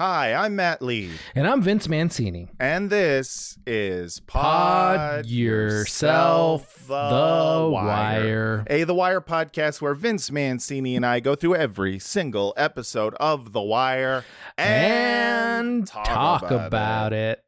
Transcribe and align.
Hi, 0.00 0.32
I'm 0.32 0.56
Matt 0.56 0.80
Lieb, 0.80 1.10
And 1.34 1.46
I'm 1.46 1.60
Vince 1.60 1.86
Mancini. 1.86 2.48
and 2.58 2.88
this 2.88 3.58
is 3.66 4.18
Pod 4.20 5.26
Yourself 5.26 6.86
The 6.86 7.68
Wire. 7.70 8.64
a 8.70 8.84
The 8.84 8.94
Wire 8.94 9.20
podcast 9.20 9.82
where 9.82 9.92
Vince 9.92 10.30
Mancini 10.30 10.96
and 10.96 11.04
I 11.04 11.20
go 11.20 11.34
through 11.34 11.56
every 11.56 11.98
single 11.98 12.54
episode 12.56 13.12
of 13.20 13.52
The 13.52 13.60
Wire 13.60 14.24
And 14.56 15.86
talk, 15.86 16.50
about, 16.50 17.12
it. 17.12 17.44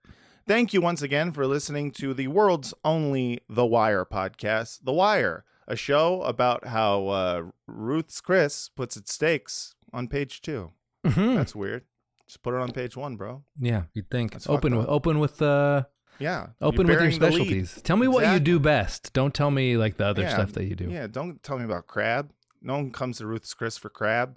Thank 0.47 0.75
you 0.75 0.83
once 0.83 1.01
again 1.01 1.33
for 1.33 1.47
listening 1.47 1.91
to 1.93 2.13
the 2.13 2.29
world's 2.29 2.75
only 2.85 3.39
The 3.49 3.65
Wire 3.65 4.05
podcast, 4.05 4.81
The 4.85 4.93
Wire, 4.93 5.47
a 5.67 5.75
show 5.75 6.21
about 6.21 6.67
how 6.67 7.07
uh, 7.09 7.43
Ruth's 7.67 8.21
Chris 8.21 8.69
puts 8.69 8.99
its 8.99 9.15
stakes 9.15 9.75
on 9.95 10.07
page 10.07 10.43
two. 10.43 10.73
Mhm. 11.07 11.35
That's 11.37 11.55
weird. 11.57 11.85
Just 12.27 12.43
put 12.43 12.55
it 12.55 12.61
on 12.61 12.73
page 12.73 12.97
one, 12.97 13.17
bro. 13.17 13.45
Yeah, 13.59 13.83
you'd 13.95 14.11
think. 14.11 14.33
That's 14.33 14.49
Open 14.49 14.77
with 14.77 14.87
open 14.89 15.19
with 15.19 15.41
uh 15.43 15.85
Yeah. 16.19 16.49
open 16.61 16.79
with 16.87 16.89
your 16.89 16.97
burying 16.99 17.19
the 17.19 17.27
lead. 17.27 17.35
specialties. 17.35 17.83
Tell 17.83 17.97
me 17.97 18.09
what 18.09 18.33
you 18.33 18.41
do 18.41 18.59
best. 18.59 19.13
Don't 19.13 19.35
tell 19.35 19.51
me 19.51 19.77
like 19.77 19.97
the 19.97 20.07
other 20.07 20.23
Yeah, 20.23 20.35
stuff 20.35 20.53
that 20.53 20.65
you 20.65 20.75
do. 20.75 20.89
Yeah, 20.91 21.07
don't 21.09 21.43
tell 21.43 21.59
me 21.59 21.65
about 21.65 21.87
crab. 21.87 22.33
No 22.63 22.75
one 22.75 22.91
comes 22.93 23.19
to 23.19 23.27
Ruth's 23.27 23.53
Chris 23.55 23.77
for 23.77 23.89
crab. 23.91 24.37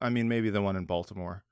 I 0.00 0.10
mean, 0.10 0.28
maybe 0.28 0.50
the 0.50 0.60
one 0.60 0.76
in 0.76 0.84
Baltimore. 0.86 1.44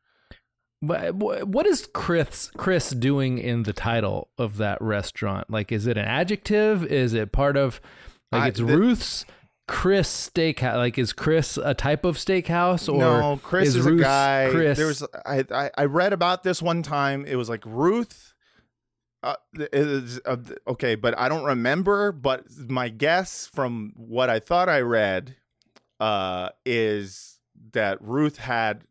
But 0.85 1.15
what 1.15 1.65
is 1.65 1.89
Chris 1.95 2.51
Chris 2.57 2.91
doing 2.91 3.39
in 3.39 3.63
the 3.63 3.73
title 3.73 4.31
of 4.37 4.57
that 4.57 4.83
restaurant? 4.83 5.49
Like, 5.49 5.71
is 5.71 5.87
it 5.87 5.97
an 5.97 6.05
adjective? 6.07 6.85
Is 6.85 7.15
it 7.15 7.31
part 7.31 7.57
of 7.57 7.81
like 8.33 8.43
I- 8.43 8.49
it's 8.49 8.59
the- 8.59 8.65
Ruth's 8.67 9.25
Chris 9.69 10.31
Steakhouse? 10.31 10.77
Like, 10.77 10.99
is 10.99 11.13
Chris 11.13 11.57
a 11.57 11.75
type 11.75 12.05
of 12.05 12.17
steakhouse 12.17 12.93
or 12.93 12.99
no, 12.99 13.41
Chris 13.43 13.71
is 13.71 13.77
is, 13.77 13.87
a 13.87 13.93
guy. 13.93 14.49
Chris? 14.51 14.79
There 14.79 14.87
was 14.87 15.07
I, 15.25 15.45
I 15.51 15.71
I 15.77 15.85
read 15.85 16.13
about 16.13 16.43
this 16.43 16.61
one 16.61 16.83
time. 16.83 17.25
It 17.27 17.37
was 17.37 17.49
like 17.49 17.65
Ruth. 17.65 18.35
Uh, 19.25 19.37
is, 19.55 20.21
uh, 20.27 20.37
okay, 20.67 20.97
but 20.97 21.17
I 21.17 21.29
don't 21.29 21.45
remember. 21.45 22.11
But 22.11 22.45
my 22.59 22.89
guess 22.89 23.47
from 23.47 23.93
what 23.97 24.29
I 24.29 24.41
thought 24.41 24.69
I 24.69 24.81
read, 24.81 25.37
uh, 26.01 26.49
is 26.67 27.39
that 27.73 28.03
Ruth 28.03 28.39
had 28.39 28.83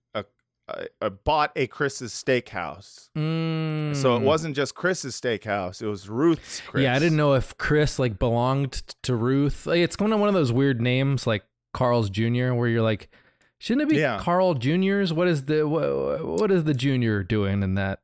a, 0.68 0.86
a, 1.02 1.08
a 1.08 1.10
bought 1.10 1.52
a 1.56 1.68
Chris's 1.68 2.12
steakhouse. 2.14 3.10
Mm. 3.18 3.96
So 3.96 4.16
it 4.16 4.22
wasn't 4.22 4.56
just 4.56 4.76
Chris's 4.76 5.20
steakhouse; 5.20 5.82
it 5.82 5.88
was 5.88 6.10
Ruth's. 6.10 6.62
Chris. 6.62 6.84
Yeah, 6.84 6.96
I 6.96 7.00
didn't 7.00 7.18
know 7.18 7.34
if 7.34 7.58
Chris 7.58 8.00
like 8.00 8.20
belonged 8.20 8.84
to 9.04 9.16
Ruth. 9.16 9.66
Like, 9.66 9.80
it's 9.80 9.96
kind 9.96 10.14
of 10.14 10.20
one 10.20 10.30
of 10.30 10.36
those 10.36 10.52
weird 10.52 10.82
names 10.82 11.28
like 11.28 11.44
Carl's 11.74 12.10
Jr. 12.10 12.54
where 12.54 12.68
you're 12.68 12.82
like, 12.82 13.10
shouldn't 13.60 13.84
it 13.84 13.94
be 13.94 14.00
Yeah. 14.00 14.20
Carl 14.20 14.54
Jr.'s? 14.54 15.14
What 15.14 15.28
is 15.28 15.46
the 15.46 15.68
what, 15.68 16.26
what 16.26 16.52
is 16.52 16.64
the 16.64 16.74
Junior 16.74 17.24
doing 17.24 17.64
in 17.64 17.76
that? 17.76 18.00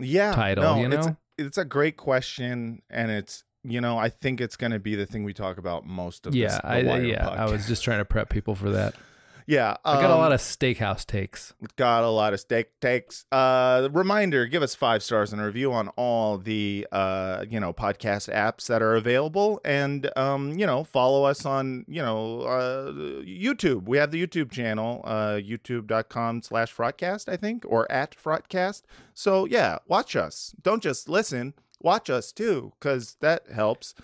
yeah 0.00 0.32
title, 0.32 0.64
no, 0.64 0.80
you 0.80 0.90
it's 0.92 1.06
know? 1.06 1.16
it's 1.36 1.58
a 1.58 1.64
great 1.64 1.96
question 1.96 2.82
and 2.90 3.10
it's 3.10 3.44
you 3.64 3.80
know 3.80 3.98
i 3.98 4.08
think 4.08 4.40
it's 4.40 4.56
going 4.56 4.70
to 4.70 4.78
be 4.78 4.94
the 4.94 5.06
thing 5.06 5.24
we 5.24 5.32
talk 5.32 5.58
about 5.58 5.84
most 5.84 6.26
of 6.26 6.34
yeah, 6.34 6.48
this 6.48 6.60
I 6.62 6.78
yeah, 7.00 7.28
I 7.28 7.50
was 7.50 7.66
just 7.66 7.82
trying 7.82 7.98
to 7.98 8.04
prep 8.04 8.30
people 8.30 8.54
for 8.54 8.70
that. 8.70 8.94
yeah 9.50 9.76
I 9.84 9.94
got 10.00 10.10
a 10.10 10.12
um, 10.12 10.18
lot 10.20 10.32
of 10.32 10.40
steakhouse 10.40 11.06
takes. 11.06 11.54
got 11.76 12.04
a 12.04 12.08
lot 12.10 12.34
of 12.34 12.40
steak 12.40 12.78
takes 12.80 13.24
uh 13.32 13.88
reminder 13.92 14.44
give 14.46 14.62
us 14.62 14.74
five 14.74 15.02
stars 15.02 15.32
and 15.32 15.40
a 15.40 15.44
review 15.46 15.72
on 15.72 15.88
all 15.96 16.36
the 16.36 16.86
uh 16.92 17.44
you 17.48 17.58
know 17.58 17.72
podcast 17.72 18.30
apps 18.32 18.66
that 18.66 18.82
are 18.82 18.94
available 18.94 19.58
and 19.64 20.10
um 20.16 20.58
you 20.58 20.66
know 20.66 20.84
follow 20.84 21.24
us 21.24 21.46
on 21.46 21.84
you 21.88 22.02
know 22.02 22.42
uh 22.42 22.92
youtube 23.24 23.84
we 23.88 23.96
have 23.96 24.10
the 24.10 24.20
youtube 24.24 24.50
channel 24.50 25.00
uh 25.04 25.38
youtube.com 25.50 26.42
slash 26.42 26.74
frotcast 26.74 27.28
i 27.28 27.36
think 27.36 27.64
or 27.66 27.90
at 27.90 28.14
frotcast 28.22 28.82
so 29.14 29.46
yeah 29.46 29.78
watch 29.86 30.14
us 30.14 30.54
don't 30.62 30.82
just 30.82 31.08
listen 31.08 31.54
watch 31.80 32.10
us 32.10 32.32
too 32.32 32.72
because 32.78 33.16
that 33.20 33.48
helps 33.50 33.94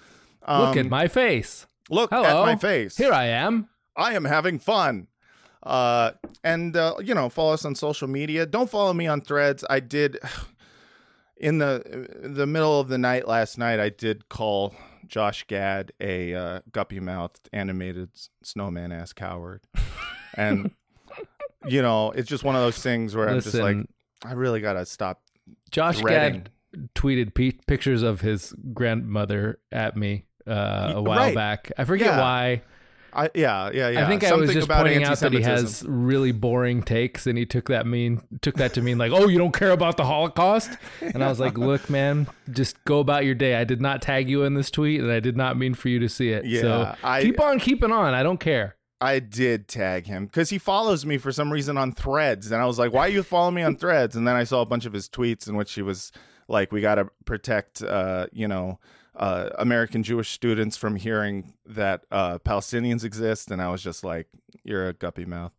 Look 0.46 0.76
at 0.76 0.84
Um, 0.84 0.88
my 0.90 1.08
face. 1.08 1.66
look 1.90 2.10
Hello. 2.10 2.42
at 2.42 2.46
my 2.46 2.56
face 2.56 2.96
Here 2.96 3.12
I 3.12 3.26
am. 3.26 3.68
I 3.96 4.14
am 4.14 4.24
having 4.24 4.58
fun. 4.58 5.06
Uh, 5.64 6.12
and 6.42 6.76
uh, 6.76 6.94
you 7.02 7.14
know, 7.14 7.28
follow 7.28 7.54
us 7.54 7.64
on 7.64 7.74
social 7.74 8.06
media. 8.08 8.46
Don't 8.46 8.68
follow 8.68 8.92
me 8.92 9.06
on 9.06 9.20
Threads. 9.20 9.64
I 9.68 9.80
did 9.80 10.18
in 11.36 11.58
the 11.58 12.08
the 12.22 12.46
middle 12.46 12.78
of 12.80 12.88
the 12.88 12.98
night 12.98 13.26
last 13.26 13.58
night. 13.58 13.80
I 13.80 13.88
did 13.88 14.28
call 14.28 14.74
Josh 15.06 15.46
Gad 15.46 15.92
a 16.00 16.34
uh, 16.34 16.60
guppy 16.70 17.00
mouthed 17.00 17.48
animated 17.52 18.10
snowman 18.42 18.92
ass 18.92 19.12
coward, 19.12 19.62
and 20.36 20.70
you 21.66 21.80
know, 21.82 22.10
it's 22.10 22.28
just 22.28 22.44
one 22.44 22.54
of 22.56 22.62
those 22.62 22.78
things 22.78 23.16
where 23.16 23.28
I'm 23.28 23.40
just 23.40 23.54
like, 23.54 23.78
I 24.24 24.32
really 24.32 24.60
gotta 24.60 24.84
stop 24.84 25.22
Josh 25.70 25.98
threading. 25.98 26.42
Gad 26.42 26.50
tweeted 26.94 27.34
pe- 27.34 27.52
pictures 27.66 28.02
of 28.02 28.20
his 28.20 28.52
grandmother 28.74 29.60
at 29.72 29.96
me 29.96 30.26
uh, 30.46 30.92
a 30.96 31.02
while 31.02 31.18
right. 31.18 31.34
back. 31.34 31.72
I 31.78 31.84
forget 31.84 32.08
Yeah. 32.08 32.20
why. 32.20 32.62
I 33.14 33.30
yeah 33.34 33.70
yeah 33.72 33.88
yeah. 33.90 34.04
I 34.06 34.08
think 34.08 34.24
I 34.24 34.34
was 34.34 34.52
just 34.52 34.68
pointing 34.68 35.04
out 35.04 35.18
that 35.20 35.32
he 35.32 35.40
has 35.42 35.84
really 35.86 36.32
boring 36.32 36.82
takes, 36.82 37.26
and 37.26 37.38
he 37.38 37.46
took 37.46 37.68
that 37.68 37.86
mean 37.86 38.22
took 38.42 38.56
that 38.56 38.74
to 38.74 38.82
mean 38.82 38.98
like, 38.98 39.12
oh, 39.12 39.28
you 39.28 39.38
don't 39.38 39.52
care 39.52 39.70
about 39.70 39.96
the 39.96 40.04
Holocaust. 40.04 40.70
And 41.00 41.22
I 41.22 41.28
was 41.28 41.40
like, 41.40 41.56
look, 41.58 41.88
man, 41.88 42.26
just 42.50 42.82
go 42.84 43.00
about 43.00 43.24
your 43.24 43.34
day. 43.34 43.54
I 43.56 43.64
did 43.64 43.80
not 43.80 44.02
tag 44.02 44.28
you 44.28 44.42
in 44.44 44.54
this 44.54 44.70
tweet, 44.70 45.00
and 45.00 45.10
I 45.10 45.20
did 45.20 45.36
not 45.36 45.56
mean 45.56 45.74
for 45.74 45.88
you 45.88 45.98
to 46.00 46.08
see 46.08 46.30
it. 46.30 46.44
Yeah, 46.44 46.60
so 46.60 46.94
I- 47.02 47.22
keep 47.22 47.40
on 47.40 47.58
keeping 47.60 47.92
on. 47.92 48.14
I 48.14 48.22
don't 48.22 48.40
care. 48.40 48.76
I 49.00 49.18
did 49.18 49.68
tag 49.68 50.06
him 50.06 50.24
because 50.26 50.48
he 50.48 50.56
follows 50.56 51.04
me 51.04 51.18
for 51.18 51.30
some 51.30 51.52
reason 51.52 51.76
on 51.76 51.92
Threads, 51.92 52.50
and 52.50 52.62
I 52.62 52.64
was 52.66 52.78
like, 52.78 52.92
"Why 52.92 53.08
you 53.08 53.22
follow 53.22 53.50
me 53.50 53.62
on 53.62 53.76
Threads?" 53.76 54.16
And 54.16 54.26
then 54.26 54.34
I 54.34 54.44
saw 54.44 54.62
a 54.62 54.66
bunch 54.66 54.86
of 54.86 54.92
his 54.94 55.08
tweets 55.10 55.46
in 55.46 55.56
which 55.56 55.74
he 55.74 55.82
was 55.82 56.10
like, 56.48 56.72
"We 56.72 56.80
got 56.80 56.94
to 56.94 57.08
protect, 57.26 57.82
uh, 57.82 58.28
you 58.32 58.48
know, 58.48 58.78
uh, 59.16 59.50
American 59.58 60.02
Jewish 60.02 60.30
students 60.30 60.76
from 60.76 60.96
hearing 60.96 61.54
that 61.66 62.04
uh, 62.10 62.38
Palestinians 62.38 63.04
exist," 63.04 63.50
and 63.50 63.60
I 63.60 63.70
was 63.70 63.82
just 63.82 64.04
like, 64.04 64.28
"You're 64.62 64.88
a 64.88 64.92
guppy 64.92 65.24
mouth." 65.24 65.52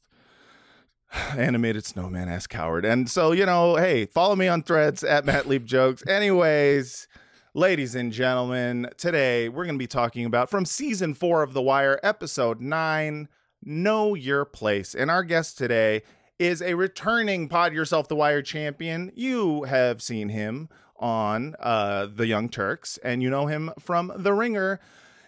Animated 1.37 1.85
snowman 1.85 2.29
ass 2.29 2.47
coward. 2.47 2.85
And 2.85 3.09
so, 3.09 3.31
you 3.31 3.45
know, 3.45 3.75
hey, 3.75 4.05
follow 4.05 4.35
me 4.35 4.47
on 4.47 4.63
threads 4.63 5.03
at 5.03 5.25
Matt 5.25 5.47
Lieb 5.47 5.65
Jokes. 5.65 6.05
Anyways, 6.07 7.07
ladies 7.53 7.95
and 7.95 8.11
gentlemen, 8.11 8.89
today 8.97 9.49
we're 9.49 9.65
going 9.65 9.75
to 9.75 9.79
be 9.79 9.87
talking 9.87 10.25
about 10.25 10.49
from 10.49 10.65
season 10.65 11.13
four 11.13 11.43
of 11.43 11.53
The 11.53 11.61
Wire, 11.61 11.99
episode 12.03 12.61
nine 12.61 13.27
Know 13.63 14.13
Your 14.13 14.45
Place. 14.45 14.93
And 14.93 15.09
our 15.09 15.23
guest 15.23 15.57
today 15.57 16.03
is 16.37 16.61
a 16.61 16.73
returning 16.73 17.47
Pod 17.47 17.73
Yourself 17.73 18.07
the 18.07 18.15
Wire 18.15 18.41
champion. 18.41 19.11
You 19.15 19.63
have 19.63 20.01
seen 20.01 20.29
him 20.29 20.69
on 20.97 21.55
uh, 21.59 22.07
The 22.13 22.27
Young 22.27 22.49
Turks, 22.49 22.97
and 23.03 23.21
you 23.23 23.29
know 23.29 23.47
him 23.47 23.71
from 23.79 24.11
The 24.15 24.33
Ringer. 24.33 24.79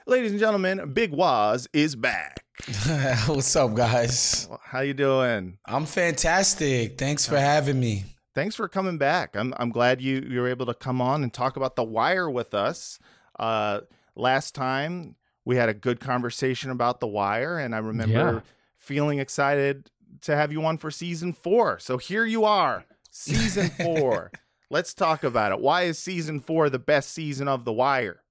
Ladies 0.06 0.32
and 0.32 0.40
gentlemen, 0.40 0.94
Big 0.94 1.12
Wos 1.12 1.68
is 1.74 1.96
back. 1.96 2.44
What's 3.28 3.56
up, 3.56 3.74
guys? 3.76 4.48
How 4.64 4.80
you 4.80 4.94
doing? 4.94 5.58
I'm 5.66 5.86
fantastic. 5.86 6.98
Thanks 6.98 7.26
for 7.28 7.38
having 7.38 7.80
me. 7.80 8.06
Thanks 8.34 8.56
for 8.56 8.68
coming 8.68 8.98
back. 8.98 9.36
I'm 9.36 9.54
I'm 9.58 9.70
glad 9.70 10.02
you 10.02 10.26
you 10.30 10.42
were 10.42 10.48
able 10.48 10.66
to 10.68 10.74
come 10.74 11.02
on 11.02 11.24
and 11.24 11.34
talk 11.34 11.58
about 11.58 11.76
The 11.76 11.84
Wire 11.84 12.30
with 12.30 12.54
us. 12.54 13.00
Uh, 13.40 13.82
last 14.16 14.56
time 14.56 15.16
we 15.46 15.56
had 15.56 15.70
a 15.70 15.74
good 15.74 16.00
conversation 16.00 16.72
about 16.72 17.00
The 17.00 17.08
Wire, 17.08 17.58
and 17.58 17.74
I 17.76 17.80
remember 17.80 18.14
Yeah. 18.36 18.40
feeling 18.76 19.20
excited 19.20 19.90
to 20.22 20.36
have 20.36 20.52
you 20.52 20.64
on 20.66 20.78
for 20.78 20.90
season 20.92 21.34
four. 21.34 21.80
So 21.80 21.98
here 21.98 22.26
you 22.26 22.44
are, 22.46 22.86
season 23.12 23.70
four. 23.84 24.32
Let's 24.70 24.94
talk 24.94 25.24
about 25.24 25.52
it. 25.54 25.60
Why 25.60 25.84
is 25.84 25.98
season 25.98 26.40
four 26.40 26.70
the 26.70 26.80
best 26.80 27.12
season 27.14 27.48
of 27.48 27.64
The 27.64 27.72
Wire? 27.74 28.22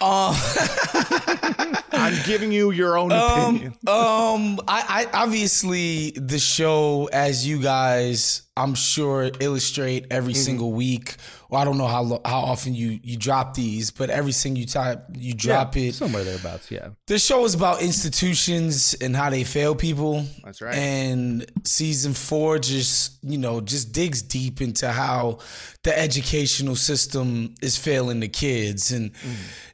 Um, 0.00 0.34
I'm 1.92 2.14
giving 2.26 2.52
you 2.52 2.70
your 2.70 2.98
own 2.98 3.12
um, 3.12 3.54
opinion. 3.56 3.72
um, 3.86 4.60
I, 4.68 5.06
I 5.12 5.22
obviously 5.22 6.10
the 6.10 6.38
show, 6.38 7.08
as 7.12 7.46
you 7.46 7.62
guys, 7.62 8.42
I'm 8.56 8.74
sure 8.74 9.30
illustrate 9.40 10.06
every 10.10 10.32
Mm-hmm. 10.32 10.42
single 10.42 10.72
week. 10.72 11.16
Well, 11.48 11.60
I 11.60 11.64
don't 11.64 11.78
know 11.78 11.86
how 11.86 12.02
lo- 12.02 12.20
how 12.24 12.40
often 12.40 12.74
you 12.74 12.98
you 13.04 13.16
drop 13.16 13.54
these, 13.54 13.90
but 13.92 14.10
every 14.10 14.32
single 14.32 14.64
time 14.64 15.02
you 15.14 15.32
drop 15.34 15.76
it. 15.76 15.94
somewhere 15.94 16.24
thereabouts. 16.24 16.70
Yeah. 16.70 16.88
The 17.06 17.18
show 17.20 17.44
is 17.44 17.54
about 17.54 17.82
institutions 17.82 18.94
and 19.00 19.14
how 19.14 19.30
they 19.30 19.44
fail 19.44 19.74
people. 19.76 20.24
That's 20.44 20.60
right. 20.60 20.74
And 20.74 21.46
season 21.64 22.14
four 22.14 22.58
just, 22.58 23.18
you 23.22 23.38
know, 23.38 23.60
just 23.60 23.92
digs 23.92 24.22
deep 24.22 24.60
into 24.60 24.90
how 24.90 25.38
the 25.84 25.96
educational 25.96 26.74
system 26.74 27.54
is 27.62 27.76
failing 27.76 28.18
the 28.20 28.28
kids. 28.28 28.90
And, 28.90 29.12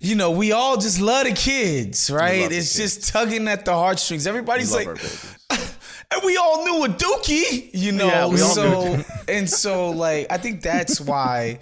you 0.00 0.14
know, 0.14 0.30
we 0.32 0.52
all 0.52 0.76
just 0.76 1.00
love 1.00 1.24
the 1.26 1.32
kids, 1.32 2.10
right? 2.10 2.50
Mm. 2.50 2.52
It's 2.58 2.76
just 2.76 3.08
tugging 3.08 3.48
at 3.48 3.64
the 3.64 3.72
heartstrings. 3.72 4.26
Everybody's 4.26 4.74
like. 4.74 4.88
and 6.12 6.22
we 6.24 6.36
all 6.36 6.64
knew 6.64 6.84
a 6.84 6.88
dookie, 6.88 7.70
you 7.72 7.92
know. 7.92 8.06
Yeah, 8.06 8.26
we 8.26 8.40
all 8.40 8.48
so 8.54 9.04
and 9.28 9.48
so 9.48 9.90
like 9.90 10.26
I 10.30 10.36
think 10.38 10.62
that's 10.62 11.00
why 11.00 11.58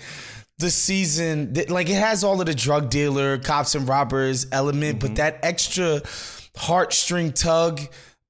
the 0.58 0.70
season 0.70 1.54
like 1.68 1.88
it 1.88 1.94
has 1.94 2.22
all 2.24 2.40
of 2.40 2.46
the 2.46 2.54
drug 2.54 2.90
dealer, 2.90 3.38
cops 3.38 3.74
and 3.74 3.88
robbers 3.88 4.46
element, 4.52 4.98
Mm-hmm. 4.98 5.06
but 5.08 5.16
that 5.16 5.38
extra 5.42 6.00
heartstring 6.56 7.34
tug 7.34 7.80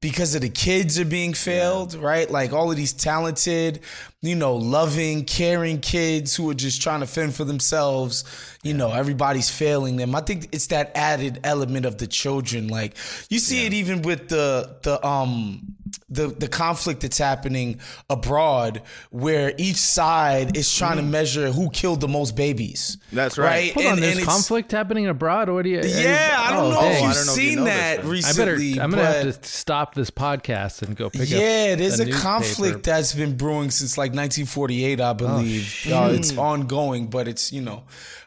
because 0.01 0.35
of 0.35 0.41
the 0.41 0.49
kids 0.49 0.99
are 0.99 1.05
being 1.05 1.35
failed, 1.35 1.95
right? 1.95 2.31
Like 2.31 2.53
all 2.53 2.71
of 2.71 2.77
these 2.77 2.93
talented, 2.93 3.81
you 4.23 4.35
know, 4.35 4.55
loving, 4.55 5.25
caring 5.25 5.81
kids 5.81 6.37
who 6.37 6.51
are 6.51 6.55
just 6.55 6.83
trying 6.83 7.01
to 7.01 7.07
fend 7.07 7.35
for 7.35 7.45
themselves. 7.45 8.25
You 8.63 8.75
know, 8.75 8.93
everybody's 8.93 9.49
failing 9.49 9.97
them. 9.97 10.15
I 10.15 10.21
think 10.21 10.49
it's 10.53 10.67
that 10.67 10.93
added 10.95 11.41
element 11.45 11.87
of 11.87 11.97
the 11.97 12.07
children. 12.07 12.69
Like 12.69 12.95
you 13.31 13.39
see 13.39 13.67
it 13.67 13.73
even 13.73 14.03
with 14.03 14.29
the 14.29 14.77
the 14.83 15.05
um 15.07 15.77
the 16.11 16.27
the 16.27 16.49
conflict 16.49 17.01
that's 17.01 17.19
happening 17.19 17.81
abroad, 18.11 18.83
where 19.11 19.55
each 19.57 19.77
side 19.77 20.57
is 20.57 20.75
trying 20.75 20.97
to 20.97 21.03
measure 21.03 21.51
who 21.53 21.71
killed 21.71 22.01
the 22.01 22.09
most 22.09 22.37
babies. 22.37 22.99
That's 23.13 23.39
right. 23.39 23.73
Hold 23.73 23.87
on, 23.87 24.01
there's 24.01 24.19
it's- 24.19 24.27
conflict 24.27 24.73
happening 24.73 25.07
abroad. 25.07 25.49
What 25.49 25.63
do 25.63 25.71
you? 25.71 25.81
Yeah, 25.83 26.37
I 26.39 26.51
don't 26.53 26.67
oh, 26.67 26.71
know 26.73 26.81
dang. 26.81 26.93
if 26.97 27.03
I 27.03 27.07
you've 27.07 27.15
don't 27.15 27.27
know 27.27 27.33
if 27.33 27.39
you 27.39 27.49
seen 27.49 27.59
know 27.59 27.65
this, 27.65 27.75
that 27.75 28.05
man. 28.05 28.25
I 28.25 28.33
better. 28.33 28.53
recently. 28.57 28.81
I'm 28.81 28.91
gonna 28.91 29.05
have 29.05 29.41
to 29.41 29.49
stop 29.49 29.95
this 29.95 30.11
podcast 30.11 30.83
and 30.83 30.97
go 30.97 31.09
pick 31.09 31.23
up. 31.23 31.29
yeah, 31.29 31.75
there's 31.77 32.01
a, 32.01 32.05
newspaper. 32.05 32.23
conflict 32.23 32.83
that's 32.83 33.15
been 33.15 33.37
brewing 33.37 33.71
since 33.71 33.97
like 33.97 34.10
1948, 34.15 35.01
I 35.01 35.13
believe. 35.13 35.87
Oh, 35.91 36.05
Uh, 36.05 36.09
it's 36.11 36.37
ongoing, 36.37 37.07
but 37.09 37.29
it's 37.29 37.53
you 37.53 37.61
know, 37.61 37.85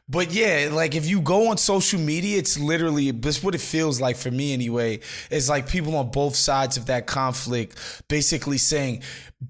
but 0.10 0.32
yeah, 0.34 0.70
like 0.72 0.96
if 0.96 1.06
you 1.08 1.22
go 1.22 1.50
on 1.50 1.58
social 1.58 2.00
media, 2.00 2.38
it's 2.38 2.60
literally 2.60 3.12
that's 3.12 3.42
what 3.44 3.56
it 3.56 3.62
feels 3.62 4.02
like 4.02 4.16
for 4.18 4.32
me 4.32 4.54
anyway. 4.54 5.00
It's 5.32 5.50
like 5.50 5.68
people 5.68 5.96
on 5.96 6.12
both 6.12 6.36
sides 6.36 6.78
of 6.78 6.86
that 6.88 7.08
conflict 7.08 7.78
basically 8.10 8.58
saying 8.58 9.02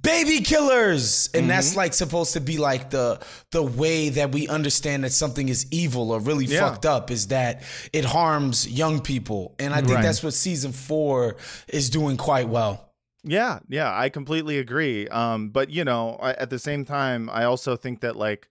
baby 0.02 0.42
killers 0.42 1.30
and 1.36 1.48
that's 1.48 1.76
like 1.76 1.94
supposed 1.94 2.34
to 2.34 2.42
be 2.42 2.58
like 2.58 2.90
the 2.90 3.20
the 3.52 3.62
way 3.62 4.10
that 4.10 4.32
we 4.32 4.48
understand 4.48 5.04
that 5.04 5.12
something 5.12 5.50
is 5.50 5.68
evil 5.70 6.10
or 6.12 6.20
really 6.20 6.46
Yeah. 6.46 6.62
fucked 6.62 6.88
up 6.88 7.12
is 7.12 7.28
that 7.28 7.62
it 7.94 8.04
harms 8.04 8.68
young 8.68 9.02
people 9.02 9.54
and 9.60 9.72
i 9.72 9.82
think 9.82 9.92
Right. 9.94 10.02
that's 10.02 10.24
what 10.24 10.34
season 10.34 10.72
4 10.72 11.36
is 11.68 11.92
doing 11.92 12.18
quite 12.18 12.50
well 12.50 12.90
Yeah, 13.24 13.60
yeah, 13.70 13.98
I 13.98 14.10
completely 14.10 14.60
agree. 14.60 15.08
Um, 15.08 15.50
but 15.50 15.70
you 15.70 15.86
know, 15.86 16.18
I, 16.22 16.32
at 16.34 16.50
the 16.50 16.60
same 16.60 16.84
time, 16.86 17.30
I 17.30 17.46
also 17.46 17.76
think 17.76 18.02
that 18.02 18.16
like 18.16 18.50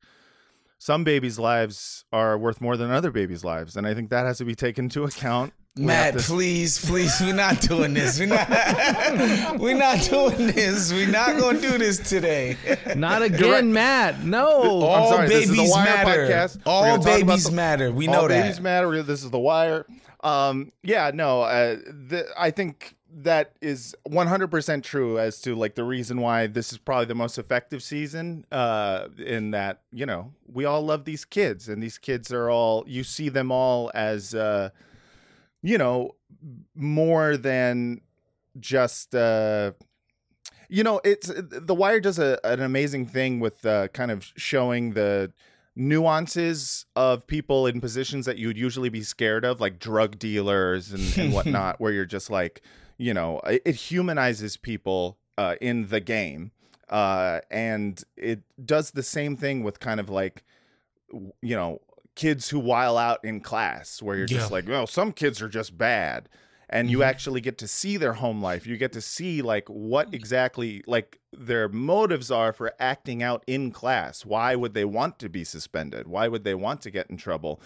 some 0.79 1.05
babies' 1.05 1.39
lives 1.39 2.05
are 2.13 2.37
worth 2.39 2.61
more 2.61 2.77
than 2.77 2.91
other 2.91 3.11
babies' 3.11 3.45
lives, 3.45 3.77
and 3.77 3.87
I 3.87 3.95
think 3.95 4.11
that 4.11 4.25
has 4.27 4.39
to 4.39 4.45
be 4.45 4.55
taken 4.55 4.87
into 4.87 5.05
account. 5.05 5.53
We 5.77 5.85
Matt, 5.85 6.15
to- 6.19 6.21
please, 6.21 6.85
please, 6.85 7.19
we're 7.21 7.35
not 7.35 7.61
doing 7.63 7.95
this. 7.95 8.19
We're 8.19 8.27
not. 8.27 8.49
we're 9.59 9.77
not 9.77 10.01
doing 10.03 10.49
this. 10.49 10.93
We're 10.93 11.09
not 11.11 11.39
gonna 11.39 11.61
do 11.61 11.79
this 11.79 11.99
today. 11.99 12.57
Not 12.97 13.23
again, 13.23 13.73
Matt. 13.73 14.23
No. 14.23 14.49
All 14.51 15.11
sorry, 15.11 15.29
this 15.29 15.45
is 15.45 15.51
the 15.51 15.57
babies 15.57 15.71
Wire 15.71 15.85
matter. 15.85 16.27
podcast. 16.29 16.61
All 16.67 16.83
gonna 16.83 16.97
talk 16.99 17.07
about 17.07 17.27
babies 17.27 17.45
the- 17.45 17.53
matter. 17.53 17.91
We 17.93 18.07
know 18.07 18.13
that. 18.13 18.19
All 18.19 18.29
know 18.29 18.43
babies 18.43 18.61
matter. 18.61 19.03
This 19.03 19.25
is 19.25 19.31
the 19.31 19.39
wire. 19.39 19.87
Um, 20.23 20.73
yeah, 20.83 21.11
no, 21.13 21.43
uh, 21.43 21.77
the, 21.77 22.27
I 22.39 22.51
think 22.51 22.95
that 23.15 23.53
is 23.61 23.95
100% 24.09 24.83
true 24.83 25.19
as 25.19 25.41
to 25.43 25.55
like 25.55 25.75
the 25.75 25.85
reason 25.85 26.21
why 26.21 26.47
this 26.47 26.73
is 26.73 26.79
probably 26.79 27.07
the 27.07 27.15
most 27.15 27.39
effective 27.39 27.83
season. 27.83 28.47
Uh, 28.51 29.09
in 29.19 29.51
that 29.51 29.83
you 29.93 30.07
know 30.07 30.33
we 30.47 30.65
all 30.65 30.83
love 30.83 31.05
these 31.05 31.25
kids, 31.25 31.69
and 31.69 31.83
these 31.83 31.99
kids 31.99 32.33
are 32.33 32.51
all 32.51 32.85
you 32.87 33.05
see 33.05 33.29
them 33.29 33.53
all 33.53 33.91
as 33.95 34.35
uh, 34.35 34.71
you 35.63 35.79
know 35.79 36.15
more 36.75 37.37
than 37.37 38.01
just 38.59 39.15
uh 39.15 39.73
you 40.69 40.83
know 40.83 41.01
it's 41.05 41.31
the 41.37 41.75
wire 41.75 42.01
does 42.01 42.19
a, 42.19 42.39
an 42.45 42.61
amazing 42.61 43.07
thing 43.07 43.41
with 43.41 43.65
uh, 43.65 43.89
kind 43.89 44.11
of 44.11 44.31
showing 44.37 44.93
the 44.93 45.33
nuances 45.75 46.85
of 46.97 47.27
people 47.27 47.67
in 47.67 47.81
positions 47.81 48.27
that 48.27 48.37
you'd 48.37 48.59
usually 48.59 48.91
be 48.91 49.03
scared 49.03 49.45
of 49.45 49.61
like 49.61 49.79
drug 49.79 50.19
dealers 50.19 50.93
and, 50.93 51.19
and 51.19 51.33
whatnot 51.35 51.81
where 51.81 51.93
you're 51.93 52.05
just 52.05 52.31
like 52.31 52.63
you 52.97 53.15
know 53.15 53.41
it, 53.41 53.63
it 53.65 53.75
humanizes 53.75 54.57
people 54.57 55.19
uh, 55.39 55.57
in 55.61 55.89
the 55.89 56.01
game 56.01 56.51
uh, 56.89 57.41
and 57.51 58.05
it 58.17 58.43
does 58.65 58.91
the 58.91 59.03
same 59.03 59.37
thing 59.37 59.63
with 59.63 59.81
kind 59.81 60.01
of 60.01 60.09
like 60.09 60.45
you 61.41 61.57
know 61.57 61.81
kids 62.15 62.51
who 62.51 62.59
while 62.59 62.99
out 62.99 63.25
in 63.25 63.41
class 63.41 64.03
where 64.03 64.17
you're 64.17 64.27
just 64.27 64.51
like 64.51 64.69
well 64.69 64.87
some 64.87 65.13
kids 65.13 65.41
are 65.41 65.49
just 65.49 65.79
bad 65.79 66.29
and 66.73 66.91
you 66.91 67.03
actually 67.03 67.43
get 67.43 67.59
to 67.59 67.69
see 67.69 67.99
their 67.99 68.15
home 68.15 68.41
life. 68.43 68.67
You 68.67 68.79
get 68.79 68.93
to 68.95 69.03
see 69.03 69.43
like 69.43 69.69
what 69.69 70.13
exactly 70.15 70.83
like 70.87 71.21
their 71.31 71.69
motives 71.69 72.31
are 72.31 72.53
for 72.53 72.73
acting 72.81 73.23
out 73.23 73.45
in 73.47 73.71
class. 73.73 74.25
Why 74.25 74.57
would 74.57 74.73
they 74.73 74.87
want 74.87 75.19
to 75.19 75.29
be 75.29 75.45
suspended? 75.45 76.09
Why 76.09 76.29
would 76.29 76.45
they 76.45 76.55
want 76.55 76.81
to 76.83 76.91
get 76.91 77.11
in 77.11 77.19
trouble? 77.19 77.61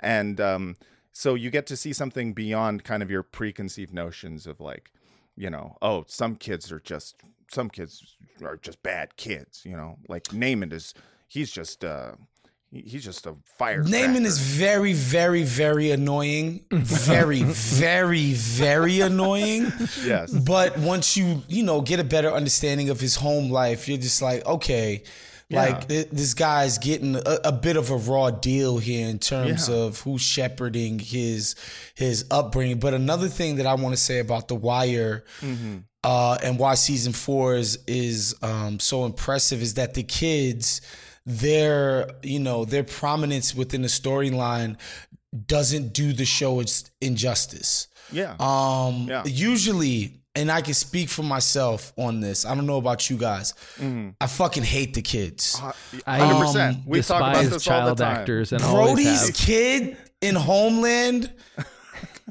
And 0.00 0.40
um 0.40 0.76
so 1.12 1.34
you 1.34 1.50
get 1.50 1.66
to 1.66 1.76
see 1.76 1.92
something 1.92 2.32
beyond 2.32 2.84
kind 2.84 3.02
of 3.02 3.10
your 3.10 3.22
preconceived 3.22 3.92
notions 3.92 4.46
of 4.46 4.60
like 4.60 4.90
you 5.36 5.50
know 5.50 5.76
oh 5.82 6.04
some 6.08 6.36
kids 6.36 6.72
are 6.72 6.80
just 6.80 7.16
some 7.50 7.68
kids 7.68 8.16
are 8.42 8.56
just 8.56 8.82
bad 8.82 9.16
kids 9.16 9.62
you 9.64 9.76
know 9.76 9.98
like 10.08 10.24
Namond 10.24 10.72
is 10.72 10.94
he's 11.28 11.50
just 11.50 11.84
uh 11.84 12.12
he's 12.72 13.04
just 13.04 13.26
a 13.26 13.34
fire 13.44 13.82
Namond 13.84 14.24
is 14.24 14.38
very, 14.38 14.92
very, 14.94 15.42
very 15.42 15.90
annoying. 15.90 16.64
Very, 16.70 17.42
very, 17.46 18.32
very 18.32 19.00
annoying. 19.00 19.70
yes 20.02 20.32
But 20.32 20.78
once 20.78 21.16
you, 21.16 21.42
you 21.48 21.62
know, 21.62 21.80
get 21.80 22.00
a 22.00 22.04
better 22.04 22.30
understanding 22.30 22.88
of 22.88 23.00
his 23.00 23.16
home 23.16 23.50
life, 23.50 23.88
you're 23.88 23.98
just 23.98 24.22
like, 24.22 24.44
okay, 24.46 25.02
like 25.52 25.88
th- 25.88 26.08
this 26.10 26.34
guy's 26.34 26.78
getting 26.78 27.16
a, 27.16 27.38
a 27.44 27.52
bit 27.52 27.76
of 27.76 27.90
a 27.90 27.96
raw 27.96 28.30
deal 28.30 28.78
here 28.78 29.08
in 29.08 29.18
terms 29.18 29.68
Yeah. 29.68 29.74
of 29.76 30.00
who's 30.00 30.22
shepherding 30.22 30.98
his 30.98 31.54
his 31.94 32.24
upbringing. 32.30 32.78
But 32.78 32.94
another 32.94 33.28
thing 33.28 33.56
that 33.56 33.66
I 33.66 33.74
want 33.74 33.94
to 33.94 34.00
say 34.00 34.18
about 34.18 34.48
The 34.48 34.54
Wire 34.54 35.24
uh, 36.04 36.38
and 36.42 36.58
why 36.58 36.74
season 36.74 37.12
four 37.12 37.54
is 37.54 37.78
is 37.86 38.34
um, 38.42 38.80
so 38.80 39.04
impressive 39.04 39.62
is 39.62 39.74
that 39.74 39.94
the 39.94 40.02
kids, 40.02 40.80
their 41.26 42.10
you 42.22 42.38
know 42.40 42.64
their 42.64 42.84
prominence 42.84 43.54
within 43.54 43.82
the 43.82 43.88
storyline 43.88 44.76
doesn't 45.46 45.92
do 45.92 46.12
the 46.12 46.24
show 46.24 46.60
its 46.60 46.90
injustice. 47.00 47.88
yeah 48.10 48.34
Um, 48.40 49.06
Yeah. 49.08 49.22
usually, 49.24 50.21
and 50.34 50.50
I 50.50 50.62
can 50.62 50.74
speak 50.74 51.08
for 51.08 51.22
myself 51.22 51.92
on 51.96 52.20
this. 52.20 52.44
I 52.46 52.54
don't 52.54 52.66
know 52.66 52.78
about 52.78 53.10
you 53.10 53.16
guys. 53.16 53.54
I 54.20 54.26
fucking 54.26 54.62
hate 54.62 54.94
the 54.94 55.02
kids. 55.02 55.60
I 56.06 56.20
100% 56.20 56.70
um, 56.70 56.82
we 56.86 57.02
talk 57.02 57.18
about 57.18 57.34
despise 57.34 57.50
this 57.50 57.68
all 57.68 57.80
the 57.80 57.84
child 57.86 57.98
time 57.98 58.16
actors 58.16 58.52
and 58.52 58.62
always 58.62 59.04
Brody's 59.04 59.26
have. 59.28 59.36
kid 59.36 59.96
in 60.20 60.34
Homeland. 60.34 61.32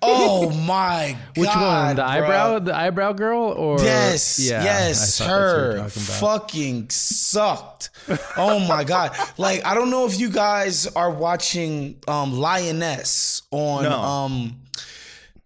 oh 0.01 0.49
my 0.65 1.15
god! 1.35 1.37
Which 1.37 1.47
one? 1.49 1.95
The 1.95 2.01
bro. 2.01 2.05
eyebrow, 2.11 2.59
the 2.59 2.75
eyebrow 2.75 3.13
girl, 3.13 3.41
or 3.43 3.79
Yes, 3.81 4.39
Yeah, 4.39 4.63
yes, 4.63 5.21
I 5.21 5.25
thought 5.25 5.29
that's 5.29 5.53
what 5.53 5.73
you 5.73 5.77
were 5.77 5.83
her 5.83 5.89
fucking 5.89 6.89
sucked. 6.89 7.89
Oh 8.37 8.59
my 8.67 8.83
god! 8.83 9.15
Like 9.37 9.63
I 9.65 9.75
don't 9.75 9.89
know 9.91 10.05
if 10.05 10.19
you 10.19 10.29
guys 10.29 10.87
are 10.87 11.11
watching 11.11 11.99
um 12.07 12.33
Lioness 12.39 13.43
on 13.51 13.83
No. 13.83 13.91
um 13.99 14.57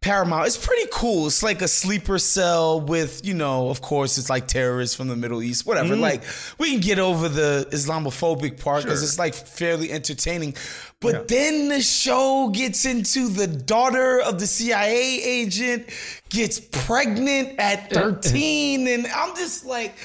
Paramount. 0.05 0.45
It's 0.45 0.63
pretty 0.63 0.88
cool. 0.93 1.25
It's 1.25 1.41
like 1.41 1.63
a 1.63 1.67
sleeper 1.67 2.19
cell 2.19 2.79
with, 2.79 3.25
you 3.25 3.33
know, 3.33 3.69
of 3.69 3.81
course, 3.81 4.19
it's 4.19 4.29
like 4.29 4.47
terrorists 4.47 4.95
from 4.95 5.07
the 5.07 5.15
Middle 5.15 5.41
East, 5.41 5.65
whatever. 5.65 5.93
Mm-hmm. 5.95 6.01
Like 6.01 6.24
we 6.59 6.69
can 6.69 6.79
get 6.79 7.00
over 7.00 7.27
the 7.27 7.67
Islamophobic 7.71 8.62
part 8.63 8.83
because 8.83 9.00
Sure. 9.00 9.07
it's 9.07 9.17
like 9.17 9.33
fairly 9.33 9.91
entertaining. 9.91 10.53
But 11.00 11.27
then 11.27 11.69
the 11.69 11.81
show 11.81 12.50
gets 12.53 12.85
into 12.85 13.29
the 13.29 13.47
daughter 13.47 14.21
of 14.21 14.39
the 14.39 14.45
CIA 14.47 15.21
agent 15.24 15.89
gets 16.29 16.59
pregnant 16.59 17.59
at 17.59 17.89
13 17.91 18.88
and 18.88 19.07
I'm 19.07 19.35
just 19.35 19.65
like 19.65 19.95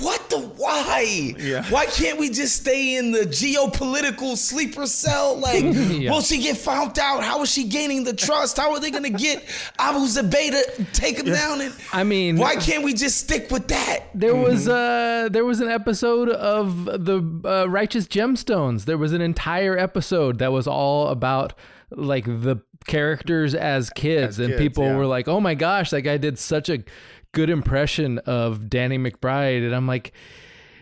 what 0.00 0.28
the 0.30 0.38
why? 0.38 1.34
Yeah. 1.38 1.64
Why 1.70 1.86
can't 1.86 2.18
we 2.18 2.28
just 2.30 2.56
stay 2.56 2.96
in 2.96 3.12
the 3.12 3.20
geopolitical 3.20 4.36
sleeper 4.36 4.86
cell? 4.86 5.34
Like, 5.44 5.62
Yeah. 5.62 6.10
will 6.10 6.22
she 6.22 6.40
get 6.42 6.56
found 6.56 6.98
out? 6.98 7.22
How 7.22 7.42
is 7.42 7.50
she 7.50 7.64
gaining 7.64 8.04
the 8.04 8.14
trust? 8.14 8.56
How 8.56 8.72
are 8.72 8.80
they 8.80 8.90
gonna 8.90 9.10
get 9.10 9.44
Abu 9.78 10.00
Zubaydah 10.06 10.76
to 10.76 10.84
take 10.92 11.18
him 11.18 11.26
down? 11.26 11.60
And 11.60 11.74
I 11.92 12.02
mean, 12.04 12.36
why 12.36 12.56
can't 12.56 12.82
we 12.82 12.94
just 12.94 13.18
stick 13.18 13.50
with 13.50 13.68
that? 13.68 14.04
There 14.14 14.34
was 14.34 14.66
uh 14.68 15.28
there 15.30 15.44
was 15.44 15.60
an 15.60 15.68
episode 15.68 16.28
of 16.30 16.86
the 16.86 17.40
uh, 17.44 17.66
Righteous 17.68 18.06
Gemstones. 18.06 18.84
There 18.86 18.98
was 18.98 19.12
an 19.12 19.20
entire 19.20 19.76
episode 19.78 20.38
that 20.38 20.50
was 20.52 20.66
all 20.66 21.08
about 21.08 21.52
like 21.90 22.24
the 22.24 22.62
characters 22.86 23.54
as 23.54 23.90
kids, 23.90 24.38
As 24.38 24.38
and 24.40 24.48
kids, 24.50 24.60
people 24.60 24.84
yeah. 24.84 24.96
were 24.96 25.06
like, 25.06 25.26
"Oh 25.28 25.40
my 25.40 25.54
gosh, 25.54 25.90
that 25.90 26.02
guy 26.02 26.16
did 26.16 26.38
such 26.38 26.68
a 26.68 26.78
good 27.34 27.50
impression 27.50 28.18
of 28.20 28.70
Danny 28.70 28.98
McBride," 28.98 29.64
and 29.64 29.74
I'm 29.74 29.86
like. 29.86 30.12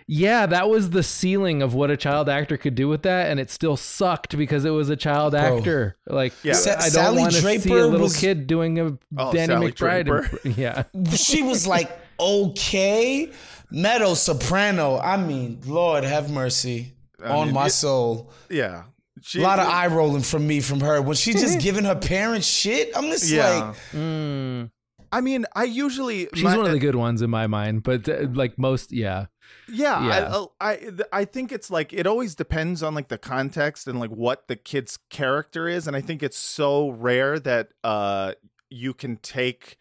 Yeah, 0.08 0.46
that 0.46 0.68
was 0.68 0.90
the 0.90 1.02
ceiling 1.04 1.62
of 1.62 1.74
what 1.74 1.90
a 1.90 1.96
child 1.96 2.28
actor 2.28 2.56
could 2.58 2.74
do 2.74 2.88
with 2.88 3.02
that, 3.02 3.30
and 3.30 3.38
it 3.38 3.50
still 3.50 3.76
sucked 3.76 4.36
because 4.36 4.64
it 4.64 4.70
was 4.70 4.90
a 4.90 4.96
child 4.96 5.32
oh. 5.34 5.38
actor. 5.38 5.96
Like, 6.06 6.34
Yeah. 6.42 6.54
Sa- 6.54 6.74
I 6.78 6.90
don't 6.90 7.16
want 7.16 7.32
to 7.32 7.40
see 7.60 7.70
a 7.70 7.86
little 7.86 8.00
was- 8.00 8.16
kid 8.18 8.48
doing 8.48 8.78
a 8.80 8.98
Oh, 9.16 9.32
Danny 9.32 9.46
Sally 9.46 9.72
McBride. 9.72 10.06
Draper. 10.06 10.40
imp- 10.44 10.58
yeah, 10.58 10.82
She 11.14 11.42
was 11.42 11.68
like, 11.68 11.90
okay. 12.18 13.30
Meadow 13.70 14.14
Soprano. 14.14 14.98
I 14.98 15.16
mean, 15.16 15.60
Lord 15.66 16.04
have 16.04 16.30
mercy 16.30 16.94
on 17.24 17.46
mean, 17.46 17.54
my 17.54 17.64
you- 17.64 17.70
soul. 17.70 18.32
yeah 18.50 18.82
she, 19.22 19.38
A 19.38 19.42
lot 19.42 19.60
of 19.60 19.68
eye 19.68 19.86
rolling 19.86 20.22
from 20.22 20.46
me 20.46 20.60
from 20.60 20.80
her 20.80 21.00
when 21.00 21.14
she's 21.14 21.40
just 21.40 21.60
giving 21.66 21.84
her 21.84 21.94
parents 21.94 22.46
shit. 22.46 22.90
I'm 22.96 23.04
just 23.04 23.30
yeah 23.30 23.48
like, 23.66 23.76
mm. 23.92 24.70
I 25.12 25.20
mean, 25.20 25.44
I 25.54 25.64
usually 25.64 26.28
She's 26.34 26.42
my- 26.42 26.56
one 26.56 26.66
of 26.66 26.72
the 26.72 26.78
good 26.78 26.96
ones 26.96 27.22
in 27.22 27.30
my 27.30 27.46
mind, 27.46 27.82
but 27.82 28.08
uh, 28.08 28.26
like 28.32 28.58
most, 28.58 28.92
yeah. 28.92 29.26
Yeah, 29.68 30.06
Yeah. 30.06 30.44
I, 30.60 30.72
I 30.72 31.20
I 31.20 31.24
think 31.26 31.52
it's 31.52 31.70
like 31.70 31.92
it 31.92 32.06
always 32.06 32.34
depends 32.34 32.82
on 32.82 32.94
like 32.94 33.08
the 33.08 33.18
context 33.18 33.86
and 33.86 34.00
like 34.00 34.10
what 34.10 34.48
the 34.48 34.56
kid's 34.56 34.98
character 35.10 35.68
is, 35.68 35.86
and 35.86 35.94
I 35.94 36.00
think 36.00 36.22
it's 36.22 36.38
so 36.38 36.88
rare 36.90 37.38
that 37.38 37.68
uh 37.84 38.32
you 38.70 38.94
can 38.94 39.18
take 39.18 39.76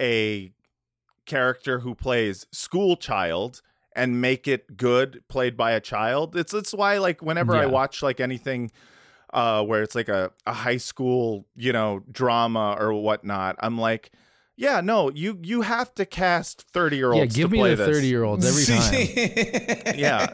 a 0.00 0.52
character 1.24 1.80
who 1.80 1.94
plays 1.94 2.46
school 2.52 2.96
child 2.96 3.62
and 3.94 4.20
make 4.20 4.46
it 4.46 4.76
good 4.76 5.22
played 5.28 5.56
by 5.56 5.72
a 5.72 5.80
child. 5.80 6.36
It's 6.36 6.54
it's 6.54 6.72
why 6.72 6.98
like 6.98 7.20
whenever 7.22 7.56
I 7.56 7.66
watch 7.66 8.02
like 8.02 8.20
anything 8.20 8.70
uh 9.32 9.64
where 9.64 9.82
it's 9.82 9.94
like 9.96 10.08
a, 10.08 10.30
a 10.46 10.52
high 10.52 10.76
school, 10.76 11.46
you 11.56 11.72
know, 11.72 12.02
drama 12.10 12.76
or 12.78 12.92
whatnot, 12.94 13.56
I'm 13.58 13.76
like, 13.78 14.12
yeah, 14.56 14.80
no, 14.80 15.10
you 15.10 15.38
you 15.42 15.62
have 15.62 15.94
to 15.96 16.06
cast 16.06 16.62
30 16.72 16.96
year 16.96 17.12
olds 17.12 17.36
Yeah, 17.36 17.42
give 17.44 17.50
to 17.50 17.62
me 17.62 17.74
the 17.74 17.84
30 17.86 18.06
year 18.06 18.24
olds 18.24 18.44
every 18.46 18.64
time. 19.84 19.98
Yeah. 19.98 20.26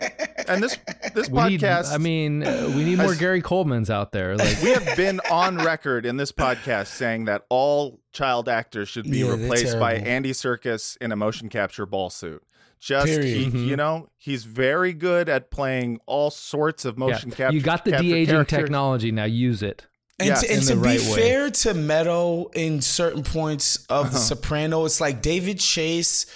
And 0.48 0.62
this 0.62 0.76
this 1.14 1.28
We 1.28 1.42
need, 1.48 1.60
podcast 1.60 1.92
I 1.92 1.98
mean, 1.98 2.42
uh, 2.44 2.72
we 2.74 2.84
need 2.84 2.98
more 2.98 3.08
has- 3.08 3.18
Gary 3.18 3.42
Coleman's 3.42 3.90
out 3.90 4.12
there. 4.12 4.36
Like, 4.36 4.60
we 4.62 4.70
have 4.70 4.96
been 4.96 5.20
on 5.30 5.56
record 5.58 6.06
in 6.06 6.16
this 6.16 6.32
podcast 6.32 6.86
saying 6.88 7.26
that 7.26 7.44
all 7.48 8.00
child 8.12 8.48
actors 8.48 8.88
should 8.88 9.10
be 9.10 9.18
Yeah, 9.18 9.32
replaced 9.32 9.78
by. 9.78 9.94
Andy 9.94 10.32
Serkis 10.32 10.96
in 11.00 11.12
a 11.12 11.16
motion 11.16 11.48
capture 11.48 11.86
ball 11.86 12.10
suit. 12.10 12.42
Just 12.80 13.06
he, 13.08 13.16
Period. 13.16 13.52
Mhm. 13.52 13.66
you 13.66 13.76
know, 13.76 14.08
he's 14.18 14.42
very 14.44 14.92
good 14.92 15.28
at 15.28 15.50
playing 15.52 16.00
all 16.06 16.30
sorts 16.30 16.84
of 16.84 16.96
yeah, 16.98 17.06
motion 17.06 17.30
capture. 17.30 17.56
you 17.56 17.62
got 17.62 17.84
the 17.84 17.92
capture 17.92 18.04
de 18.08 18.12
aging 18.14 18.44
technology. 18.46 19.12
Now 19.12 19.24
use 19.24 19.62
it. 19.62 19.86
And 20.18 20.28
Yes, 20.28 20.42
to, 20.42 20.52
and 20.52 20.62
to 20.62 20.68
the 20.68 20.76
be 20.76 20.88
right 20.88 21.00
way. 21.00 21.14
fair 21.16 21.50
to 21.50 21.74
Meadow 21.74 22.50
in 22.54 22.80
certain 22.82 23.22
points 23.22 23.76
of 23.88 24.06
Uh-huh. 24.06 24.12
The 24.12 24.18
Soprano, 24.18 24.84
it's 24.84 25.00
like 25.00 25.22
David 25.22 25.58
Chase 25.58 26.26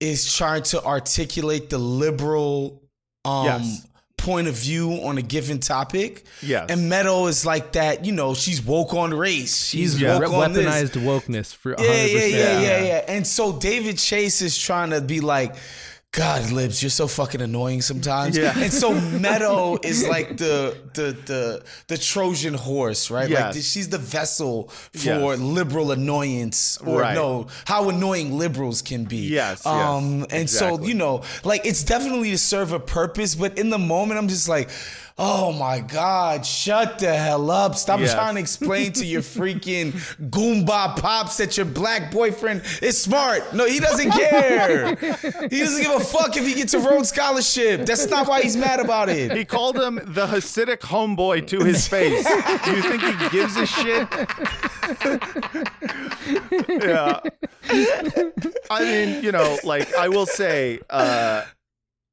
is 0.00 0.34
trying 0.34 0.62
to 0.64 0.82
articulate 0.84 1.70
the 1.70 1.78
liberal 1.78 2.82
um, 3.24 3.44
Yes. 3.46 3.86
point 4.16 4.48
of 4.48 4.54
view 4.54 4.92
on 5.04 5.16
a 5.18 5.22
given 5.22 5.60
topic. 5.60 6.24
Yes. 6.42 6.66
And 6.70 6.88
Meadow 6.88 7.26
is 7.26 7.46
like 7.46 7.72
that, 7.72 8.04
you 8.04 8.12
know, 8.12 8.34
she's 8.34 8.60
woke 8.62 8.92
on 8.94 9.12
race. 9.14 9.66
She's 9.66 9.98
Yeah. 10.00 10.18
woke 10.18 10.30
re- 10.30 10.36
on 10.36 10.52
this. 10.52 10.66
weaponized 10.66 11.02
wokeness 11.04 11.54
for 11.54 11.74
100%. 11.74 11.84
Yeah, 11.84 12.04
yeah, 12.04 12.24
yeah, 12.24 12.36
yeah, 12.36 12.60
Yeah. 12.60 12.82
yeah. 12.84 13.04
And 13.08 13.26
so 13.26 13.52
David 13.52 13.96
Chase 13.98 14.42
is 14.42 14.58
trying 14.58 14.90
to 14.90 15.00
be 15.00 15.20
like, 15.20 15.54
God, 16.12 16.50
Libs, 16.50 16.82
you're 16.82 16.90
so 16.90 17.06
fucking 17.06 17.40
annoying 17.40 17.82
sometimes. 17.82 18.36
Yeah. 18.36 18.52
And 18.58 18.72
so 18.72 18.92
Meadow 19.20 19.78
is 19.84 20.06
like 20.08 20.36
the 20.38 20.76
the 20.94 21.16
the 21.24 21.62
the 21.86 21.96
Trojan 21.96 22.54
horse, 22.54 23.12
right? 23.12 23.30
Like 23.30 23.54
Yes. 23.54 23.64
she's 23.64 23.88
the 23.90 23.98
vessel 23.98 24.64
for 24.92 24.98
Yes. 25.34 25.38
liberal 25.38 25.92
annoyance, 25.92 26.78
or 26.84 27.02
Right. 27.02 27.14
no, 27.14 27.46
how 27.64 27.88
annoying 27.90 28.36
liberals 28.36 28.82
can 28.82 29.04
be. 29.04 29.18
Yes, 29.28 29.62
yes, 29.64 29.66
Um, 29.66 30.26
and 30.30 30.50
so 30.50 30.80
you 30.82 30.94
know, 30.94 31.22
like 31.44 31.64
it's 31.64 31.84
definitely 31.84 32.32
to 32.32 32.38
serve 32.38 32.72
a 32.72 32.80
purpose, 32.80 33.36
but 33.36 33.56
in 33.56 33.70
the 33.70 33.78
moment, 33.78 34.18
I'm 34.18 34.28
just 34.28 34.48
like. 34.48 34.68
Oh 35.22 35.52
my 35.52 35.80
God, 35.80 36.46
shut 36.46 36.98
the 36.98 37.14
hell 37.14 37.50
up. 37.50 37.74
Stop 37.74 38.00
Yes. 38.00 38.14
trying 38.14 38.36
to 38.36 38.40
explain 38.40 38.92
to 38.94 39.04
your 39.04 39.20
freaking 39.20 39.92
Goomba 40.30 40.96
pops 40.98 41.36
that 41.36 41.58
your 41.58 41.66
black 41.66 42.10
boyfriend 42.10 42.62
is 42.80 43.00
smart. 43.00 43.52
No, 43.54 43.66
he 43.66 43.80
doesn't 43.80 44.12
care. 44.12 44.94
he 45.50 45.58
doesn't 45.60 45.82
give 45.82 45.92
a 45.92 46.00
fuck 46.00 46.34
if 46.38 46.46
he 46.46 46.54
gets 46.54 46.72
a 46.72 46.78
Rhodes 46.78 47.10
Scholarship. 47.10 47.84
That's 47.84 48.06
not 48.08 48.28
why 48.28 48.40
he's 48.40 48.56
mad 48.56 48.80
about 48.80 49.10
it. 49.10 49.36
He 49.36 49.44
called 49.44 49.76
him 49.78 49.96
the 49.96 50.26
Hasidic 50.26 50.78
homeboy 50.78 51.46
to 51.48 51.60
his 51.64 51.86
face. 51.86 52.24
Do 52.64 52.70
you 52.70 52.80
think 52.82 53.02
he 53.02 53.28
gives 53.28 53.56
a 53.58 53.66
shit? 53.66 54.08
yeah. 56.82 57.20
I 58.70 58.84
mean, 58.84 59.22
you 59.22 59.32
know, 59.32 59.58
like 59.64 59.94
I 59.94 60.08
will 60.08 60.24
say, 60.26 60.80
uh, 60.88 61.44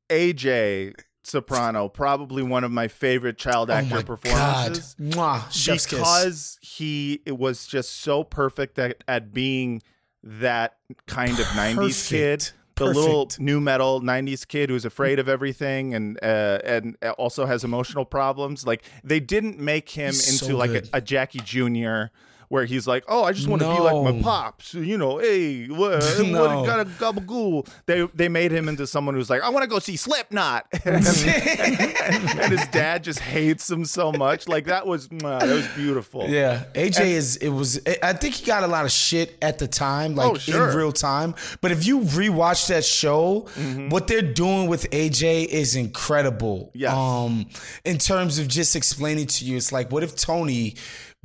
AJ 0.10 0.94
Soprano, 1.28 1.90
probably 1.90 2.42
one 2.44 2.64
of 2.64 2.72
my 2.72 2.88
favorite 2.88 3.38
child 3.38 3.70
Oh 3.70 3.74
actor 3.74 3.96
my 3.96 4.04
performances. 4.04 4.96
Mwah, 5.00 5.52
chef's 5.52 5.86
kiss. 5.86 6.00
because 6.00 6.60
he 6.62 7.22
it 7.26 7.38
was 7.38 7.68
just 7.68 8.00
so 8.02 8.24
perfect 8.24 8.80
at, 8.80 9.04
at 9.08 9.34
being 9.34 9.82
that 10.24 10.78
kind 11.06 11.40
of 11.40 11.46
90s 11.48 12.10
kid 12.10 12.52
Perfect. 12.76 12.94
the 12.96 13.00
little 13.02 13.30
new 13.40 13.60
metal 13.60 14.02
90s 14.02 14.48
kid 14.48 14.70
who's 14.70 14.86
afraid 14.86 15.20
of 15.20 15.28
everything 15.28 15.94
and 15.96 16.18
uh, 16.24 16.60
and 16.64 16.96
also 17.18 17.46
has 17.46 17.64
emotional 17.64 18.06
problems 18.06 18.66
like 18.68 18.84
they 19.04 19.20
didn't 19.20 19.60
make 19.60 19.90
him 19.90 20.08
He's 20.08 20.32
into 20.32 20.46
so 20.54 20.58
like 20.58 20.72
a, 20.72 20.84
a 20.94 21.02
Jackie 21.02 21.40
Jr 21.40 22.14
where 22.50 22.66
he's 22.66 22.88
like, 22.88 23.04
"Oh, 23.08 23.24
I 23.24 23.34
just 23.34 23.48
want 23.48 23.62
to 23.62 23.68
be 23.68 23.80
like 23.80 24.16
my 24.16 24.22
pops," 24.22 24.74
you 24.74 24.98
know. 24.98 25.18
Hey, 25.20 25.68
what, 25.68 26.04
No. 26.26 26.60
what 26.60 26.66
got 26.66 26.80
a 26.80 26.86
gabagool? 26.86 27.68
They 27.86 28.08
they 28.14 28.30
made 28.30 28.52
him 28.52 28.68
into 28.70 28.88
someone 28.88 29.16
who's 29.16 29.30
like, 29.30 29.42
"I 29.42 29.50
want 29.50 29.64
to 29.64 29.70
go 29.70 29.80
see 29.80 29.96
Slipknot," 29.96 30.66
and, 30.86 31.06
and 31.06 32.52
his 32.52 32.66
dad 32.68 33.04
just 33.04 33.20
hates 33.20 33.70
him 33.70 33.86
so 33.86 34.12
much. 34.12 34.48
Like 34.48 34.66
that 34.66 34.86
was 34.88 35.08
that 35.10 35.48
was 35.48 35.68
beautiful. 35.76 36.26
Yeah, 36.28 36.64
AJ 36.74 37.06
is. 37.06 37.38
It 37.38 37.50
was. 37.50 37.80
I 38.04 38.14
think 38.14 38.36
he 38.36 38.46
got 38.46 38.64
a 38.64 38.68
lot 38.68 38.86
of 38.86 38.92
shit 38.92 39.38
at 39.42 39.60
the 39.60 39.68
time, 39.68 40.16
like 40.16 40.32
Oh, 40.32 40.38
sure. 40.38 40.70
in 40.72 40.76
real 40.78 40.92
time. 40.92 41.36
But 41.62 41.72
if 41.72 41.86
you 41.86 42.00
rewatch 42.02 42.68
that 42.68 42.86
show, 42.86 43.48
what 43.90 44.08
they're 44.08 44.22
doing 44.22 44.68
with 44.68 44.90
AJ 44.92 45.46
is 45.48 45.76
incredible. 45.76 46.72
Yeah, 46.74 46.94
Um, 46.96 47.48
in 47.86 47.98
terms 47.98 48.40
of 48.40 48.48
just 48.48 48.76
explaining 48.76 49.28
to 49.28 49.46
you, 49.46 49.58
it's 49.58 49.72
like, 49.72 49.92
what 49.92 50.04
if 50.04 50.16
Tony 50.16 50.76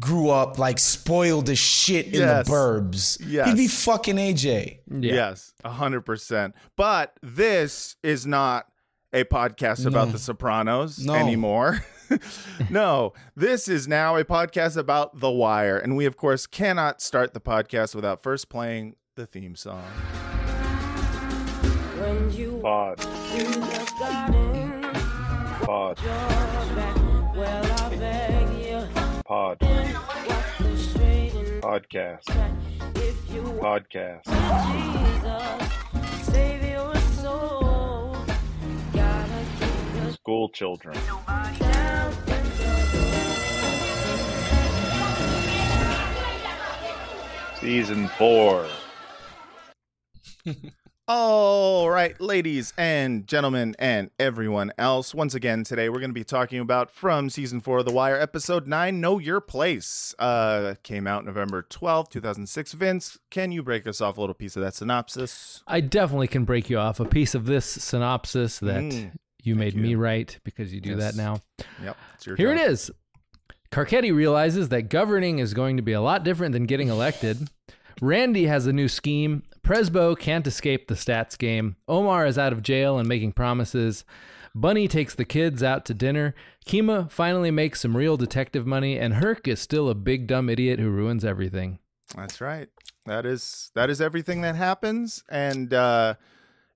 grew 0.01 0.31
up 0.31 0.59
like 0.59 0.79
spoiled 0.79 1.49
as 1.49 1.59
shit 1.59 2.07
in 2.07 2.15
Yes. 2.15 2.47
the 2.47 2.53
burbs? 2.53 3.19
Yes. 3.27 3.49
He'd 3.49 3.57
be 3.57 3.69
fucking 3.69 4.17
AJ. 4.17 4.79
Yeah. 4.91 5.15
Yes, 5.15 5.53
a 5.65 5.71
hundred 5.71 6.03
percent. 6.03 6.55
But 6.77 7.17
this 7.23 7.97
is 8.03 8.27
not 8.27 8.67
a 9.13 9.25
podcast 9.25 9.87
about 9.87 10.11
The 10.13 10.19
Sopranos 10.19 10.99
No. 10.99 11.15
anymore. 11.15 11.85
no, 12.71 13.13
this 13.37 13.69
is 13.69 13.87
now 13.89 14.17
a 14.17 14.25
podcast 14.25 14.77
about 14.77 15.21
The 15.21 15.31
Wire, 15.31 15.79
and 15.79 15.97
we 15.97 16.07
of 16.07 16.17
course 16.17 16.47
cannot 16.47 17.01
start 17.03 17.33
the 17.35 17.41
podcast 17.41 17.95
without 17.95 18.23
first 18.23 18.49
playing 18.49 18.97
the 19.17 19.27
theme 19.27 19.55
song. 19.55 19.83
When 22.01 22.31
you 22.33 22.59
Pod, 22.63 22.99
through 23.01 23.45
the 23.45 23.93
garden, 23.99 24.83
pod, 25.65 25.99
pod, 29.33 29.59
podcast, 31.63 32.29
podcast, 33.63 34.29
school 40.13 40.51
children, 40.51 40.99
season 47.59 48.09
four. 48.19 48.67
All 51.15 51.91
right, 51.91 52.19
ladies 52.23 52.73
and 52.79 53.27
gentlemen, 53.27 53.77
and 53.79 54.09
everyone 54.19 54.73
else. 54.79 55.15
Once 55.15 55.35
again, 55.35 55.63
today 55.63 55.91
we're 55.91 55.99
going 55.99 56.09
to 56.09 56.15
be 56.15 56.25
talking 56.25 56.59
about 56.59 56.91
from 56.91 57.29
season 57.29 57.61
four 57.61 57.81
of 57.81 57.85
The 57.85 57.93
Wire, 57.93 58.19
episode 58.19 58.67
nine, 58.67 58.99
Know 58.99 59.19
Your 59.19 59.43
Place. 59.43 60.15
Uh, 60.19 60.77
came 60.83 61.07
out 61.07 61.27
November 61.27 61.67
twelfth, 61.69 62.09
2006. 62.13 62.73
Vince, 62.73 63.19
can 63.31 63.53
you 63.53 63.63
break 63.63 63.87
us 63.87 64.01
off 64.01 64.17
a 64.17 64.21
little 64.23 64.33
piece 64.33 64.57
of 64.57 64.63
that 64.63 64.73
synopsis? 64.73 65.63
I 65.67 65.83
definitely 65.83 66.29
can 66.29 66.47
break 66.47 66.71
you 66.71 66.79
off 66.79 66.99
a 66.99 67.05
piece 67.05 67.35
of 67.35 67.45
this 67.45 67.67
synopsis 67.67 68.59
that 68.61 68.83
Mm, 68.83 69.13
you 69.43 69.55
made 69.55 69.77
me 69.77 69.95
write 69.97 70.39
because 70.45 70.73
you 70.73 70.81
do 70.81 70.93
Yes. 70.97 70.99
that 70.99 71.15
now. 71.15 71.43
Yep, 71.85 71.97
it's 72.15 72.27
your 72.27 72.37
Here 72.37 72.55
job. 72.57 72.65
it 72.67 72.71
is. 72.71 72.91
Carcetti 73.71 74.15
realizes 74.17 74.71
that 74.71 74.89
governing 74.89 75.41
is 75.41 75.53
going 75.53 75.77
to 75.77 75.83
be 75.83 75.93
a 75.93 76.01
lot 76.01 76.25
different 76.25 76.55
than 76.55 76.65
getting 76.65 76.89
elected. 76.89 77.51
Randy 78.01 78.47
has 78.47 78.67
a 78.67 78.73
new 78.73 78.89
scheme. 78.89 79.43
Presbo 79.63 80.19
can't 80.19 80.47
escape 80.47 80.89
the 80.89 80.95
stats 80.95 81.37
game. 81.39 81.77
Omar 81.87 82.27
is 82.27 82.39
out 82.39 82.53
of 82.53 82.63
jail 82.63 82.99
and 82.99 83.09
making 83.09 83.33
promises. 83.33 84.05
Bunny 84.55 84.87
takes 84.87 85.15
the 85.15 85.25
kids 85.25 85.63
out 85.63 85.85
to 85.87 85.95
dinner. 85.95 86.35
Kima 86.67 87.11
finally 87.11 87.51
makes 87.51 87.81
some 87.81 87.97
real 87.97 88.17
detective 88.17 88.67
money, 88.67 88.99
and 88.99 89.15
Herc 89.15 89.49
is 89.49 89.61
still 89.61 89.89
a 89.89 89.95
big 89.95 90.27
dumb 90.27 90.51
idiot 90.51 90.79
who 90.79 90.91
ruins 90.91 91.25
everything. 91.25 91.79
That's 92.15 92.41
right. 92.41 92.69
That 93.07 93.25
is 93.25 93.71
that 93.75 93.91
is 93.91 94.01
everything 94.01 94.43
that 94.43 94.55
happens, 94.55 95.25
and 95.29 95.73
uh, 95.73 96.15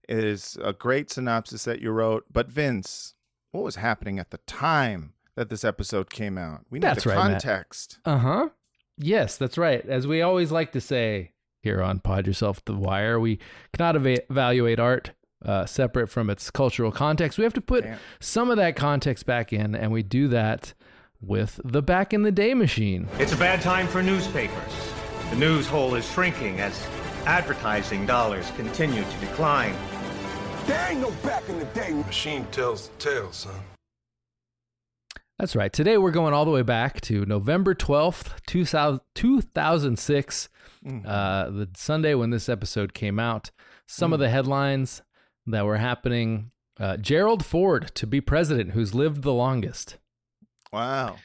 it 0.09 0.25
is 0.25 0.57
a 0.63 0.73
great 0.73 1.11
synopsis 1.11 1.65
that 1.65 1.81
you 1.81 1.91
wrote. 1.91 2.25
But 2.33 2.49
Vince, 2.51 3.15
what 3.53 3.63
was 3.65 3.77
happening 3.77 4.19
at 4.19 4.31
the 4.31 4.39
time 4.39 5.13
that 5.35 5.51
this 5.51 5.65
episode 5.65 6.11
came 6.11 6.39
out? 6.39 6.65
We 6.71 6.79
need 6.79 6.85
That's 6.85 7.05
the 7.05 7.11
right, 7.11 7.19
context. 7.19 7.99
Uh 8.05 8.19
huh. 8.19 8.49
Yes, 8.99 9.37
that's 9.37 9.59
right. 9.59 9.85
As 9.87 10.07
we 10.07 10.23
always 10.23 10.51
like 10.51 10.73
to 10.73 10.81
say 10.81 11.33
here 11.63 11.83
on 11.83 12.01
Pod 12.01 12.27
Yourself 12.27 12.65
the 12.65 12.75
Wire, 12.75 13.21
we 13.21 13.39
cannot 13.73 13.97
eva- 13.97 14.23
evaluate 14.31 14.81
art 14.81 15.11
uh, 15.45 15.67
separate 15.67 16.09
from 16.09 16.31
its 16.31 16.51
cultural 16.51 16.91
context. 16.91 17.39
We 17.39 17.45
have 17.45 17.55
to 17.55 17.61
put 17.61 17.85
Damn. 17.85 17.99
some 18.21 18.51
of 18.51 18.57
that 18.57 18.77
context 18.77 19.27
back 19.27 19.53
in, 19.53 19.75
and 19.75 19.93
we 19.93 20.03
do 20.03 20.29
that 20.29 20.75
with 21.21 21.61
the 21.65 21.83
Back 21.83 22.13
in 22.15 22.23
the 22.23 22.33
Day 22.33 22.55
machine. 22.55 23.09
It's 23.19 23.33
a 23.33 23.37
bad 23.37 23.61
time 23.61 23.87
for 23.87 24.03
newspapers. 24.03 24.93
The 25.31 25.37
news 25.37 25.67
hole 25.67 25.95
is 25.95 26.11
shrinking 26.11 26.61
as 26.61 26.87
Advertising 27.27 28.07
dollars 28.07 28.53
continue 28.53 29.03
to 29.03 29.19
decline. 29.19 29.75
There 30.67 30.87
ain't 30.89 31.01
no 31.01 31.11
back 31.25 31.49
in 31.49 31.59
the 31.59 31.65
day. 31.67 31.91
Machine 31.93 32.47
tells 32.53 32.87
the 32.89 32.97
tale, 32.99 33.33
son. 33.33 33.53
That's 35.39 35.55
right. 35.55 35.73
Today 35.73 35.99
we're 35.99 36.13
going 36.13 36.33
all 36.33 36.47
the 36.47 36.51
way 36.51 36.63
back 36.63 37.01
to 37.03 37.27
November 37.27 37.75
12th, 37.75 38.41
2000, 38.47 39.01
2006, 39.15 40.49
uh, 41.05 41.51
the 41.51 41.69
Sunday 41.77 42.15
when 42.15 42.31
this 42.31 42.49
episode 42.49 42.95
came 42.95 43.19
out. 43.19 43.51
Some 43.87 44.15
of 44.15 44.19
the 44.19 44.31
headlines 44.31 45.03
that 45.47 45.67
were 45.67 45.77
happening 45.77 46.53
uh, 46.79 46.97
Gerald 46.97 47.45
Ford 47.45 47.95
to 47.95 48.07
be 48.07 48.21
president, 48.21 48.73
who's 48.73 48.95
lived 48.95 49.23
the 49.23 49.33
longest. 49.33 49.99
Wow. 50.73 51.17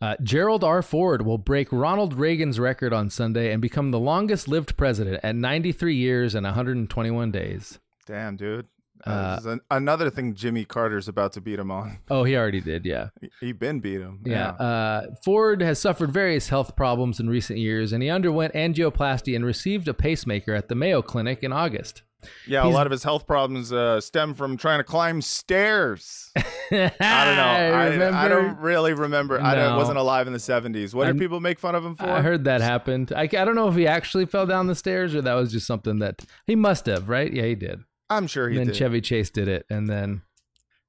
Uh, 0.00 0.16
Gerald 0.22 0.62
R. 0.62 0.82
Ford 0.82 1.22
will 1.22 1.38
break 1.38 1.68
Ronald 1.72 2.14
Reagan's 2.14 2.60
record 2.60 2.92
on 2.92 3.10
Sunday 3.10 3.52
and 3.52 3.60
become 3.60 3.90
the 3.90 3.98
longest 3.98 4.48
lived 4.48 4.76
president 4.76 5.20
at 5.22 5.34
93 5.34 5.94
years 5.94 6.34
and 6.34 6.44
121 6.44 7.30
days. 7.32 7.78
Damn, 8.06 8.36
dude. 8.36 8.66
Uh, 9.08 9.36
this 9.36 9.40
is 9.40 9.46
an, 9.46 9.60
another 9.70 10.10
thing 10.10 10.34
Jimmy 10.34 10.64
Carter's 10.64 11.08
about 11.08 11.32
to 11.34 11.40
beat 11.40 11.58
him 11.58 11.70
on. 11.70 11.98
Oh, 12.10 12.24
he 12.24 12.36
already 12.36 12.60
did, 12.60 12.84
yeah. 12.84 13.08
He, 13.20 13.30
he 13.40 13.52
been 13.52 13.80
beat 13.80 14.00
him. 14.00 14.20
Yeah. 14.24 14.50
Uh, 14.50 15.06
Ford 15.24 15.60
has 15.62 15.78
suffered 15.78 16.10
various 16.10 16.48
health 16.48 16.74
problems 16.76 17.20
in 17.20 17.28
recent 17.28 17.58
years, 17.58 17.92
and 17.92 18.02
he 18.02 18.08
underwent 18.10 18.54
angioplasty 18.54 19.34
and 19.36 19.44
received 19.44 19.88
a 19.88 19.94
pacemaker 19.94 20.54
at 20.54 20.68
the 20.68 20.74
Mayo 20.74 21.02
Clinic 21.02 21.42
in 21.42 21.52
August. 21.52 22.02
Yeah, 22.48 22.64
a 22.64 22.68
lot 22.68 22.86
of 22.86 22.90
his 22.90 23.04
health 23.04 23.26
problems 23.26 23.72
uh, 23.72 24.00
stem 24.00 24.34
from 24.34 24.56
trying 24.56 24.80
to 24.80 24.84
climb 24.84 25.22
stairs. 25.22 26.30
I 26.36 26.44
don't 26.70 27.36
know. 27.36 28.10
I. 28.10 28.24
I 28.24 28.28
don't 28.28 28.58
really 28.58 28.92
remember. 28.92 29.40
I 29.40 29.54
don't, 29.54 29.76
wasn't 29.76 29.98
alive 29.98 30.26
in 30.26 30.32
the 30.32 30.38
70s. 30.40 30.94
What 30.94 31.06
did 31.06 31.18
people 31.18 31.40
make 31.40 31.60
fun 31.60 31.74
of 31.76 31.84
him 31.84 31.94
for? 31.94 32.06
I 32.06 32.20
heard 32.20 32.44
that 32.44 32.60
happened. 32.60 33.12
I, 33.14 33.22
I 33.22 33.26
don't 33.26 33.54
know 33.54 33.68
if 33.68 33.76
he 33.76 33.86
actually 33.86 34.26
fell 34.26 34.46
down 34.46 34.66
the 34.66 34.74
stairs 34.74 35.14
or 35.14 35.22
that 35.22 35.34
was 35.34 35.52
just 35.52 35.66
something 35.66 36.00
that 36.00 36.24
he 36.46 36.56
must 36.56 36.86
have, 36.86 37.08
right? 37.08 37.32
Yeah, 37.32 37.44
he 37.44 37.54
did. 37.54 37.84
I'm 38.10 38.26
sure 38.26 38.48
he 38.48 38.56
and 38.56 38.60
then 38.60 38.72
did. 38.72 38.76
Chevy 38.76 39.00
Chase 39.00 39.30
did 39.30 39.48
it, 39.48 39.66
and 39.68 39.88
then 39.88 40.22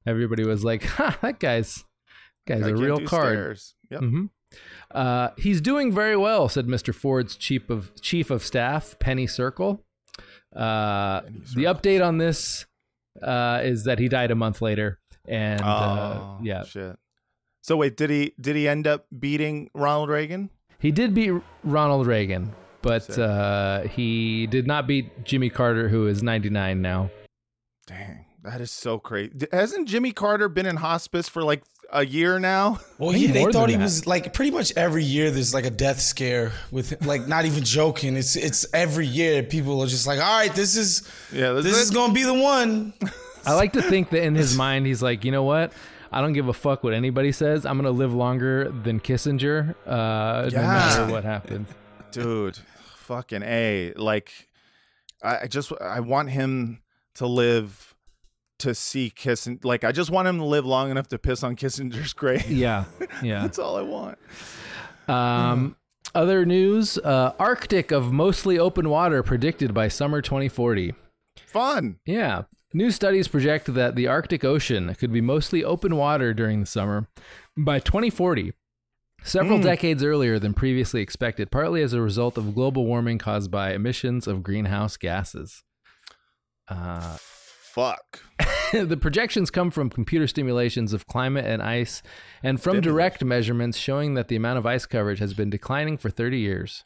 everybody 0.06 0.44
was 0.46 0.64
like, 0.64 0.84
"Ha, 0.98 1.18
that 1.22 1.40
guy's 1.40 1.84
guy's 2.48 2.64
I 2.64 2.70
a 2.70 2.76
real 2.76 3.06
card." 3.06 3.34
stairs. 3.34 3.76
Yep. 3.92 4.00
hmm 4.02 4.26
Uh, 4.92 5.30
he's 5.38 5.62
doing 5.62 5.92
very 5.94 6.16
well, 6.18 6.50
said 6.50 6.66
Mr. 6.68 6.94
Ford's 6.94 7.36
chief 7.36 7.70
of 7.70 7.92
chief 8.02 8.30
of 8.32 8.44
staff, 8.44 8.98
Penny 9.00 9.28
Circle. 9.28 9.84
Uh, 10.56 11.22
the 11.56 11.66
update 11.66 12.06
on 12.06 12.18
this 12.18 12.66
uh, 13.22 13.62
is 13.64 13.84
that 13.84 14.00
he 14.00 14.08
died 14.08 14.32
a 14.32 14.36
month 14.36 14.62
later, 14.62 15.00
and 15.28 15.62
uh, 15.62 15.66
Oh, 16.22 16.40
yeah, 16.42 16.64
Shit. 16.64 16.98
So 17.62 17.78
wait, 17.78 17.98
did 17.98 18.10
he 18.10 18.34
did 18.40 18.56
he 18.56 18.68
end 18.68 18.88
up 18.88 19.06
beating 19.20 19.70
Ronald 19.76 20.10
Reagan? 20.10 20.50
he 20.80 20.92
did 20.92 21.14
beat 21.14 21.34
Ronald 21.64 22.08
Reagan, 22.08 22.56
but 22.82 23.18
uh, 23.18 23.82
he 23.84 24.48
did 24.48 24.68
not 24.68 24.88
beat 24.88 25.24
Jimmy 25.26 25.50
Carter, 25.50 25.90
who 25.90 26.08
is 26.08 26.22
99 26.24 26.82
now. 26.82 27.10
Dang, 27.88 28.26
that 28.44 28.62
is 28.62 28.72
so 28.72 29.00
crazy. 29.00 29.32
Hasn't 29.52 29.88
Jimmy 29.88 30.12
Carter 30.12 30.48
been 30.50 30.66
in 30.66 30.78
hospice 30.78 31.28
for 31.28 31.44
like 31.44 31.64
a 31.92 32.06
year 32.06 32.38
now? 32.40 32.80
Well, 33.00 33.10
I 33.10 33.14
think 33.14 33.28
yeah, 33.34 33.46
they 33.46 33.52
thought 33.52 33.70
he 33.70 33.76
that. 33.76 33.82
was 33.82 34.06
like 34.06 34.32
pretty 34.34 34.52
much 34.52 34.72
every 34.78 35.04
year. 35.04 35.32
There's 35.32 35.54
like 35.54 35.66
a 35.66 35.72
death 35.72 36.00
scare 36.00 36.52
with 36.72 37.04
like 37.06 37.28
not 37.28 37.46
even 37.46 37.64
joking. 37.64 38.16
It's 38.16 38.36
it's 38.36 38.66
every 38.74 39.08
year 39.08 39.42
people 39.44 39.82
are 39.82 39.88
just 39.88 40.06
like, 40.06 40.20
all 40.20 40.38
right, 40.40 40.54
this 40.54 40.76
is 40.78 41.10
Yeah, 41.34 41.54
this 41.54 41.78
is 41.78 41.90
gonna 41.90 42.14
be 42.14 42.24
the 42.24 42.34
one. 42.36 42.94
I 43.46 43.54
like 43.56 43.74
to 43.74 43.82
think 43.82 44.12
that 44.12 44.24
in 44.24 44.36
his 44.36 44.56
mind, 44.56 44.86
he's 44.86 45.02
like, 45.02 45.26
you 45.26 45.32
know 45.32 45.44
what? 45.44 45.74
I 46.12 46.22
don't 46.22 46.34
give 46.34 46.48
a 46.48 46.54
fuck 46.54 46.84
what 46.84 46.94
anybody 46.94 47.32
says. 47.32 47.66
I'm 47.66 47.78
gonna 47.78 47.90
live 47.90 48.14
longer 48.14 48.70
than 48.70 49.00
Kissinger, 49.00 49.74
uh, 49.88 50.44
no 50.44 50.50
Yeah. 50.52 50.62
matter 50.62 51.06
what 51.12 51.24
happens. 51.24 51.68
Dude 52.12 52.58
fucking 52.96 53.44
a 53.44 53.94
like 53.96 54.32
I, 55.24 55.48
just 55.48 55.72
i 55.82 56.00
want 56.00 56.30
him 56.30 56.82
to 57.16 57.28
live 57.28 57.96
to 58.60 58.76
see 58.76 59.10
kissing 59.10 59.60
like 59.64 59.84
i 59.84 59.92
just 59.92 60.10
want 60.10 60.28
him 60.28 60.38
to 60.38 60.46
live 60.46 60.66
long 60.66 60.92
enough 60.92 61.08
to 61.10 61.18
piss 61.18 61.44
on 61.44 61.56
kissinger's 61.56 62.14
grave 62.22 62.50
Yeah, 62.50 62.86
yeah. 63.24 63.42
that's 63.42 63.60
all 63.60 63.78
i 63.78 63.82
want 63.82 64.18
Um, 65.08 65.76
other 66.16 66.46
news: 66.46 66.98
uh, 67.00 67.34
Arctic 67.40 67.92
of 67.92 68.12
mostly 68.12 68.58
open 68.60 68.90
water 68.90 69.24
predicted 69.24 69.74
by 69.74 69.88
summer 69.88 70.22
2040. 70.22 70.94
fun 71.46 72.00
Yeah. 72.06 72.44
New 72.74 72.92
studies 72.92 73.28
project 73.28 73.74
that 73.74 73.96
the 73.96 74.06
Arctic 74.08 74.44
Ocean 74.44 74.94
could 74.96 75.12
be 75.12 75.22
mostly 75.22 75.64
open 75.64 75.96
water 75.96 76.34
during 76.36 76.60
the 76.60 76.68
summer 76.68 77.08
by 77.58 77.80
2040, 77.80 78.54
several 79.24 79.60
decades 79.60 80.04
earlier 80.04 80.40
than 80.40 80.54
previously 80.54 81.02
expected, 81.02 81.52
partly 81.52 81.82
as 81.82 81.94
a 81.94 82.02
result 82.02 82.38
of 82.38 82.54
global 82.54 82.86
warming 82.86 83.18
caused 83.18 83.52
by 83.52 83.74
emissions 83.74 84.28
of 84.28 84.44
greenhouse 84.44 84.98
gases. 84.98 85.64
Uh, 86.68 87.18
fuck 87.20 88.22
the 88.72 88.98
projections 88.98 89.50
come 89.50 89.72
from 89.72 89.90
computer 89.90 90.28
simulations 90.28 90.94
of 90.94 91.06
climate 91.08 91.46
and 91.46 91.62
ice 91.62 92.02
and 92.44 92.62
from 92.62 92.82
direct 92.82 93.24
measurements 93.24 93.78
showing 93.78 94.14
that 94.16 94.28
the 94.28 94.36
amount 94.36 94.58
of 94.58 94.66
ice 94.66 94.86
coverage 94.86 95.20
has 95.20 95.34
been 95.34 95.50
declining 95.50 95.98
for 95.98 96.10
30 96.10 96.40
years. 96.40 96.86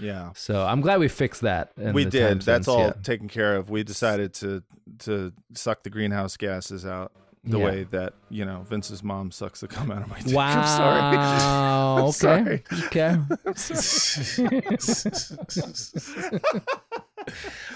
yeah 0.00 0.30
So 0.34 0.64
I'm 0.64 0.80
glad 0.80 1.00
we 1.00 1.08
fixed 1.08 1.42
that. 1.42 1.72
we 1.76 2.04
did 2.04 2.42
that's 2.42 2.66
since, 2.66 2.68
all 2.68 2.86
yeah. 2.86 2.92
taken 3.02 3.28
care 3.28 3.56
of 3.56 3.70
we 3.70 3.82
decided 3.82 4.32
to 4.34 4.62
to 5.00 5.32
suck 5.54 5.82
the 5.82 5.90
greenhouse 5.90 6.36
gases 6.36 6.86
out 6.86 7.12
the 7.44 7.58
Yeah. 7.58 7.64
way 7.64 7.82
that 7.84 8.14
you 8.30 8.44
know 8.44 8.64
vince's 8.68 9.02
mom 9.02 9.30
sucks 9.32 9.60
the 9.60 9.68
cum 9.68 9.90
out 9.90 10.02
of 10.02 10.08
my 10.08 10.18
dick 10.20 10.26
i'm 10.38 10.64
sorry 10.64 11.16
Wow. 11.16 11.96
I'm 11.98 12.04
okay. 12.04 12.12
sorry. 12.12 12.62
Okay. 12.86 13.16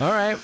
All 0.01 0.11
right. 0.11 0.39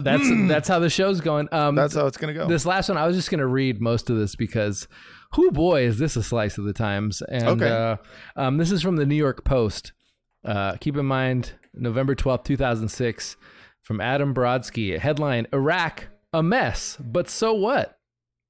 That's 0.00 0.28
that's 0.48 0.68
how 0.68 0.78
the 0.78 0.90
show's 0.90 1.20
going. 1.20 1.48
Um, 1.52 1.74
that's 1.74 1.94
how 1.94 2.06
it's 2.06 2.16
gonna 2.16 2.34
go 2.34 2.46
this 2.48 2.66
last 2.66 2.88
one, 2.88 2.98
I 2.98 3.06
was 3.06 3.16
just 3.16 3.30
gonna 3.30 3.46
read 3.46 3.80
most 3.80 4.10
of 4.10 4.16
this 4.16 4.34
because, 4.36 4.88
who 5.34 5.50
boy, 5.52 5.82
is 5.82 5.98
this 5.98 6.16
a 6.16 6.22
slice 6.22 6.58
of 6.58 6.64
the 6.64 6.72
times? 6.72 7.22
And 7.22 7.62
Okay. 7.62 7.70
uh, 7.70 7.96
um, 8.36 8.56
this 8.56 8.70
is 8.70 8.82
from 8.82 8.96
the 8.96 9.06
New 9.06 9.14
York 9.14 9.44
Post. 9.44 9.92
Uh, 10.44 10.76
keep 10.80 10.96
in 10.96 11.06
mind, 11.06 11.52
November 11.74 12.14
twelfth, 12.14 12.44
two 12.44 12.56
thousand 12.56 12.88
six, 12.88 13.36
from 13.82 14.00
Adam 14.00 14.34
Brodsky. 14.34 14.98
Headline: 14.98 15.46
Iraq 15.52 16.08
a 16.32 16.42
mess, 16.42 16.96
but 17.00 17.28
so 17.28 17.52
what? 17.54 17.98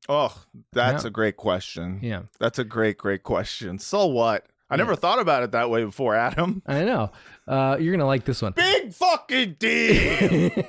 Oh 0.09 0.45
that's 0.73 1.05
Yeah. 1.05 1.09
a 1.09 1.11
great 1.11 1.37
question 1.37 2.01
Yeah, 2.03 2.23
That's 2.39 2.59
a 2.59 2.65
great, 2.65 2.99
great 2.99 3.23
question. 3.23 3.79
So 3.79 4.07
what? 4.07 4.47
I 4.71 4.77
never 4.77 4.97
thought 4.97 5.21
about 5.21 5.43
it 5.45 5.53
that 5.53 5.71
way 5.71 5.85
before, 5.85 6.15
Adam. 6.17 6.63
I 6.67 6.85
know. 6.85 7.13
Uh, 7.47 7.77
you're 7.79 7.95
gonna 7.95 8.07
like 8.07 8.25
this 8.25 8.43
one. 8.43 8.53
Big 8.53 8.93
fucking 8.93 9.57
deal. 9.59 10.51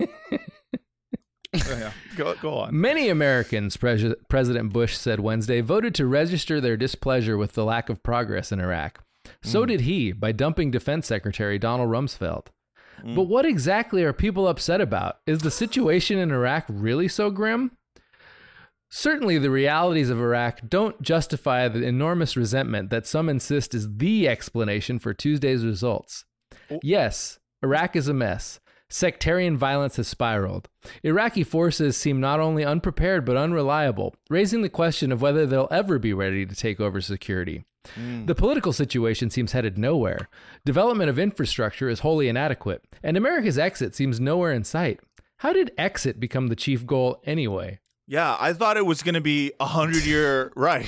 yeah, 1.53 1.91
go, 2.17 2.35
go 2.35 2.53
on. 2.59 2.79
Many 2.79 3.09
Americans, 3.09 3.77
Pres- 3.77 4.13
President 4.29 4.73
Bush 4.73 4.95
said 4.97 5.19
Wednesday, 5.21 5.61
voted 5.61 5.95
to 5.95 6.05
register 6.05 6.59
their 6.59 6.75
displeasure 6.77 7.37
with 7.37 7.53
the 7.53 7.63
lack 7.63 7.89
of 7.89 8.03
progress 8.03 8.51
in 8.51 8.59
Iraq. 8.59 9.01
So 9.41 9.65
did 9.65 9.81
he 9.81 10.11
by 10.11 10.31
dumping 10.33 10.69
Defense 10.71 11.07
Secretary 11.07 11.57
Donald 11.57 11.89
Rumsfeld. 11.89 12.47
But 13.03 13.23
what 13.23 13.45
exactly 13.45 14.03
are 14.03 14.13
people 14.13 14.47
upset 14.47 14.81
about? 14.81 15.17
Is 15.27 15.39
the 15.39 15.51
situation 15.51 16.17
in 16.17 16.31
Iraq 16.31 16.65
really 16.67 17.07
so 17.07 17.29
grim? 17.29 17.71
Certainly, 18.89 19.39
the 19.39 19.49
realities 19.49 20.09
of 20.09 20.19
Iraq 20.19 20.61
don't 20.67 21.01
justify 21.01 21.67
the 21.67 21.83
enormous 21.83 22.37
resentment 22.37 22.89
that 22.91 23.07
some 23.07 23.29
insist 23.29 23.73
is 23.73 23.97
the 23.97 24.27
explanation 24.27 24.99
for 24.99 25.13
Tuesday's 25.13 25.65
results. 25.65 26.25
Yes, 26.81 27.39
Iraq 27.61 27.95
is 27.95 28.07
a 28.07 28.13
mess. 28.13 28.59
Sectarian 28.89 29.57
violence 29.57 29.97
has 29.97 30.07
spiraled. 30.07 30.69
Iraqi 31.03 31.43
forces 31.43 31.97
seem 31.97 32.19
not 32.19 32.39
only 32.39 32.63
unprepared 32.63 33.25
but 33.25 33.35
unreliable, 33.35 34.15
raising 34.29 34.61
the 34.61 34.69
question 34.69 35.11
of 35.11 35.21
whether 35.21 35.45
they'll 35.45 35.67
ever 35.71 35.97
be 35.97 36.13
ready 36.13 36.45
to 36.45 36.55
take 36.55 36.79
over 36.79 37.01
security. 37.01 37.65
Hmm. 37.95 38.25
The 38.25 38.35
political 38.35 38.73
situation 38.73 39.29
seems 39.29 39.51
headed 39.51 39.77
nowhere. 39.77 40.29
Development 40.65 41.09
of 41.09 41.19
infrastructure 41.19 41.89
is 41.89 41.99
wholly 41.99 42.27
inadequate, 42.27 42.83
and 43.03 43.17
America's 43.17 43.57
exit 43.57 43.95
seems 43.95 44.19
nowhere 44.19 44.53
in 44.53 44.63
sight. 44.63 44.99
How 45.37 45.51
did 45.51 45.71
exit 45.77 46.19
become 46.19 46.47
the 46.47 46.55
chief 46.55 46.85
goal 46.85 47.21
anyway? 47.25 47.79
Yeah, 48.07 48.37
I 48.39 48.53
thought 48.53 48.77
it 48.77 48.85
was 48.85 49.01
going 49.01 49.15
to 49.15 49.21
be 49.21 49.51
a 49.59 49.65
hundred 49.65 50.05
year 50.05 50.51
right. 50.55 50.87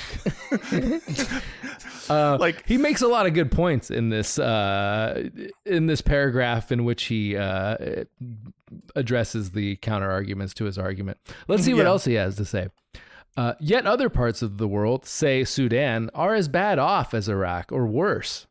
Uh, 2.10 2.38
Like- 2.40 2.66
he 2.68 2.78
makes 2.78 3.02
a 3.02 3.08
lot 3.08 3.26
of 3.26 3.34
good 3.34 3.52
points 3.52 3.90
in 3.92 4.10
this 4.10 4.40
uh, 4.40 5.30
in 5.66 5.88
this 5.88 6.02
paragraph 6.02 6.72
in 6.72 6.86
which 6.86 7.06
he 7.06 7.36
uh, 7.36 8.04
addresses 8.96 9.52
the 9.52 9.76
counter 9.78 10.10
arguments 10.10 10.54
to 10.56 10.66
his 10.66 10.78
argument. 10.78 11.18
Let's 11.48 11.64
see 11.64 11.74
what 11.74 11.82
Yeah. 11.84 11.88
else 11.90 12.06
he 12.06 12.14
has 12.14 12.36
to 12.38 12.46
say. 12.46 12.68
Uh, 13.36 13.54
yet 13.60 13.86
other 13.86 14.10
parts 14.10 14.42
of 14.42 14.58
the 14.58 14.68
world, 14.68 15.06
say 15.06 15.44
Sudan, 15.44 16.10
are 16.16 16.34
as 16.34 16.48
bad 16.48 16.80
off 16.80 17.14
as 17.14 17.28
Iraq 17.30 17.72
or 17.72 17.86
worse. 17.86 18.48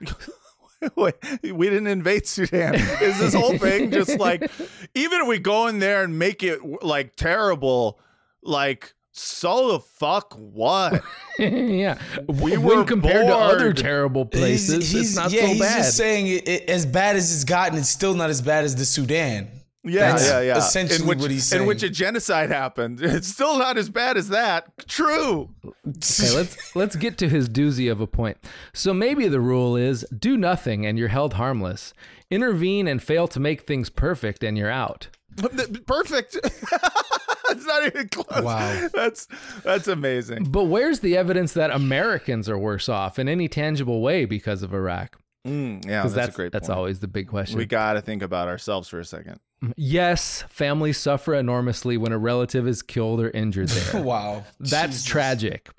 Wait, 0.96 1.14
we 1.42 1.68
didn't 1.68 1.86
invade 1.86 2.26
Sudan. 2.26 2.74
Is 2.74 3.18
this 3.18 3.34
whole 3.34 3.56
thing 3.58 3.90
just 3.90 4.18
like, 4.18 4.42
even 4.94 5.22
if 5.22 5.26
we 5.28 5.38
go 5.38 5.66
in 5.68 5.78
there 5.78 6.02
and 6.04 6.18
make 6.18 6.42
it 6.42 6.60
like 6.82 7.14
terrible, 7.16 7.98
like 8.42 8.94
So 9.12 9.72
the 9.72 9.80
fuck 9.80 10.34
what? 10.34 11.02
yeah. 11.38 11.98
We 12.26 12.56
when 12.56 12.78
were 12.78 12.84
compared 12.84 13.26
to 13.26 13.34
other 13.34 13.58
bored. 13.66 13.76
terrible 13.76 14.28
He's- 14.32 14.40
places, 14.40 14.90
he's, 14.90 15.08
it's 15.08 15.16
not 15.16 15.30
yeah, 15.30 15.42
so 15.42 15.46
he's 15.48 15.60
bad. 15.60 15.76
just 15.78 15.96
saying 15.96 16.26
it, 16.28 16.48
it, 16.48 16.68
as 16.68 16.86
bad 16.86 17.16
as 17.16 17.32
it's 17.34 17.44
gotten, 17.44 17.78
it's 17.78 17.88
still 17.88 18.14
not 18.14 18.30
as 18.30 18.40
bad 18.42 18.64
as 18.64 18.74
the 18.76 18.84
Sudan. 18.84 19.48
Yeah, 19.84 20.12
That's 20.12 20.28
yeah, 20.28 20.40
yeah. 20.40 20.58
essentially 20.58 21.00
in 21.00 21.08
which, 21.08 21.18
what 21.18 21.30
he's 21.30 21.44
saying. 21.44 21.62
In 21.62 21.68
which 21.68 21.82
a 21.82 21.90
genocide 21.90 22.50
happened. 22.50 23.00
It's 23.12 23.28
still 23.28 23.58
not 23.58 23.76
as 23.76 23.88
bad 23.90 24.16
as 24.16 24.28
that. 24.28 24.66
True. 24.86 25.50
Okay, 25.64 26.34
let's 26.34 26.76
let's 26.76 26.96
get 26.96 27.18
to 27.18 27.28
his 27.28 27.48
doozy 27.48 27.90
of 27.90 28.00
a 28.00 28.06
point. 28.06 28.38
So 28.72 28.94
maybe 28.94 29.28
the 29.28 29.40
rule 29.40 29.76
is 29.76 30.06
do 30.16 30.36
nothing 30.36 30.86
and 30.86 30.98
you're 30.98 31.08
held 31.08 31.34
harmless. 31.34 31.92
Intervene 32.30 32.86
and 32.86 33.02
fail 33.02 33.26
to 33.28 33.40
make 33.40 33.62
things 33.62 33.90
perfect 33.90 34.42
and 34.42 34.56
you're 34.56 34.70
out. 34.70 35.08
Perfect. 35.86 36.36
it's 36.42 37.66
not 37.66 37.86
even 37.86 38.08
close. 38.08 38.42
Wow. 38.42 38.88
That's 38.92 39.26
that's 39.62 39.88
amazing. 39.88 40.44
But 40.44 40.64
where's 40.64 41.00
the 41.00 41.16
evidence 41.16 41.54
that 41.54 41.70
Americans 41.70 42.48
are 42.48 42.58
worse 42.58 42.88
off 42.88 43.18
in 43.18 43.28
any 43.28 43.48
tangible 43.48 44.00
way 44.00 44.24
because 44.26 44.62
of 44.62 44.72
Iraq? 44.74 45.18
Mm, 45.46 45.84
yeah, 45.84 46.02
that's, 46.02 46.14
that's 46.14 46.34
a 46.34 46.36
great 46.36 46.52
that's 46.52 46.68
point. 46.68 46.78
always 46.78 47.00
the 47.00 47.08
big 47.08 47.28
question. 47.28 47.58
We 47.58 47.66
got 47.66 47.94
to 47.94 48.00
think 48.00 48.22
about 48.22 48.48
ourselves 48.48 48.88
for 48.88 49.00
a 49.00 49.04
second. 49.04 49.40
Yes, 49.76 50.44
families 50.48 50.98
suffer 50.98 51.34
enormously 51.34 51.96
when 51.96 52.12
a 52.12 52.18
relative 52.18 52.66
is 52.68 52.82
killed 52.82 53.20
or 53.20 53.30
injured 53.30 53.68
there. 53.70 54.02
wow. 54.02 54.44
That's 54.60 54.92
Jesus. 54.98 55.04
tragic. 55.04 55.70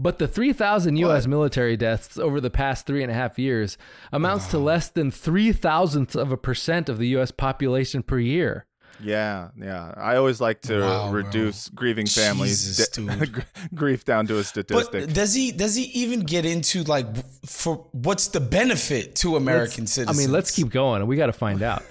But 0.00 0.18
the 0.18 0.28
3,000 0.28 0.96
U.S. 0.96 1.26
military 1.26 1.76
deaths 1.76 2.18
over 2.18 2.40
the 2.40 2.50
past 2.50 2.86
three 2.86 3.02
and 3.02 3.10
a 3.10 3.14
half 3.14 3.36
years 3.36 3.76
amounts 4.12 4.46
to 4.48 4.58
less 4.58 4.88
than 4.88 5.10
three 5.10 5.50
thousandths 5.52 6.14
of 6.14 6.30
a 6.30 6.36
percent 6.36 6.88
of 6.88 6.98
the 6.98 7.08
U.S. 7.08 7.32
population 7.32 8.04
per 8.04 8.20
year. 8.20 8.66
Yeah, 9.00 9.48
yeah. 9.56 9.92
I 9.96 10.14
always 10.16 10.40
like 10.40 10.60
to 10.62 10.80
Wow, 10.80 11.10
bro. 11.10 11.22
reduce 11.22 11.68
grieving 11.68 12.06
families 12.06 12.64
Jesus, 12.64 12.88
dude. 12.90 13.44
grief 13.74 14.04
down 14.04 14.26
to 14.28 14.38
a 14.38 14.44
statistic. 14.44 14.92
But 15.06 15.12
does 15.14 15.34
he 15.34 15.50
does 15.52 15.74
he 15.76 15.84
even 15.84 16.20
get 16.20 16.44
into 16.44 16.82
like 16.84 17.06
for 17.46 17.86
what's 17.92 18.28
the 18.28 18.40
benefit 18.40 19.14
to 19.16 19.34
American 19.36 19.82
Let's- 19.84 19.92
citizens? 19.92 20.16
I 20.18 20.20
mean, 20.20 20.32
let's 20.32 20.50
keep 20.52 20.70
going. 20.70 21.04
We 21.08 21.16
got 21.16 21.26
to 21.26 21.32
find 21.32 21.62
out. 21.62 21.82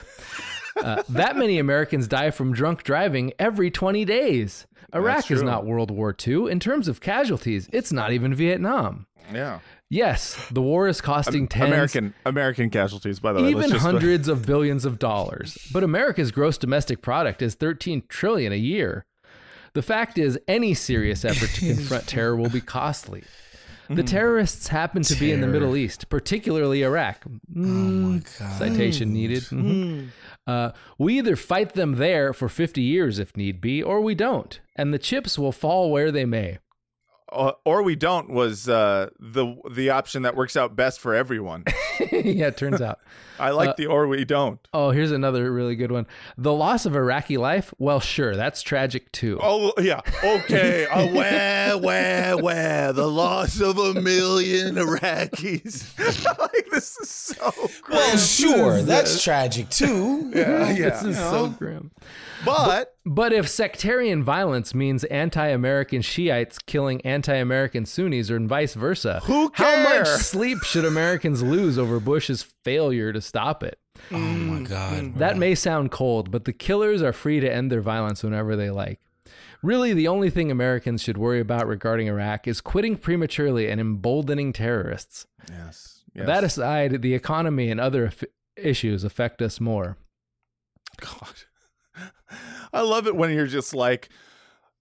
Uh, 0.84 1.04
that 1.10 1.36
many 1.38 1.60
Americans 1.60 2.08
die 2.08 2.32
from 2.32 2.54
drunk 2.54 2.84
driving 2.84 3.34
every 3.40 3.70
20 3.72 4.06
days. 4.06 4.68
Iraq 4.94 5.30
is 5.32 5.42
not 5.44 5.66
World 5.66 5.92
War 5.92 6.16
II. 6.26 6.50
In 6.50 6.60
terms 6.60 6.88
of 6.88 7.02
casualties, 7.02 7.68
it's 7.74 7.92
not 7.92 8.12
even 8.12 8.34
Vietnam. 8.34 9.08
yeah. 9.34 9.60
Yes, 9.90 10.50
the 10.52 10.62
war 10.62 10.90
is 10.90 11.00
costing 11.00 11.48
tens, 11.48 11.68
American 11.70 12.14
American 12.26 12.70
casualties, 12.70 13.22
by 13.22 13.32
the 13.32 13.42
way. 13.42 13.52
even 13.52 13.72
hundreds 13.72 14.28
of 14.28 14.46
billions 14.46 14.84
of 14.84 15.00
dollars. 15.00 15.58
But 15.72 15.82
America's 15.82 16.30
gross 16.32 16.58
domestic 16.58 17.02
product 17.02 17.42
is 17.42 17.56
13 17.56 18.04
trillion 18.10 18.52
a 18.52 18.58
year. 18.58 19.06
The 19.74 19.82
fact 19.82 20.18
is, 20.18 20.38
any 20.46 20.74
serious 20.74 21.24
effort 21.24 21.52
to 21.52 21.74
confront 21.74 22.06
terror 22.08 22.36
will 22.36 22.50
be 22.50 22.60
costly. 22.60 23.24
The 23.90 24.04
terrorists 24.04 24.68
happen 24.68 25.04
to 25.04 25.16
be 25.16 25.32
in 25.32 25.40
the 25.40 25.48
Middle 25.48 25.78
East, 25.78 26.10
particularly 26.10 26.84
Iraq. 26.84 27.24
Mm, 27.56 28.28
Citation 28.58 29.14
needed. 29.14 29.44
Mhm. 29.44 30.10
Uh, 30.48 30.72
we 30.98 31.18
either 31.18 31.36
fight 31.36 31.74
them 31.74 31.96
there 31.96 32.34
for 32.34 32.48
50 32.48 32.82
years 32.82 33.20
if 33.20 33.36
need 33.36 33.60
be, 33.60 33.84
or 33.84 34.00
we 34.02 34.16
don't, 34.16 34.60
and 34.76 34.94
the 34.94 35.00
chips 35.00 35.38
will 35.38 35.52
fall 35.52 35.92
where 35.92 36.12
they 36.12 36.26
may. 36.26 36.58
Uh, 37.32 37.52
or 37.66 37.84
we 37.84 37.96
don't 37.96 38.30
was 38.30 38.70
uh, 38.70 39.10
the 39.20 39.56
the 39.70 39.90
option 39.90 40.22
that 40.24 40.36
works 40.36 40.56
out 40.56 40.76
best 40.76 41.00
for 41.00 41.14
everyone. 41.14 41.64
yeah, 42.12 42.48
it 42.48 42.58
turns 42.58 42.82
out. 42.82 43.00
I 43.40 43.50
Uh, 43.50 43.56
like 43.56 43.76
the 43.76 43.86
or 43.86 44.08
we 44.08 44.26
don't. 44.26 44.60
Oh, 44.74 44.92
here's 44.92 45.12
another 45.12 45.52
really 45.52 45.76
good 45.76 45.92
one. 45.92 46.08
The 46.38 46.54
loss 46.54 46.86
of 46.86 46.96
Iraqi 46.96 47.38
life? 47.38 47.74
Well, 47.78 48.00
sure, 48.00 48.36
that's 48.36 48.62
tragic 48.62 49.12
too. 49.12 49.40
Oh 49.42 49.74
yeah, 49.78 50.02
okay. 50.24 50.86
Uh, 50.98 51.08
where, 51.08 51.78
where, 51.78 52.38
where? 52.38 52.94
The 52.94 53.08
loss 53.08 53.60
of 53.60 53.78
a 53.78 53.94
million 53.94 54.76
Iraqis. 54.76 55.98
like 56.40 56.70
this 56.72 56.98
is 56.98 57.10
so. 57.10 57.52
Grim. 57.82 57.98
well, 57.98 58.18
sure, 58.18 58.82
that's 58.82 59.22
tragic 59.22 59.70
too. 59.70 60.32
yeah, 60.34 60.70
yeah. 60.72 60.90
this 60.90 61.04
is 61.04 61.18
so 61.18 61.50
grim. 61.50 61.92
But 62.46 62.66
But 62.66 62.96
if 63.34 63.48
sectarian 63.48 64.24
violence 64.24 64.74
means 64.76 65.04
anti-American 65.06 66.02
Shiites 66.02 66.60
killing 66.60 67.00
anti-American 67.06 67.86
Sunnis 67.86 68.30
or 68.30 68.40
vice 68.40 68.74
versa, 68.74 69.22
Who 69.26 69.50
how 69.54 69.84
much 69.84 69.94
care? 70.06 70.06
sleep 70.06 70.60
should 70.64 70.84
Americans 70.86 71.42
lose 71.42 71.78
over 71.78 72.00
Bush's 72.00 72.44
failure 72.64 73.14
to 73.14 73.22
stop 73.22 73.64
it? 73.64 73.80
Oh 74.12 74.18
my 74.18 74.60
mm, 74.60 74.68
god. 74.70 75.14
bro. 75.14 75.20
That 75.20 75.38
may 75.38 75.56
sound 75.56 75.90
cold, 75.92 76.32
but 76.32 76.46
the 76.46 76.54
killers 76.54 77.02
are 77.02 77.14
free 77.14 77.40
to 77.40 77.52
end 77.52 77.72
their 77.72 77.82
violence 77.82 78.24
whenever 78.24 78.56
they 78.56 78.70
like. 78.70 79.00
Really, 79.64 79.94
the 79.94 80.08
only 80.08 80.30
thing 80.30 80.52
Americans 80.52 81.02
should 81.02 81.18
worry 81.18 81.40
about 81.40 81.66
regarding 81.68 82.08
Iraq 82.08 82.48
is 82.48 82.62
quitting 82.62 82.96
prematurely 82.96 83.70
and 83.70 83.82
emboldening 83.82 84.54
terrorists. 84.54 85.26
yes, 85.50 86.04
yes. 86.14 86.26
That 86.28 86.44
aside, 86.44 87.02
the 87.02 87.16
economy 87.16 87.72
and 87.72 87.80
other 87.80 88.08
f- 88.08 88.24
issues 88.56 89.04
affect 89.04 89.42
us 89.42 89.60
more. 89.60 89.98
God. 91.00 91.34
I 92.74 92.82
love 92.82 93.08
it 93.08 93.16
when 93.16 93.32
you're 93.34 93.48
just 93.48 93.74
like, 93.74 94.10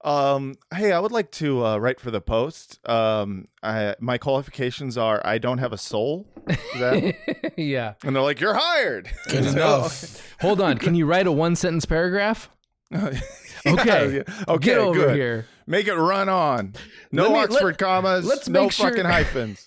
um, 0.04 0.54
hey, 0.74 0.92
I 0.92 1.00
would 1.00 1.12
like 1.12 1.30
to 1.32 1.64
uh, 1.66 1.78
write 1.78 1.98
for 2.00 2.10
the 2.10 2.20
Post. 2.20 2.78
Um, 2.88 3.48
I, 3.62 3.94
my 4.00 4.18
qualifications 4.18 4.96
are 4.98 5.20
I 5.24 5.38
don't 5.38 5.58
have 5.58 5.72
a 5.72 5.78
soul. 5.78 6.26
Is 6.48 6.56
that- 6.78 7.52
yeah. 7.56 7.94
and 8.04 8.14
they're 8.14 8.22
like, 8.22 8.40
you're 8.40 8.54
hired. 8.54 9.08
Good 9.28 9.44
So- 9.50 9.50
enough. 9.50 10.36
Hold 10.40 10.60
on. 10.60 10.78
Can 10.78 10.94
you 10.94 11.06
write 11.06 11.26
a 11.26 11.32
one 11.32 11.56
sentence 11.56 11.84
paragraph? 11.86 12.50
Okay. 12.94 13.18
yeah. 13.66 14.22
Okay. 14.48 14.64
Get 14.64 14.78
over 14.78 15.06
good. 15.06 15.16
here. 15.16 15.46
Make 15.66 15.88
it 15.88 15.94
run 15.96 16.28
on. 16.28 16.74
No 17.10 17.24
Let 17.24 17.32
me- 17.32 17.38
Oxford 17.40 17.64
let- 17.64 17.78
commas. 17.78 18.24
let's 18.26 18.48
no 18.48 18.62
make 18.62 18.72
sure- 18.72 18.90
fucking 18.90 19.06
hyphens. 19.06 19.66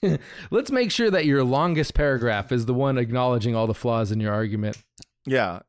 Let's 0.51 0.71
make 0.71 0.91
sure 0.91 1.11
that 1.11 1.25
your 1.25 1.43
longest 1.43 1.93
paragraph 1.95 2.51
is 2.53 2.65
the 2.65 2.73
one 2.73 2.97
acknowledging 2.97 3.55
all 3.55 3.67
the 3.67 3.73
flaws 3.73 4.11
in 4.11 4.19
your 4.21 4.33
argument. 4.33 4.77
yeah. 5.25 5.59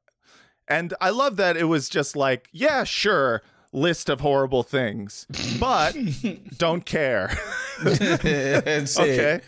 And 0.70 0.94
I 1.00 1.10
love 1.10 1.36
that 1.36 1.56
it 1.56 1.64
was 1.64 1.88
just 1.88 2.14
like, 2.16 2.48
yeah, 2.52 2.84
sure, 2.84 3.42
list 3.72 4.08
of 4.08 4.20
horrible 4.20 4.62
things, 4.62 5.26
but 5.58 5.96
don't 6.58 6.86
care. 6.86 7.36
Okay. 7.84 9.40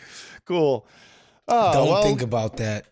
Cool. 0.44 0.86
Oh, 1.48 1.72
Don't 1.72 1.88
well, 1.88 2.02
think 2.02 2.22
about 2.22 2.56
that. 2.56 2.86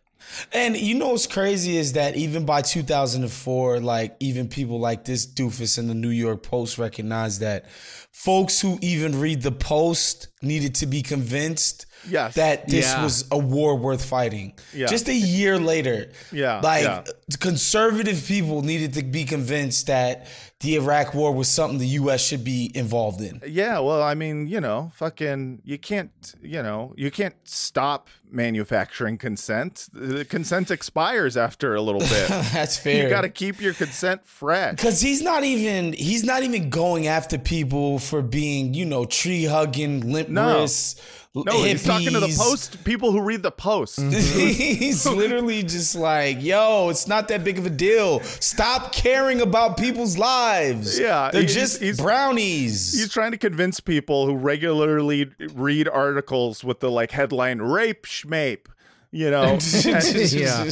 And 0.52 0.76
you 0.76 0.94
know 0.94 1.08
what's 1.08 1.26
crazy 1.26 1.76
is 1.76 1.94
that 1.94 2.16
even 2.16 2.44
by 2.44 2.62
2004, 2.62 3.80
like 3.80 4.16
even 4.20 4.48
people 4.48 4.78
like 4.78 5.04
this 5.04 5.26
doofus 5.26 5.78
in 5.78 5.88
the 5.88 5.94
New 5.94 6.10
York 6.10 6.42
Post 6.42 6.78
recognized 6.78 7.40
that 7.40 7.68
folks 8.12 8.60
who 8.60 8.78
even 8.80 9.18
read 9.18 9.42
the 9.42 9.52
Post 9.52 10.28
needed 10.42 10.74
to 10.76 10.86
be 10.86 11.02
convinced 11.02 11.86
Yes. 12.08 12.34
that 12.34 12.68
this 12.68 12.86
Yeah. 12.92 13.02
was 13.04 13.24
a 13.30 13.38
war 13.38 13.76
worth 13.76 14.04
fighting. 14.04 14.54
Yeah. 14.74 14.86
Just 14.86 15.08
a 15.08 15.14
year 15.14 15.58
later, 15.58 16.10
Yeah, 16.32 16.60
like 16.60 16.84
yeah. 16.84 17.02
conservative 17.40 18.24
people 18.26 18.62
needed 18.62 18.94
to 18.94 19.02
be 19.02 19.24
convinced 19.24 19.86
that 19.88 20.26
the 20.60 20.74
Iraq 20.76 21.14
War 21.14 21.32
was 21.32 21.48
something 21.48 21.78
the 21.78 21.86
U.S. 22.02 22.22
should 22.22 22.44
be 22.44 22.70
involved 22.74 23.20
in. 23.22 23.40
Yeah, 23.46 23.78
well, 23.78 24.02
I 24.02 24.14
mean, 24.14 24.46
you 24.46 24.60
know, 24.60 24.92
fucking, 24.94 25.62
you 25.64 25.78
can't, 25.78 26.10
you 26.42 26.62
know, 26.62 26.92
you 26.98 27.10
can't 27.10 27.34
stop 27.44 28.08
manufacturing 28.30 29.16
consent. 29.16 29.88
The 29.92 30.24
consent 30.24 30.70
expires 30.70 31.36
after 31.36 31.74
a 31.74 31.80
little 31.82 32.00
bit. 32.02 32.28
That's 32.52 32.76
fair. 32.76 33.04
you 33.04 33.08
got 33.08 33.22
to 33.22 33.30
keep 33.30 33.60
your 33.60 33.72
consent 33.74 34.26
fresh. 34.26 34.76
Cause 34.78 35.00
he's 35.00 35.22
not 35.22 35.44
even 35.44 35.92
he's 35.94 36.24
not 36.24 36.42
even 36.42 36.70
going 36.70 37.06
after 37.06 37.38
people 37.38 37.98
for 37.98 38.22
being 38.22 38.72
you 38.74 38.84
know 38.84 39.04
tree 39.06 39.44
hugging 39.46 40.12
limp 40.12 40.28
No. 40.28 40.60
wrists. 40.60 41.00
No, 41.32 41.62
he's 41.62 41.84
talking 41.84 42.12
to 42.14 42.18
the 42.20 42.34
post 42.36 42.82
people 42.82 43.12
who 43.12 43.20
read 43.20 43.44
the 43.44 43.52
post. 43.52 44.00
he's 44.10 45.06
literally 45.06 45.62
just 45.62 45.94
like, 45.94 46.42
yo, 46.42 46.88
it's 46.88 47.06
not 47.06 47.28
that 47.28 47.44
big 47.44 47.56
of 47.56 47.66
a 47.66 47.70
deal. 47.70 48.18
Stop 48.20 48.90
caring 48.92 49.40
about 49.40 49.76
people's 49.76 50.18
lives. 50.18 50.98
Yeah, 50.98 51.30
they're 51.32 51.42
he's- 51.42 51.54
just 51.54 51.80
he's- 51.80 52.00
brownies. 52.00 52.92
He's 52.98 53.12
trying 53.12 53.30
to 53.30 53.38
convince 53.38 53.78
people 53.78 54.26
who 54.26 54.34
regularly 54.34 55.30
read 55.54 55.88
articles 55.88 56.64
with 56.64 56.80
the 56.80 56.90
like 56.90 57.12
headline 57.12 57.58
"rape 57.58 58.06
schmape," 58.06 58.66
you 59.12 59.30
know. 59.30 59.56
And- 59.84 60.32
Yeah. 60.32 60.68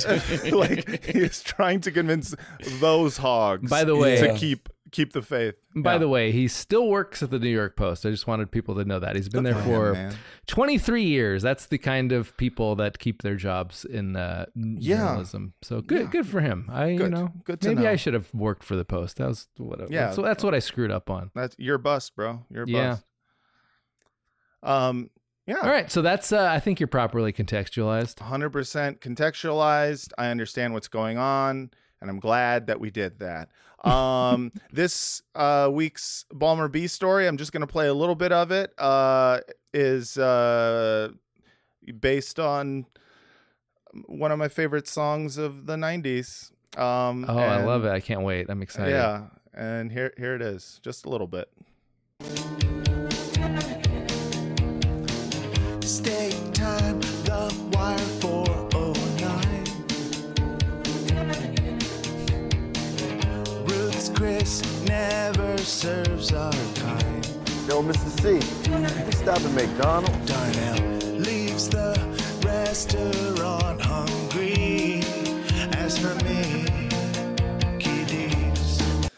like 0.53 1.05
he's 1.05 1.41
trying 1.43 1.83
to 1.83 1.93
convince 1.93 2.35
those 2.81 3.17
hogs. 3.19 3.71
By 3.71 3.85
the 3.85 3.95
way- 3.95 4.17
to 4.27 4.35
keep 4.35 4.69
keep 4.91 5.13
the 5.13 5.23
faith. 5.23 5.55
By 5.77 5.93
Yeah. 5.95 5.99
the 5.99 6.09
way, 6.09 6.33
he 6.33 6.49
still 6.49 6.89
works 6.89 7.23
at 7.23 7.31
the 7.31 7.39
New 7.39 7.49
York 7.51 7.77
Post. 7.77 8.05
I 8.07 8.11
just 8.11 8.27
wanted 8.27 8.51
people 8.51 8.75
to 8.77 8.85
know 8.85 8.99
that. 8.99 9.17
He's 9.17 9.29
been 9.29 9.45
there 9.45 9.55
for 9.55 9.95
him, 9.95 10.13
23 10.47 11.05
years. 11.05 11.43
That's 11.43 11.67
the 11.67 11.79
kind 11.79 12.13
of 12.13 12.37
people 12.37 12.75
that 12.77 12.99
keep 12.99 13.23
their 13.23 13.37
jobs 13.37 13.85
in 13.85 14.17
uh, 14.17 14.47
Yeah. 14.55 14.97
journalism. 15.09 15.53
So 15.63 15.81
good 15.81 16.11
good 16.11 16.27
for 16.27 16.41
him. 16.41 16.69
I 16.73 16.87
you 16.89 17.09
know, 17.09 17.33
Good 17.45 17.65
maybe 17.65 17.87
I 17.87 17.97
should 17.97 18.15
have 18.15 18.33
worked 18.35 18.65
for 18.65 18.77
the 18.77 18.85
Post. 18.85 19.19
That 19.19 19.29
was 19.29 19.49
what 19.57 19.91
Yeah. 19.91 20.07
that's, 20.07 20.17
that's 20.17 20.45
what 20.45 20.55
I 20.55 20.59
screwed 20.61 20.91
up 20.91 21.11
on. 21.11 21.31
That's 21.35 21.55
you're 21.59 21.79
bust, 21.79 22.17
bro. 22.17 22.45
You're 22.51 22.65
Yeah. 22.67 22.91
bust. 22.91 23.05
Um. 24.63 25.11
Yeah. 25.47 25.61
All 25.63 25.71
right, 25.71 25.91
so 25.91 26.03
that's 26.03 26.31
uh, 26.31 26.47
I 26.51 26.61
think 26.61 26.79
you're 26.79 26.89
properly 26.89 27.33
contextualized. 27.33 28.17
100% 28.17 29.01
contextualized. 29.01 30.13
I 30.19 30.27
understand 30.29 30.75
what's 30.75 30.89
going 30.89 31.17
on. 31.17 31.71
and 32.01 32.09
I'm 32.11 32.21
glad 32.21 32.67
that 32.69 32.79
we 32.79 32.91
did 32.91 33.19
that. 33.21 33.49
Um, 33.85 34.53
this 34.73 35.23
uh, 35.35 35.69
week's 35.73 36.25
Balmer 36.33 36.69
B 36.69 36.87
story, 36.87 37.27
I'm 37.27 37.37
just 37.37 37.53
going 37.53 37.61
to 37.61 37.67
play 37.67 37.87
a 37.87 37.95
little 37.95 38.15
bit 38.15 38.33
of 38.33 38.51
it. 38.51 38.73
Uh, 38.79 39.41
is 39.73 40.17
uh, 40.19 41.11
based 42.01 42.41
on 42.41 42.87
one 44.07 44.33
of 44.33 44.39
my 44.39 44.49
favorite 44.49 44.89
songs 44.89 45.39
of 45.39 45.67
the 45.67 45.77
'90s. 45.77 46.51
Um, 46.77 47.25
Oh, 47.29 47.39
I 47.39 47.63
love 47.65 47.85
it. 47.85 47.91
I 47.91 48.01
can't 48.01 48.23
wait. 48.23 48.47
I'm 48.51 48.63
excited. 48.63 48.91
Yeah, 48.93 49.27
and 49.55 49.91
here 49.93 50.13
here 50.17 50.35
it 50.35 50.43
is, 50.43 50.81
just 50.83 51.07
a 51.07 51.09
little 51.09 51.27
bit. 51.27 51.49
Ruth's 64.49 64.63
Chris 64.63 64.89
never 64.89 65.59
serves 65.59 66.33
our 66.33 66.51
kind. 66.77 67.27
Yo, 67.69 67.83
Mr. 67.83 68.09
C, 68.23 68.35
you 69.07 69.13
stop 69.13 69.41
at 69.41 69.53
McDonald's? 69.53 70.27
Darnell 70.27 71.19
leaves 71.19 71.69
the 71.69 71.93
restaurant 72.47 73.83
hungry. 73.83 75.03
As 75.77 75.99
for 75.99 76.15
me, 76.25 76.65
kiddies. 77.79 79.11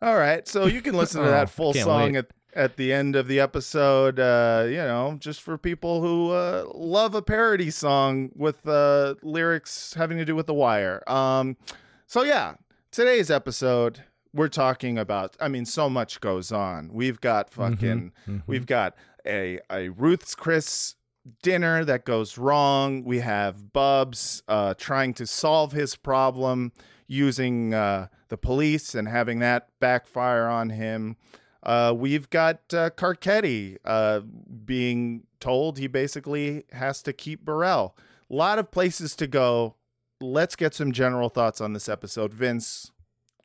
All 0.00 0.16
right, 0.16 0.48
so 0.48 0.64
you 0.64 0.80
can 0.80 0.94
listen 0.94 1.20
to 1.20 1.26
Oh, 1.28 1.30
that 1.30 1.50
full 1.50 1.74
can't 1.74 1.84
song 1.84 2.12
wait. 2.12 2.18
at 2.20 2.30
at 2.54 2.76
the 2.76 2.94
end 2.94 3.14
of 3.14 3.28
the 3.28 3.40
episode. 3.40 4.18
Uh, 4.18 4.64
you 4.68 4.76
know, 4.76 5.16
just 5.20 5.42
for 5.42 5.58
people 5.58 6.00
who 6.00 6.30
uh, 6.30 6.64
love 6.74 7.14
a 7.14 7.20
parody 7.20 7.70
song 7.70 8.30
with 8.34 8.66
uh, 8.66 9.16
lyrics 9.22 9.92
having 9.94 10.16
to 10.16 10.24
do 10.24 10.34
with 10.34 10.46
the 10.46 10.54
wire. 10.54 11.02
Um, 11.06 11.58
so 12.06 12.22
yeah, 12.22 12.54
today's 12.90 13.30
episode 13.30 14.04
we're 14.34 14.48
talking 14.48 14.98
about. 14.98 15.36
I 15.40 15.48
mean, 15.48 15.64
so 15.64 15.88
much 15.90 16.20
goes 16.20 16.52
on. 16.52 16.90
We've 16.92 17.20
got 17.20 17.50
fucking. 17.50 18.12
We've 18.46 18.66
got 18.66 18.94
a 19.26 19.60
a 19.70 19.88
Ruth's 19.90 20.34
Chris 20.34 20.96
dinner 21.42 21.84
that 21.84 22.04
goes 22.04 22.36
wrong. 22.38 23.04
We 23.04 23.20
have 23.20 23.72
Bubs 23.72 24.42
uh, 24.48 24.74
trying 24.74 25.14
to 25.14 25.26
solve 25.26 25.72
his 25.72 25.94
problem 25.96 26.72
using 27.06 27.74
uh, 27.74 28.08
the 28.28 28.36
police 28.38 28.94
and 28.94 29.06
having 29.06 29.38
that 29.40 29.68
backfire 29.80 30.48
on 30.48 30.70
him. 30.70 31.16
Uh, 31.62 31.94
we've 31.96 32.28
got 32.30 32.60
uh, 32.74 32.90
Carcetti 32.90 33.76
uh, 33.84 34.20
being 34.64 35.24
told 35.38 35.78
he 35.78 35.86
basically 35.86 36.64
has 36.72 37.02
to 37.02 37.12
keep 37.12 37.44
Burrell. 37.44 37.96
A 38.30 38.34
lot 38.34 38.58
of 38.58 38.70
places 38.70 39.14
to 39.16 39.26
go. 39.26 39.76
Let's 40.20 40.56
get 40.56 40.74
some 40.74 40.92
general 40.92 41.28
thoughts 41.28 41.60
on 41.60 41.72
this 41.72 41.88
episode. 41.88 42.32
Vince, 42.32 42.90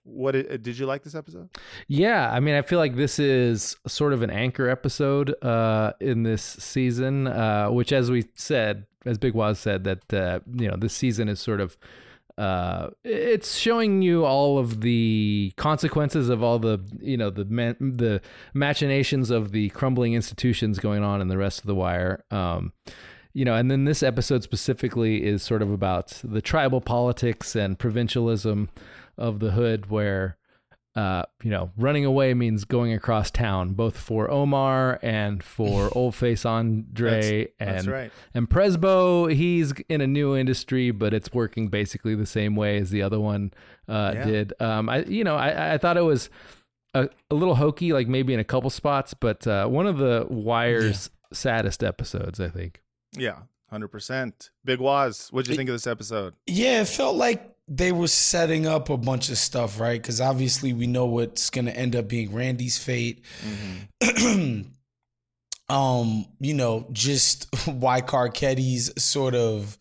what 0.07 0.31
did, 0.31 0.63
did 0.63 0.77
you 0.77 0.85
like 0.85 1.03
this 1.03 1.15
episode? 1.15 1.49
Yeah, 1.87 2.31
I 2.31 2.39
mean, 2.39 2.55
I 2.55 2.61
feel 2.61 2.79
like 2.79 2.95
this 2.95 3.19
is 3.19 3.75
sort 3.87 4.13
of 4.13 4.21
an 4.21 4.29
anchor 4.29 4.69
episode 4.69 5.35
uh, 5.43 5.93
in 5.99 6.23
this 6.23 6.41
season, 6.41 7.27
uh, 7.27 7.69
which, 7.69 7.91
as 7.91 8.09
we 8.09 8.25
said, 8.33 8.85
as 9.05 9.17
Big 9.17 9.33
Wos 9.33 9.59
said, 9.59 9.83
that 9.83 10.13
uh, 10.13 10.39
you 10.53 10.69
know 10.69 10.77
this 10.77 10.93
season 10.93 11.27
is 11.29 11.39
sort 11.39 11.61
of 11.61 11.77
uh, 12.37 12.89
it's 13.03 13.57
showing 13.57 14.01
you 14.01 14.23
all 14.23 14.59
of 14.59 14.81
the 14.81 15.51
consequences 15.57 16.29
of 16.29 16.43
all 16.43 16.59
the 16.59 16.79
you 16.99 17.17
know 17.17 17.29
the 17.29 17.43
the 17.43 18.21
machinations 18.53 19.31
of 19.31 19.51
the 19.51 19.69
crumbling 19.69 20.13
institutions 20.13 20.77
going 20.77 21.03
on 21.03 21.19
in 21.19 21.27
the 21.27 21.37
rest 21.37 21.59
of 21.59 21.65
the 21.65 21.75
wire. 21.75 22.23
Um, 22.29 22.73
you 23.33 23.45
know, 23.45 23.55
and 23.55 23.69
then 23.69 23.85
this 23.85 24.01
episode 24.01 24.41
specifically 24.43 25.23
is 25.23 25.43
sort 25.43 25.61
of 25.61 25.71
about 25.71 26.21
the 26.23 26.41
tribal 26.41 26.81
politics 26.81 27.55
and 27.55 27.77
provincialism 27.77 28.69
of 29.17 29.39
the 29.39 29.51
hood, 29.51 29.89
where 29.89 30.37
uh, 30.95 31.21
you 31.43 31.51
know, 31.51 31.69
running 31.77 32.05
away 32.05 32.33
means 32.33 32.65
going 32.65 32.91
across 32.91 33.29
town, 33.29 33.73
both 33.73 33.95
for 33.95 34.31
Omar 34.31 34.97
and 35.03 35.43
for 35.43 35.89
Old 35.95 36.15
Face 36.15 36.43
Andre 36.43 37.49
and 37.59 37.69
that's 37.75 37.87
right. 37.87 38.11
and 38.33 38.49
Presbo. 38.49 39.31
He's 39.31 39.73
in 39.89 40.01
a 40.01 40.07
new 40.07 40.35
industry, 40.35 40.89
but 40.89 41.13
it's 41.13 41.31
working 41.31 41.67
basically 41.67 42.15
the 42.15 42.25
same 42.25 42.55
way 42.55 42.77
as 42.79 42.89
the 42.89 43.03
other 43.03 43.19
one 43.19 43.53
uh, 43.87 44.13
Yeah. 44.15 44.25
did. 44.25 44.53
Um, 44.59 44.89
I 44.89 45.03
you 45.03 45.23
know, 45.23 45.35
I, 45.35 45.75
I 45.75 45.77
thought 45.77 45.97
it 45.97 46.01
was 46.01 46.31
a, 46.95 47.07
a 47.29 47.35
little 47.35 47.55
hokey, 47.55 47.93
like 47.93 48.07
maybe 48.07 48.33
in 48.33 48.39
a 48.39 48.43
couple 48.43 48.71
spots, 48.71 49.13
but 49.13 49.45
uh, 49.45 49.67
one 49.67 49.85
of 49.85 49.99
the 49.99 50.25
Wire's 50.29 51.11
saddest 51.31 51.83
episodes, 51.83 52.39
I 52.39 52.47
think. 52.49 52.81
Yeah, 53.15 53.35
hundred 53.69 53.89
percent. 53.89 54.49
Big 54.65 54.79
Wos, 54.79 55.31
what'd 55.31 55.47
you 55.47 55.55
think 55.55 55.69
of 55.69 55.75
this 55.75 55.85
episode? 55.85 56.33
Yeah, 56.47 56.81
it 56.81 56.87
felt 56.87 57.17
like 57.17 57.53
they 57.67 57.91
were 57.91 58.07
setting 58.07 58.65
up 58.65 58.89
a 58.89 58.97
bunch 58.97 59.29
of 59.29 59.37
stuff, 59.37 59.79
right? 59.79 60.01
Because 60.01 60.21
obviously 60.21 60.71
we 60.73 60.87
know 60.87 61.05
what's 61.05 61.49
going 61.49 61.65
to 61.65 61.75
end 61.75 61.95
up 61.95 62.07
being 62.07 62.33
Randy's 62.33 62.77
fate. 62.77 63.23
um, 65.69 66.25
you 66.39 66.53
know, 66.53 66.87
just 66.91 67.47
why 67.67 68.01
Carcetti's 68.01 68.91
sort 69.03 69.35
of 69.35 69.77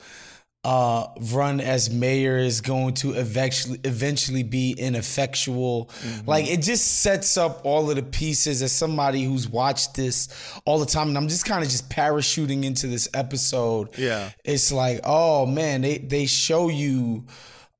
uh, 0.65 1.07
run 1.33 1.61
as 1.61 1.89
mayor 1.91 2.39
is 2.39 2.61
going 2.61 2.93
to 2.93 3.13
eventually 3.13 3.79
eventually 3.85 4.43
be 4.43 4.73
ineffectual. 4.73 5.89
Like 6.27 6.51
it 6.51 6.61
just 6.61 7.03
sets 7.03 7.37
up 7.37 7.61
all 7.65 7.89
of 7.89 7.95
the 7.95 8.03
pieces 8.03 8.63
as 8.63 8.73
somebody 8.73 9.23
who's 9.23 9.49
watched 9.49 9.95
this 9.95 10.29
all 10.65 10.81
the 10.81 10.87
time, 10.87 11.07
and 11.11 11.17
I'm 11.17 11.29
just 11.29 11.45
kind 11.47 11.63
of 11.63 11.71
just 11.71 11.89
parachuting 11.89 12.65
into 12.65 12.89
this 12.89 13.09
episode 13.15 13.97
Yeah. 13.97 14.31
it's 14.45 14.73
like 14.73 15.03
oh 15.05 15.47
man 15.47 15.83
they 15.83 15.99
they 15.99 16.27
show 16.27 16.69
you 16.69 17.27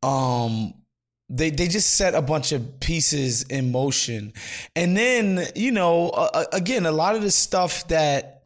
um 0.03 0.75
they 1.29 1.51
they 1.51 1.67
just 1.69 1.95
set 1.97 2.15
a 2.15 2.23
bunch 2.23 2.53
of 2.53 2.79
pieces 2.81 3.43
in 3.45 3.73
motion 3.73 4.33
and 4.77 4.97
then 4.97 5.45
you 5.55 5.73
know 5.73 6.11
uh, 6.11 6.45
again 6.53 6.87
a 6.87 6.93
lot 6.93 7.17
of 7.17 7.23
the 7.23 7.31
stuff 7.31 7.87
that 7.89 8.45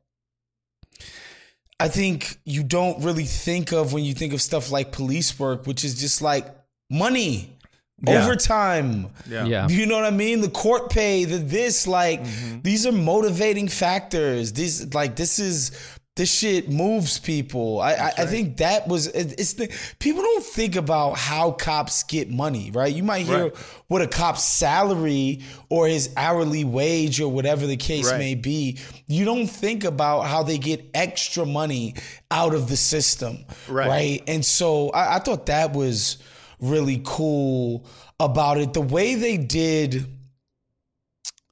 i 1.78 1.88
think 1.88 2.38
you 2.44 2.62
don't 2.62 3.02
really 3.04 3.24
think 3.24 3.72
of 3.72 3.92
when 3.92 4.04
you 4.04 4.14
think 4.14 4.32
of 4.32 4.40
stuff 4.40 4.70
like 4.70 4.92
police 4.92 5.38
work 5.38 5.66
which 5.66 5.84
is 5.84 6.00
just 6.00 6.22
like 6.22 6.46
money 6.90 7.56
Yeah. 8.02 8.24
overtime 8.24 9.10
Yeah. 9.28 9.44
Yeah. 9.44 9.68
you 9.68 9.84
know 9.84 9.96
what 9.96 10.06
I 10.06 10.16
mean? 10.16 10.40
The 10.40 10.48
court 10.48 10.88
pay, 10.88 11.26
the 11.26 11.36
this, 11.36 11.86
like 11.86 12.20
these 12.62 12.86
are 12.86 12.92
motivating 12.92 13.68
factors. 13.68 14.54
These 14.54 14.94
like 14.94 15.16
this 15.16 15.38
is 15.38 15.72
this 16.20 16.30
shit 16.30 16.68
moves 16.68 17.18
people. 17.18 17.80
I 17.80 17.92
I, 17.94 18.12
I 18.18 18.26
think 18.26 18.58
that 18.58 18.86
was 18.86 19.06
it's 19.06 19.54
the 19.54 19.68
people 20.00 20.20
don't 20.20 20.44
think 20.44 20.76
about 20.76 21.16
how 21.16 21.52
cops 21.52 22.02
get 22.02 22.28
money, 22.28 22.70
right? 22.70 22.94
You 22.94 23.02
might 23.02 23.24
hear 23.24 23.44
Right. 23.44 23.56
what 23.88 24.02
a 24.02 24.06
cop's 24.06 24.44
salary 24.44 25.40
or 25.70 25.88
his 25.88 26.10
hourly 26.18 26.62
wage 26.64 27.22
or 27.22 27.28
whatever 27.32 27.66
the 27.66 27.78
case 27.78 28.10
Right. 28.10 28.18
may 28.18 28.34
be. 28.34 28.76
You 29.06 29.24
don't 29.24 29.46
think 29.46 29.84
about 29.84 30.26
how 30.26 30.42
they 30.42 30.58
get 30.58 30.90
extra 30.92 31.46
money 31.46 31.94
out 32.30 32.54
of 32.54 32.68
the 32.68 32.76
system, 32.76 33.46
Right. 33.66 33.88
right? 33.88 34.22
And 34.26 34.44
so 34.44 34.90
I, 34.90 35.16
I 35.16 35.18
thought 35.20 35.46
that 35.46 35.72
was 35.72 36.18
really 36.60 37.00
cool 37.02 37.86
about 38.18 38.58
it. 38.58 38.74
The 38.74 38.82
way 38.82 39.14
they 39.14 39.38
did 39.38 40.04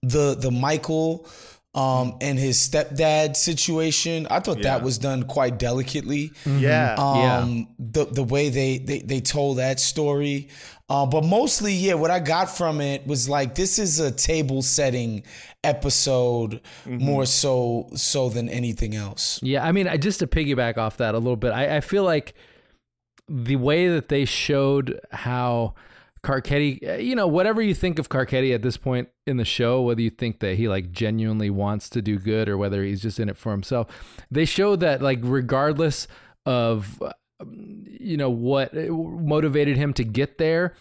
the 0.03 0.37
the 0.39 0.51
Michael 0.51 1.27
um 1.79 2.17
and 2.21 2.38
his 2.38 2.57
stepdad 2.59 3.37
situation, 3.37 4.27
I 4.31 4.41
thought 4.41 4.57
Yeah. 4.59 4.71
that 4.71 4.83
was 4.83 4.99
done 4.99 5.23
quite 5.25 5.59
delicately. 5.59 6.33
Yeah. 6.47 6.95
Um 6.99 7.69
the 7.79 8.05
the 8.07 8.25
way 8.25 8.49
they 8.51 8.79
they 8.79 9.01
they 9.01 9.21
told 9.21 9.59
that 9.59 9.79
story. 9.81 10.49
Uh, 10.91 11.05
but 11.05 11.23
mostly, 11.23 11.75
yeah, 11.75 11.93
what 11.93 12.11
I 12.11 12.19
got 12.19 12.49
from 12.49 12.81
it 12.81 13.07
was 13.07 13.29
like 13.29 13.55
this 13.55 13.79
is 13.79 14.01
a 14.01 14.11
table 14.11 14.62
setting 14.62 15.23
episode 15.62 16.62
more 16.87 17.27
so 17.27 17.88
so 17.95 18.31
than 18.31 18.49
anything 18.49 18.95
else. 18.95 19.38
Yeah, 19.43 19.67
I 19.67 19.73
mean, 19.73 19.87
I 19.87 19.99
just 19.99 20.21
to 20.21 20.27
piggyback 20.27 20.79
off 20.79 20.97
that 20.97 21.14
a 21.14 21.19
little 21.19 21.37
bit, 21.37 21.53
I, 21.53 21.77
I 21.77 21.81
feel 21.81 22.05
like 22.05 22.33
the 23.29 23.57
way 23.57 23.88
that 23.88 24.09
they 24.09 24.25
showed 24.25 24.99
how 25.11 25.75
Carcetti, 26.23 27.05
you 27.05 27.15
know, 27.15 27.27
whatever 27.27 27.63
you 27.63 27.75
think 27.75 27.99
of 27.99 28.09
Carcetti 28.09 28.55
at 28.55 28.63
this 28.63 28.77
point 28.77 29.09
in 29.27 29.37
the 29.37 29.45
show, 29.45 29.83
whether 29.83 30.01
you 30.01 30.11
think 30.11 30.41
that 30.41 30.57
he 30.57 30.69
like 30.69 30.91
genuinely 30.91 31.51
wants 31.51 31.89
to 31.91 32.03
do 32.03 32.19
good 32.19 32.49
or 32.49 32.57
whether 32.57 32.83
he's 32.83 33.03
just 33.03 33.21
in 33.21 33.29
it 33.29 33.37
for 33.37 33.53
himself, 33.53 33.89
they 34.31 34.45
show 34.45 34.77
that 34.77 35.03
like 35.03 35.21
regardless 35.23 36.09
of 36.47 37.03
um, 37.41 37.85
you 37.87 38.17
know 38.17 38.31
what 38.31 38.75
motivated 38.75 39.77
him 39.77 39.93
to 39.95 40.05
get 40.05 40.39
there 40.39 40.75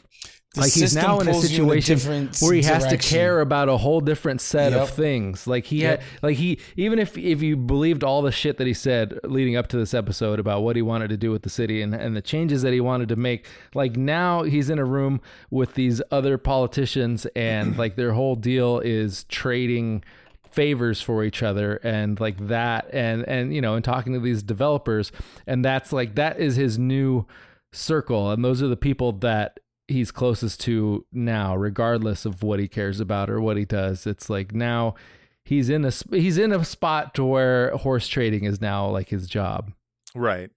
The 0.54 0.62
like 0.62 0.72
he's 0.72 0.96
now 0.96 1.20
in 1.20 1.28
a 1.28 1.32
you 1.32 1.38
in 1.72 1.78
a 1.78 1.82
situation 1.82 2.30
where 2.40 2.54
he 2.54 2.64
has 2.64 2.86
to 2.88 2.98
care 2.98 3.42
about 3.42 3.68
a 3.70 3.78
whole 3.78 4.00
different 4.00 4.40
set 4.42 4.72
Yep. 4.72 4.82
of 4.82 4.90
things 4.92 5.46
like 5.46 5.66
he 5.66 5.82
Yep. 5.82 6.00
had 6.00 6.08
like 6.24 6.38
he 6.38 6.58
even 6.78 7.00
if 7.00 7.18
if 7.18 7.42
you 7.44 7.58
believed 7.58 8.04
all 8.04 8.22
the 8.22 8.32
shit 8.32 8.58
that 8.58 8.66
he 8.66 8.74
said 8.74 9.20
leading 9.26 9.56
up 9.58 9.68
to 9.68 9.78
this 9.78 9.94
episode 9.94 10.40
about 10.40 10.64
what 10.64 10.76
he 10.78 10.82
wanted 10.82 11.10
to 11.10 11.18
do 11.18 11.32
with 11.32 11.44
the 11.44 11.50
city 11.50 11.82
and, 11.82 11.94
and 11.94 12.16
the 12.16 12.22
changes 12.22 12.62
that 12.62 12.72
he 12.74 12.80
wanted 12.80 13.10
to 13.10 13.16
make 13.18 13.46
like 13.76 13.98
now 13.98 14.44
he's 14.44 14.70
in 14.70 14.80
a 14.80 14.86
room 14.86 15.20
with 15.52 15.74
these 15.74 16.02
other 16.12 16.38
politicians 16.38 17.28
and 17.36 17.78
like 17.78 17.96
their 17.98 18.14
whole 18.14 18.36
deal 18.36 18.80
is 18.80 19.26
trading 19.26 20.02
favors 20.50 21.02
for 21.02 21.24
each 21.26 21.44
other 21.44 21.76
and 21.84 22.20
like 22.22 22.48
that 22.48 22.90
and 22.94 23.28
and 23.28 23.54
you 23.54 23.62
know 23.62 23.76
and 23.76 23.84
talking 23.84 24.14
to 24.14 24.20
these 24.20 24.42
developers 24.42 25.12
and 25.46 25.64
that's 25.64 25.92
like 25.92 26.16
that 26.16 26.40
is 26.40 26.56
his 26.56 26.80
new 26.80 27.26
circle 27.74 28.32
and 28.32 28.44
those 28.46 28.64
are 28.64 28.68
the 28.70 28.78
people 28.78 29.12
that 29.12 29.60
he's 29.88 30.12
closest 30.12 30.60
to 30.62 31.06
now, 31.12 31.56
regardless 31.56 32.26
of 32.26 32.44
what 32.44 32.60
he 32.60 32.68
cares 32.68 33.00
about 33.00 33.30
or 33.30 33.40
what 33.42 33.58
he 33.58 33.66
does. 33.66 34.06
It's 34.08 34.30
like 34.30 34.54
now 34.54 34.96
he's 35.44 35.70
in 35.70 35.86
a 35.86 35.92
he's 36.12 36.38
in 36.38 36.52
a 36.52 36.64
spot 36.66 37.14
to 37.16 37.24
where 37.24 37.72
horse 37.78 38.08
trading 38.08 38.44
is 38.44 38.60
now 38.62 38.88
like 38.90 39.10
his 39.10 39.28
job. 39.28 39.72
Right. 40.16 40.52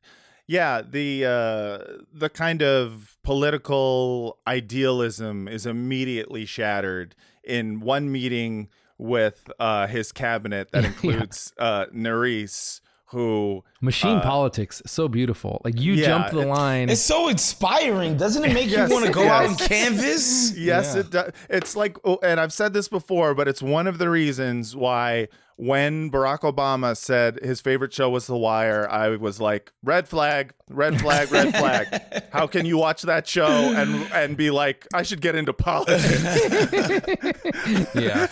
Yeah, 0.47 0.83
the 0.83 1.25
uh, 1.27 2.03
the 2.13 2.29
kind 2.29 2.61
of 2.63 3.17
political 3.23 4.39
idealism 4.49 5.47
is 5.47 5.65
immediately 5.65 6.45
shattered 6.45 7.15
in 7.45 7.79
one 7.81 8.11
meeting 8.11 8.69
with 8.99 9.51
uh, 9.61 9.87
his 9.87 10.11
cabinet 10.13 10.73
that 10.73 10.83
Yeah. 10.83 10.89
includes 10.89 11.53
uh, 11.57 11.87
Nerese, 11.95 12.81
who 13.11 13.65
Machine 13.81 14.19
Uh, 14.19 14.23
politics, 14.23 14.83
so 14.87 15.09
beautiful. 15.09 15.61
Like 15.65 15.81
you 15.81 15.95
yeah, 15.95 16.07
jump 16.07 16.31
the 16.31 16.41
it- 16.41 16.47
line. 16.49 16.89
It's 16.91 17.01
so 17.01 17.29
inspiring, 17.29 18.17
doesn't 18.17 18.45
it? 18.45 18.53
Make 18.53 18.71
Yes, 18.71 18.89
you 18.89 18.95
want 18.95 19.07
to 19.07 19.13
go 19.13 19.27
out 19.29 19.43
yes. 19.43 19.61
and 19.61 19.69
canvas? 19.69 20.57
Yes, 20.57 20.95
it 20.95 21.11
does. 21.11 21.33
It's 21.49 21.75
like, 21.77 21.97
oh, 22.05 22.19
and 22.23 22.39
I've 22.39 22.53
said 22.53 22.73
this 22.73 22.89
before, 22.89 23.35
but 23.35 23.49
it's 23.49 23.63
one 23.63 23.87
of 23.87 23.99
the 23.99 24.09
reasons 24.11 24.77
why 24.77 25.29
when 25.57 26.11
Barack 26.11 26.41
Obama 26.41 26.97
said 26.97 27.39
his 27.43 27.61
favorite 27.61 27.93
show 27.93 28.09
was 28.09 28.27
The 28.27 28.37
Wire, 28.37 28.89
I 28.91 29.11
was 29.17 29.41
like, 29.43 29.73
red 29.83 30.09
flag, 30.09 30.55
red 30.71 30.99
flag, 31.01 31.31
red 31.31 31.55
flag. 31.59 32.25
How 32.33 32.47
can 32.47 32.65
you 32.65 32.79
watch 32.79 33.03
that 33.03 33.27
show 33.29 33.47
and 33.47 34.11
and 34.13 34.37
be 34.39 34.51
like, 34.51 34.87
I 34.95 35.03
should 35.03 35.21
get 35.21 35.35
into 35.35 35.53
politics? 35.53 36.03
yeah. 37.95 38.29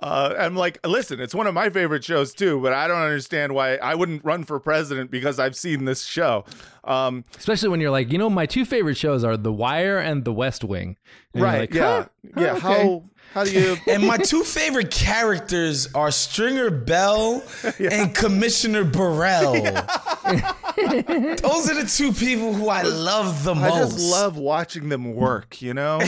Uh, 0.00 0.34
I'm 0.38 0.56
like, 0.56 0.84
listen, 0.86 1.20
it's 1.20 1.34
one 1.34 1.46
of 1.46 1.52
my 1.52 1.68
favorite 1.68 2.02
shows 2.02 2.32
too, 2.32 2.60
but 2.60 2.72
I 2.72 2.88
don't 2.88 3.02
understand 3.02 3.54
why 3.54 3.76
I 3.76 3.94
wouldn't 3.94 4.24
run 4.24 4.44
for 4.44 4.58
president 4.58 5.10
because 5.10 5.38
I've 5.38 5.54
seen 5.54 5.84
this 5.84 6.04
show. 6.04 6.44
Um, 6.84 7.24
Especially 7.36 7.68
when 7.68 7.80
you're 7.80 7.90
like, 7.90 8.10
you 8.10 8.18
know, 8.18 8.30
my 8.30 8.46
two 8.46 8.64
favorite 8.64 8.96
shows 8.96 9.24
are 9.24 9.36
The 9.36 9.52
Wire 9.52 9.98
and 9.98 10.24
The 10.24 10.32
West 10.32 10.64
Wing. 10.64 10.96
And 11.34 11.42
right? 11.42 11.60
like, 11.60 11.74
yeah, 11.74 11.82
huh, 11.82 12.08
huh, 12.34 12.40
yeah. 12.40 12.52
okay. 12.52 12.60
How 12.60 13.04
how 13.32 13.44
do 13.44 13.52
you? 13.52 13.76
And 13.86 14.06
my 14.06 14.16
two 14.16 14.42
favorite 14.42 14.90
characters 14.90 15.92
are 15.94 16.10
Stringer 16.10 16.70
Bell 16.70 17.42
and 17.78 18.14
Commissioner 18.14 18.84
Burrell. 18.84 19.52
Those 19.54 21.70
are 21.70 21.82
the 21.82 21.90
two 21.92 22.12
people 22.12 22.52
who 22.52 22.68
I 22.68 22.82
love 22.82 23.44
the 23.44 23.54
most. 23.54 23.72
I 23.72 23.78
just 23.78 24.10
love 24.10 24.36
watching 24.36 24.88
them 24.88 25.14
work. 25.14 25.62
You 25.62 25.74
know, 25.74 26.00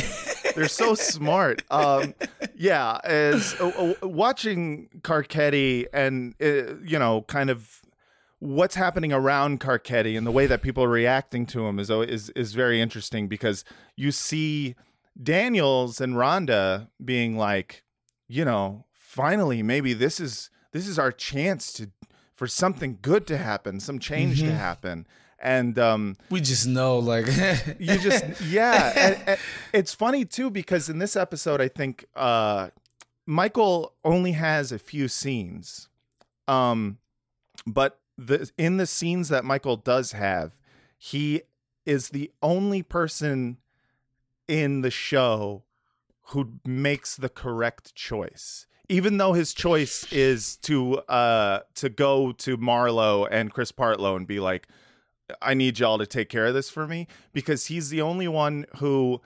they're 0.54 0.68
so 0.68 0.94
smart. 0.94 1.62
Um, 1.70 2.14
yeah, 2.54 2.98
as 3.04 3.54
uh, 3.61 3.68
uh, 3.68 4.06
watching 4.06 4.88
Carcetti 5.02 5.87
and 5.92 6.35
uh, 6.40 6.76
you 6.85 6.98
know, 6.98 7.22
kind 7.22 7.50
of 7.50 7.80
what's 8.38 8.74
happening 8.74 9.12
around 9.12 9.61
Carcetti 9.61 10.18
and 10.18 10.26
the 10.26 10.32
way 10.32 10.46
that 10.46 10.62
people 10.62 10.82
are 10.82 10.88
reacting 10.88 11.46
to 11.46 11.66
him 11.66 11.78
is 11.78 11.90
is 11.90 12.30
is 12.30 12.54
very 12.54 12.80
interesting 12.80 13.28
because 13.28 13.64
you 13.96 14.11
see 14.11 14.74
Daniels 15.20 16.01
and 16.01 16.14
Rhonda 16.14 16.88
being 17.05 17.37
like, 17.37 17.85
you 18.29 18.44
know, 18.44 18.87
finally 18.92 19.62
maybe 19.62 19.92
this 19.92 20.20
is 20.20 20.51
this 20.72 20.87
is 20.88 20.98
our 20.98 21.12
chance 21.12 21.72
to 21.75 21.90
for 22.35 22.46
something 22.46 22.98
good 23.03 23.27
to 23.27 23.37
happen, 23.37 23.79
some 23.81 23.98
change 23.98 24.40
to 24.40 24.46
happen. 24.53 25.07
And 25.38 25.79
um 25.79 26.16
we 26.31 26.40
just 26.40 26.66
know, 26.66 26.98
like, 26.98 27.27
you 27.79 27.98
just 27.98 28.25
yeah 28.42 28.92
and- 28.96 29.22
and 29.29 29.38
it's 29.72 29.92
funny 29.92 30.25
too 30.25 30.51
because 30.51 30.88
in 30.88 30.98
this 30.98 31.16
episode 31.16 31.61
i 31.61 31.68
think 31.68 32.05
uh 32.14 32.68
michael 33.27 33.92
only 34.05 34.33
has 34.33 34.70
a 34.72 34.79
few 34.79 35.09
scenes 35.09 35.88
um 36.48 36.98
but 37.66 37.98
the 38.18 38.51
in 38.59 38.77
the 38.77 38.87
scenes 38.87 39.29
that 39.31 39.44
michael 39.44 39.77
does 39.77 40.12
have 40.12 40.53
he 40.98 41.42
is 41.87 42.11
the 42.11 42.31
only 42.42 42.83
person 42.83 43.57
in 44.48 44.83
the 44.83 44.90
show 44.90 45.64
who 46.26 46.55
makes 46.64 47.16
the 47.16 47.28
correct 47.28 47.94
choice 47.94 48.66
even 48.88 49.16
though 49.16 49.33
his 49.33 49.55
choice 49.55 50.11
is 50.12 50.57
to 50.57 50.98
uh 50.98 51.61
to 51.74 51.88
go 51.88 52.33
to 52.33 52.57
Marlo 52.59 53.26
and 53.31 53.52
chris 53.52 53.72
partlow 53.72 54.16
and 54.16 54.26
be 54.26 54.40
like 54.40 54.68
I 55.40 55.55
need 55.55 55.78
y'all 55.78 55.98
to 55.98 56.07
take 56.07 56.28
care 56.28 56.46
of 56.46 56.55
this 56.55 56.68
for 56.68 56.87
me 56.87 57.07
because 57.33 57.66
he's 57.66 57.90
the 57.90 58.02
only 58.02 58.28
one 58.28 58.66
who 58.78 59.20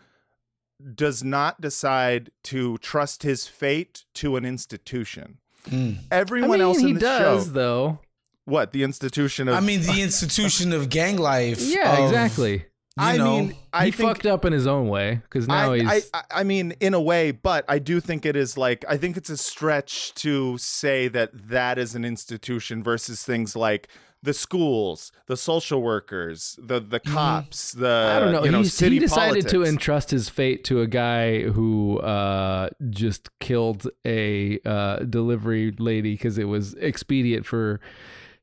does 0.94 1.24
not 1.24 1.61
decide 1.61 2.31
to 2.44 2.79
trust 2.79 3.22
his 3.22 3.46
fate 3.46 4.05
to 4.14 4.37
an 4.37 4.44
institution. 4.44 5.38
Mm. 5.68 5.98
I 6.11 6.16
Everyone 6.16 6.50
mean, 6.50 6.61
else 6.61 6.79
he 6.79 6.90
in 6.90 6.94
the 6.94 7.00
does 7.00 7.46
show, 7.46 7.50
though. 7.50 7.98
what 8.44 8.72
the 8.72 8.83
institution 8.83 9.48
of? 9.48 9.55
I 9.55 9.61
mean, 9.61 9.81
the 9.81 10.02
institution 10.02 10.72
of 10.72 10.90
gang 10.90 11.16
life. 11.16 11.61
Yeah, 11.61 11.98
of, 11.98 12.05
exactly. 12.05 12.66
You 12.98 13.04
I 13.04 13.16
know, 13.18 13.40
mean, 13.40 13.54
I 13.74 13.87
he 13.87 13.90
think, 13.90 14.09
fucked 14.09 14.24
up 14.26 14.46
in 14.46 14.54
his 14.54 14.66
own 14.66 14.88
way 14.88 15.20
because 15.24 15.46
now 15.46 15.72
I, 15.72 15.78
he's. 15.80 16.11
I, 16.14 16.18
I- 16.18 16.40
I 16.40 16.44
mean, 16.44 16.72
in 16.80 16.94
a 16.94 17.00
way, 17.00 17.30
but 17.30 17.64
I 17.68 17.78
do 17.78 18.00
think 18.00 18.24
it 18.24 18.37
is 18.37 18.56
like 18.56 18.85
I 18.88 18.96
think 18.96 19.16
it's 19.18 19.28
a 19.28 19.37
stretch 19.37 20.14
to 20.14 20.56
say 20.56 21.09
that 21.09 21.30
that 21.50 21.78
is 21.78 21.94
an 21.94 22.04
institution 22.06 22.82
versus 22.82 23.22
things 23.22 23.54
like 23.54 23.88
the 24.22 24.32
schools, 24.32 25.12
the 25.26 25.37
social 25.37 25.82
workers, 25.82 26.59
the 26.61 26.80
the 26.80 26.98
cops, 26.98 27.72
the 27.72 27.85
Mm-hmm. 27.87 28.16
I 28.16 28.20
don't 28.20 28.32
know. 28.32 28.44
You 28.44 28.50
know, 28.50 28.59
He's- 28.61 28.72
city 28.72 28.94
he 28.96 28.98
decided 29.00 29.46
to 29.48 29.62
entrust 29.62 30.11
his 30.11 30.30
fate 30.30 30.64
to 30.64 30.80
a 30.80 30.87
guy 30.87 31.42
who 31.42 31.98
uh, 31.98 32.70
just 32.88 33.28
killed 33.40 33.87
a 34.06 34.59
uh, 34.64 35.00
delivery 35.00 35.70
lady 35.78 36.14
because 36.14 36.38
it 36.38 36.44
was 36.44 36.72
expedient 36.74 37.44
for 37.44 37.78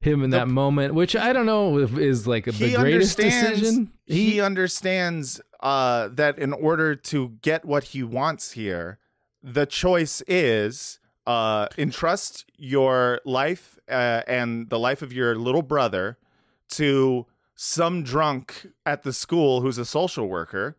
him 0.03 0.23
in 0.23 0.29
that 0.31 0.47
moment. 0.47 0.93
Which 0.93 1.15
I 1.15 1.33
don't 1.33 1.45
know 1.45 1.79
if 1.79 1.97
is 1.97 2.27
like 2.27 2.45
the 2.45 2.75
greatest 2.75 3.17
decision. 3.17 3.91
He, 4.05 4.41
understands 4.41 5.41
uh, 5.59 6.09
that 6.13 6.37
in 6.37 6.53
order 6.53 6.95
to 6.95 7.29
get 7.41 7.65
what 7.65 7.85
he 7.85 8.03
wants 8.03 8.51
here, 8.51 8.99
the 9.41 9.65
choice 9.65 10.21
is 10.27 10.99
uh, 11.25 11.67
entrust 11.77 12.45
your 12.57 13.21
life 13.25 13.77
uh, 13.89 14.21
and 14.27 14.69
the 14.69 14.79
life 14.79 15.01
of 15.01 15.13
your 15.13 15.35
little 15.35 15.61
brother 15.61 16.17
to 16.69 17.25
some 17.55 18.03
drunk 18.03 18.67
at 18.85 19.03
the 19.03 19.13
school 19.13 19.61
who's 19.61 19.77
a 19.77 19.85
social 19.85 20.27
worker, 20.27 20.75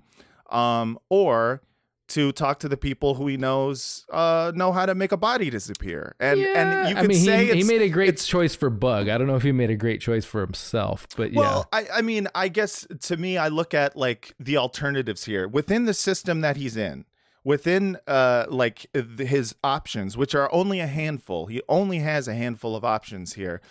um, 0.51 0.99
or 1.09 1.63
to 2.07 2.33
talk 2.33 2.59
to 2.61 2.69
the 2.69 2.77
people 2.77 3.15
who 3.15 3.27
he 3.27 3.37
knows 3.37 4.05
uh, 4.13 4.53
know 4.55 4.73
how 4.73 4.87
to 4.87 4.95
make 4.95 5.13
a 5.13 5.17
body 5.17 5.51
disappear. 5.51 6.15
And 6.21 6.39
and 6.39 6.91
you 6.91 6.97
I 6.97 7.07
mean, 7.07 7.19
say 7.19 7.47
he, 7.47 7.63
he 7.63 7.65
made 7.65 7.83
a 7.83 7.89
great 7.89 8.19
choice 8.19 8.55
for 8.55 8.71
Bug. 8.71 9.09
I 9.09 9.17
don't 9.17 9.27
know 9.27 9.37
if 9.37 9.43
he 9.43 9.53
made 9.53 9.71
a 9.71 9.77
great 9.77 10.01
choice 10.01 10.25
for 10.25 10.41
himself, 10.41 11.07
but 11.17 11.33
yeah. 11.33 11.41
Well, 11.41 11.69
I, 11.73 11.87
I 11.95 12.03
mean, 12.03 12.29
I 12.35 12.49
guess 12.49 12.87
to 13.03 13.17
me, 13.17 13.39
I 13.39 13.49
look 13.49 13.75
at 13.75 13.97
like 13.97 14.35
the 14.39 14.57
alternatives 14.59 15.25
here 15.25 15.49
within 15.49 15.87
the 15.87 15.95
system 15.95 16.43
that 16.43 16.57
he's 16.57 16.77
in, 16.77 17.07
within 17.43 17.97
uh 18.07 18.47
like 18.49 18.87
his 19.19 19.55
options, 19.65 20.17
which 20.17 20.35
are 20.35 20.53
only 20.53 20.81
a 20.81 20.87
handful. 20.87 21.47
He 21.47 21.63
only 21.69 21.99
has 22.01 22.29
a 22.29 22.35
handful 22.35 22.77
of 22.77 22.85
options 22.85 23.35
here. 23.35 23.63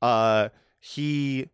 Uh, 0.00 0.48
he 0.78 1.50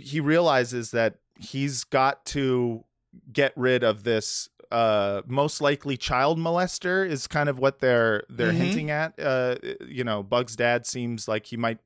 he 0.00 0.20
realizes 0.20 0.90
that 0.90 1.16
he's 1.36 1.84
got 1.84 2.24
to 2.26 2.84
get 3.32 3.52
rid 3.56 3.84
of 3.84 4.04
this 4.04 4.48
uh 4.72 5.22
most 5.26 5.60
likely 5.60 5.96
child 5.96 6.38
molester 6.38 7.06
is 7.08 7.26
kind 7.26 7.48
of 7.48 7.58
what 7.58 7.78
they're 7.80 8.24
they're 8.30 8.50
Mhm. 8.52 8.56
hinting 8.56 8.90
at 8.90 9.12
uh 9.20 9.56
you 9.86 10.02
know 10.02 10.22
bug's 10.22 10.56
dad 10.56 10.86
seems 10.86 11.28
like 11.28 11.46
he 11.46 11.56
might 11.56 11.78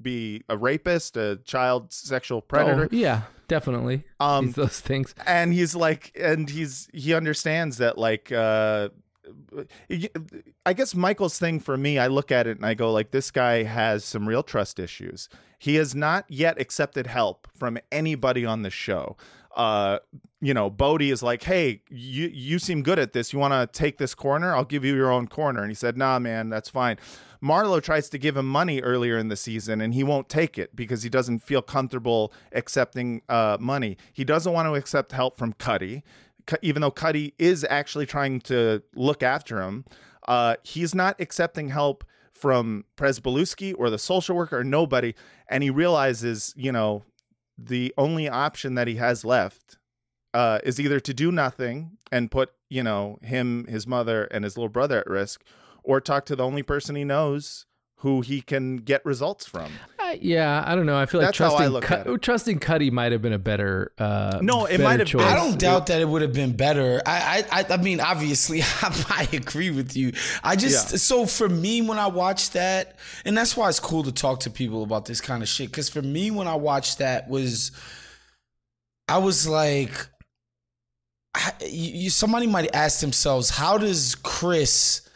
be 0.00 0.42
a 0.48 0.56
rapist 0.56 1.16
a 1.16 1.36
child 1.44 1.92
sexual 1.92 2.40
predator 2.42 2.84
Oh, 2.92 2.94
yeah, 2.94 3.22
definitely. 3.48 4.04
um 4.20 4.46
He's 4.46 4.54
those 4.54 4.80
things. 4.80 5.14
and 5.26 5.52
he's 5.52 5.74
like 5.74 6.12
and 6.20 6.48
he's 6.50 6.88
he 6.92 7.14
understands 7.14 7.78
that 7.78 7.96
like 7.98 8.30
uh 8.30 8.90
I 10.64 10.72
guess 10.72 10.94
Michael's 10.94 11.38
thing 11.38 11.58
for 11.58 11.76
me, 11.76 11.98
I 11.98 12.06
look 12.06 12.30
at 12.30 12.46
it 12.46 12.56
and 12.58 12.66
I 12.66 12.74
go 12.74 12.92
like 12.92 13.10
this 13.10 13.30
guy 13.30 13.64
has 13.64 14.04
some 14.04 14.28
real 14.28 14.42
trust 14.42 14.78
issues. 14.78 15.28
He 15.58 15.76
has 15.76 15.94
not 15.94 16.24
yet 16.28 16.60
accepted 16.60 17.06
help 17.06 17.48
from 17.56 17.78
anybody 17.90 18.44
on 18.44 18.62
the 18.62 18.70
show. 18.70 19.16
Uh, 19.56 19.98
you 20.46 20.54
know, 20.54 20.70
Bodie 20.70 21.10
is 21.10 21.24
like, 21.24 21.42
"Hey, 21.42 21.82
you 21.90 22.30
you 22.32 22.60
seem 22.60 22.82
good 22.82 23.00
at 23.00 23.12
this. 23.12 23.32
You 23.32 23.40
want 23.40 23.52
to 23.52 23.66
take 23.66 23.98
this 23.98 24.14
corner? 24.14 24.54
I'll 24.54 24.64
give 24.64 24.84
you 24.84 24.94
your 24.94 25.10
own 25.10 25.26
corner." 25.26 25.60
And 25.60 25.72
he 25.72 25.74
said, 25.74 25.96
"Nah, 25.96 26.20
man, 26.20 26.50
that's 26.50 26.68
fine." 26.68 26.98
Marlo 27.42 27.82
tries 27.82 28.08
to 28.10 28.18
give 28.18 28.36
him 28.36 28.46
money 28.46 28.80
earlier 28.80 29.18
in 29.18 29.26
the 29.26 29.36
season, 29.36 29.80
and 29.80 29.92
he 29.92 30.04
won't 30.04 30.28
take 30.28 30.56
it 30.56 30.76
because 30.76 31.02
he 31.02 31.08
doesn't 31.08 31.40
feel 31.40 31.62
comfortable 31.62 32.32
accepting 32.52 33.22
uh, 33.28 33.56
money. 33.58 33.96
He 34.12 34.22
doesn't 34.22 34.52
want 34.52 34.68
to 34.68 34.74
accept 34.74 35.10
help 35.10 35.36
from 35.36 35.52
Cutty, 35.54 36.04
Cu- 36.46 36.58
even 36.62 36.80
though 36.80 36.92
Cutty 36.92 37.34
is 37.40 37.66
actually 37.68 38.06
trying 38.06 38.38
to 38.42 38.84
look 38.94 39.24
after 39.24 39.62
him. 39.62 39.84
Uh, 40.28 40.54
he's 40.62 40.94
not 40.94 41.20
accepting 41.20 41.70
help 41.70 42.04
from 42.32 42.84
Prezbylewski 42.96 43.74
or 43.76 43.90
the 43.90 43.98
social 43.98 44.36
worker 44.36 44.58
or 44.58 44.64
nobody, 44.64 45.12
and 45.50 45.64
he 45.64 45.70
realizes, 45.70 46.54
you 46.56 46.70
know, 46.70 47.02
the 47.58 47.92
only 47.98 48.28
option 48.28 48.76
that 48.76 48.86
he 48.86 48.94
has 48.94 49.24
left 49.24 49.78
uh, 50.36 50.58
is 50.64 50.78
either 50.78 51.00
to 51.00 51.14
do 51.14 51.32
nothing 51.32 51.96
and 52.12 52.30
put, 52.30 52.50
you 52.68 52.82
know, 52.82 53.18
him, 53.22 53.66
his 53.68 53.86
mother, 53.86 54.24
and 54.30 54.44
his 54.44 54.56
little 54.56 54.68
brother 54.68 54.98
at 55.00 55.06
risk, 55.06 55.42
or 55.82 56.00
talk 56.00 56.26
to 56.26 56.36
the 56.36 56.44
only 56.44 56.62
person 56.62 56.94
he 56.96 57.04
knows 57.04 57.64
who 58.00 58.20
he 58.20 58.42
can 58.42 58.76
get 58.76 59.02
results 59.06 59.46
from. 59.46 59.70
I, 59.98 60.18
yeah, 60.20 60.62
I 60.66 60.74
don't 60.74 60.84
know. 60.84 60.98
I 60.98 61.06
feel 61.06 61.20
like 61.22 61.28
That's 61.28 61.38
how 61.38 61.48
trusting 61.48 61.68
look 61.72 61.84
Cu- 61.84 62.18
trusting 62.18 62.58
Cutty 62.58 62.90
might 62.90 63.12
have 63.12 63.22
been 63.22 63.32
a 63.32 63.38
better. 63.38 63.92
Uh, 63.96 64.38
No, 64.42 64.66
it 64.66 64.80
might 64.80 64.98
have 65.00 65.08
choice. 65.08 65.22
been. 65.24 65.32
I 65.32 65.34
don't 65.36 65.58
doubt 65.58 65.86
that 65.86 66.02
it 66.02 66.08
would 66.08 66.20
have 66.20 66.34
been 66.34 66.52
better. 66.52 67.00
I, 67.06 67.44
I, 67.50 67.60
I, 67.60 67.66
I 67.70 67.76
mean, 67.78 68.00
obviously, 68.00 68.60
I, 68.82 69.26
agree 69.32 69.70
with 69.70 69.96
you. 69.96 70.12
I 70.44 70.56
just 70.56 70.92
Yeah. 70.92 70.98
so 70.98 71.24
for 71.26 71.48
me 71.48 71.80
when 71.80 71.98
I 71.98 72.08
watched 72.08 72.52
that, 72.52 72.96
and 73.24 73.36
that's 73.36 73.56
why 73.56 73.70
it's 73.70 73.80
cool 73.80 74.02
to 74.02 74.12
talk 74.12 74.40
to 74.40 74.50
people 74.50 74.82
about 74.82 75.06
this 75.06 75.22
kind 75.22 75.42
of 75.42 75.48
shit. 75.48 75.70
Because 75.70 75.88
for 75.88 76.02
me, 76.02 76.30
when 76.30 76.46
I 76.46 76.56
watched 76.56 76.98
that, 76.98 77.28
was 77.30 77.72
I 79.08 79.18
was 79.18 79.48
like, 79.48 79.92
I, 79.92 80.06
you, 81.66 82.10
somebody 82.10 82.46
might 82.46 82.74
ask 82.74 83.00
themselves, 83.00 83.50
how 83.50 83.78
does 83.78 84.14
Chris, 84.14 85.08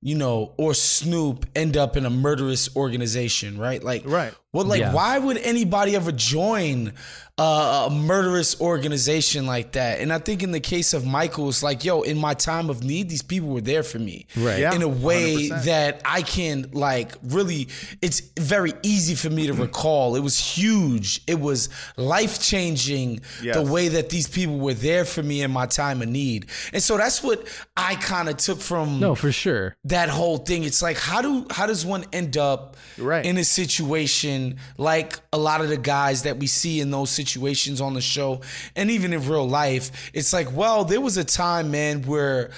you 0.00 0.14
know, 0.14 0.52
or 0.56 0.74
Snoop 0.74 1.46
end 1.56 1.76
up 1.76 1.96
in 1.96 2.06
a 2.06 2.10
murderous 2.10 2.74
organization, 2.76 3.58
right? 3.58 3.82
Like, 3.82 4.02
Right. 4.06 4.32
Well, 4.54 4.64
like, 4.64 4.80
Yeah. 4.80 4.94
why 4.94 5.18
would 5.18 5.36
anybody 5.38 5.94
ever 5.94 6.10
join 6.12 6.92
uh, 7.40 7.86
a 7.88 7.94
murderous 7.94 8.60
organization 8.60 9.46
like 9.46 9.72
that? 9.72 10.00
And 10.00 10.10
I 10.12 10.18
think 10.18 10.42
in 10.42 10.50
the 10.52 10.58
case 10.58 10.92
of 10.94 11.04
Michael, 11.06 11.48
it's 11.50 11.62
like, 11.62 11.84
yo, 11.84 12.00
in 12.00 12.16
my 12.18 12.32
time 12.34 12.68
of 12.70 12.82
need, 12.82 13.08
these 13.10 13.22
people 13.22 13.50
were 13.50 13.60
there 13.60 13.82
for 13.84 13.98
me, 14.00 14.26
Right. 14.36 14.58
Yeah, 14.58 14.74
In 14.74 14.82
a 14.82 14.88
way 14.88 15.48
100%. 15.50 15.64
that 15.66 16.00
I 16.04 16.22
can 16.22 16.70
like 16.72 17.12
really. 17.22 17.68
It's 18.02 18.20
very 18.40 18.72
easy 18.82 19.14
for 19.14 19.28
me 19.30 19.46
to 19.46 19.52
recall. 19.52 20.16
It 20.16 20.20
was 20.20 20.36
huge. 20.38 21.20
It 21.28 21.38
was 21.38 21.68
life 21.96 22.40
changing. 22.42 23.20
Yes. 23.42 23.54
The 23.54 23.62
way 23.62 23.86
that 23.88 24.08
these 24.08 24.26
people 24.26 24.58
were 24.58 24.74
there 24.74 25.04
for 25.04 25.22
me 25.22 25.42
in 25.42 25.50
my 25.52 25.66
time 25.66 26.00
of 26.02 26.08
need, 26.08 26.46
and 26.72 26.82
so 26.82 26.96
that's 26.96 27.22
what 27.22 27.46
I 27.76 27.94
kind 27.96 28.28
of 28.30 28.38
took 28.38 28.60
from 28.60 28.98
No, 28.98 29.14
for 29.14 29.30
sure. 29.30 29.76
that 29.84 30.08
whole 30.08 30.38
thing. 30.38 30.64
It's 30.64 30.80
like 30.82 30.96
how 30.98 31.20
do 31.22 31.46
how 31.50 31.66
does 31.66 31.84
one 31.86 32.04
end 32.14 32.36
up 32.38 32.76
Right. 32.96 33.24
in 33.24 33.36
a 33.38 33.44
situation 33.44 34.47
like 34.76 35.18
a 35.32 35.38
lot 35.38 35.60
of 35.60 35.68
the 35.68 35.76
guys 35.76 36.22
that 36.22 36.38
we 36.38 36.46
see 36.46 36.80
in 36.80 36.90
those 36.90 37.10
situations 37.10 37.80
on 37.80 37.94
the 37.94 38.00
show 38.00 38.40
and 38.76 38.90
even 38.90 39.12
in 39.12 39.28
real 39.28 39.48
life? 39.48 40.10
It's 40.14 40.32
like, 40.32 40.52
well, 40.52 40.84
there 40.84 41.00
was 41.00 41.16
a 41.16 41.24
time, 41.24 41.70
man, 41.70 42.02
where 42.02 42.50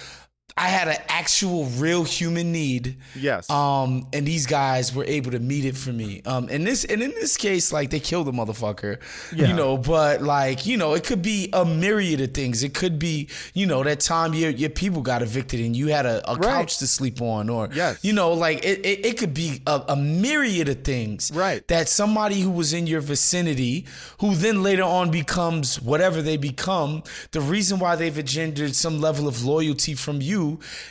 I 0.57 0.69
had 0.69 0.89
an 0.89 0.97
actual 1.09 1.65
real 1.67 2.05
human 2.05 2.53
need. 2.53 2.97
Yes. 3.15 3.49
Um, 3.51 4.07
and 4.13 4.27
these 4.27 4.47
guys 4.47 4.95
were 4.95 5.05
able 5.05 5.31
to 5.33 5.39
meet 5.39 5.65
it 5.65 5.77
for 5.77 5.93
me. 5.93 6.23
Um, 6.27 6.49
and 6.51 6.67
this 6.67 6.85
and 6.85 7.03
in 7.03 7.11
this 7.13 7.37
case, 7.37 7.73
like 7.73 7.91
they 7.91 8.01
killed 8.01 8.27
the 8.27 8.33
motherfucker. 8.33 8.99
Yeah. 9.35 9.49
You 9.49 9.55
know, 9.55 9.77
but 9.77 10.23
like, 10.23 10.67
you 10.67 10.77
know, 10.77 10.95
it 10.95 11.05
could 11.05 11.23
be 11.23 11.49
a 11.53 11.65
myriad 11.65 12.21
of 12.21 12.35
things. 12.35 12.63
It 12.63 12.75
could 12.75 12.99
be, 12.99 13.29
you 13.55 13.67
know, 13.67 13.83
that 13.83 14.01
time 14.01 14.35
your 14.35 14.51
your 14.51 14.71
people 14.71 15.03
got 15.03 15.23
evicted 15.23 15.61
and 15.61 15.75
you 15.77 15.89
had 15.89 16.07
a, 16.07 16.31
a 16.31 16.39
couch 16.39 16.79
to 16.79 16.87
sleep 16.87 17.21
on, 17.23 17.49
or 17.49 17.69
Yes. 17.73 18.05
you 18.05 18.13
know, 18.13 18.33
like 18.33 18.65
it, 18.65 18.85
it, 18.85 19.07
it 19.07 19.19
could 19.19 19.33
be 19.35 19.63
a, 19.67 19.83
a 19.89 19.97
myriad 19.97 20.69
of 20.69 20.83
things. 20.85 21.31
Right. 21.33 21.67
That 21.69 21.89
somebody 21.89 22.41
who 22.41 22.51
was 22.51 22.73
in 22.73 22.87
your 22.87 23.01
vicinity, 23.01 23.87
who 24.21 24.35
then 24.35 24.63
later 24.63 24.83
on 24.85 25.11
becomes 25.11 25.81
whatever 25.81 26.21
they 26.23 26.37
become, 26.37 27.03
the 27.33 27.41
reason 27.41 27.79
why 27.79 27.97
they've 27.97 28.19
engendered 28.19 28.75
some 28.75 29.01
level 29.01 29.27
of 29.29 29.45
loyalty 29.45 29.95
from 29.95 30.21
you 30.21 30.40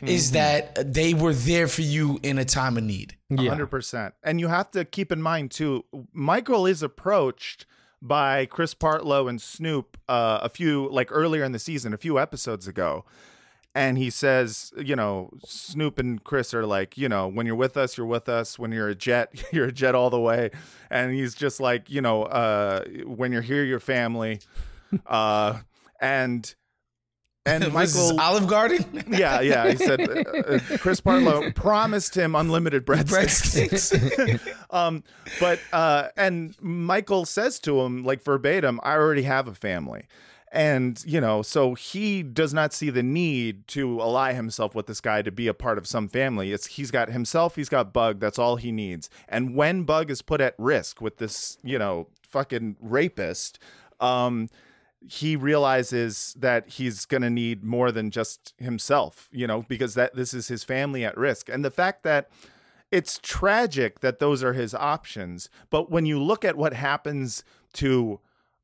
is 0.02 0.32
that 0.32 0.94
they 0.94 1.14
were 1.14 1.34
there 1.34 1.68
for 1.68 1.82
you 1.82 2.20
in 2.24 2.38
a 2.38 2.46
time 2.46 2.78
of 2.78 2.84
need. 2.84 3.16
Yeah. 3.30 3.50
hundred 3.50 3.68
percent. 3.68 4.14
And 4.24 4.40
you 4.40 4.48
have 4.48 4.72
to 4.72 4.86
keep 4.86 5.12
in 5.12 5.22
mind 5.22 5.52
too, 5.52 5.86
Michael 6.14 6.66
is 6.66 6.82
approached 6.82 7.66
by 8.02 8.46
Chris 8.46 8.74
Partlow 8.74 9.30
and 9.30 9.42
Snoop 9.42 9.98
uh, 10.08 10.40
a 10.42 10.50
few 10.50 10.90
like 10.90 11.10
earlier 11.12 11.44
in 11.44 11.52
the 11.52 11.60
season, 11.60 11.94
a 11.94 11.98
few 11.98 12.20
episodes 12.20 12.68
ago. 12.68 13.06
And 13.76 13.98
he 13.98 14.10
says, 14.10 14.74
you 14.78 14.96
know, 14.96 15.30
Snoop 15.46 16.00
and 16.00 16.24
Chris 16.24 16.54
are 16.56 16.66
like, 16.66 16.98
you 16.98 17.08
know, 17.08 17.28
when 17.28 17.46
you're 17.46 17.56
with 17.56 17.78
us, 17.78 17.98
you're 17.98 18.08
with 18.08 18.28
us. 18.28 18.58
When 18.58 18.72
you're 18.72 18.90
a 18.90 18.96
jet, 18.96 19.32
you're 19.54 19.68
a 19.68 19.72
jet 19.72 19.94
all 19.96 20.10
the 20.10 20.20
way. 20.20 20.50
And 20.90 21.14
he's 21.14 21.36
just 21.36 21.60
like, 21.60 21.90
you 21.90 22.02
know, 22.02 22.24
uh, 22.24 22.84
when 23.06 23.32
you're 23.32 23.44
here, 23.44 23.64
you're 23.64 23.80
family. 23.80 24.40
Uh, 25.06 25.60
and 26.02 26.56
and 27.50 27.74
Michael, 27.74 28.20
Olive 28.20 28.48
Garden? 28.48 29.04
yeah, 29.08 29.42
yeah. 29.42 29.70
He 29.70 29.78
said 29.78 30.02
uh, 30.02 30.30
uh, 30.30 30.60
Chris 30.78 31.02
Partlow 31.02 31.54
promised 31.54 32.16
him 32.16 32.36
unlimited 32.36 32.86
breadsticks. 32.86 33.94
Breadsticks. 33.94 34.56
um, 34.70 35.04
but 35.40 35.60
uh, 35.74 36.10
and 36.18 36.56
Michael 36.62 37.26
says 37.26 37.60
to 37.60 37.82
him 37.82 38.04
like 38.04 38.24
verbatim, 38.24 38.80
"I 38.84 38.94
already 38.94 39.24
have 39.24 39.48
a 39.48 39.56
family." 39.56 40.06
And 40.52 41.04
you 41.06 41.22
know, 41.22 41.44
so 41.44 41.76
he 41.76 42.24
does 42.24 42.54
not 42.54 42.74
see 42.74 42.90
the 42.90 43.04
need 43.04 43.68
to 43.70 44.02
ally 44.02 44.34
himself 44.34 44.74
with 44.74 44.88
this 44.88 45.00
guy 45.00 45.22
to 45.22 45.32
be 45.32 45.48
a 45.48 45.54
part 45.54 45.78
of 45.78 45.86
some 45.86 46.08
family. 46.08 46.52
It's 46.52 46.66
he's 46.66 46.90
got 46.90 47.10
himself, 47.10 47.56
he's 47.56 47.70
got 47.70 47.94
Bug. 47.94 48.20
That's 48.20 48.40
all 48.40 48.56
he 48.56 48.72
needs. 48.72 49.10
And 49.28 49.56
when 49.56 49.84
Bug 49.84 50.10
is 50.10 50.22
put 50.22 50.42
at 50.42 50.56
risk 50.58 51.02
with 51.02 51.18
this, 51.18 51.60
you 51.64 51.78
know, 51.78 52.08
fucking 52.24 52.78
rapist, 52.80 53.60
um, 54.00 54.50
he 55.08 55.36
realizes 55.36 56.36
that 56.38 56.68
he's 56.68 57.06
going 57.06 57.22
to 57.22 57.30
need 57.30 57.64
more 57.64 57.92
than 57.92 58.12
just 58.12 58.54
himself, 58.58 59.30
you 59.32 59.48
know, 59.48 59.64
because 59.68 59.94
that 59.96 60.16
this 60.16 60.34
is 60.34 60.50
his 60.50 60.64
family 60.64 61.06
at 61.06 61.18
risk. 61.18 61.48
And 61.50 61.64
the 61.64 61.72
fact 61.72 62.04
that 62.04 62.30
it's 62.92 63.20
tragic 63.22 64.02
that 64.02 64.20
those 64.20 64.44
are 64.44 64.54
his 64.54 64.74
options, 64.74 65.50
but 65.70 65.90
when 65.90 66.06
you 66.06 66.22
look 66.22 66.44
at 66.44 66.58
what 66.58 66.74
happens 66.74 67.44
to 67.74 68.20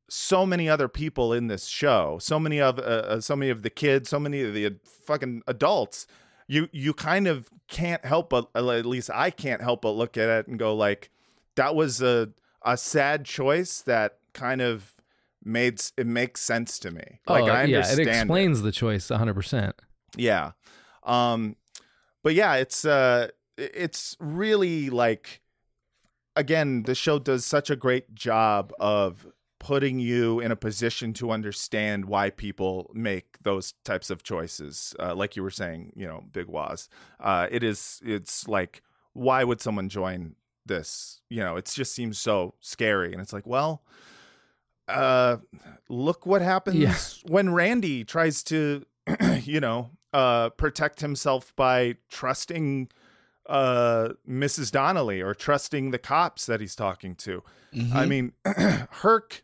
so 0.09 0.45
many 0.45 0.67
other 0.69 0.87
people 0.87 1.31
in 1.31 1.47
this 1.47 1.67
show, 1.67 2.17
so 2.19 2.39
many 2.39 2.59
of 2.59 2.79
uh, 2.79 2.81
uh, 2.81 3.21
so 3.21 3.35
many 3.35 3.49
of 3.49 3.61
the 3.61 3.69
kids, 3.69 4.09
so 4.09 4.19
many 4.19 4.41
of 4.41 4.53
the 4.53 4.65
uh, 4.65 4.69
fucking 4.83 5.41
adults, 5.47 6.05
you 6.47 6.69
you 6.71 6.93
kind 6.93 7.27
of 7.27 7.49
can't 7.67 8.05
help 8.05 8.29
but 8.29 8.49
at 8.53 8.85
least 8.85 9.09
I 9.13 9.31
can't 9.31 9.61
help 9.61 9.81
but 9.81 9.91
look 9.91 10.17
at 10.17 10.29
it 10.29 10.47
and 10.47 10.59
go 10.59 10.75
like 10.75 11.09
that 11.55 11.75
was 11.75 12.01
a 12.01 12.29
a 12.63 12.77
sad 12.77 13.25
choice 13.25 13.81
that 13.81 14.17
kind 14.33 14.61
of 14.61 14.94
made 15.45 15.81
it 15.95 16.07
makes 16.07 16.41
sense 16.41 16.79
to 16.79 16.91
me. 16.91 17.19
Like 17.27 17.43
oh, 17.43 17.47
I 17.47 17.63
yeah, 17.65 17.77
understand. 17.77 17.99
it 17.99 18.07
explains 18.07 18.61
the 18.61 18.71
choice 18.71 19.07
100%. 19.07 19.73
Yeah. 20.17 20.51
Um 21.03 21.55
but 22.23 22.33
yeah, 22.33 22.55
it's 22.55 22.83
uh 22.85 23.29
it's 23.57 24.17
really 24.19 24.89
like 24.89 25.41
again, 26.35 26.83
the 26.83 26.95
show 26.95 27.19
does 27.19 27.45
such 27.45 27.69
a 27.69 27.75
great 27.75 28.13
job 28.15 28.73
of 28.79 29.27
putting 29.59 29.99
you 29.99 30.39
in 30.39 30.51
a 30.51 30.55
position 30.55 31.13
to 31.13 31.31
understand 31.31 32.05
why 32.05 32.29
people 32.29 32.91
make 32.93 33.37
those 33.41 33.73
types 33.83 34.09
of 34.09 34.21
choices. 34.21 34.93
Uh, 34.99 35.15
like 35.15 35.35
you 35.35 35.41
were 35.43 35.49
saying, 35.49 35.93
you 35.95 36.05
know, 36.05 36.23
Big 36.31 36.47
Wos. 36.47 36.89
Uh 37.19 37.47
it 37.51 37.63
is 37.63 38.01
it's 38.03 38.47
like 38.47 38.81
why 39.13 39.43
would 39.43 39.61
someone 39.61 39.89
join 39.89 40.35
this? 40.65 41.21
You 41.29 41.41
know, 41.41 41.55
it 41.55 41.71
just 41.73 41.93
seems 41.93 42.19
so 42.19 42.55
scary 42.59 43.13
and 43.13 43.21
it's 43.21 43.31
like, 43.31 43.45
well, 43.45 43.83
uh 44.87 45.37
look 45.89 46.25
what 46.25 46.41
happens 46.41 46.75
Yeah. 46.75 46.95
when 47.27 47.53
Randy 47.53 48.03
tries 48.03 48.43
to 48.43 48.85
you 49.43 49.59
know 49.59 49.91
uh 50.13 50.49
protect 50.51 51.01
himself 51.01 51.55
by 51.55 51.95
trusting 52.09 52.89
uh 53.47 54.09
Mrs. 54.27 54.71
Donnelly 54.71 55.21
or 55.21 55.33
trusting 55.33 55.91
the 55.91 55.99
cops 55.99 56.45
that 56.47 56.59
he's 56.61 56.75
talking 56.75 57.15
to. 57.15 57.43
I 57.93 58.05
mean 58.05 58.33
Herc 58.45 59.43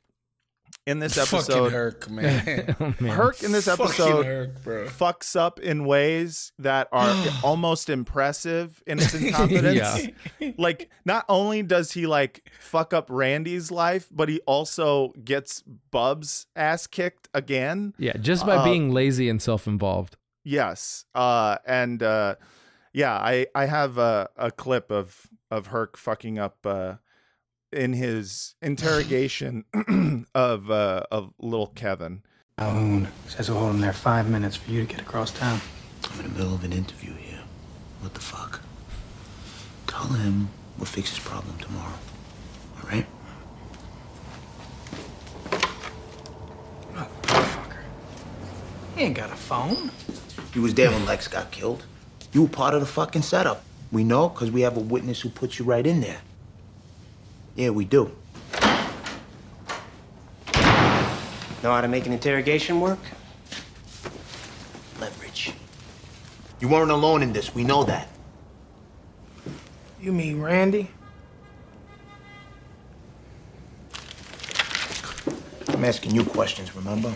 in 0.87 0.99
this 0.99 1.13
Fucking 1.15 1.37
episode 1.37 1.71
Herc, 1.71 2.09
man. 2.09 2.75
Oh, 2.79 2.93
man. 2.99 3.15
Herc 3.15 3.43
in 3.43 3.51
this 3.51 3.65
Fucking 3.65 3.85
episode 3.85 4.25
Herc, 4.25 4.63
bro. 4.63 4.85
fucks 4.85 5.35
up 5.35 5.59
in 5.59 5.85
ways 5.85 6.51
that 6.59 6.87
are 6.91 7.15
almost 7.43 7.89
impressive 7.89 8.81
in 8.87 8.99
its 8.99 9.13
incompetence. 9.15 10.07
Like, 10.57 10.89
not 11.05 11.25
only 11.29 11.61
does 11.63 11.91
he 11.91 12.07
like 12.07 12.49
fuck 12.59 12.93
up 12.93 13.07
Randy's 13.09 13.69
life, 13.71 14.07
but 14.11 14.27
he 14.29 14.39
also 14.47 15.13
gets 15.23 15.61
Bub's 15.91 16.47
ass 16.55 16.87
kicked 16.87 17.29
again. 17.33 17.93
Yeah, 17.97 18.17
just 18.17 18.45
by 18.45 18.55
Uh, 18.55 18.63
being 18.63 18.91
lazy 18.91 19.29
and 19.29 19.41
self-involved. 19.41 20.17
Yes. 20.43 21.05
Uh, 21.13 21.57
and 21.67 22.01
uh, 22.01 22.35
yeah, 22.93 23.13
I 23.13 23.45
I 23.53 23.65
have 23.67 23.99
a, 23.99 24.29
a 24.35 24.49
clip 24.49 24.91
of 24.91 25.27
of 25.51 25.67
Herc 25.67 25.95
fucking 25.97 26.39
up 26.39 26.57
uh, 26.65 26.95
in 27.73 27.93
his 27.93 28.55
interrogation 28.61 29.65
of 30.35 30.69
uh, 30.69 31.03
of 31.11 31.33
little 31.39 31.67
Kevin. 31.67 32.21
Calhoun 32.57 33.07
says 33.27 33.47
he'll 33.47 33.57
hold 33.57 33.75
him 33.75 33.81
there 33.81 33.93
five 33.93 34.29
minutes 34.29 34.55
for 34.55 34.71
you 34.71 34.81
to 34.81 34.87
get 34.87 35.01
across 35.01 35.31
town. 35.31 35.59
I'm 36.11 36.19
in 36.19 36.31
the 36.31 36.37
middle 36.37 36.53
of 36.53 36.63
an 36.63 36.73
interview 36.73 37.13
here. 37.15 37.39
What 38.01 38.13
the 38.13 38.19
fuck? 38.19 38.61
Tell 39.87 40.07
him 40.07 40.49
we'll 40.77 40.85
fix 40.85 41.09
his 41.09 41.19
problem 41.19 41.57
tomorrow. 41.59 41.93
All 42.77 42.89
right? 42.89 43.05
Motherfucker. 46.93 47.77
He 48.95 49.01
ain't 49.01 49.15
got 49.15 49.31
a 49.31 49.35
phone. 49.35 49.91
You 50.53 50.61
was 50.61 50.73
there 50.73 50.91
when 50.91 51.05
Lex 51.05 51.27
got 51.27 51.51
killed. 51.51 51.85
You 52.33 52.43
were 52.43 52.49
part 52.49 52.73
of 52.73 52.79
the 52.79 52.87
fucking 52.87 53.21
setup. 53.21 53.63
We 53.91 54.03
know 54.03 54.29
because 54.29 54.51
we 54.51 54.61
have 54.61 54.77
a 54.77 54.81
witness 54.81 55.21
who 55.21 55.29
put 55.29 55.59
you 55.59 55.65
right 55.65 55.85
in 55.85 56.01
there. 56.01 56.21
Yeah, 57.55 57.69
we 57.69 57.85
do. 57.85 58.11
Know 61.63 61.69
how 61.71 61.81
to 61.81 61.87
make 61.87 62.05
an 62.07 62.13
interrogation 62.13 62.79
work? 62.79 62.99
Leverage. 64.99 65.53
You 66.59 66.67
weren't 66.67 66.91
alone 66.91 67.21
in 67.21 67.33
this. 67.33 67.53
We 67.53 67.63
know 67.63 67.83
that. 67.83 68.07
You 70.01 70.11
mean 70.11 70.41
Randy? 70.41 70.89
I'm 75.69 75.85
asking 75.85 76.15
you 76.15 76.23
questions, 76.25 76.75
remember? 76.75 77.15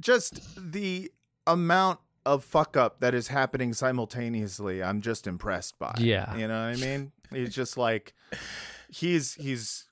just 0.00 0.40
the 0.56 1.10
amount 1.44 1.98
of 2.24 2.44
fuck 2.44 2.76
up 2.76 3.00
that 3.00 3.14
is 3.14 3.26
happening 3.28 3.72
simultaneously 3.72 4.80
i'm 4.80 5.00
just 5.00 5.26
impressed 5.26 5.76
by 5.80 5.92
Yeah. 5.98 6.36
you 6.36 6.46
know 6.46 6.68
what 6.70 6.76
i 6.78 6.80
mean 6.80 7.10
It's 7.32 7.52
just 7.52 7.76
like 7.76 8.14
he's 8.88 9.34
he's 9.34 9.86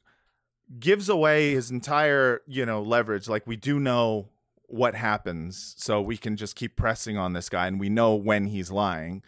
gives 0.79 1.09
away 1.09 1.53
his 1.53 1.71
entire 1.71 2.43
you 2.47 2.67
know 2.67 2.83
leverage 2.83 3.29
like 3.29 3.47
we 3.47 3.57
do 3.57 3.79
know 3.79 4.29
what 4.69 4.95
happens 4.95 5.75
so 5.79 6.01
we 6.01 6.17
can 6.17 6.37
just 6.37 6.57
keep 6.57 6.75
pressing 6.75 7.17
on 7.17 7.33
this 7.35 7.49
guy 7.49 7.67
and 7.69 7.79
we 7.79 7.89
know 7.89 8.15
when 8.15 8.47
he's 8.47 8.71
lying 8.71 9.23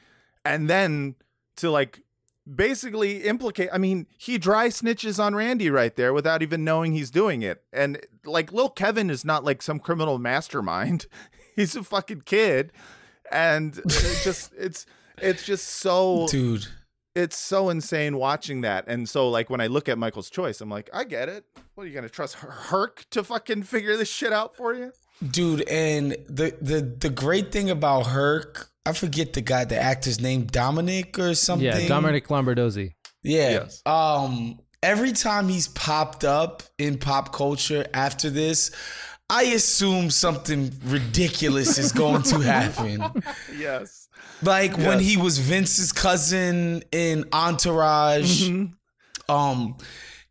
and 0.45 0.69
then 0.69 1.15
to 1.57 1.71
like 1.71 2.03
basically 2.57 3.23
implicate 3.25 3.69
i 3.73 3.79
mean 3.79 4.07
he 4.17 4.37
dry 4.37 4.69
snitches 4.69 5.23
on 5.23 5.35
randy 5.35 5.71
right 5.71 5.95
there 5.97 6.13
without 6.13 6.43
even 6.43 6.65
knowing 6.65 6.93
he's 6.93 7.11
doing 7.11 7.43
it 7.43 7.63
and 7.73 8.01
like 8.25 8.53
lil 8.53 8.71
kevin 8.71 9.11
is 9.11 9.25
not 9.25 9.45
like 9.45 9.63
some 9.63 9.79
criminal 9.79 10.19
mastermind 10.19 11.07
he's 11.55 11.77
a 11.77 11.85
fucking 11.85 12.23
kid 12.23 12.73
and 13.31 13.79
it's 13.85 14.25
just 14.25 14.53
it's 14.59 14.87
it's 15.19 15.45
just 15.45 15.67
so 15.67 16.27
Dude. 16.29 16.67
It's 17.15 17.37
so 17.37 17.69
insane 17.71 18.17
watching 18.17 18.61
that 18.61 18.85
and 18.89 19.09
so 19.09 19.29
like 19.29 19.51
when 19.51 19.61
i 19.61 19.67
look 19.67 19.89
at 19.89 19.99
michael's 19.99 20.31
choice 20.31 20.61
i'm 20.61 20.69
like 20.71 20.89
i 20.93 21.05
get 21.05 21.29
it 21.29 21.45
what 21.75 21.85
are 21.85 21.87
you 21.87 21.95
gonna 21.95 22.09
trust 22.09 22.35
herc 22.37 23.05
to 23.11 23.25
fucking 23.25 23.63
figure 23.63 23.97
this 23.97 24.09
shit 24.11 24.33
out 24.33 24.55
for 24.57 24.75
you 24.75 24.93
Dude, 25.33 25.69
and 25.69 26.13
the 26.29 26.57
the 26.63 26.81
the 26.81 27.11
great 27.11 27.51
thing 27.51 27.71
about 27.71 28.07
Herc, 28.07 28.69
I 28.87 28.93
forget 28.93 29.33
the 29.33 29.41
guy, 29.41 29.65
the 29.65 29.77
actor's 29.77 30.21
name, 30.21 30.45
Dominic 30.45 31.19
or 31.19 31.35
something. 31.35 31.67
Yeah, 31.67 31.89
Dominic 31.89 32.29
Lombardozzi. 32.29 32.93
Yeah. 33.25 33.51
Yes. 33.51 33.83
Um 33.85 34.61
every 34.81 35.11
time 35.11 35.49
he's 35.49 35.67
popped 35.67 36.23
up 36.23 36.63
in 36.79 36.99
pop 36.99 37.33
culture 37.33 37.85
after 37.93 38.31
this, 38.31 38.71
I 39.29 39.43
assume 39.43 40.11
something 40.11 40.71
ridiculous 40.85 41.79
is 41.79 41.91
going 41.91 42.23
to 42.23 42.39
happen. 42.39 43.03
yes 43.57 44.08
Like 44.43 44.77
when 44.77 45.01
he 45.01 45.17
was 45.17 45.39
Vince's 45.39 45.93
cousin 45.93 46.83
in 46.93 47.25
Entourage. 47.33 48.49
Um 49.29 49.77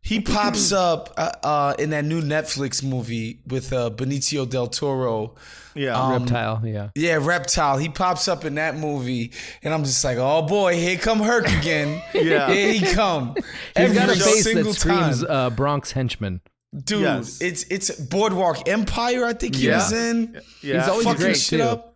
he 0.00 0.20
pops 0.20 0.72
up 0.72 1.12
uh, 1.18 1.32
uh, 1.42 1.74
in 1.78 1.90
that 1.90 2.04
new 2.04 2.22
Netflix 2.22 2.82
movie 2.82 3.40
with 3.46 3.72
uh, 3.74 3.90
Benicio 3.90 4.48
del 4.48 4.68
Toro. 4.68 5.34
yeah 5.74 6.00
Um, 6.00 6.22
Reptile, 6.22 6.62
yeah. 6.64 6.88
Yeah, 6.94 7.18
Reptile. 7.20 7.76
He 7.76 7.90
pops 7.90 8.26
up 8.26 8.46
in 8.46 8.54
that 8.54 8.76
movie, 8.76 9.32
and 9.62 9.74
I'm 9.74 9.84
just 9.84 10.02
like, 10.04 10.16
oh 10.18 10.42
boy, 10.42 10.76
here 10.76 10.96
come 10.96 11.18
Herc 11.18 11.46
again. 11.48 12.00
Yeah. 12.14 12.50
here 12.50 12.72
he 12.72 12.80
come. 12.94 13.34
He's 13.76 13.92
got 13.92 14.08
a 14.08 14.12
face 14.12 14.44
that 14.44 14.52
single 14.54 14.72
screams 14.72 15.22
uh, 15.24 15.50
Bronx 15.50 15.92
henchman. 15.92 16.40
dude. 16.84 17.02
Yes. 17.02 17.40
It's 17.42 17.64
it's 17.64 17.90
Boardwalk 18.00 18.66
Empire. 18.68 19.26
I 19.26 19.34
think 19.34 19.56
he 19.56 19.66
Yeah. 19.66 19.76
was 19.76 19.92
in. 19.92 20.40
Yeah. 20.62 20.80
He's 20.80 20.88
always 20.88 21.04
Fucking 21.06 21.20
great 21.20 21.36
shit 21.36 21.58
too. 21.60 21.66
up. 21.66 21.87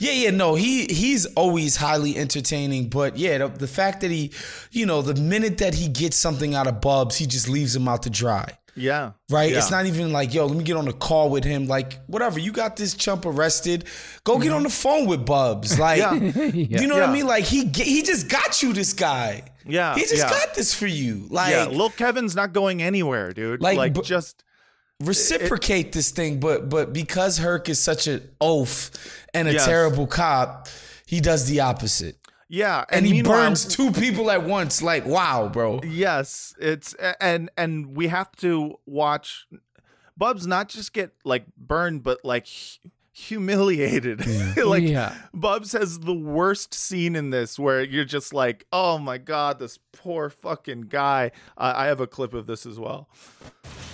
Yeah, 0.00 0.12
yeah, 0.12 0.30
no, 0.30 0.54
he 0.54 0.86
he's 0.86 1.26
always 1.34 1.76
highly 1.76 2.16
entertaining, 2.16 2.88
but 2.88 3.18
yeah, 3.18 3.36
the, 3.36 3.48
the 3.48 3.68
fact 3.68 4.00
that 4.00 4.10
he, 4.10 4.32
you 4.72 4.86
know, 4.86 5.02
the 5.02 5.14
minute 5.20 5.58
that 5.58 5.74
he 5.74 5.88
gets 5.88 6.16
something 6.16 6.54
out 6.54 6.66
of 6.66 6.80
Bubs, 6.80 7.16
he 7.16 7.26
just 7.26 7.48
leaves 7.50 7.76
him 7.76 7.86
out 7.86 8.02
to 8.04 8.10
dry. 8.10 8.48
yeah 8.74 9.12
Right? 9.28 9.52
Yeah. 9.52 9.58
It's 9.58 9.70
not 9.70 9.84
even 9.84 10.10
like, 10.10 10.32
yo, 10.32 10.46
let 10.46 10.56
me 10.56 10.64
get 10.64 10.76
on 10.76 10.88
a 10.88 10.92
call 10.94 11.28
with 11.28 11.44
him. 11.44 11.66
Like, 11.66 12.00
whatever, 12.06 12.38
you 12.38 12.50
got 12.50 12.76
this 12.76 12.94
chump 12.94 13.26
arrested. 13.26 13.84
Go 14.24 14.38
get 14.38 14.46
mm-hmm. 14.48 14.56
on 14.56 14.62
the 14.62 14.70
phone 14.70 15.06
with 15.06 15.26
Bubs. 15.26 15.78
Like, 15.78 15.98
Yeah. 15.98 16.14
you 16.54 16.86
know 16.86 16.94
what 16.94 17.04
I 17.04 17.12
mean? 17.12 17.26
Like, 17.26 17.44
he 17.44 17.64
ge- 17.66 17.82
he 17.82 18.02
just 18.02 18.28
got 18.28 18.62
you 18.62 18.72
this 18.72 18.94
guy. 18.94 19.42
Yeah, 19.66 19.94
He 19.94 20.00
just 20.06 20.26
got 20.26 20.54
this 20.54 20.72
for 20.72 20.86
you. 20.86 21.26
Like, 21.28 21.52
yeah 21.52 21.66
lil 21.66 21.90
kevin's 21.90 22.34
not 22.34 22.54
going 22.54 22.80
anywhere 22.82 23.34
dude 23.34 23.60
Like, 23.60 23.76
like, 23.76 23.92
but- 23.94 24.04
just 24.04 24.42
reciprocate 25.00 25.92
this 25.92 26.10
thing, 26.10 26.40
but 26.40 26.68
but 26.68 26.92
because 26.92 27.38
Herc 27.38 27.68
is 27.68 27.78
such 27.78 28.06
an 28.06 28.28
oaf 28.40 28.90
and 29.34 29.48
a 29.48 29.52
Yes. 29.54 29.64
terrible 29.64 30.06
cop, 30.06 30.68
he 31.06 31.20
does 31.20 31.46
the 31.46 31.60
opposite. 31.60 32.16
yeah 32.48 32.84
And, 32.90 33.06
he 33.06 33.22
burns 33.22 33.64
two 33.64 33.92
people 33.92 34.30
at 34.30 34.42
once. 34.44 34.82
Like, 34.82 35.06
wow, 35.06 35.48
bro. 35.48 35.80
Yes, 35.84 36.54
it's 36.60 36.94
and 37.20 37.50
and 37.56 37.96
we 37.96 38.08
have 38.08 38.30
to 38.36 38.78
watch 38.86 39.46
Bubs 40.16 40.46
not 40.46 40.68
just 40.68 40.92
get 40.92 41.12
like 41.24 41.44
burned, 41.56 42.02
but 42.02 42.18
like 42.24 42.46
humiliated. 43.20 44.26
like 44.56 44.82
Yeah. 44.82 45.14
Bubs 45.34 45.72
has 45.72 46.00
the 46.00 46.14
worst 46.14 46.74
scene 46.74 47.14
in 47.16 47.30
this 47.30 47.58
where 47.58 47.82
you're 47.82 48.04
just 48.04 48.32
like, 48.32 48.66
oh 48.72 48.98
my 48.98 49.18
god, 49.18 49.58
this 49.58 49.78
poor 49.92 50.30
fucking 50.30 50.82
guy. 50.82 51.30
I 51.56 51.84
I 51.84 51.86
have 51.86 52.00
a 52.00 52.06
clip 52.06 52.34
of 52.34 52.46
this 52.46 52.66
as 52.66 52.78
well. 52.78 53.08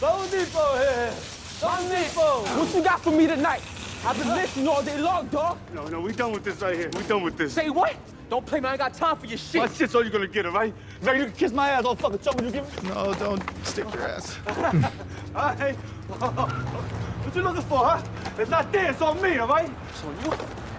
Low 0.03 0.27
Depot 0.31 0.79
here. 0.79 1.14
Low 1.63 1.89
Depot. 1.89 2.43
What 2.59 2.75
you 2.75 2.83
got 2.83 3.01
for 3.01 3.11
me 3.11 3.27
tonight? 3.27 3.63
I've 4.05 4.19
been 4.19 4.29
listening 4.29 4.69
all 4.69 4.83
day 4.83 5.01
long, 5.01 5.27
dog. 5.29 5.59
No, 5.75 5.87
no, 5.89 6.01
we 6.01 6.13
done 6.13 6.33
with 6.33 6.45
this 6.45 6.61
right 6.61 6.77
here. 6.77 6.91
We 6.95 7.03
done 7.05 7.23
with 7.23 7.39
this. 7.39 7.55
Say 7.55 7.71
what? 7.71 7.97
Don't 8.29 8.45
play 8.45 8.61
me. 8.61 8.69
I 8.69 8.77
got 8.77 8.93
time 8.93 9.17
for 9.17 9.25
your 9.25 9.39
shit. 9.39 9.63
My 9.63 9.69
shit's 9.69 9.95
all 9.95 10.03
you're 10.03 10.11
gonna 10.11 10.27
get, 10.27 10.45
all 10.45 10.53
right? 10.53 10.75
Now 11.03 11.13
you 11.13 11.25
can 11.25 11.33
kiss 11.33 11.53
my 11.53 11.71
ass 11.71 11.85
all 11.85 11.97
fucking 11.97 12.19
trouble 12.19 12.45
you 12.45 12.51
give 12.51 12.85
me. 12.85 12.91
No, 12.91 13.15
don't 13.15 13.43
stick 13.67 13.91
your 13.95 14.03
ass. 14.03 14.37
All 14.49 15.55
right. 15.55 15.75
what 15.75 17.35
you 17.35 17.43
looking 17.43 17.63
for, 17.63 17.79
huh? 17.79 18.03
It's 18.39 18.51
not 18.51 18.71
there. 18.71 18.91
It's 18.91 19.01
on 19.01 19.21
me, 19.23 19.39
all 19.39 19.49
right? 19.49 19.71
It's 19.89 20.05
on 20.05 20.15
you? 20.25 20.33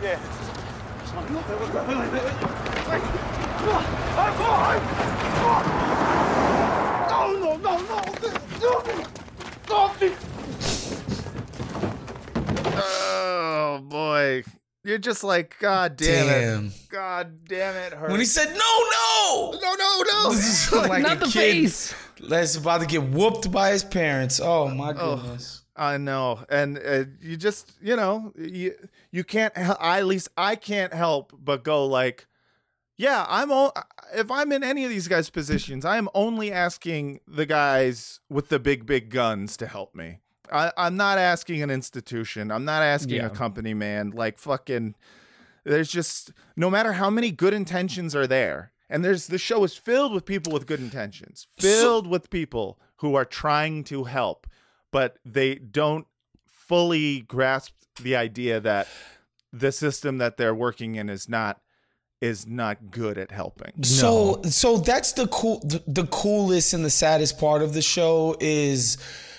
Yeah. 0.04 0.20
It's 1.02 1.12
on 1.14 1.28
you. 1.28 1.38
Wait, 1.38 1.48
wait, 1.48 1.74
wait, 1.74 1.88
wait, 1.88 1.98
wait, 1.98 2.12
wait. 2.14 2.24
Wait. 2.88 3.02
Come 3.58 3.70
on. 3.70 3.84
All 4.14 4.26
right, 4.26 4.34
come 4.38 4.50
on. 4.50 4.82
Come 5.38 5.50
on. 5.50 5.64
No, 7.10 7.58
no, 7.58 7.58
no, 7.58 7.74
no. 7.82 7.98
Off 8.68 8.88
me. 8.88 8.94
Off 9.70 10.02
me. 10.02 10.38
Oh 12.76 13.80
boy. 13.84 14.44
You're 14.84 14.98
just 14.98 15.24
like, 15.24 15.58
God 15.60 15.98
damn, 15.98 16.28
Damn. 16.28 16.66
it. 16.68 16.74
God 16.90 17.46
damn 17.46 17.76
it, 17.76 17.94
Herc. 17.94 18.10
When 18.10 18.20
he 18.22 18.26
said, 18.26 18.48
no, 18.48 18.54
no. 18.58 19.52
No, 19.62 19.74
no, 19.76 20.04
no. 20.12 20.30
This 20.32 20.68
is 20.68 20.72
like 20.88 21.02
Not 21.02 21.18
a 21.18 21.20
the 21.22 21.26
kid 21.26 21.32
face. 21.34 21.94
that's 22.30 22.56
about 22.56 22.80
to 22.82 22.88
get 22.88 23.04
whooped 23.04 23.52
by 23.52 23.72
his 23.72 23.84
parents. 23.84 24.40
Oh, 24.42 24.70
my 24.70 24.94
goodness. 24.94 25.64
I 25.76 25.98
know, 25.98 26.44
and 26.50 26.80
uh, 26.84 27.04
you 27.22 27.38
just 27.38 27.72
you 27.80 27.96
know 27.96 28.34
you 28.36 28.74
you 29.12 29.24
can't. 29.24 29.54
I, 29.56 30.00
at 30.00 30.08
least 30.08 30.28
I 30.36 30.56
can't 30.56 30.92
help 30.92 31.34
but 31.38 31.64
go 31.64 31.86
like, 31.86 32.26
yeah, 32.98 33.24
I'm. 33.30 33.52
all, 33.52 33.74
if 34.16 34.32
I'm 34.32 34.52
in 34.52 34.64
any 34.64 34.86
of 34.86 34.90
these 34.90 35.08
guys' 35.08 35.30
positions, 35.30 35.86
I 35.86 35.98
am 35.98 36.10
only 36.16 36.52
asking 36.52 37.20
the 37.28 37.46
guys 37.46 38.22
with 38.28 38.50
the 38.50 38.58
big 38.58 38.88
big 38.88 39.12
guns 39.12 39.56
to 39.58 39.68
help 39.68 39.94
me. 39.94 40.18
I, 40.52 40.72
I'm 40.78 40.96
not 40.98 41.18
asking 41.18 41.62
an 41.62 41.70
institution. 41.70 42.52
I'm 42.52 42.66
not 42.66 42.82
asking 42.84 43.16
Yeah. 43.18 43.28
a 43.28 43.30
company 43.30 43.74
man. 43.74 44.12
Like 44.12 44.38
fucking, 44.38 44.96
there's 45.64 45.90
just 45.90 46.32
no 46.56 46.70
matter 46.70 46.94
how 46.94 47.10
many 47.10 47.32
good 47.32 47.54
intentions 47.54 48.16
are 48.16 48.28
there, 48.28 48.72
and 48.90 49.04
there's 49.04 49.28
the 49.28 49.38
show 49.38 49.64
is 49.64 49.76
filled 49.76 50.14
with 50.14 50.26
people 50.26 50.54
with 50.54 50.66
good 50.68 50.80
intentions, 50.80 51.48
filled 51.58 52.08
with 52.08 52.30
people 52.30 52.80
who 52.98 53.16
are 53.16 53.26
trying 53.26 53.84
to 53.86 54.06
help, 54.06 54.48
but 54.92 55.18
they 55.26 55.56
don't 55.56 56.08
fully 56.48 57.22
grasp 57.22 57.74
the 58.02 58.16
idea 58.16 58.60
that 58.60 58.88
the 59.54 59.72
system 59.72 60.18
that 60.20 60.38
they're 60.38 60.56
working 60.56 60.96
in 60.96 61.10
is 61.10 61.28
not 61.30 61.62
is 62.20 62.48
not 62.48 62.90
good 62.90 63.18
at 63.18 63.32
helping. 63.32 63.84
So 63.84 64.42
so 64.44 64.78
that's 64.78 65.12
the 65.14 65.28
cool 65.28 65.60
the, 65.60 65.84
the 65.88 66.08
coolest 66.08 66.74
and 66.74 66.84
the 66.84 66.90
saddest 66.90 67.38
part 67.38 67.62
of 67.62 67.74
the 67.74 67.82
show 67.82 68.36
is 68.40 68.98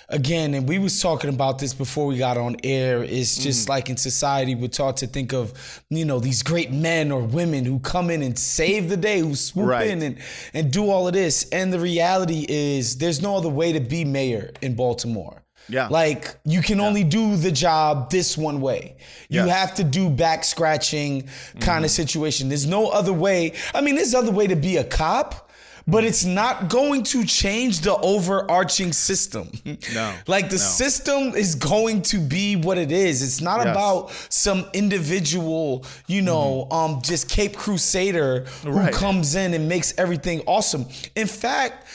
again 0.09 0.53
and 0.55 0.67
we 0.67 0.79
was 0.79 1.01
talking 1.01 1.29
about 1.29 1.59
this 1.59 1.73
before 1.73 2.07
we 2.07 2.17
got 2.17 2.37
on 2.37 2.55
air 2.63 3.03
It's 3.03 3.37
just 3.37 3.65
Mm. 3.67 3.69
like 3.69 3.89
in 3.89 3.97
society 3.97 4.55
we're 4.55 4.67
taught 4.67 4.97
to 4.97 5.07
think 5.07 5.33
of 5.33 5.53
you 5.89 6.03
know 6.05 6.19
these 6.19 6.41
great 6.41 6.71
men 6.71 7.11
or 7.11 7.21
women 7.21 7.63
who 7.65 7.79
come 7.79 8.09
in 8.09 8.21
and 8.23 8.37
save 8.37 8.89
the 8.89 8.97
day 8.97 9.19
who 9.19 9.35
swoop 9.35 9.67
Right. 9.67 9.87
in 9.87 10.01
and 10.01 10.17
and 10.53 10.71
do 10.71 10.89
all 10.89 11.07
of 11.07 11.13
this 11.13 11.47
and 11.51 11.71
the 11.71 11.79
reality 11.79 12.45
is 12.49 12.97
there's 12.97 13.21
no 13.21 13.35
other 13.37 13.49
way 13.49 13.71
to 13.71 13.79
be 13.79 14.03
mayor 14.03 14.51
in 14.61 14.73
Baltimore 14.75 15.43
Yeah. 15.69 15.87
like 15.89 16.35
you 16.43 16.61
can 16.63 16.79
only 16.79 17.03
do 17.03 17.35
the 17.37 17.51
job 17.51 18.09
this 18.09 18.35
one 18.35 18.59
way. 18.61 18.95
You 19.29 19.45
Yes. 19.45 19.55
have 19.57 19.75
to 19.75 19.83
do 19.83 20.09
back 20.09 20.43
scratching 20.43 21.25
kind 21.59 21.85
of 21.85 21.91
situation. 21.91 22.49
There's 22.49 22.65
no 22.65 22.89
other 22.89 23.13
way. 23.13 23.53
I 23.75 23.81
mean, 23.81 23.93
there's 23.95 24.15
other 24.15 24.31
way 24.31 24.47
to 24.47 24.55
be 24.55 24.77
a 24.77 24.83
cop, 24.83 25.48
but 25.89 26.03
it's 26.03 26.25
not 26.25 26.69
going 26.69 27.03
to 27.03 27.25
change 27.25 27.79
the 27.81 27.95
overarching 27.97 28.93
system. 28.93 29.49
No, 29.93 30.13
like 30.27 30.49
the 30.49 30.55
no. 30.57 30.61
system 30.79 31.35
is 31.35 31.55
going 31.55 32.01
to 32.03 32.17
be 32.19 32.55
what 32.55 32.77
it 32.77 32.91
is. 32.91 33.21
It's 33.21 33.41
not 33.41 33.59
Yes. 33.65 33.71
about 33.75 34.11
some 34.29 34.65
individual, 34.73 35.85
you 36.07 36.21
know, 36.21 36.67
um 36.71 37.01
just 37.01 37.29
Cape 37.29 37.55
Crusader 37.55 38.45
who 38.63 38.89
comes 38.91 39.35
in 39.35 39.53
and 39.53 39.67
makes 39.67 39.93
everything 39.97 40.41
awesome. 40.45 40.85
In 41.15 41.27
fact, 41.27 41.85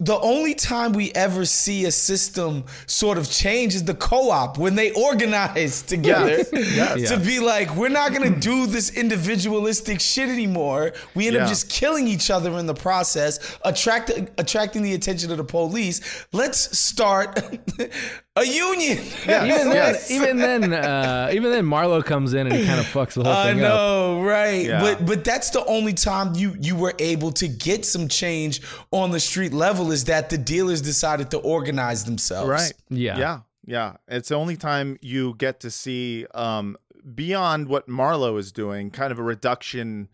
the 0.00 0.18
only 0.20 0.54
time 0.54 0.92
we 0.92 1.12
ever 1.12 1.44
see 1.44 1.84
a 1.84 1.90
system 1.92 2.64
sort 2.86 3.16
of 3.16 3.30
change 3.30 3.74
is 3.76 3.84
the 3.84 3.94
co-op 3.94 4.58
when 4.58 4.74
they 4.74 4.90
organize 4.92 5.82
together 5.94 6.42
to 6.42 7.20
be 7.24 7.38
like, 7.38 7.74
we're 7.76 7.88
not 7.88 8.12
gonna 8.12 8.38
do 8.40 8.66
this 8.66 8.90
individualistic 8.96 10.00
shit 10.00 10.28
anymore. 10.28 10.92
We 11.14 11.28
end 11.28 11.36
Yeah. 11.36 11.42
up 11.44 11.48
just 11.48 11.70
killing 11.70 12.08
each 12.08 12.28
other 12.30 12.58
in 12.58 12.66
the 12.66 12.74
process, 12.74 13.38
attract 13.64 14.10
attracting 14.36 14.82
the 14.82 14.94
attention 14.94 15.30
of 15.30 15.36
the 15.38 15.44
police. 15.44 16.26
Let's 16.32 16.76
start 16.76 17.40
a 18.36 18.44
union. 18.44 18.98
even 18.98 19.70
then, 19.70 19.96
even 20.10 20.36
then, 20.38 20.72
uh, 20.72 21.30
even 21.32 21.52
then, 21.52 21.64
Marlo 21.64 22.04
comes 22.04 22.34
in 22.34 22.46
and 22.46 22.56
he 22.56 22.66
kind 22.66 22.80
of 22.80 22.86
fucks 22.86 23.14
the 23.14 23.24
whole 23.24 23.32
I 23.32 23.52
thing 23.52 23.62
up. 23.62 23.72
I 23.72 23.76
know, 23.76 24.22
right? 24.22 24.66
Yeah. 24.66 24.80
But 24.80 25.06
but 25.06 25.24
that's 25.24 25.50
the 25.50 25.64
only 25.66 25.94
time 25.94 26.34
you 26.34 26.56
you 26.60 26.76
were 26.76 26.94
able 26.98 27.32
to 27.32 27.48
get 27.48 27.84
some 27.84 28.08
change 28.08 28.60
on 28.90 29.10
the 29.10 29.20
street 29.20 29.52
level 29.52 29.92
is 29.92 30.04
that 30.04 30.30
the 30.30 30.38
dealers 30.38 30.80
decided 30.82 31.30
to 31.30 31.38
organize 31.38 32.04
themselves. 32.04 32.48
Right. 32.48 32.72
Yeah. 32.90 33.18
Yeah. 33.18 33.40
Yeah. 33.66 33.96
It's 34.08 34.28
the 34.30 34.36
only 34.36 34.56
time 34.56 34.98
you 35.00 35.34
get 35.38 35.60
to 35.60 35.70
see 35.70 36.26
um 36.34 36.76
beyond 37.14 37.68
what 37.68 37.88
Marlo 37.88 38.38
is 38.38 38.50
doing, 38.50 38.90
kind 38.90 39.12
of 39.12 39.18
a 39.18 39.22
reduction 39.22 40.08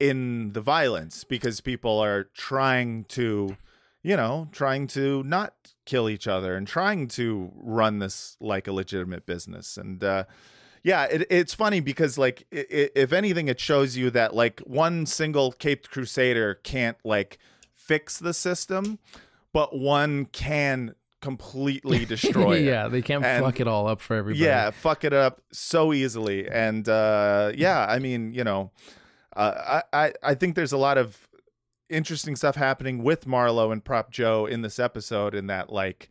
in 0.00 0.52
the 0.52 0.60
violence 0.60 1.24
because 1.24 1.60
people 1.60 2.00
are 2.00 2.24
trying 2.34 3.04
to, 3.04 3.56
you 4.02 4.16
know, 4.16 4.48
trying 4.52 4.86
to 4.88 5.22
not 5.24 5.54
kill 5.84 6.08
each 6.08 6.26
other 6.28 6.56
and 6.56 6.66
trying 6.66 7.08
to 7.08 7.50
run 7.56 7.98
this 7.98 8.36
like 8.40 8.66
a 8.68 8.72
legitimate 8.72 9.26
business. 9.26 9.76
And 9.76 10.02
uh 10.02 10.24
yeah, 10.84 11.04
it, 11.04 11.26
it's 11.30 11.54
funny 11.54 11.78
because 11.80 12.18
like 12.18 12.44
i 12.52 12.58
i 12.58 12.88
if 12.96 13.12
anything, 13.12 13.48
it 13.48 13.60
shows 13.60 13.96
you 13.96 14.10
that 14.10 14.34
like 14.34 14.60
one 14.60 15.06
single 15.06 15.52
Caped 15.52 15.90
Crusader 15.90 16.54
can't 16.62 16.96
like 17.04 17.38
fix 17.72 18.18
the 18.18 18.34
system, 18.34 18.98
but 19.52 19.76
one 19.76 20.24
can 20.26 20.94
completely 21.20 22.04
destroy 22.04 22.56
it. 22.58 22.64
yeah, 22.64 22.88
they 22.88 23.00
can't 23.02 23.24
And- 23.24 23.44
fuck 23.44 23.60
it 23.60 23.68
all 23.68 23.86
up 23.86 24.00
for 24.00 24.16
everybody. 24.16 24.44
Yeah, 24.44 24.70
fuck 24.72 25.04
it 25.04 25.12
up 25.12 25.40
so 25.52 25.92
easily. 25.92 26.48
And 26.48 26.88
uh, 26.88 27.52
yeah, 27.54 27.86
I 27.88 27.98
mean, 28.00 28.34
you 28.34 28.42
know, 28.44 28.72
uh, 29.36 29.80
I, 29.92 30.04
I 30.06 30.12
I 30.22 30.34
think 30.34 30.56
there's 30.56 30.72
a 30.72 30.76
lot 30.78 30.98
of 30.98 31.28
interesting 31.92 32.36
stuff 32.36 32.56
happening 32.56 33.02
with 33.02 33.26
Marlo 33.26 33.72
and 33.72 33.84
Prop 33.84 34.10
Joe 34.10 34.46
in 34.46 34.62
this 34.62 34.78
episode. 34.78 35.34
In 35.34 35.46
that, 35.46 35.70
like, 35.70 36.08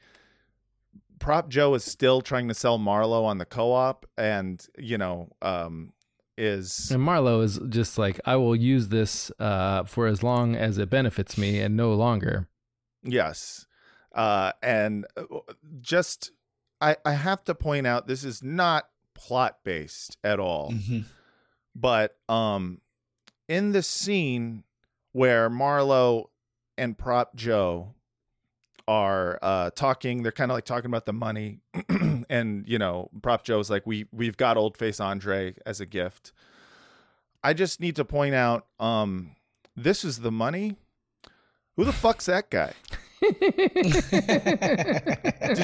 Prop 1.19 1.49
Joe 1.49 1.73
is 1.73 1.83
still 1.83 2.21
trying 2.21 2.47
to 2.47 2.53
sell 2.53 2.79
Marlo 2.79 3.23
on 3.25 3.37
the 3.37 3.45
co-op, 3.45 4.05
and 4.17 4.65
you 4.77 4.97
know, 4.97 5.29
um, 5.41 5.93
is 6.37 6.91
And 6.91 7.03
Marlo 7.03 7.43
is 7.43 7.59
just 7.69 7.97
like, 7.97 8.19
I 8.25 8.35
will 8.35 8.55
use 8.55 8.87
this 8.87 9.31
uh, 9.39 9.83
for 9.83 10.07
as 10.07 10.23
long 10.23 10.55
as 10.55 10.77
it 10.77 10.89
benefits 10.89 11.37
me 11.37 11.59
and 11.59 11.77
no 11.77 11.93
longer. 11.93 12.47
Yes. 13.03 13.65
Uh, 14.13 14.51
and 14.61 15.05
uh, 15.15 15.23
just, 15.79 16.31
I, 16.81 16.97
I 17.05 17.13
have 17.13 17.43
to 17.45 17.55
point 17.55 17.87
out, 17.87 18.07
this 18.07 18.23
is 18.23 18.43
not 18.43 18.89
plot 19.13 19.59
based 19.63 20.17
at 20.23 20.39
all. 20.39 20.71
Mhm. 20.71 21.05
But 21.75 22.17
um, 22.27 22.81
in 23.47 23.71
the 23.71 23.83
scene 23.83 24.63
where 25.11 25.49
Marlo 25.49 26.25
and 26.77 26.97
Prop 26.97 27.35
Joe 27.35 27.93
are 28.87 29.39
uh, 29.41 29.69
talking, 29.71 30.23
they're 30.23 30.31
kind 30.31 30.51
of 30.51 30.55
like 30.55 30.65
talking 30.65 30.89
about 30.89 31.05
the 31.05 31.13
money. 31.13 31.59
and, 32.29 32.67
you 32.67 32.79
know, 32.79 33.09
Prop 33.21 33.43
Joe's 33.43 33.69
like, 33.69 33.85
we, 33.85 34.05
we've 34.11 34.37
got 34.37 34.57
Old 34.57 34.77
Face 34.77 34.99
Andre 34.99 35.55
as 35.65 35.79
a 35.79 35.85
gift. 35.85 36.31
I 37.43 37.53
just 37.53 37.79
need 37.79 37.95
to 37.95 38.05
point 38.05 38.35
out 38.35 38.67
um, 38.79 39.35
this 39.75 40.03
is 40.03 40.19
the 40.19 40.31
money. 40.31 40.75
Who 41.75 41.85
the 41.85 41.93
fuck's 41.93 42.25
that 42.25 42.49
guy? 42.49 42.73
Did 43.21 43.37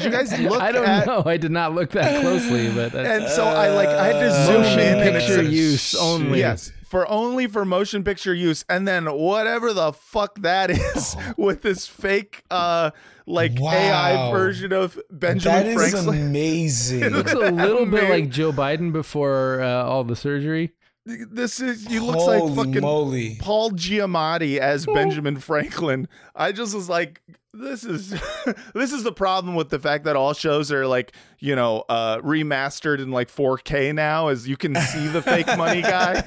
you 0.04 0.12
guys 0.12 0.40
look 0.40 0.62
I 0.62 0.72
don't 0.72 0.88
at 0.88 1.08
know. 1.08 1.24
I 1.26 1.38
did 1.38 1.52
not 1.52 1.74
look 1.74 1.92
that 1.92 2.22
closely, 2.22 2.72
but 2.74 2.92
that's, 2.92 3.10
and 3.10 3.28
so 3.30 3.46
I 3.46 3.70
like 3.70 3.90
I 3.90 4.08
had 4.08 4.20
to 4.20 4.46
zoom 4.46 4.62
Motion 4.62 4.80
in 4.80 5.00
and 5.00 5.02
it 5.02 5.20
picture 5.20 5.42
use 5.42 5.96
only. 5.96 6.40
Yes, 6.40 6.72
for 6.88 7.08
only 7.10 7.48
for 7.48 7.66
motion 7.66 8.04
picture 8.04 8.34
use, 8.34 8.64
and 8.70 8.88
then 8.88 9.06
whatever 9.06 9.74
the 9.74 9.92
fuck 9.94 10.40
that 10.42 10.70
is 10.96 11.16
with 11.38 11.62
this 11.62 11.88
fake 11.88 12.44
uh 12.50 12.92
like 13.26 13.60
AI 13.60 14.32
version 14.32 14.72
of 14.72 14.98
Benjamin 15.12 15.64
That 15.64 15.68
is 15.68 15.92
Franklin. 15.92 16.22
amazing. 16.28 17.04
it 17.04 17.12
looks 17.12 17.34
a 17.34 17.38
little 17.38 17.86
bit 17.86 18.10
like 18.10 18.30
Joe 18.30 18.54
Biden 18.54 18.94
before 18.94 19.62
uh, 19.62 19.84
all 19.84 20.06
the 20.06 20.16
surgery. 20.16 20.72
This 21.08 21.62
is 21.62 21.88
he 21.88 22.00
looks 22.00 22.26
like 22.26 22.40
Holy 22.40 22.56
fucking 22.56 22.82
moly. 22.82 23.38
Paul 23.40 23.72
Giamatti 23.72 24.58
as 24.58 24.86
Benjamin 24.86 25.38
Franklin. 25.38 26.10
I 26.36 26.52
just 26.52 26.76
was 26.76 26.90
like, 26.90 27.22
this 27.54 27.86
is 27.86 28.10
this 28.74 28.92
is 28.92 29.04
the 29.04 29.14
problem 29.14 29.56
with 29.56 29.70
the 29.70 29.80
fact 29.80 30.04
that 30.04 30.18
all 30.18 30.34
shows 30.34 30.70
are 30.70 30.86
like 30.86 31.14
you 31.40 31.56
know 31.56 31.86
uh 31.88 32.18
remastered 32.18 33.00
in 33.00 33.12
like 33.12 33.30
4K 33.30 33.96
now, 33.96 34.28
as 34.28 34.50
you 34.50 34.58
can 34.58 34.76
see 34.76 35.08
the 35.08 35.22
fake 35.22 35.48
money 35.58 35.82
guy. 35.82 36.24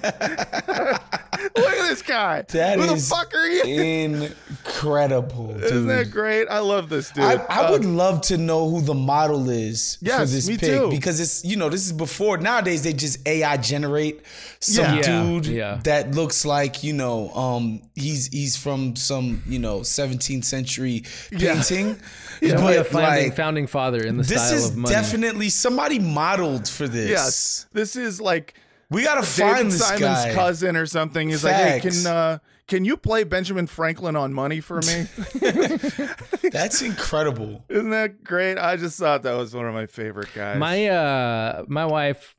Look 1.56 1.66
at 1.68 1.88
this 1.88 2.02
guy. 2.02 2.42
That 2.48 2.78
Who 2.78 2.84
is 2.84 3.08
the 3.08 3.14
fuck 3.14 3.34
are 3.34 3.46
you? 3.46 3.62
incredible, 3.64 5.48
dude. 5.54 5.62
Isn't 5.64 5.86
that 5.88 6.10
great? 6.10 6.46
I 6.48 6.58
love 6.60 6.88
this 6.88 7.10
dude. 7.10 7.24
I, 7.24 7.34
I 7.48 7.66
Uh, 7.66 7.70
would 7.72 7.84
love 7.84 8.20
to 8.22 8.36
know 8.36 8.68
who 8.70 8.80
the 8.80 8.94
model 8.94 9.48
is 9.50 9.96
for 9.96 10.24
this 10.26 10.48
me 10.48 10.56
pic 10.56 10.68
too. 10.70 10.90
because 10.90 11.20
it's 11.20 11.44
you 11.44 11.56
know 11.56 11.68
this 11.68 11.84
is 11.86 11.92
before 11.92 12.38
nowadays 12.38 12.82
they 12.82 12.92
just 12.92 13.26
AI 13.26 13.56
generate 13.56 14.22
some 14.60 14.84
Yeah. 14.84 14.94
Yeah, 14.96 15.02
dude 15.02 15.46
yeah. 15.46 15.80
that 15.84 16.14
looks 16.14 16.44
like 16.44 16.82
you 16.82 16.92
know 16.92 17.30
um 17.34 17.82
he's 17.94 18.26
he's 18.28 18.56
from 18.56 18.96
some 18.96 19.42
you 19.46 19.58
know 19.58 19.80
17th 19.80 20.44
century 20.44 21.04
painting 21.30 21.98
Definitely 22.40 22.76
a 22.76 22.82
but 22.84 22.92
founding, 22.92 23.24
like 23.24 23.36
founding 23.36 23.66
father 23.66 24.02
in 24.02 24.16
the 24.16 24.22
this 24.22 24.40
style 24.46 24.54
is 24.58 24.70
of 24.70 24.76
money. 24.76 24.94
definitely 24.94 25.48
somebody 25.50 25.98
modeled 25.98 26.68
for 26.68 26.88
this 26.88 27.10
yes, 27.10 27.66
this 27.72 27.96
is 27.96 28.20
like 28.20 28.54
we 28.90 29.02
gotta 29.04 29.20
David 29.20 29.56
find 29.56 29.70
this 29.70 29.86
Simon's 29.86 30.00
guy 30.00 30.34
cousin 30.34 30.76
or 30.76 30.86
something. 30.86 31.28
He's 31.28 31.44
like, 31.44 31.54
hey, 31.54 31.80
can 31.80 32.06
uh, 32.06 32.38
can 32.66 32.84
you 32.84 32.96
play 32.96 33.24
Benjamin 33.24 33.66
Franklin 33.66 34.16
on 34.16 34.32
money 34.32 34.60
for 34.60 34.80
me? 34.82 35.06
that's 36.50 36.82
incredible 36.82 37.64
Isn't 37.68 37.90
that 37.90 38.22
great? 38.22 38.58
I 38.58 38.76
just 38.76 38.98
thought 38.98 39.22
that 39.22 39.34
was 39.34 39.54
one 39.54 39.66
of 39.66 39.74
my 39.74 39.86
favorite 39.86 40.28
guys. 40.34 40.58
My 40.58 40.86
uh, 40.88 41.64
my 41.68 41.86
wife 41.86 42.36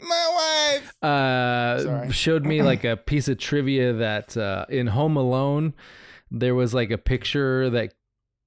my 0.00 0.78
wife. 0.80 1.02
uh 1.02 2.10
showed 2.10 2.44
me 2.44 2.62
like 2.62 2.82
a 2.82 2.96
piece 2.96 3.28
of 3.28 3.38
trivia 3.38 3.92
that 3.92 4.36
uh 4.36 4.66
in 4.68 4.88
Home 4.88 5.16
Alone 5.16 5.74
there 6.30 6.54
was 6.54 6.74
like 6.74 6.90
a 6.90 6.98
picture 6.98 7.70
that 7.70 7.94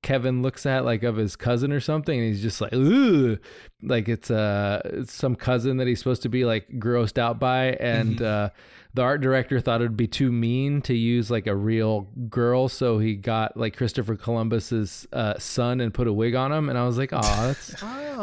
Kevin 0.05 0.43
looks 0.43 0.67
at 0.67 0.85
like 0.85 1.01
of 1.01 1.15
his 1.17 1.35
cousin 1.35 1.71
or 1.71 1.79
something 1.79 2.19
and 2.19 2.27
he's 2.27 2.43
just 2.43 2.61
like 2.61 2.71
Ugh! 2.73 3.39
like 3.81 4.07
it's 4.07 4.29
uh 4.29 4.79
it's 4.85 5.11
some 5.11 5.35
cousin 5.35 5.77
that 5.77 5.87
he's 5.87 5.97
supposed 5.97 6.21
to 6.21 6.29
be 6.29 6.45
like 6.45 6.69
grossed 6.77 7.17
out 7.17 7.39
by 7.39 7.71
and 7.79 8.21
uh 8.21 8.51
the 8.93 9.01
art 9.01 9.19
director 9.21 9.59
thought 9.59 9.81
it'd 9.81 9.97
be 9.97 10.07
too 10.07 10.31
mean 10.31 10.83
to 10.83 10.93
use 10.93 11.31
like 11.31 11.47
a 11.47 11.55
real 11.55 12.01
girl 12.29 12.69
so 12.69 12.99
he 12.99 13.15
got 13.15 13.57
like 13.57 13.75
Christopher 13.75 14.15
Columbus's 14.15 15.07
uh 15.11 15.39
son 15.39 15.81
and 15.81 15.91
put 15.91 16.07
a 16.07 16.13
wig 16.13 16.35
on 16.35 16.51
him 16.51 16.69
and 16.69 16.77
I 16.77 16.85
was 16.85 16.99
like 16.99 17.09
oh 17.11 17.21
that's 17.21 17.73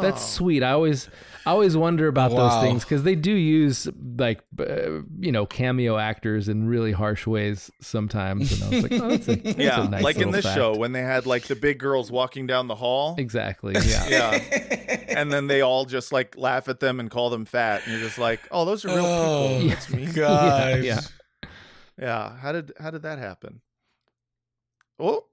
that's 0.01 0.25
sweet. 0.25 0.63
I 0.63 0.71
always 0.71 1.09
I 1.45 1.51
always 1.51 1.75
wonder 1.75 2.07
about 2.07 2.31
Wow. 2.31 2.49
those 2.49 2.61
things 2.63 2.83
because 2.83 3.03
they 3.03 3.15
do 3.15 3.31
use 3.31 3.87
like 4.17 4.41
uh, 4.59 5.01
you 5.19 5.31
know 5.31 5.45
cameo 5.45 5.97
actors 5.97 6.47
in 6.47 6.67
really 6.67 6.91
harsh 6.93 7.27
ways 7.27 7.69
sometimes, 7.81 8.51
and 8.53 8.63
I 8.63 8.69
was 8.69 8.83
like, 8.91 9.01
oh, 9.01 9.09
that's 9.09 9.27
a, 9.27 9.35
that's 9.43 9.57
Yeah, 9.57 9.85
a 9.85 9.89
nice 9.89 10.03
like 10.03 10.17
in 10.17 10.31
this 10.31 10.45
fact. 10.45 10.55
show 10.57 10.75
when 10.77 10.91
they 10.93 11.01
had 11.01 11.25
like 11.25 11.43
the 11.43 11.55
big 11.55 11.79
girls 11.79 12.11
walking 12.11 12.47
down 12.47 12.67
the 12.67 12.75
hall. 12.75 13.15
Exactly. 13.17 13.75
Yeah. 13.85 14.07
Yeah. 14.07 14.31
and 15.09 15.31
then 15.33 15.47
they 15.47 15.61
all 15.61 15.85
just 15.85 16.11
like 16.13 16.37
laugh 16.37 16.69
at 16.69 16.79
them 16.79 16.99
and 16.99 17.11
call 17.11 17.29
them 17.29 17.43
fat. 17.45 17.81
And 17.83 17.91
you're 17.93 18.01
just 18.07 18.17
like, 18.17 18.39
oh, 18.51 18.63
those 18.65 18.85
are 18.85 18.89
real 18.89 19.05
Oh, 19.05 19.47
people. 19.59 19.69
That's 19.69 19.89
me. 19.89 20.05
gosh 20.07 20.83
yeah. 20.83 20.99
Yeah. 21.99 22.37
How 22.37 22.51
did 22.53 22.71
how 22.79 22.89
did 22.91 23.01
that 23.03 23.19
happen? 23.19 23.61
Oh, 24.99 25.25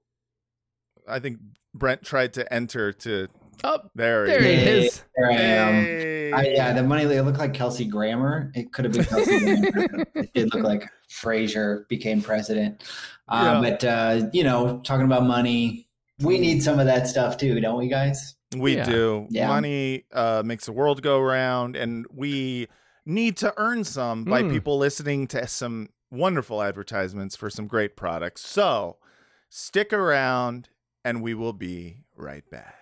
I 1.07 1.19
think 1.19 1.37
Brent 1.73 2.03
tried 2.03 2.33
to 2.33 2.51
enter 2.53 2.91
to. 2.93 3.27
Oh, 3.63 3.79
there, 3.95 4.25
there 4.25 4.41
he 4.41 4.55
he 4.55 4.61
is. 4.61 4.85
is. 4.93 5.03
There 5.15 5.29
I 5.31 5.33
am. 5.35 5.73
Hey. 5.85 6.31
I, 6.31 6.41
yeah, 6.43 6.73
the 6.73 6.83
money 6.83 7.03
it 7.03 7.21
looked 7.23 7.37
like 7.39 7.53
Kelsey 7.53 7.85
Grammer. 7.85 8.51
It 8.55 8.71
could 8.73 8.85
have 8.85 8.93
been 8.93 9.05
Kelsey 9.05 9.39
Grammer. 9.71 10.05
It 10.15 10.33
did 10.33 10.53
look 10.53 10.63
like 10.63 10.89
Frasier 11.09 11.87
became 11.87 12.21
president. 12.21 12.83
Um, 13.27 13.61
But 13.61 13.83
uh, 13.83 14.29
you 14.33 14.43
know, 14.43 14.79
talking 14.83 15.05
about 15.05 15.23
money, 15.25 15.87
we 16.19 16.37
need 16.39 16.63
some 16.63 16.79
of 16.79 16.85
that 16.87 17.07
stuff 17.07 17.37
too, 17.37 17.59
don't 17.59 17.77
we, 17.77 17.87
guys? 17.87 18.35
We 18.55 18.75
Yeah. 18.77 18.85
do. 18.85 19.27
Yeah. 19.29 19.47
Money 19.47 20.05
uh, 20.11 20.41
makes 20.45 20.65
the 20.65 20.71
world 20.73 21.01
go 21.01 21.19
round, 21.19 21.75
and 21.75 22.05
we 22.11 22.67
need 23.05 23.37
to 23.37 23.53
earn 23.57 23.83
some 23.83 24.23
by 24.23 24.41
Mm. 24.43 24.51
people 24.51 24.77
listening 24.77 25.27
to 25.27 25.47
some 25.47 25.89
wonderful 26.09 26.61
advertisements 26.61 27.35
for 27.35 27.49
some 27.49 27.67
great 27.67 27.95
products. 27.95 28.41
So 28.45 28.97
stick 29.49 29.93
around, 29.93 30.69
and 31.05 31.21
we 31.21 31.33
will 31.33 31.53
be 31.53 32.03
right 32.15 32.43
back. 32.49 32.75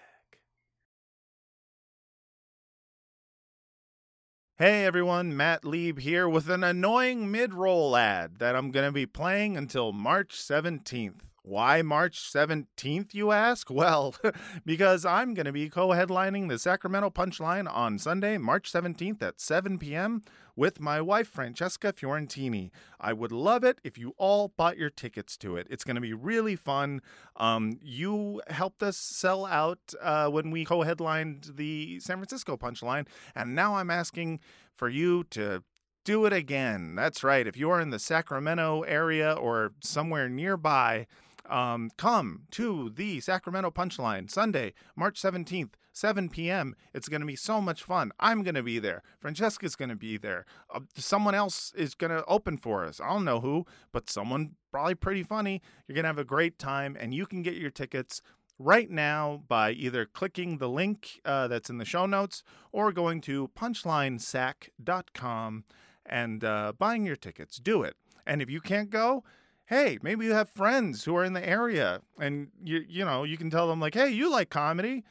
Hey 4.61 4.83
everyone, 4.83 5.37
Matt 5.37 5.63
Lieb 5.63 5.99
here 5.99 6.27
with 6.27 6.49
an 6.49 6.65
annoying 6.65 7.31
mid 7.31 7.53
roll 7.53 7.95
ad 7.95 8.39
that 8.39 8.57
I'm 8.57 8.71
going 8.71 8.85
to 8.85 8.91
be 8.91 9.05
playing 9.05 9.55
until 9.55 9.93
March 9.93 10.35
17th. 10.35 11.21
Why 11.43 11.81
March 11.81 12.19
17th, 12.19 13.13
you 13.13 13.31
ask? 13.31 13.69
Well, 13.71 14.15
because 14.65 15.05
I'm 15.05 15.33
going 15.33 15.45
to 15.45 15.53
be 15.53 15.69
co 15.69 15.91
headlining 15.91 16.49
the 16.49 16.59
Sacramento 16.59 17.09
Punchline 17.09 17.73
on 17.73 17.97
Sunday, 17.99 18.37
March 18.37 18.69
17th 18.69 19.21
at 19.21 19.39
7 19.39 19.79
p.m. 19.79 20.23
with 20.59 20.81
my 20.81 20.99
wife, 20.99 21.29
Francesca 21.29 21.93
Fiorentini. 21.93 22.69
I 22.99 23.13
would 23.13 23.31
love 23.31 23.63
it 23.63 23.79
if 23.81 23.97
you 23.97 24.13
all 24.17 24.49
bought 24.49 24.77
your 24.77 24.89
tickets 24.89 25.37
to 25.37 25.55
it. 25.55 25.65
It's 25.69 25.85
going 25.85 25.95
to 25.95 26.01
be 26.01 26.13
really 26.13 26.57
fun. 26.57 27.01
Um, 27.37 27.79
you 27.81 28.41
helped 28.47 28.83
us 28.83 28.97
sell 28.97 29.45
out 29.45 29.93
uh, 30.01 30.27
when 30.27 30.51
we 30.51 30.65
co 30.65 30.81
headlined 30.81 31.51
the 31.55 32.01
San 32.01 32.17
Francisco 32.17 32.57
Punchline, 32.57 33.07
and 33.33 33.55
now 33.55 33.77
I'm 33.77 33.89
asking 33.89 34.41
for 34.75 34.89
you 34.89 35.23
to 35.29 35.63
do 36.03 36.25
it 36.25 36.33
again. 36.33 36.93
That's 36.93 37.23
right. 37.23 37.47
If 37.47 37.55
you 37.55 37.69
are 37.69 37.79
in 37.79 37.91
the 37.91 37.99
Sacramento 37.99 38.81
area 38.81 39.31
or 39.31 39.71
somewhere 39.81 40.27
nearby, 40.27 41.07
um, 41.49 41.89
come 41.97 42.41
to 42.51 42.91
the 42.93 43.21
Sacramento 43.21 43.71
Punchline 43.71 44.29
Sunday, 44.29 44.73
March 44.93 45.21
17th, 45.21 45.75
7 45.99 46.29
p.m. 46.29 46.75
It's 46.93 47.09
going 47.09 47.19
to 47.19 47.27
be 47.27 47.35
so 47.35 47.59
much 47.59 47.83
fun. 47.83 48.13
I'm 48.19 48.43
going 48.43 48.55
to 48.55 48.63
be 48.63 48.79
there. 48.79 49.03
Francesca's 49.19 49.75
going 49.75 49.89
to 49.89 49.97
be 49.97 50.17
there. 50.17 50.45
Uh, 50.73 50.79
someone 50.95 51.35
else 51.35 51.73
is 51.75 51.93
going 51.93 52.11
to 52.11 52.23
open 52.25 52.55
for 52.57 52.85
us. 52.85 53.01
I 53.01 53.09
don't 53.09 53.25
know 53.25 53.41
who, 53.41 53.65
but 53.91 54.09
someone 54.09 54.55
probably 54.71 54.95
pretty 54.95 55.23
funny. 55.23 55.61
You're 55.87 55.95
going 55.95 56.05
to 56.05 56.09
have 56.09 56.17
a 56.17 56.23
great 56.23 56.57
time, 56.57 56.95
and 56.99 57.13
you 57.13 57.25
can 57.25 57.41
get 57.41 57.55
your 57.55 57.69
tickets 57.69 58.21
right 58.57 58.89
now 58.89 59.43
by 59.47 59.71
either 59.71 60.05
clicking 60.05 60.57
the 60.57 60.69
link 60.69 61.19
uh, 61.25 61.47
that's 61.47 61.69
in 61.69 61.79
the 61.79 61.85
show 61.85 62.05
notes 62.05 62.43
or 62.71 62.91
going 62.91 63.21
to 63.21 63.47
punchlinesac.com 63.49 65.63
and 66.05 66.43
uh, 66.43 66.73
buying 66.77 67.05
your 67.05 67.15
tickets. 67.15 67.57
Do 67.57 67.83
it. 67.83 67.95
And 68.25 68.41
if 68.41 68.49
you 68.49 68.61
can't 68.61 68.89
go, 68.89 69.23
hey, 69.65 69.97
maybe 70.01 70.25
you 70.25 70.33
have 70.33 70.49
friends 70.49 71.03
who 71.03 71.15
are 71.15 71.23
in 71.23 71.33
the 71.33 71.47
area 71.47 72.01
and 72.19 72.49
you 72.63 72.83
you 72.87 73.05
know, 73.05 73.23
you 73.23 73.37
can 73.37 73.49
tell 73.49 73.67
them 73.67 73.79
like, 73.79 73.95
"Hey, 73.95 74.09
you 74.09 74.29
like 74.29 74.49
comedy? 74.49 75.03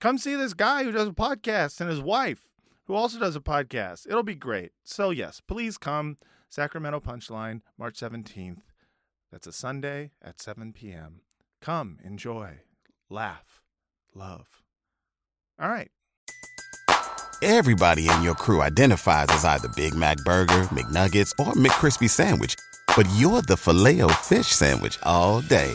Come 0.00 0.18
see 0.18 0.36
this 0.36 0.54
guy 0.54 0.84
who 0.84 0.92
does 0.92 1.08
a 1.08 1.12
podcast 1.12 1.80
and 1.80 1.88
his 1.88 2.00
wife 2.00 2.48
who 2.86 2.94
also 2.94 3.18
does 3.18 3.36
a 3.36 3.40
podcast. 3.40 4.06
It'll 4.06 4.22
be 4.22 4.34
great." 4.34 4.72
So, 4.84 5.10
yes, 5.10 5.40
please 5.46 5.78
come 5.78 6.18
Sacramento 6.48 7.00
Punchline 7.00 7.62
March 7.78 7.98
17th. 7.98 8.62
That's 9.32 9.46
a 9.46 9.52
Sunday 9.52 10.12
at 10.22 10.40
7 10.40 10.72
p.m. 10.72 11.22
Come, 11.60 11.98
enjoy, 12.04 12.60
laugh, 13.10 13.62
love. 14.14 14.62
All 15.58 15.68
right. 15.68 15.90
Everybody 17.42 18.08
in 18.08 18.22
your 18.22 18.34
crew 18.34 18.62
identifies 18.62 19.26
as 19.30 19.44
either 19.44 19.68
Big 19.76 19.94
Mac 19.94 20.18
Burger, 20.18 20.62
McNuggets, 20.70 21.32
or 21.38 21.52
McCrispy 21.54 22.08
Sandwich. 22.08 22.54
But 22.96 23.08
you're 23.16 23.42
the 23.42 23.56
filet 23.56 24.00
fish 24.22 24.46
Sandwich 24.46 24.98
all 25.02 25.40
day. 25.40 25.74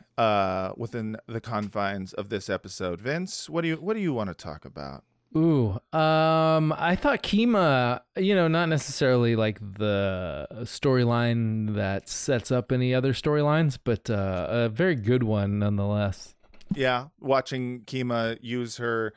uh, 0.21 0.73
within 0.77 1.17
the 1.25 1.41
confines 1.41 2.13
of 2.13 2.29
this 2.29 2.47
episode? 2.47 3.01
Vince, 3.01 3.49
what 3.49 3.61
do 3.61 3.69
you 3.69 3.75
what 3.77 3.95
do 3.95 3.99
you 3.99 4.13
want 4.13 4.29
to 4.29 4.35
talk 4.35 4.65
about? 4.65 5.03
Ooh, 5.35 5.79
um, 5.93 6.73
I 6.77 6.95
thought 6.95 7.23
Kima, 7.23 8.01
you 8.17 8.35
know, 8.35 8.47
not 8.47 8.67
necessarily 8.67 9.35
like 9.35 9.59
the 9.59 10.45
storyline 10.63 11.73
that 11.75 12.07
sets 12.09 12.51
up 12.51 12.71
any 12.71 12.93
other 12.93 13.13
storylines, 13.13 13.79
but 13.81 14.09
uh, 14.09 14.47
a 14.49 14.69
very 14.69 14.95
good 14.95 15.23
one 15.23 15.59
nonetheless. 15.59 16.35
Yeah, 16.75 17.07
watching 17.19 17.81
Kima 17.81 18.37
use 18.41 18.77
her 18.77 19.13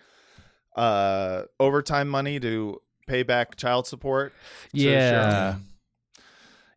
uh, 0.75 1.43
overtime 1.61 2.09
money 2.09 2.41
to 2.41 2.81
pay 3.07 3.25
back 3.25 3.57
child 3.57 3.87
support. 3.87 4.33
Yeah. 4.73 5.11
Sharon. 5.11 5.65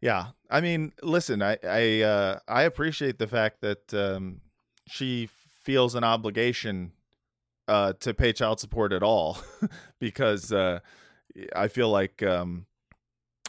Yeah. 0.02 0.26
I 0.50 0.62
mean, 0.62 0.94
listen, 1.02 1.42
I 1.42 1.58
I 1.64 2.02
uh, 2.02 2.40
I 2.48 2.64
appreciate 2.64 3.20
the 3.20 3.28
fact 3.28 3.62
that 3.62 3.94
um, 3.94 4.42
she 4.88 5.30
feels 5.64 5.96
an 5.96 6.04
obligation 6.04 6.94
uh, 7.68 7.94
to 8.00 8.14
pay 8.14 8.34
child 8.34 8.60
support 8.60 8.94
at 8.94 9.04
all 9.04 9.38
because 10.00 10.52
uh, 10.52 10.80
I 11.56 11.68
feel 11.68 11.90
like 11.90 12.24
um, 12.24 12.66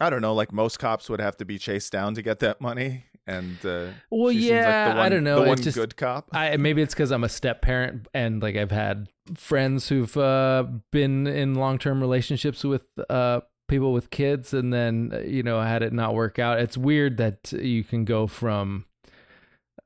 I 0.01 0.11
don't 0.11 0.22
know, 0.22 0.34
like 0.34 0.53
most 0.53 0.78
cops 0.78 1.09
would 1.11 1.20
have 1.20 1.36
to 1.38 1.44
be 1.44 1.59
chased 1.59 1.92
down 1.92 2.14
to 2.14 2.22
get 2.22 2.40
that 2.40 2.61
money. 2.61 3.05
And 3.26 3.59
uh, 3.64 3.88
Well, 4.11 4.32
she 4.32 4.40
seems 4.40 4.53
like 4.53 4.62
yeah, 4.62 4.88
the 4.88 4.94
one, 4.96 5.07
I 5.07 5.09
don't 5.11 5.24
know. 5.24 5.42
The 5.42 5.49
one 5.49 5.59
just, 5.59 5.76
good 5.76 5.96
cop. 5.96 6.30
I 6.32 6.57
maybe 6.57 6.80
it's 6.80 6.94
because 6.94 7.11
I'm 7.11 7.24
a 7.24 7.28
step 7.28 7.61
parent 7.61 8.09
and 8.14 8.42
like 8.42 8.57
I've 8.57 8.70
had 8.70 9.09
friends 9.34 9.88
who've 9.88 10.16
uh, 10.16 10.64
been 10.92 11.26
in 11.26 11.55
long 11.55 11.78
term 11.78 12.01
relationships 12.01 12.64
with 12.64 12.86
uh, 13.11 13.40
people 13.68 13.92
with 13.92 14.10
kids, 14.10 14.52
and 14.52 14.72
then 14.72 15.10
uh, 15.14 15.18
you 15.20 15.42
know 15.42 15.60
had 15.60 15.82
it 15.82 15.92
not 15.92 16.14
work 16.14 16.38
out. 16.38 16.58
It's 16.58 16.76
weird 16.76 17.18
that 17.18 17.52
you 17.52 17.84
can 17.84 18.04
go 18.04 18.26
from. 18.26 18.86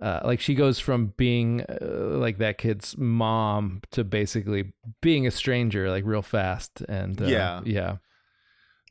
Uh, 0.01 0.21
like 0.25 0.41
she 0.41 0.55
goes 0.57 0.81
from 0.81 1.13
being 1.17 1.61
uh, 1.63 1.87
like 2.19 2.39
that 2.39 2.59
kid's 2.59 2.99
mom 2.99 3.81
to 3.93 4.03
basically 4.03 4.73
being 5.01 5.29
a 5.29 5.31
stranger 5.31 5.89
like 5.91 6.05
real 6.05 6.23
fast 6.23 6.81
and 6.89 7.23
uh, 7.23 7.27
Yeah. 7.27 7.61
yeah 7.65 7.97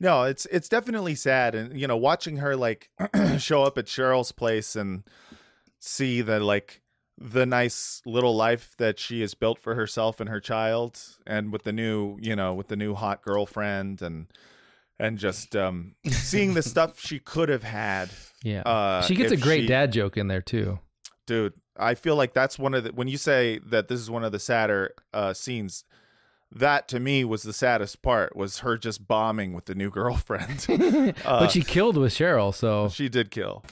No, 0.00 0.22
it's 0.22 0.46
it's 0.46 0.70
definitely 0.70 1.14
sad, 1.14 1.54
and 1.54 1.78
you 1.78 1.86
know, 1.86 1.98
watching 1.98 2.38
her 2.38 2.56
like 2.56 2.88
show 3.38 3.62
up 3.62 3.76
at 3.76 3.84
Cheryl's 3.86 4.32
place 4.32 4.74
and 4.74 5.02
see 5.78 6.22
the 6.22 6.40
like 6.40 6.80
the 7.18 7.44
nice 7.44 8.00
little 8.06 8.34
life 8.34 8.74
that 8.78 8.98
she 8.98 9.20
has 9.20 9.34
built 9.34 9.58
for 9.58 9.74
herself 9.74 10.18
and 10.18 10.30
her 10.30 10.40
child, 10.40 10.98
and 11.26 11.52
with 11.52 11.64
the 11.64 11.72
new, 11.72 12.16
you 12.22 12.34
know, 12.34 12.54
with 12.54 12.68
the 12.68 12.76
new 12.76 12.94
hot 12.94 13.20
girlfriend, 13.22 14.00
and 14.00 14.28
and 15.02 15.18
just 15.18 15.54
um 15.56 15.94
seeing 16.06 16.54
the 16.54 16.62
stuff 16.62 17.00
she 17.00 17.18
could 17.18 17.48
have 17.48 17.62
had. 17.64 18.08
yeah 18.42 18.62
uh, 18.62 19.02
she 19.02 19.14
gets 19.14 19.32
a 19.32 19.36
great 19.36 19.62
she- 19.62 19.66
dad 19.66 19.92
joke 19.92 20.16
in 20.16 20.28
there 20.28 20.42
too 20.42 20.78
dude. 21.26 21.54
I 21.76 21.94
feel 21.94 22.16
like 22.16 22.34
that's 22.34 22.58
one 22.58 22.74
of 22.74 22.84
the 22.84 22.92
when 22.92 23.08
you 23.08 23.16
say 23.16 23.58
that 23.66 23.88
this 23.88 23.98
is 23.98 24.10
one 24.10 24.24
of 24.24 24.32
the 24.32 24.38
sadder 24.38 24.94
uh, 25.12 25.32
scenes. 25.32 25.84
That 26.54 26.86
to 26.88 27.00
me 27.00 27.24
was 27.24 27.42
the 27.44 27.54
saddest 27.54 28.02
part 28.02 28.36
was 28.36 28.58
her 28.58 28.76
just 28.76 29.08
bombing 29.08 29.54
with 29.54 29.64
the 29.64 29.74
new 29.74 29.90
girlfriend. 29.90 30.66
Uh, 30.68 31.12
but 31.24 31.50
she 31.50 31.62
killed 31.62 31.96
with 31.96 32.12
Cheryl 32.12 32.54
so 32.54 32.90
she 32.90 33.08
did 33.08 33.30
kill. 33.30 33.64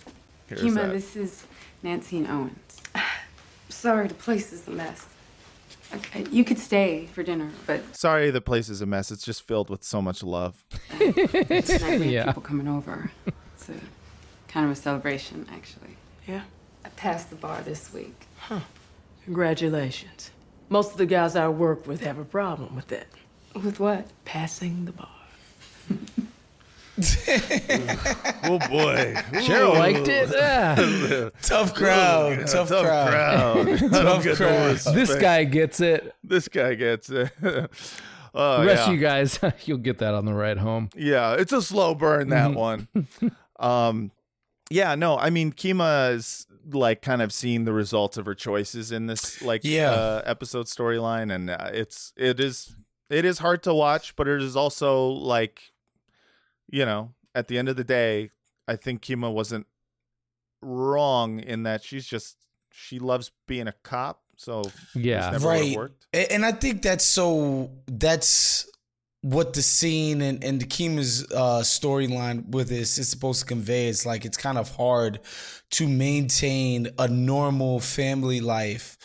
Here's 0.46 0.62
Kima, 0.62 0.74
that. 0.76 0.92
this 0.92 1.14
is 1.14 1.46
Nancy 1.82 2.16
and 2.18 2.26
Owens. 2.28 2.80
Sorry, 3.68 4.08
the 4.08 4.14
place 4.14 4.52
is 4.54 4.66
a 4.66 4.70
mess. 4.70 5.06
Okay, 5.94 6.24
you 6.30 6.44
could 6.44 6.58
stay 6.58 7.06
for 7.12 7.22
dinner, 7.24 7.50
but 7.66 7.96
Sorry, 7.96 8.30
the 8.30 8.40
place 8.40 8.68
is 8.68 8.80
a 8.80 8.86
mess. 8.86 9.10
It's 9.10 9.24
just 9.24 9.42
filled 9.46 9.70
with 9.70 9.82
so 9.82 10.00
much 10.00 10.22
love. 10.22 10.64
tonight 10.98 12.00
we 12.00 12.10
Yeah. 12.10 12.24
have 12.24 12.26
people 12.28 12.42
coming 12.42 12.68
over. 12.68 13.10
It's 13.54 13.68
a 13.68 13.74
kind 14.46 14.66
of 14.66 14.72
a 14.72 14.76
celebration, 14.76 15.46
actually. 15.52 15.96
Yeah? 16.28 16.42
I 16.84 16.90
passed 16.90 17.30
the 17.30 17.36
bar 17.36 17.60
this 17.62 17.92
week. 17.92 18.26
Huh. 18.38 18.60
Congratulations. 19.24 20.30
Most 20.68 20.92
of 20.92 20.98
the 20.98 21.06
guys 21.06 21.34
I 21.34 21.48
work 21.48 21.86
with 21.86 22.02
have 22.04 22.18
a 22.18 22.24
problem 22.24 22.76
with 22.76 22.86
that. 22.88 23.08
With 23.54 23.80
what? 23.80 24.06
Passing 24.24 24.84
the 24.84 24.92
bar. 24.92 25.08
oh 28.44 28.58
boy, 28.68 29.14
Cheryl 29.40 29.74
liked 29.78 30.08
it. 30.08 30.30
Yeah. 30.32 31.30
Tough 31.42 31.74
crowd. 31.74 32.46
Tough, 32.46 32.68
tough 32.68 32.84
crowd. 32.84 33.66
crowd. 33.66 33.78
Tough 33.90 34.22
get 34.24 34.40
no 34.40 34.46
crowd. 34.46 34.76
this 34.94 35.14
guy 35.16 35.44
gets 35.44 35.80
it. 35.80 36.14
This 36.24 36.48
guy 36.48 36.74
gets 36.74 37.10
it. 37.10 37.30
Oh, 38.32 38.60
the 38.60 38.66
rest 38.66 38.86
yeah. 38.86 38.86
of 38.86 38.92
you 38.94 39.00
guys, 39.00 39.40
you'll 39.64 39.78
get 39.78 39.98
that 39.98 40.14
on 40.14 40.24
the 40.24 40.32
ride 40.34 40.58
home. 40.58 40.90
Yeah, 40.94 41.34
it's 41.34 41.52
a 41.52 41.60
slow 41.62 41.94
burn 41.94 42.28
that 42.28 42.50
Mhm. 42.52 42.54
one. 42.54 42.88
um 43.58 44.12
yeah, 44.70 44.94
no, 44.94 45.18
I 45.18 45.30
mean 45.30 45.52
Kima 45.52 46.14
is 46.14 46.46
like 46.70 47.02
kind 47.02 47.22
of 47.22 47.32
seeing 47.32 47.64
the 47.64 47.72
results 47.72 48.16
of 48.16 48.26
her 48.26 48.34
choices 48.34 48.92
in 48.92 49.06
this 49.06 49.42
like 49.42 49.62
Yeah. 49.64 49.90
uh, 49.90 50.22
episode 50.24 50.66
storyline 50.66 51.34
and 51.34 51.50
uh, 51.50 51.70
it's 51.72 52.12
it 52.16 52.38
is 52.38 52.76
it 53.08 53.24
is 53.24 53.38
hard 53.40 53.64
to 53.64 53.74
watch, 53.74 54.14
but 54.14 54.28
it 54.28 54.40
is 54.40 54.54
also 54.54 55.06
like 55.08 55.72
you 56.70 56.84
know, 56.84 57.14
at 57.34 57.48
the 57.48 57.58
end 57.58 57.68
of 57.68 57.76
the 57.76 57.84
day, 57.84 58.30
I 58.66 58.76
think 58.76 59.02
Kima 59.02 59.32
wasn't 59.32 59.66
wrong 60.62 61.40
in 61.40 61.62
that 61.64 61.82
she's 61.82 62.06
just 62.06 62.36
she 62.72 62.98
loves 62.98 63.30
being 63.46 63.68
a 63.68 63.74
cop, 63.82 64.22
so 64.36 64.62
Yeah. 64.94 65.30
never 65.32 65.48
right 65.48 65.76
worked. 65.76 66.06
And 66.12 66.44
i 66.44 66.52
think 66.52 66.82
that's 66.82 67.04
so 67.04 67.70
that's 67.86 68.66
what 69.22 69.52
the 69.52 69.60
scene 69.62 70.22
and, 70.22 70.42
and 70.42 70.60
the 70.60 70.64
kima's 70.66 71.30
uh 71.32 71.60
storyline 71.60 72.48
with 72.48 72.68
this 72.70 72.96
is 72.96 73.08
supposed 73.08 73.40
to 73.40 73.46
convey 73.46 73.88
it's 73.88 74.06
like 74.06 74.24
it's 74.24 74.38
kind 74.38 74.56
of 74.56 74.74
hard 74.76 75.20
to 75.70 75.86
maintain 75.86 76.88
a 76.98 77.06
normal 77.06 77.80
family 77.80 78.40
life 78.40 78.96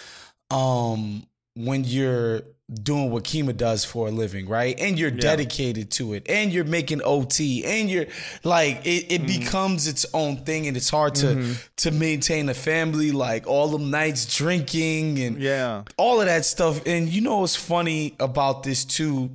um 0.51 1.27
when 1.55 1.83
you're 1.83 2.41
doing 2.81 3.11
what 3.11 3.23
Kima 3.23 3.55
does 3.55 3.85
for 3.85 4.07
a 4.07 4.11
living, 4.11 4.47
right? 4.47 4.75
And 4.79 4.97
you're 4.97 5.11
dedicated 5.11 5.91
to 5.91 6.13
it, 6.13 6.25
and 6.27 6.51
you're 6.51 6.63
making 6.63 7.01
OT, 7.03 7.63
and 7.63 7.89
you're 7.89 8.07
like 8.43 8.85
it, 8.85 9.11
it 9.11 9.27
becomes 9.27 9.87
its 9.87 10.03
own 10.13 10.37
thing, 10.37 10.67
and 10.67 10.75
it's 10.75 10.89
hard 10.89 11.13
to 11.15 11.27
Mhm. 11.27 11.57
to 11.77 11.91
maintain 11.91 12.49
a 12.49 12.53
family, 12.55 13.11
like 13.11 13.45
all 13.47 13.67
them 13.67 13.91
nights 13.91 14.25
drinking 14.35 15.19
and 15.19 15.39
yeah, 15.41 15.83
all 15.97 16.19
of 16.19 16.25
that 16.27 16.43
stuff. 16.45 16.81
And 16.87 17.07
you 17.07 17.21
know 17.21 17.39
what's 17.41 17.55
funny 17.55 18.15
about 18.19 18.63
this 18.63 18.83
too, 18.83 19.29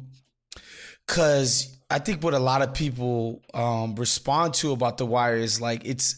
because 1.07 1.69
I 1.89 1.99
think 2.01 2.23
what 2.23 2.35
a 2.35 2.39
lot 2.39 2.63
of 2.63 2.75
people 2.75 3.43
um, 3.55 3.95
respond 3.95 4.55
to 4.55 4.73
about 4.73 4.99
The 4.99 5.07
Wire 5.07 5.37
is 5.37 5.61
like 5.61 5.83
it's 5.85 6.17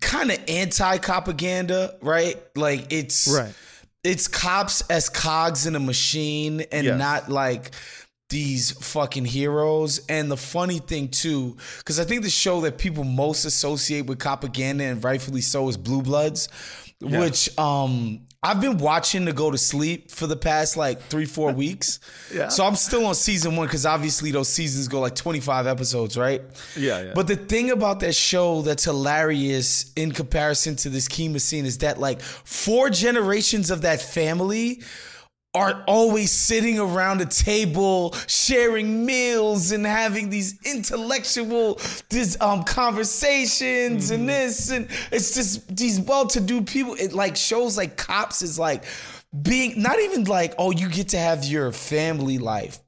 kind 0.00 0.30
of 0.30 0.38
anti-propaganda, 0.48 1.96
right? 2.02 2.36
Like 2.56 2.92
it's 2.92 3.26
Right. 3.28 3.52
It's 4.04 4.28
cops 4.28 4.82
as 4.90 5.08
cogs 5.08 5.66
in 5.66 5.74
a 5.76 5.80
machine, 5.80 6.62
and 6.72 6.86
Yes. 6.86 6.98
not 6.98 7.28
like 7.30 7.72
these 8.30 8.70
fucking 8.72 9.24
heroes. 9.24 10.00
And 10.08 10.30
the 10.30 10.36
funny 10.36 10.78
thing 10.78 11.08
too, 11.08 11.56
because 11.78 11.98
I 11.98 12.04
think 12.04 12.22
the 12.22 12.30
show 12.30 12.60
that 12.62 12.78
people 12.78 13.02
most 13.04 13.44
associate 13.44 14.06
with 14.06 14.18
propaganda, 14.18 14.84
and 14.84 15.02
rightfully 15.02 15.40
so, 15.40 15.68
is 15.68 15.76
Blue 15.76 16.02
Bloods, 16.02 16.48
Yeah. 17.00 17.20
which 17.20 17.48
um 17.58 18.20
I've 18.40 18.60
been 18.60 18.78
watching 18.78 19.26
to 19.26 19.32
go 19.32 19.50
to 19.50 19.58
sleep 19.58 20.12
for 20.12 20.28
the 20.28 20.36
past 20.36 20.76
like 20.76 21.00
three, 21.02 21.24
four 21.24 21.52
weeks. 21.64 21.98
Yeah. 22.32 22.48
So 22.48 22.64
I'm 22.64 22.76
still 22.76 23.04
on 23.06 23.16
season 23.16 23.56
one 23.56 23.66
because 23.66 23.84
obviously 23.84 24.30
those 24.30 24.48
seasons 24.48 24.86
go 24.86 25.00
like 25.00 25.16
25 25.16 25.66
episodes, 25.66 26.16
right? 26.16 26.42
Yeah, 26.76 27.02
yeah. 27.02 27.12
But 27.14 27.26
the 27.26 27.34
thing 27.34 27.70
about 27.72 27.98
that 28.00 28.14
show 28.14 28.62
that's 28.62 28.84
hilarious 28.84 29.92
in 29.96 30.12
comparison 30.12 30.76
to 30.76 30.88
this 30.88 31.08
Kima 31.08 31.40
scene 31.40 31.66
is 31.66 31.78
that 31.78 31.98
like 31.98 32.20
four 32.20 32.90
generations 32.90 33.70
of 33.72 33.82
that 33.82 34.00
family 34.00 34.82
are 35.58 35.82
always 35.88 36.30
sitting 36.30 36.78
around 36.78 37.20
a 37.20 37.26
table 37.26 38.14
sharing 38.28 39.04
meals 39.04 39.72
and 39.72 39.84
having 39.84 40.30
these 40.30 40.56
intellectual 40.64 41.80
this 42.10 42.40
um 42.40 42.62
conversations 42.62 44.10
and 44.10 44.28
this 44.28 44.70
and 44.70 44.86
it's 45.10 45.34
just 45.34 45.76
these 45.76 46.00
well-to-do 46.00 46.62
people. 46.62 46.94
It 46.94 47.12
like 47.12 47.36
shows 47.36 47.76
like 47.76 47.96
cops 47.96 48.40
is 48.40 48.56
like 48.56 48.84
being 49.42 49.82
not 49.82 49.98
even 49.98 50.24
like 50.24 50.54
oh 50.58 50.70
you 50.70 50.88
get 50.88 51.08
to 51.08 51.18
have 51.18 51.44
your 51.44 51.72
family 51.72 52.38
life 52.38 52.78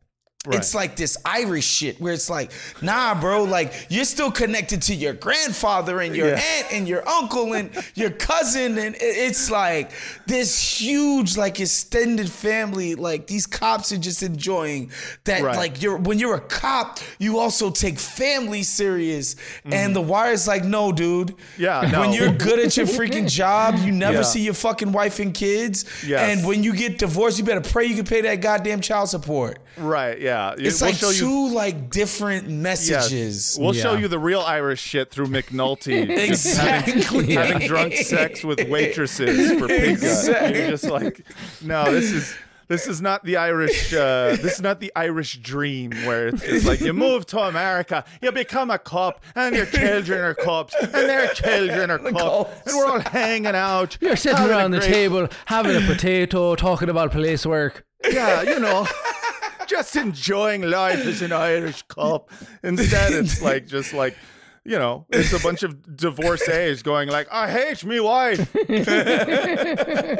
It's 0.48 0.74
like 0.74 0.96
this 0.96 1.18
Irish 1.26 1.66
shit 1.66 2.00
where 2.00 2.14
it's 2.14 2.30
like, 2.30 2.50
nah, 2.80 3.14
bro, 3.20 3.44
like 3.44 3.74
you're 3.90 4.06
still 4.06 4.30
connected 4.30 4.80
to 4.82 4.94
your 4.94 5.12
grandfather 5.12 6.00
and 6.00 6.16
your 6.16 6.28
Yeah. 6.28 6.40
aunt 6.56 6.72
and 6.72 6.88
your 6.88 7.06
uncle 7.06 7.52
and 7.52 7.68
your 7.94 8.08
cousin. 8.08 8.78
And 8.78 8.96
it's 8.98 9.50
like 9.50 9.90
this 10.26 10.58
huge, 10.80 11.36
like 11.36 11.60
extended 11.60 12.30
family. 12.30 12.94
Like 12.94 13.26
these 13.26 13.46
cops 13.46 13.92
are 13.92 13.98
just 13.98 14.22
enjoying 14.22 14.92
that. 15.24 15.42
Right. 15.42 15.56
Like 15.58 15.82
you're 15.82 15.98
when 15.98 16.18
you're 16.18 16.36
a 16.36 16.40
cop, 16.40 17.00
you 17.18 17.38
also 17.38 17.70
take 17.70 17.98
family 17.98 18.62
serious. 18.62 19.36
And 19.66 19.94
the 19.94 20.00
wire's 20.00 20.48
like, 20.48 20.64
no, 20.64 20.90
dude. 20.90 21.36
Mm-hmm. 21.36 21.62
Yeah, 21.62 21.90
no. 21.92 22.00
When 22.00 22.12
you're 22.14 22.32
good 22.32 22.58
at 22.60 22.78
your 22.78 22.86
freaking 22.86 23.28
job, 23.40 23.76
you 23.80 23.92
never 23.92 24.14
Yeah. 24.18 24.22
see 24.22 24.40
your 24.40 24.54
fucking 24.54 24.90
wife 24.92 25.18
and 25.18 25.34
kids. 25.34 25.84
Yes. 26.06 26.38
And 26.38 26.46
when 26.48 26.62
you 26.62 26.74
get 26.74 26.98
divorced, 26.98 27.36
you 27.38 27.44
better 27.44 27.60
pray 27.60 27.84
you 27.84 27.94
can 27.96 28.06
pay 28.06 28.22
that 28.22 28.36
goddamn 28.36 28.80
child 28.80 29.10
support. 29.10 29.58
Right. 29.76 30.20
Yeah. 30.20 30.54
It's 30.58 30.80
We'll 30.80 30.90
like 30.90 30.98
show 30.98 31.10
you- 31.10 31.20
two 31.20 31.48
like 31.54 31.90
different 31.90 32.44
Yes. 32.48 32.52
messages. 32.90 33.56
We'll 33.60 33.72
show 33.72 33.94
you 33.94 34.08
the 34.08 34.18
real 34.18 34.40
Irish 34.40 34.80
shit 34.82 35.10
through 35.10 35.26
McNulty. 35.28 36.06
Just 36.28 36.56
having- 36.58 36.98
Exactly. 36.98 37.34
Having, 37.34 37.66
drunk 37.68 37.94
sex 37.94 38.44
with 38.44 38.68
waitresses 38.68 39.58
for 39.58 39.68
pig 39.68 40.00
gut. 40.00 40.02
Exactly. 40.02 40.58
You're 40.60 40.70
just 40.70 40.84
like, 40.84 41.24
no, 41.62 41.90
this 41.90 42.10
is 42.12 42.34
this 42.68 42.86
is 42.86 43.00
not 43.02 43.24
the 43.24 43.36
Irish. 43.36 43.92
Uh, 43.92 44.36
this 44.40 44.54
is 44.54 44.60
not 44.60 44.78
the 44.78 44.92
Irish 44.94 45.38
dream 45.38 45.90
where 46.06 46.28
it's 46.28 46.64
like 46.64 46.80
you 46.80 46.92
move 46.92 47.26
to 47.26 47.40
America, 47.40 48.04
you 48.22 48.30
become 48.30 48.70
a 48.70 48.78
cop, 48.78 49.24
and 49.34 49.56
your 49.56 49.66
children 49.66 50.20
are 50.20 50.34
cops, 50.34 50.74
and 50.80 50.92
their 50.92 51.26
children 51.28 51.90
are 51.90 51.98
cops, 52.12 52.50
and 52.66 52.76
we're 52.76 52.86
all 52.86 53.00
hanging 53.00 53.46
out. 53.56 53.98
You're 54.00 54.14
sitting 54.14 54.44
around 54.48 54.70
the 54.70 54.78
great- 54.78 54.92
table 54.92 55.28
having 55.46 55.74
a 55.76 55.80
potato, 55.86 56.54
talking 56.54 56.88
about 56.88 57.10
police 57.10 57.44
work. 57.44 57.84
Yeah, 58.08 58.42
you 58.42 58.60
know, 58.60 58.86
just 59.70 59.96
enjoying 59.96 60.62
life 60.62 61.06
as 61.06 61.22
an 61.22 61.32
Irish 61.32 61.82
cop. 61.82 62.30
Instead, 62.64 63.12
it's 63.12 63.40
like 63.48 63.66
just 63.66 63.94
like, 63.94 64.16
you 64.64 64.78
know, 64.78 65.06
it's 65.08 65.32
a 65.32 65.38
bunch 65.38 65.62
of 65.62 65.96
divorcees 65.96 66.82
going 66.82 67.08
like, 67.08 67.28
I 67.32 67.50
hate 67.50 67.82
me 67.84 67.98
wife. 68.00 68.54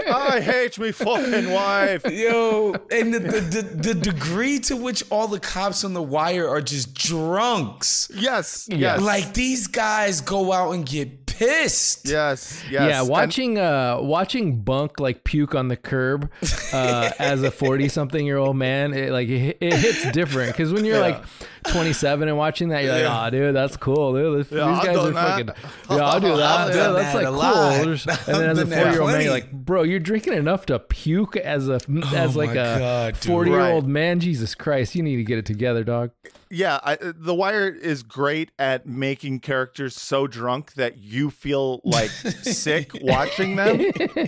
I 0.09 0.41
hate 0.41 0.79
me 0.79 0.93
fucking 0.93 1.51
wife. 1.51 2.07
Yo, 2.11 2.75
and 2.91 3.13
the, 3.13 3.19
the, 3.19 3.63
the, 3.63 3.95
degree 3.95 4.59
to 4.61 4.77
which 4.77 5.03
all 5.11 5.29
the 5.29 5.41
cops 5.41 5.85
on 5.85 5.93
the 5.93 6.03
wire 6.03 6.49
are 6.49 6.63
just 6.63 6.95
drunks. 6.95 8.11
Yes, 8.15 8.67
yes. 8.71 9.01
Like 9.01 9.35
these 9.35 9.67
guys 9.67 10.23
go 10.23 10.53
out 10.53 10.73
and 10.73 10.87
get 10.87 11.20
pissed. 11.41 12.07
Yes, 12.07 12.63
Yeah, 12.71 13.03
watching 13.03 13.59
uh 13.59 13.99
watching 14.01 14.61
Bunk 14.61 15.01
like 15.01 15.25
puke 15.25 15.55
on 15.55 15.69
the 15.69 15.77
curb 15.77 16.31
uh 16.73 17.11
as 17.19 17.43
a 17.43 17.51
40 17.51 17.89
something 17.89 18.25
year 18.27 18.37
old 18.37 18.57
man, 18.57 18.93
it 18.93 19.11
like 19.11 19.29
it, 19.29 19.57
it 19.61 19.73
hits 19.75 20.11
different 20.13 20.55
cuz 20.55 20.73
when 20.73 20.85
you're 20.85 20.97
Yeah. 20.97 21.01
like 21.01 21.25
27 21.73 22.29
and 22.29 22.37
watching 22.37 22.69
that 22.71 22.85
you're 22.85 22.93
like, 22.93 23.03
Yeah. 23.03 23.27
"Oh, 23.27 23.31
dude, 23.31 23.55
that's 23.55 23.77
cool, 23.77 24.15
dude. 24.15 24.41
This- 24.41 24.53
Yeah, 24.53 24.75
these 24.75 24.85
guys 24.85 24.97
are 24.97 25.11
that. 25.13 25.29
fucking 25.47 25.49
Yeah, 25.91 25.97
I'll 26.07 26.21
do 26.21 26.37
that. 26.37 26.41
I've 26.69 26.75
Yeah, 26.75 26.83
done 26.85 26.95
that's 26.95 27.13
that 27.13 27.17
like 27.17 27.27
cool." 27.27 27.37
lot. 27.37 27.81
And 28.29 28.37
then 28.37 28.51
as 28.51 28.59
a 28.59 28.61
done 28.63 28.71
that 28.71 28.77
40 28.83 28.91
year 28.93 29.01
old 29.03 29.11
man, 29.13 29.21
you're 29.23 29.31
like, 29.33 29.51
"Bro, 29.53 29.83
you're 29.85 29.99
drinking 30.01 30.35
enough 30.35 30.67
to 30.67 30.79
puke 30.79 31.37
as 31.37 31.69
a 31.69 31.81
as 32.15 32.37
like 32.37 32.51
Oh 32.51 32.55
my 32.55 33.09
a 33.09 33.13
40 33.15 33.51
year 33.51 33.61
old 33.61 33.85
Right. 33.85 33.93
man. 33.93 34.21
Jesus 34.21 34.55
Christ, 34.55 34.95
you 34.95 35.03
need 35.03 35.17
to 35.17 35.25
get 35.25 35.39
it 35.39 35.47
together, 35.47 35.85
dog." 35.85 36.11
Yeah, 36.53 36.81
I, 36.83 36.95
uh, 36.95 37.13
The 37.15 37.35
Wire 37.35 37.69
is 37.69 38.03
great 38.03 38.51
at 38.59 38.85
making 38.85 39.39
characters 39.41 39.95
so 39.95 40.27
drunk 40.27 40.75
that 40.75 40.99
you 40.99 41.31
feel 41.31 41.81
like 41.85 42.11
sick 42.11 42.91
watching 43.03 43.55
them. 43.55 43.81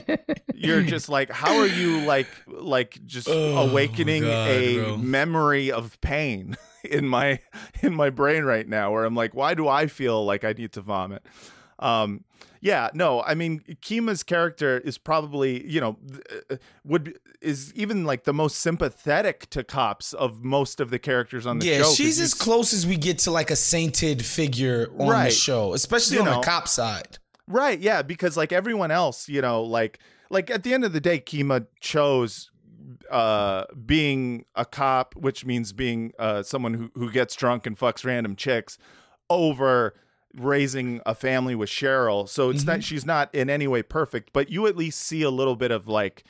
You're 0.55 0.83
just 0.83 1.09
like, 1.09 1.31
how 1.31 1.57
are 1.59 1.67
you 1.67 2.05
like 2.07 2.29
like 2.47 3.05
just 3.07 3.29
Oh, 3.29 3.69
awakening 3.69 4.23
God, 4.23 4.49
a 4.49 4.77
bro. 4.77 4.97
memory 4.99 5.73
of 5.73 6.01
pain 6.01 6.57
in 6.85 7.09
my 7.09 7.41
in 7.83 7.95
my 7.95 8.11
brain 8.11 8.45
right 8.45 8.69
now 8.69 8.93
where 8.93 9.05
I'm 9.05 9.17
like, 9.17 9.35
why 9.35 9.55
do 9.55 9.67
I 9.67 9.89
feel 9.89 10.25
like 10.25 10.45
I 10.45 10.53
need 10.53 10.73
to 10.73 10.81
vomit? 10.81 11.25
Um 11.79 12.25
yeah, 12.61 12.91
no, 12.95 13.23
I 13.23 13.35
mean 13.35 13.61
Kima's 13.83 14.23
character 14.23 14.79
is 14.79 14.97
probably, 14.97 15.67
you 15.69 15.81
know, 15.81 15.97
uh, 16.51 16.57
would 16.85 17.19
is 17.41 17.73
even 17.75 18.05
like 18.05 18.23
the 18.25 18.33
most 18.33 18.59
sympathetic 18.61 19.51
to 19.51 19.65
cops 19.65 20.13
of 20.13 20.45
most 20.45 20.79
of 20.81 20.91
the 20.91 20.99
characters 21.01 21.45
on 21.45 21.59
the 21.59 21.67
Yeah, 21.67 21.79
show. 21.79 21.83
'cause 21.85 21.97
she's 21.97 22.21
as 22.21 22.35
close 22.35 22.73
as 22.73 22.87
we 22.87 22.97
get 22.97 23.19
to 23.21 23.31
like 23.33 23.51
a 23.51 23.57
sainted 23.57 24.25
figure 24.25 24.89
on 24.99 25.25
the 25.25 25.31
show, 25.31 25.73
especially 25.73 26.17
You 26.17 26.23
on 26.23 26.27
know. 26.29 26.41
the 26.41 26.47
cop 26.47 26.69
side. 26.69 27.19
Right, 27.49 27.81
yeah, 27.81 28.03
because 28.03 28.37
like 28.37 28.53
everyone 28.53 28.93
else, 28.93 29.29
you 29.29 29.41
know, 29.43 29.63
like 29.65 29.99
like 30.31 30.49
at 30.49 30.63
the 30.63 30.73
end 30.73 30.85
of 30.85 30.93
the 30.93 31.01
day, 31.01 31.19
Kima 31.21 31.67
chose 31.81 32.51
uh 33.11 33.65
being 33.85 34.45
a 34.55 34.65
cop, 34.65 35.17
which 35.17 35.45
means 35.45 35.73
being 35.73 36.13
uh 36.19 36.43
someone 36.45 36.75
who, 36.75 36.91
who 36.95 37.11
gets 37.11 37.35
drunk 37.35 37.67
and 37.67 37.77
fucks 37.79 38.05
random 38.05 38.37
chicks 38.37 38.79
over 39.29 39.95
raising 40.37 41.01
a 41.07 41.15
family 41.15 41.55
with 41.55 41.69
Cheryl. 41.71 42.29
So 42.29 42.51
it's 42.51 42.61
Mm-hmm. 42.63 42.71
not 42.71 42.85
she's 42.85 43.07
not 43.07 43.35
in 43.35 43.51
any 43.51 43.67
way 43.67 43.83
perfect, 43.83 44.31
but 44.33 44.51
you 44.51 44.67
at 44.67 44.77
least 44.77 45.01
see 45.01 45.23
a 45.23 45.31
little 45.31 45.57
bit 45.57 45.71
of 45.71 45.87
like 45.89 46.25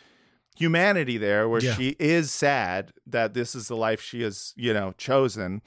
humanity 0.57 1.19
there 1.19 1.49
where 1.49 1.63
Yeah. 1.63 1.75
she 1.75 1.97
is 1.99 2.31
sad 2.31 2.93
that 3.07 3.35
this 3.35 3.55
is 3.55 3.69
the 3.69 3.77
life 3.77 4.01
she 4.03 4.23
has, 4.23 4.53
you 4.57 4.75
know, 4.75 4.93
chosen. 4.99 5.63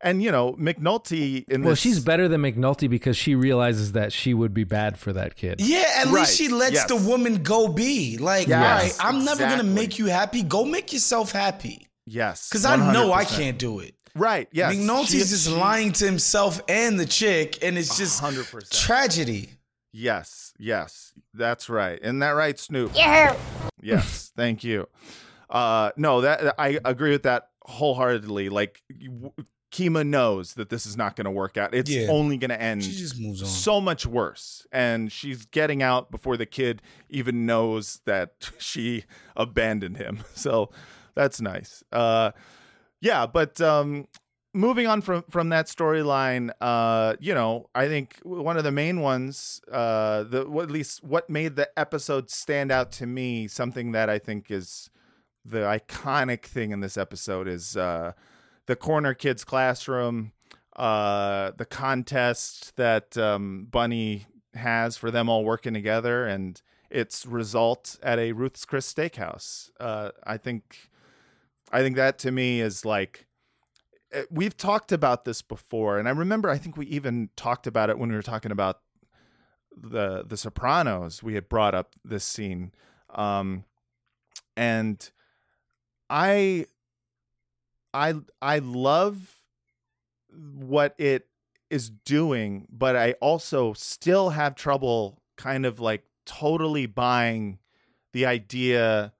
And 0.00 0.22
you 0.22 0.30
know, 0.30 0.52
McNulty 0.54 1.48
in 1.48 1.62
Well, 1.62 1.70
this 1.70 1.80
she's 1.80 1.98
better 1.98 2.28
than 2.28 2.42
McNulty 2.42 2.88
because 2.88 3.16
she 3.16 3.34
realizes 3.34 3.92
that 3.92 4.12
she 4.12 4.32
would 4.32 4.54
be 4.54 4.62
bad 4.64 4.96
for 4.96 5.12
that 5.12 5.34
kid. 5.34 5.60
Yeah, 5.60 5.84
at 5.96 6.06
Right, 6.06 6.20
least 6.20 6.36
she 6.36 6.48
lets 6.48 6.74
yes. 6.74 6.86
the 6.86 6.94
woman 6.96 7.42
go 7.42 7.66
be. 7.68 8.16
Like, 8.18 8.46
Yes, 8.46 9.00
all 9.00 9.06
right, 9.08 9.14
I'm 9.16 9.24
never 9.24 9.42
gonna 9.42 9.64
make 9.64 9.98
you 9.98 10.06
happy. 10.06 10.42
Go 10.44 10.64
make 10.64 10.92
yourself 10.92 11.32
happy. 11.32 11.88
Yes. 12.06 12.48
Because 12.48 12.64
I 12.64 12.76
know 12.92 13.12
I 13.12 13.24
can't 13.24 13.58
do 13.58 13.80
it. 13.80 13.94
Right. 14.18 14.48
Yeah. 14.52 14.72
McNulty's 14.72 15.10
She- 15.10 15.18
just 15.18 15.46
she- 15.48 15.52
lying 15.54 15.92
to 15.92 16.04
himself 16.04 16.60
and 16.68 16.98
the 16.98 17.06
chick, 17.06 17.62
and 17.62 17.78
it's 17.78 17.96
just 17.96 18.20
100%. 18.22 18.70
tragedy. 18.70 19.50
Yes. 19.92 20.52
Yes. 20.58 21.12
That's 21.34 21.68
right. 21.68 21.98
Isn't 22.02 22.18
that 22.18 22.30
right, 22.30 22.58
Snoop? 22.58 22.92
Yeah. 22.94 23.36
Yes. 23.80 24.32
Thank 24.36 24.64
you. 24.64 24.88
Uh, 25.48 25.92
no, 25.96 26.20
that 26.22 26.54
I 26.58 26.78
agree 26.84 27.12
with 27.12 27.22
that 27.22 27.48
wholeheartedly. 27.62 28.48
Like, 28.50 28.82
you- 28.88 29.32
Kima 29.70 30.04
knows 30.06 30.54
that 30.54 30.70
this 30.70 30.86
is 30.86 30.96
not 30.96 31.14
going 31.14 31.26
to 31.26 31.30
work 31.30 31.58
out. 31.58 31.74
It's 31.74 31.90
Yeah. 31.90 32.06
only 32.08 32.38
going 32.38 32.48
to 32.48 32.60
end 32.60 32.82
She 32.82 32.92
just 32.92 33.18
moves 33.20 33.42
on. 33.42 33.48
so 33.48 33.82
much 33.82 34.06
worse. 34.06 34.66
And 34.72 35.12
she's 35.12 35.44
getting 35.44 35.82
out 35.82 36.10
before 36.10 36.38
the 36.38 36.46
kid 36.46 36.80
even 37.10 37.44
knows 37.44 38.00
that 38.06 38.50
she 38.58 39.04
abandoned 39.36 39.98
him. 39.98 40.24
So 40.34 40.70
that's 41.14 41.40
nice. 41.42 41.82
Uh, 41.92 42.30
yeah, 43.00 43.26
but 43.26 43.60
um, 43.60 44.08
moving 44.54 44.86
on 44.86 45.00
from 45.00 45.22
from 45.30 45.50
that 45.50 45.66
storyline, 45.66 46.50
uh, 46.60 47.16
you 47.20 47.34
know, 47.34 47.68
I 47.74 47.88
think 47.88 48.18
one 48.22 48.56
of 48.56 48.64
the 48.64 48.72
main 48.72 49.00
ones, 49.00 49.60
uh, 49.70 50.24
the 50.24 50.40
at 50.40 50.70
least 50.70 51.04
what 51.04 51.30
made 51.30 51.56
the 51.56 51.68
episode 51.78 52.30
stand 52.30 52.72
out 52.72 52.92
to 52.92 53.06
me, 53.06 53.48
something 53.48 53.92
that 53.92 54.08
I 54.10 54.18
think 54.18 54.50
is 54.50 54.90
the 55.44 55.60
iconic 55.60 56.44
thing 56.44 56.72
in 56.72 56.80
this 56.80 56.96
episode 56.96 57.48
is 57.48 57.76
uh, 57.76 58.12
the 58.66 58.76
corner 58.76 59.14
kids 59.14 59.44
classroom, 59.44 60.32
uh, 60.76 61.52
the 61.56 61.64
contest 61.64 62.76
that 62.76 63.16
um, 63.16 63.66
Bunny 63.70 64.26
has 64.54 64.96
for 64.96 65.10
them 65.10 65.28
all 65.28 65.44
working 65.44 65.74
together, 65.74 66.26
and 66.26 66.60
its 66.90 67.26
result 67.26 67.98
at 68.02 68.18
a 68.18 68.32
Ruth's 68.32 68.64
Chris 68.64 68.92
Steakhouse. 68.92 69.70
Uh, 69.78 70.10
I 70.24 70.36
think, 70.36 70.90
I 71.72 71.82
think 71.82 71.96
that 71.96 72.18
to 72.20 72.30
me 72.30 72.60
is 72.60 72.84
like 72.84 73.26
uh, 74.14 74.22
we've 74.30 74.56
talked 74.56 74.92
about 74.92 75.24
this 75.24 75.42
before, 75.42 75.98
and 75.98 76.08
I 76.08 76.12
remember 76.12 76.48
I 76.48 76.58
think 76.58 76.76
we 76.76 76.86
even 76.86 77.30
talked 77.36 77.66
about 77.66 77.90
it 77.90 77.98
when 77.98 78.08
we 78.08 78.16
were 78.16 78.22
talking 78.22 78.52
about 78.52 78.80
the 79.76 80.24
the 80.26 80.36
Sopranos. 80.36 81.22
We 81.22 81.34
had 81.34 81.48
brought 81.48 81.74
up 81.74 81.94
this 82.04 82.24
scene, 82.24 82.72
um, 83.10 83.64
and 84.56 85.10
I 86.08 86.66
I 87.92 88.14
I 88.40 88.58
love 88.60 89.36
what 90.30 90.94
it 90.98 91.26
is 91.70 91.90
doing, 91.90 92.66
but 92.70 92.96
I 92.96 93.12
also 93.20 93.74
still 93.74 94.30
have 94.30 94.54
trouble 94.54 95.22
kind 95.36 95.66
of 95.66 95.80
like 95.80 96.04
totally 96.24 96.86
buying 96.86 97.58
the 98.12 98.26
idea 98.26 99.12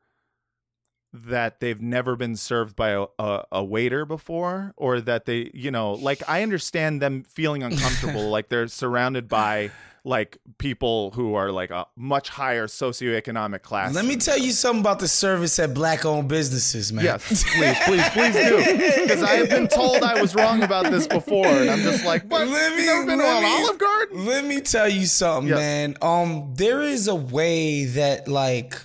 that 1.12 1.60
they've 1.60 1.80
never 1.80 2.16
been 2.16 2.36
served 2.36 2.76
by 2.76 2.90
a, 2.90 3.06
a, 3.18 3.44
a 3.52 3.64
waiter 3.64 4.04
before 4.04 4.74
or 4.76 5.00
that 5.00 5.24
they 5.24 5.50
you 5.54 5.70
know 5.70 5.92
like 5.92 6.22
i 6.28 6.42
understand 6.42 7.00
them 7.00 7.22
feeling 7.22 7.62
uncomfortable 7.68 8.28
like 8.28 8.48
they're 8.50 8.68
surrounded 8.68 9.26
by 9.26 9.70
like 10.04 10.38
people 10.58 11.10
who 11.12 11.34
are 11.34 11.50
like 11.50 11.70
a 11.70 11.86
much 11.96 12.28
higher 12.28 12.66
socioeconomic 12.66 13.62
class 13.62 13.94
Let 13.94 14.04
me 14.06 14.16
tell 14.16 14.38
you 14.38 14.52
something 14.52 14.80
about 14.80 15.00
the 15.00 15.08
service 15.08 15.58
at 15.58 15.74
black-owned 15.74 16.28
businesses, 16.28 16.92
man. 16.92 17.04
Yes, 17.04 17.44
please, 17.52 17.76
please, 17.84 18.08
please 18.10 18.34
do. 18.34 18.56
Because 19.02 19.22
I 19.22 19.34
have 19.34 19.50
been 19.50 19.68
told 19.68 20.02
I 20.02 20.18
was 20.20 20.34
wrong 20.34 20.62
about 20.62 20.90
this 20.90 21.06
before, 21.06 21.46
and 21.46 21.68
I'm 21.68 21.80
just 21.80 22.06
like, 22.06 22.22
what? 22.30 22.46
Let 22.48 22.76
me, 22.76 22.82
you 22.82 22.86
never 22.86 23.06
been 23.06 23.18
to 23.18 23.24
let 23.24 23.36
an 23.36 23.50
me- 23.50 23.64
Olive 23.66 23.78
Garden? 23.78 24.24
Let 24.26 24.44
me 24.46 24.60
tell 24.60 24.88
you 24.88 25.04
something, 25.04 25.48
Yes. 25.48 25.58
man. 25.58 25.96
Um, 26.00 26.54
there 26.54 26.80
is 26.80 27.08
a 27.08 27.14
way 27.14 27.84
that 27.86 28.28
like 28.28 28.76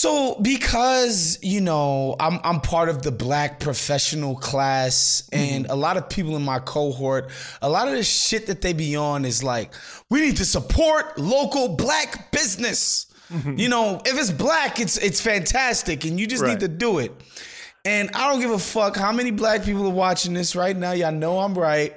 so 0.00 0.34
because 0.40 1.38
you 1.42 1.60
know 1.60 2.16
I'm 2.18 2.40
I'm 2.42 2.62
part 2.62 2.88
of 2.88 3.02
the 3.02 3.12
black 3.12 3.60
professional 3.60 4.34
class 4.34 5.28
and 5.30 5.64
mm-hmm. 5.64 5.72
a 5.72 5.76
lot 5.76 5.98
of 5.98 6.08
people 6.08 6.36
in 6.36 6.42
my 6.42 6.58
cohort, 6.58 7.28
a 7.60 7.68
lot 7.68 7.86
of 7.86 7.92
the 7.92 8.02
shit 8.02 8.46
that 8.46 8.62
they 8.62 8.72
be 8.72 8.96
on 8.96 9.26
is 9.26 9.44
like, 9.44 9.74
we 10.08 10.22
need 10.22 10.38
to 10.38 10.46
support 10.46 11.18
local 11.18 11.68
black 11.76 12.32
business. 12.32 13.12
Mm-hmm. 13.30 13.58
You 13.58 13.68
know, 13.68 14.00
if 14.06 14.18
it's 14.18 14.30
black, 14.30 14.80
it's 14.80 14.96
it's 14.96 15.20
fantastic 15.20 16.06
and 16.06 16.18
you 16.18 16.26
just 16.26 16.42
Right. 16.42 16.52
need 16.52 16.60
to 16.60 16.68
do 16.68 16.98
it. 17.00 17.12
And 17.84 18.10
I 18.14 18.30
don't 18.30 18.40
give 18.40 18.52
a 18.52 18.58
fuck 18.58 18.96
how 18.96 19.12
many 19.12 19.32
black 19.32 19.64
people 19.64 19.86
are 19.86 19.90
watching 19.90 20.32
this 20.32 20.56
right 20.56 20.76
now. 20.76 20.92
Y'all 20.92 21.12
know 21.12 21.40
I'm 21.40 21.52
right. 21.52 21.94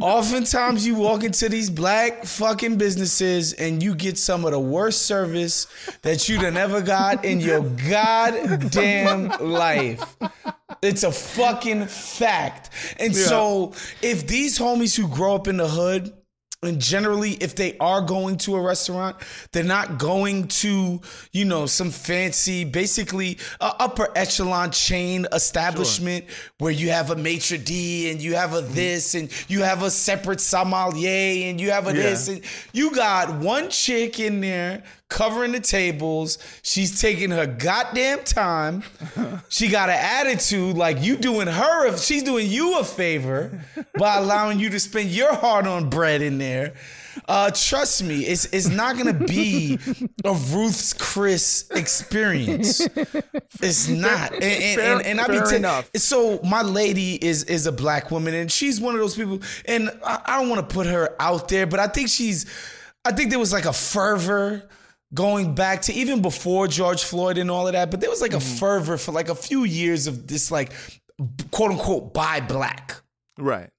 Oftentimes, 0.00 0.86
you 0.86 0.94
walk 0.96 1.24
into 1.24 1.48
these 1.48 1.70
black 1.70 2.24
fucking 2.24 2.76
businesses 2.76 3.52
and 3.54 3.82
you 3.82 3.94
get 3.94 4.18
some 4.18 4.44
of 4.44 4.50
the 4.52 4.60
worst 4.60 5.02
service 5.02 5.66
that 6.02 6.28
you'd 6.28 6.42
have 6.42 6.56
ever 6.56 6.80
got 6.80 7.24
in 7.24 7.40
your 7.40 7.60
goddamn 7.62 9.28
life. 9.40 10.16
It's 10.82 11.02
a 11.02 11.12
fucking 11.12 11.86
fact. 11.86 12.70
And 12.98 13.14
Yeah. 13.14 13.24
so, 13.26 13.72
if 14.02 14.26
these 14.26 14.58
homies 14.58 14.96
who 14.96 15.08
grow 15.08 15.34
up 15.34 15.48
in 15.48 15.56
the 15.56 15.68
hood, 15.68 16.12
and 16.62 16.80
generally, 16.80 17.32
if 17.32 17.54
they 17.54 17.76
are 17.78 18.00
going 18.00 18.38
to 18.38 18.56
a 18.56 18.60
restaurant, 18.60 19.16
they're 19.52 19.62
not 19.62 19.98
going 19.98 20.48
to, 20.48 21.00
you 21.32 21.44
know, 21.44 21.66
some 21.66 21.90
fancy, 21.90 22.64
basically 22.64 23.38
uh, 23.60 23.74
upper 23.78 24.08
echelon 24.16 24.70
chain 24.70 25.26
establishment 25.32 26.24
where 26.58 26.72
you 26.72 26.90
have 26.90 27.10
a 27.10 27.16
maitre 27.16 27.58
d 27.58 28.10
and 28.10 28.22
you 28.22 28.34
have 28.34 28.54
a 28.54 28.62
this 28.62 29.14
and 29.14 29.30
you 29.48 29.62
have 29.62 29.82
a 29.82 29.90
separate 29.90 30.40
sommelier 30.40 31.48
and 31.48 31.60
you 31.60 31.70
have 31.70 31.86
a 31.86 31.94
Yeah. 31.94 32.02
this 32.02 32.28
and 32.28 32.40
you 32.72 32.90
got 32.94 33.34
one 33.36 33.68
chick 33.70 34.18
in 34.18 34.40
there 34.40 34.82
covering 35.08 35.52
the 35.52 35.60
tables. 35.60 36.38
She's 36.62 37.00
taking 37.00 37.30
her 37.30 37.46
goddamn 37.46 38.24
time. 38.24 38.82
She 39.48 39.68
got 39.68 39.88
an 39.88 39.98
attitude 39.98 40.76
like 40.76 41.00
you 41.02 41.16
doing 41.16 41.46
her, 41.46 41.86
a, 41.88 41.98
she's 41.98 42.22
doing 42.22 42.48
you 42.48 42.78
a 42.78 42.84
favor 42.84 43.64
by 43.98 44.16
allowing 44.16 44.58
you 44.58 44.70
to 44.70 44.80
spend 44.80 45.10
your 45.10 45.32
hard-earned 45.34 45.90
bread 45.90 46.22
in 46.22 46.38
there. 46.38 46.74
Uh, 47.28 47.50
trust 47.50 48.02
me, 48.04 48.24
it's 48.26 48.44
it's 48.46 48.68
not 48.68 48.98
gonna 48.98 49.12
be 49.14 49.78
a 50.24 50.32
Ruth's 50.50 50.92
Chris 50.92 51.66
experience. 51.74 52.80
It's 53.62 53.88
not, 53.88 54.34
and 54.34 54.44
and, 54.44 54.80
Fair- 54.80 54.96
and, 54.98 55.06
and 55.06 55.20
I 55.20 55.26
ta- 55.26 55.54
enough. 55.56 55.90
so 55.96 56.38
my 56.44 56.60
lady 56.60 57.14
is 57.24 57.44
is 57.44 57.66
a 57.66 57.72
black 57.72 58.10
woman, 58.10 58.34
and 58.34 58.52
she's 58.52 58.80
one 58.82 58.94
of 58.94 59.00
those 59.00 59.16
people. 59.16 59.40
And 59.64 59.90
I, 60.04 60.20
I 60.26 60.38
don't 60.40 60.50
want 60.50 60.68
to 60.68 60.74
put 60.74 60.86
her 60.86 61.16
out 61.18 61.48
there, 61.48 61.66
but 61.66 61.80
I 61.80 61.86
think 61.88 62.10
she's. 62.10 62.44
I 63.04 63.12
think 63.12 63.30
there 63.30 63.38
was 63.38 63.52
like 63.52 63.64
a 63.64 63.72
fervor 63.72 64.68
going 65.16 65.56
back 65.56 65.82
to 65.82 65.92
even 65.92 66.22
before 66.22 66.68
George 66.68 67.02
Floyd 67.02 67.38
and 67.38 67.50
all 67.50 67.66
of 67.66 67.72
that. 67.72 67.90
But 67.90 68.00
there 68.00 68.10
was 68.10 68.20
like 68.20 68.34
a 68.34 68.36
mm-hmm. 68.36 68.58
fervor 68.58 68.98
for 68.98 69.10
like 69.10 69.28
a 69.28 69.34
few 69.34 69.64
years 69.64 70.06
of 70.06 70.28
this 70.28 70.52
like 70.52 70.72
quote 71.50 71.72
unquote 71.72 72.14
buy 72.14 72.38
black. 72.40 72.94
Right. 73.36 73.70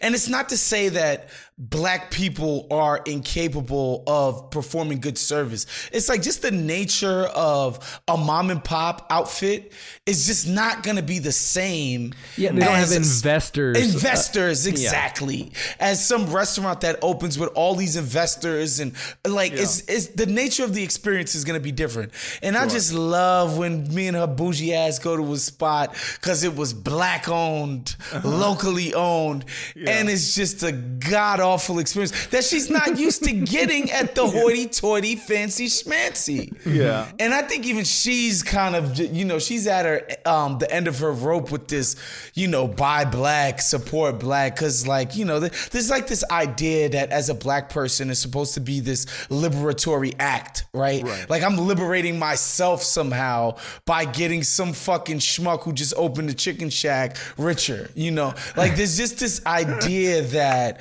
And 0.00 0.14
it's 0.14 0.28
not 0.28 0.50
to 0.50 0.56
say 0.56 0.90
that 0.90 1.30
black 1.58 2.10
people 2.10 2.66
are 2.70 3.00
incapable 3.06 4.02
of 4.06 4.50
performing 4.50 4.98
good 5.00 5.18
service. 5.18 5.66
It's 5.92 6.08
like 6.08 6.22
just 6.22 6.42
the 6.42 6.50
nature 6.50 7.24
of 7.34 8.00
a 8.08 8.16
mom 8.16 8.50
and 8.50 8.62
pop 8.64 9.06
outfit 9.10 9.72
is 10.06 10.26
just 10.26 10.48
not 10.48 10.82
going 10.82 10.96
to 10.96 11.02
be 11.02 11.18
the 11.18 11.30
same. 11.32 12.14
Yeah, 12.36 12.52
they 12.52 12.60
don't 12.60 12.74
have 12.74 12.92
investors. 12.92 13.94
Investors, 13.94 14.66
Uh, 14.66 14.70
yeah. 14.70 14.72
exactly. 14.72 15.52
As 15.78 16.04
some 16.04 16.26
restaurant 16.32 16.80
that 16.80 16.98
opens 17.02 17.38
with 17.38 17.50
all 17.54 17.74
these 17.74 17.96
investors 17.96 18.80
and 18.80 18.92
like 19.26 19.52
it's 19.52 19.80
it's 19.88 20.06
the 20.08 20.26
nature 20.26 20.64
of 20.64 20.74
the 20.74 20.82
experience 20.82 21.34
is 21.34 21.44
going 21.44 21.58
to 21.58 21.62
be 21.62 21.72
different. 21.72 22.12
And 22.42 22.56
I 22.56 22.66
just 22.66 22.92
love 22.92 23.58
when 23.58 23.92
me 23.94 24.08
and 24.08 24.16
her 24.16 24.26
bougie 24.26 24.74
ass 24.74 24.98
go 24.98 25.16
to 25.16 25.32
a 25.32 25.36
spot 25.36 25.94
cuz 26.22 26.42
it 26.44 26.56
was 26.56 26.72
black 26.72 27.28
owned, 27.28 27.94
locally 28.24 28.94
owned, 28.94 29.44
and 29.76 30.08
it's 30.08 30.34
just 30.34 30.62
a 30.62 30.72
god 30.72 31.40
awful 31.42 31.78
experience 31.78 32.26
that 32.28 32.44
she's 32.44 32.70
not 32.70 32.98
used 32.98 33.24
to 33.24 33.32
getting 33.32 33.90
at 33.90 34.14
the 34.14 34.26
hoity-toity 34.26 35.16
fancy 35.16 35.66
schmancy. 35.66 36.54
Yeah. 36.64 37.10
And 37.18 37.34
I 37.34 37.42
think 37.42 37.66
even 37.66 37.84
she's 37.84 38.42
kind 38.42 38.74
of, 38.74 38.98
you 38.98 39.24
know, 39.24 39.38
she's 39.38 39.66
at 39.66 39.84
her 39.84 40.06
um 40.24 40.58
the 40.58 40.72
end 40.72 40.88
of 40.88 40.98
her 41.00 41.12
rope 41.12 41.50
with 41.50 41.68
this, 41.68 41.96
you 42.34 42.48
know, 42.48 42.66
buy 42.66 43.04
black, 43.04 43.60
support 43.60 44.18
black, 44.18 44.54
because 44.54 44.86
like, 44.86 45.16
you 45.16 45.24
know, 45.24 45.40
there's 45.40 45.90
like 45.90 46.06
this 46.06 46.24
idea 46.30 46.88
that 46.90 47.10
as 47.10 47.28
a 47.28 47.34
black 47.34 47.68
person 47.68 48.10
is 48.10 48.18
supposed 48.18 48.54
to 48.54 48.60
be 48.60 48.80
this 48.80 49.06
liberatory 49.28 50.14
act, 50.18 50.64
right? 50.72 51.02
Right. 51.02 51.28
Like 51.28 51.42
I'm 51.42 51.56
liberating 51.56 52.18
myself 52.18 52.82
somehow 52.82 53.56
by 53.84 54.04
getting 54.04 54.42
some 54.42 54.72
fucking 54.72 55.18
schmuck 55.18 55.62
who 55.62 55.72
just 55.72 55.94
opened 55.96 56.30
a 56.30 56.34
chicken 56.34 56.70
shack 56.70 57.16
richer, 57.36 57.90
you 57.94 58.10
know? 58.10 58.34
Like 58.56 58.76
there's 58.76 58.96
just 58.96 59.18
this 59.18 59.44
idea 59.46 60.22
that 60.22 60.80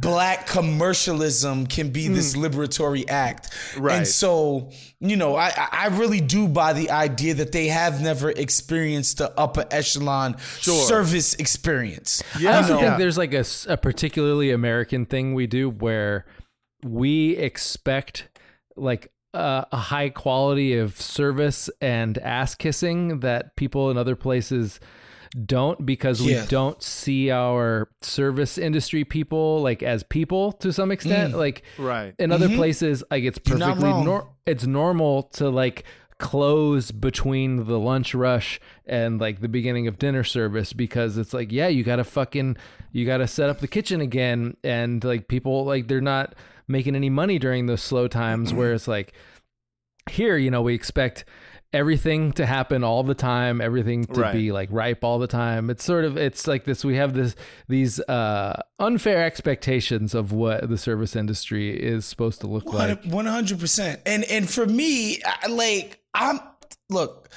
black 0.00 0.46
commercialism 0.46 1.66
can 1.66 1.90
be 1.90 2.08
this 2.08 2.34
hmm. 2.34 2.44
liberatory 2.44 3.08
act. 3.08 3.50
Right. 3.76 3.98
And 3.98 4.06
so, 4.06 4.70
you 5.00 5.16
know, 5.16 5.36
I 5.36 5.48
I 5.48 5.68
I 5.72 5.86
really 5.88 6.20
do 6.20 6.48
buy 6.48 6.72
the 6.72 6.90
idea 6.90 7.34
that 7.34 7.52
they 7.52 7.68
have 7.68 8.00
never 8.00 8.30
experienced 8.30 9.18
the 9.18 9.38
upper 9.38 9.66
echelon 9.70 10.36
Sure. 10.60 10.86
service 10.86 11.34
experience. 11.34 12.22
Yeah. 12.38 12.50
I 12.50 12.52
You 12.52 12.56
also 12.58 12.80
think 12.80 12.98
there's 12.98 13.18
like 13.18 13.34
a, 13.34 13.44
a 13.68 13.76
particularly 13.76 14.50
American 14.50 15.06
thing 15.06 15.34
we 15.34 15.46
do 15.46 15.70
where 15.70 16.26
we 16.82 17.36
expect 17.36 18.28
like 18.76 19.12
a, 19.34 19.66
a 19.72 19.76
high 19.76 20.08
quality 20.08 20.76
of 20.76 21.00
service 21.00 21.70
and 21.80 22.18
ass 22.18 22.54
kissing 22.54 23.20
that 23.20 23.56
people 23.56 23.90
in 23.90 23.98
other 23.98 24.16
places 24.16 24.80
don't 25.46 25.86
because 25.86 26.20
we 26.20 26.32
Yeah. 26.32 26.44
don't 26.48 26.82
see 26.82 27.30
our 27.30 27.88
service 28.02 28.58
industry 28.58 29.04
people 29.04 29.62
like 29.62 29.82
as 29.82 30.02
people 30.02 30.50
to 30.52 30.72
some 30.72 30.90
extent 30.90 31.34
Mm. 31.34 31.38
like 31.38 31.62
Right. 31.78 32.14
in 32.18 32.32
other 32.32 32.48
Mhm. 32.48 32.56
places 32.56 33.04
like 33.10 33.22
it's 33.24 33.38
perfectly 33.38 33.90
nor- 33.90 34.28
it's 34.46 34.66
normal 34.66 35.22
to 35.34 35.48
like 35.48 35.84
close 36.18 36.90
between 36.90 37.64
the 37.66 37.78
lunch 37.78 38.12
rush 38.14 38.60
and 38.86 39.20
like 39.20 39.40
the 39.40 39.48
beginning 39.48 39.86
of 39.86 39.98
dinner 39.98 40.24
service 40.24 40.72
because 40.72 41.16
it's 41.16 41.32
like 41.32 41.50
yeah 41.52 41.68
you 41.68 41.82
gotta 41.84 42.04
fucking 42.04 42.56
you 42.92 43.06
gotta 43.06 43.26
set 43.28 43.48
up 43.48 43.60
the 43.60 43.68
kitchen 43.68 44.00
again 44.00 44.56
and 44.64 45.02
like 45.04 45.28
people 45.28 45.64
like 45.64 45.86
they're 45.88 46.00
not 46.00 46.34
making 46.68 46.94
any 46.96 47.08
money 47.08 47.38
during 47.38 47.66
those 47.66 47.80
slow 47.82 48.06
times 48.08 48.52
where 48.52 48.72
it's 48.72 48.86
like 48.88 49.12
here 50.10 50.36
you 50.36 50.50
know 50.50 50.60
we 50.62 50.74
expect 50.74 51.24
everything 51.72 52.32
to 52.32 52.44
happen 52.46 52.82
all 52.82 53.02
the 53.02 53.14
time, 53.14 53.60
everything 53.60 54.04
to 54.06 54.20
Right. 54.20 54.32
be 54.32 54.52
like 54.52 54.68
ripe 54.72 55.04
all 55.04 55.18
the 55.18 55.26
time. 55.28 55.70
It's 55.70 55.84
sort 55.84 56.04
of 56.04 56.16
it's 56.16 56.46
like 56.46 56.64
this 56.64 56.84
we 56.84 56.96
have 56.96 57.14
this 57.14 57.36
these 57.68 58.00
uh 58.00 58.60
unfair 58.78 59.24
expectations 59.24 60.14
of 60.14 60.32
what 60.32 60.68
the 60.68 60.76
service 60.78 61.14
industry 61.14 61.70
is 61.70 62.04
supposed 62.04 62.40
to 62.40 62.46
look 62.48 62.64
like. 62.72 63.04
One 63.04 63.26
hundred 63.26 63.60
percent. 63.60 64.00
And 64.06 64.24
and 64.24 64.48
for 64.50 64.66
me, 64.66 65.20
I, 65.24 65.46
like 65.48 66.00
I'm 66.12 66.40
look, 66.88 67.28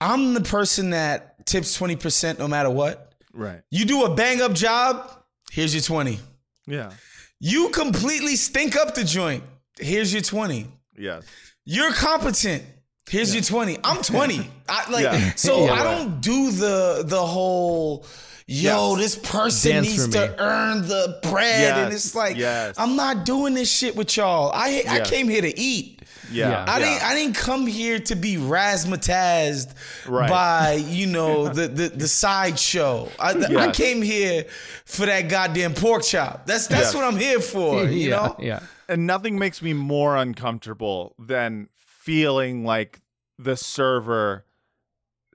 I'm 0.00 0.34
the 0.34 0.40
person 0.40 0.90
that 0.90 1.46
tips 1.46 1.74
twenty 1.74 1.96
percent 1.96 2.38
no 2.38 2.48
matter 2.48 2.70
what. 2.70 3.14
Right. 3.32 3.60
You 3.70 3.84
do 3.84 4.04
a 4.04 4.14
bang 4.14 4.40
up 4.40 4.52
job, 4.54 5.10
here's 5.52 5.74
your 5.74 5.82
twenty. 5.82 6.18
Yeah. 6.66 6.90
You 7.38 7.68
completely 7.68 8.34
stink 8.34 8.74
up 8.76 8.94
the 8.94 9.04
joint. 9.04 9.44
Here's 9.78 10.12
your 10.12 10.22
twenty. 10.22 10.66
Yes. 10.98 11.24
You're 11.64 11.92
competent. 11.92 12.64
Here's 13.08 13.32
your 13.34 13.42
20. 13.44 13.78
I'm 13.84 14.02
20. 14.02 14.50
I 14.68 14.90
like 14.90 15.04
Yeah. 15.04 15.32
so 15.36 15.66
Yeah. 15.66 15.72
I 15.72 15.82
don't 15.84 16.20
do 16.20 16.50
the 16.50 17.04
the 17.06 17.24
whole 17.24 18.04
yo, 18.46 18.96
Yes. 18.96 19.00
this 19.16 19.30
person 19.30 19.72
Dance 19.72 19.86
needs 19.88 20.08
to 20.08 20.34
earn 20.42 20.82
the 20.88 21.18
bread 21.30 21.78
and 21.78 21.92
it's 21.92 22.14
like 22.14 22.36
Yes. 22.36 22.74
I'm 22.78 22.96
not 22.96 23.24
doing 23.24 23.54
this 23.54 23.70
shit 23.72 23.94
with 23.96 24.16
y'all. 24.16 24.50
I 24.52 24.82
I 24.88 25.00
came 25.00 25.28
here 25.28 25.42
to 25.42 25.58
eat. 25.58 25.92
Yeah. 26.32 26.48
Yeah. 26.50 26.64
I 26.66 26.78
didn't 26.80 27.02
I 27.04 27.14
didn't 27.14 27.36
come 27.36 27.68
here 27.68 28.00
to 28.00 28.16
be 28.16 28.34
razzmatazed 28.36 29.72
Right. 30.08 30.28
by, 30.28 30.72
you 30.88 31.06
know, 31.06 31.48
the 31.58 31.68
the, 31.68 31.88
the 31.90 32.08
sideshow. 32.08 33.08
I, 33.20 33.30
I 33.56 33.70
came 33.70 34.02
here 34.02 34.46
for 34.84 35.06
that 35.06 35.28
goddamn 35.28 35.74
pork 35.74 36.02
chop. 36.02 36.44
That's 36.46 36.66
that's 36.66 36.86
Yes. 36.86 36.94
what 36.96 37.04
I'm 37.04 37.16
here 37.18 37.38
for, 37.40 37.84
you 37.84 37.90
yeah, 38.10 38.16
know? 38.16 38.36
yeah. 38.40 38.60
and 38.88 39.06
nothing 39.06 39.38
makes 39.38 39.62
me 39.62 39.72
more 39.74 40.16
uncomfortable 40.16 41.14
than 41.20 41.68
feeling 42.06 42.64
like 42.64 43.00
the 43.38 43.56
server 43.56 44.44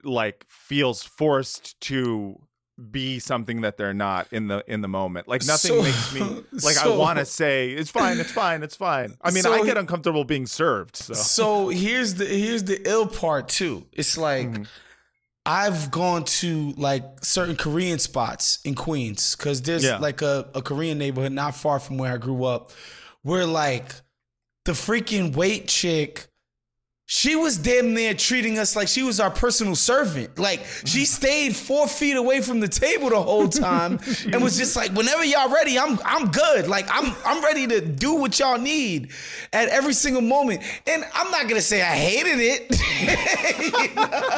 like 0.03 0.45
feels 0.47 1.03
forced 1.03 1.79
to 1.81 2.39
be 2.89 3.19
something 3.19 3.61
that 3.61 3.77
they're 3.77 3.93
not 3.93 4.25
in 4.31 4.47
the 4.47 4.63
in 4.67 4.81
the 4.81 4.87
moment 4.87 5.27
like 5.27 5.45
nothing 5.45 5.71
So- 5.71 5.83
makes 5.83 6.13
me 6.15 6.21
like 6.63 6.77
i 6.79 6.87
want 6.87 7.19
to 7.19 7.25
say 7.25 7.69
it's 7.69 7.91
fine 7.91 8.17
it's 8.19 8.31
fine 8.31 8.63
it's 8.63 8.75
fine 8.75 9.15
i 9.21 9.29
mean 9.29 9.43
So- 9.43 9.53
i 9.53 9.63
get 9.63 9.77
uncomfortable 9.77 10.23
being 10.23 10.47
served 10.47 10.95
so 10.95 11.13
So 11.13 11.67
here's 11.69 12.15
the 12.15 12.25
here's 12.25 12.63
the 12.63 12.81
ill 12.89 13.05
part 13.05 13.49
too. 13.49 13.85
It's 13.91 14.17
like 14.17 14.47
Mm-hmm. 14.47 14.63
I've 15.45 15.89
gone 15.89 16.23
to 16.41 16.71
like 16.77 17.03
certain 17.23 17.55
Korean 17.55 17.97
spots 17.97 18.59
in 18.63 18.75
Queens 18.75 19.35
because 19.35 19.61
there's 19.63 19.83
Yeah. 19.83 19.97
like 19.97 20.21
a, 20.21 20.47
a 20.53 20.61
Korean 20.61 20.99
neighborhood 20.99 21.31
not 21.31 21.55
far 21.55 21.79
from 21.79 21.97
where 21.97 22.13
I 22.13 22.17
grew 22.17 22.43
up, 22.45 22.71
where 23.23 23.47
like 23.47 23.91
the 24.65 24.73
freaking 24.73 25.35
wait 25.35 25.67
chick. 25.67 26.27
She 27.13 27.35
was 27.35 27.57
damn 27.57 27.93
near 27.93 28.13
treating 28.13 28.57
us 28.57 28.73
like 28.73 28.87
she 28.87 29.03
was 29.03 29.19
our 29.19 29.29
personal 29.29 29.75
servant. 29.75 30.39
Like 30.39 30.61
she 30.85 31.03
stayed 31.03 31.53
four 31.53 31.85
feet 31.85 32.15
away 32.15 32.39
from 32.39 32.61
the 32.61 32.69
table 32.69 33.09
the 33.09 33.21
whole 33.21 33.49
time 33.49 33.99
and 34.31 34.41
was 34.41 34.57
just 34.57 34.77
like, 34.77 34.93
whenever 34.93 35.25
y'all 35.25 35.51
ready, 35.51 35.77
I'm 35.77 35.99
I'm 36.05 36.31
good. 36.31 36.69
Like 36.69 36.87
I'm 36.89 37.13
I'm 37.25 37.43
ready 37.43 37.67
to 37.67 37.81
do 37.81 38.15
what 38.15 38.39
y'all 38.39 38.57
need 38.57 39.11
at 39.51 39.67
every 39.67 39.91
single 39.91 40.21
moment. 40.21 40.61
And 40.87 41.03
I'm 41.13 41.29
not 41.31 41.49
gonna 41.49 41.59
say 41.59 41.81
I 41.81 41.97
hated 41.97 42.39
it. 42.39 42.77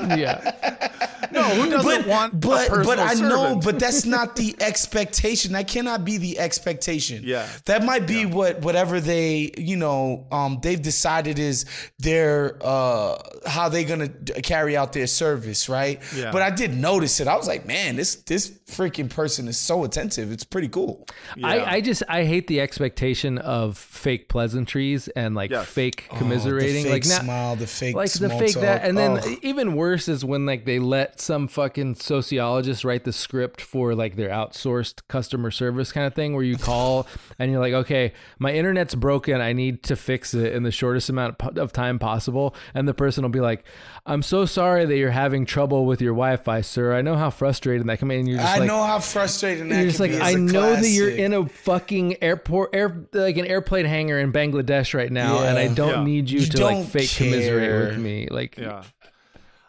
Yeah. 0.00 1.28
no 1.30 1.42
who 1.42 1.70
doesn't 1.70 2.02
but, 2.02 2.06
want 2.06 2.32
a 2.32 2.36
but 2.36 2.68
but 2.70 2.98
personal 2.98 3.00
I 3.00 3.14
know, 3.14 3.60
but 3.62 3.78
that's 3.78 4.04
not 4.04 4.34
the 4.34 4.56
expectation. 4.60 5.52
That 5.52 5.68
cannot 5.68 6.04
be 6.04 6.16
the 6.16 6.38
expectation. 6.38 7.22
Yeah. 7.24 7.46
that 7.66 7.84
might 7.84 8.06
be 8.06 8.26
what 8.26 8.60
whatever 8.60 9.00
they 9.00 9.52
you 9.56 9.76
know 9.76 10.26
um 10.32 10.58
they've 10.62 10.80
decided 10.80 11.38
is 11.38 11.66
their 12.10 12.56
uh 12.60 13.16
how 13.46 13.68
they 13.68 13.84
gonna 13.84 14.08
carry 14.42 14.76
out 14.76 14.92
their 14.92 15.06
service, 15.06 15.68
right? 15.68 16.00
Yeah. 16.14 16.32
But 16.32 16.42
I 16.42 16.50
did 16.50 16.76
notice 16.76 17.20
it. 17.20 17.28
I 17.28 17.36
was 17.36 17.46
like, 17.46 17.66
man, 17.66 17.96
this 17.96 18.16
this 18.16 18.48
freaking 18.70 19.10
person 19.10 19.48
is 19.48 19.58
so 19.58 19.84
attentive. 19.84 20.30
It's 20.32 20.44
pretty 20.44 20.68
cool. 20.68 21.06
Yeah. 21.36 21.46
I, 21.48 21.72
I 21.74 21.80
just 21.80 22.02
I 22.08 22.24
hate 22.24 22.46
the 22.46 22.60
expectation 22.60 23.38
of 23.38 23.76
fake 23.76 24.28
pleasantries 24.28 25.08
and 25.08 25.34
like 25.34 25.50
Yes. 25.50 25.66
fake 25.66 26.06
Oh, 26.10 26.16
commiserating. 26.16 26.84
the 26.84 26.90
fake 26.90 27.04
like 27.04 27.06
not, 27.08 27.22
smile, 27.22 27.56
the 27.56 27.66
fake 27.66 27.94
like 27.96 28.10
the 28.12 28.28
small 28.28 28.38
fake 28.38 28.54
that, 28.54 28.78
talk. 28.80 28.88
and 28.88 28.96
then 28.96 29.18
Ugh. 29.18 29.38
even 29.42 29.74
worse 29.74 30.08
is 30.08 30.24
when 30.24 30.46
like 30.46 30.64
they 30.64 30.78
let 30.78 31.20
some 31.20 31.48
fucking 31.48 31.96
sociologist 31.96 32.84
write 32.84 33.04
the 33.04 33.12
script 33.12 33.60
for 33.60 33.94
like 33.94 34.16
their 34.16 34.30
outsourced 34.30 35.00
customer 35.08 35.50
service 35.50 35.92
kind 35.92 36.06
of 36.06 36.14
thing, 36.14 36.34
where 36.34 36.44
you 36.44 36.56
call 36.56 37.06
and 37.38 37.50
you're 37.50 37.60
like, 37.60 37.74
okay, 37.74 38.12
my 38.38 38.52
internet's 38.52 38.94
broken, 38.94 39.40
I 39.40 39.52
need 39.52 39.82
to 39.84 39.96
fix 39.96 40.34
it 40.34 40.52
in 40.54 40.62
the 40.62 40.70
shortest 40.70 41.08
amount 41.10 41.40
of 41.58 41.72
time 41.72 41.98
possible, 41.98 42.54
and 42.74 42.86
the 42.86 42.94
person 42.94 43.22
will 43.22 43.30
be 43.30 43.40
like, 43.40 43.64
I'm 44.06 44.22
so 44.22 44.44
sorry 44.46 44.86
that 44.86 44.96
you're 44.96 45.10
having 45.10 45.44
trouble 45.46 45.84
with 45.84 46.00
your 46.00 46.14
Wi-Fi, 46.14 46.62
sir. 46.62 46.94
I 46.94 47.02
know 47.02 47.16
how 47.16 47.30
frustrating 47.30 47.86
that 47.88 47.98
can 47.98 48.08
be. 48.08 48.18
And 48.18 48.26
you're 48.28 48.38
just 48.38 48.48
I 48.54 48.58
like, 48.58 48.66
know 48.66 48.82
how 48.82 48.98
frustrating 48.98 49.68
that 49.68 49.76
you're 49.76 49.86
just 49.92 49.98
can 49.98 50.12
like. 50.12 50.20
I 50.22 50.28
It's 50.30 50.36
a 50.36 50.40
know 50.40 50.74
that 50.76 50.88
you're 50.88 51.10
in 51.10 51.32
a 51.34 51.46
fucking 51.46 52.22
airport, 52.22 52.74
air 52.74 53.06
like 53.12 53.36
an 53.36 53.46
airplane 53.46 53.84
hangar 53.84 54.18
in 54.18 54.32
Bangladesh 54.32 54.94
right 54.94 55.12
now, 55.12 55.42
and 55.44 55.58
I 55.58 55.68
don't 55.68 55.88
Yeah. 55.90 56.04
need 56.04 56.30
you, 56.30 56.40
You 56.40 56.46
to 56.46 56.64
like 56.64 56.76
don't 56.76 56.86
fake 56.86 57.10
commiserate 57.14 57.88
with 57.90 57.98
me. 57.98 58.28
Like, 58.30 58.56
yeah 58.56 58.82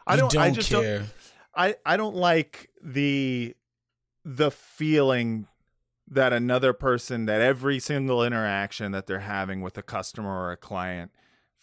i 0.07 0.15
don't, 0.15 0.35
i 0.35 0.45
don't 0.47 0.55
just 0.55 0.71
care. 0.71 0.99
don't 0.99 1.09
I 1.53 1.75
I 1.85 1.95
don't 1.97 2.15
like 2.15 2.69
the 2.81 3.55
the 4.25 4.49
feeling 4.51 5.47
that 6.09 6.33
another 6.33 6.73
person 6.73 7.25
that 7.27 7.39
every 7.41 7.77
single 7.79 8.23
interaction 8.23 8.91
that 8.93 9.05
they're 9.05 9.19
having 9.19 9.61
with 9.61 9.77
a 9.77 9.83
customer 9.83 10.29
or 10.29 10.51
a 10.51 10.57
client 10.57 11.11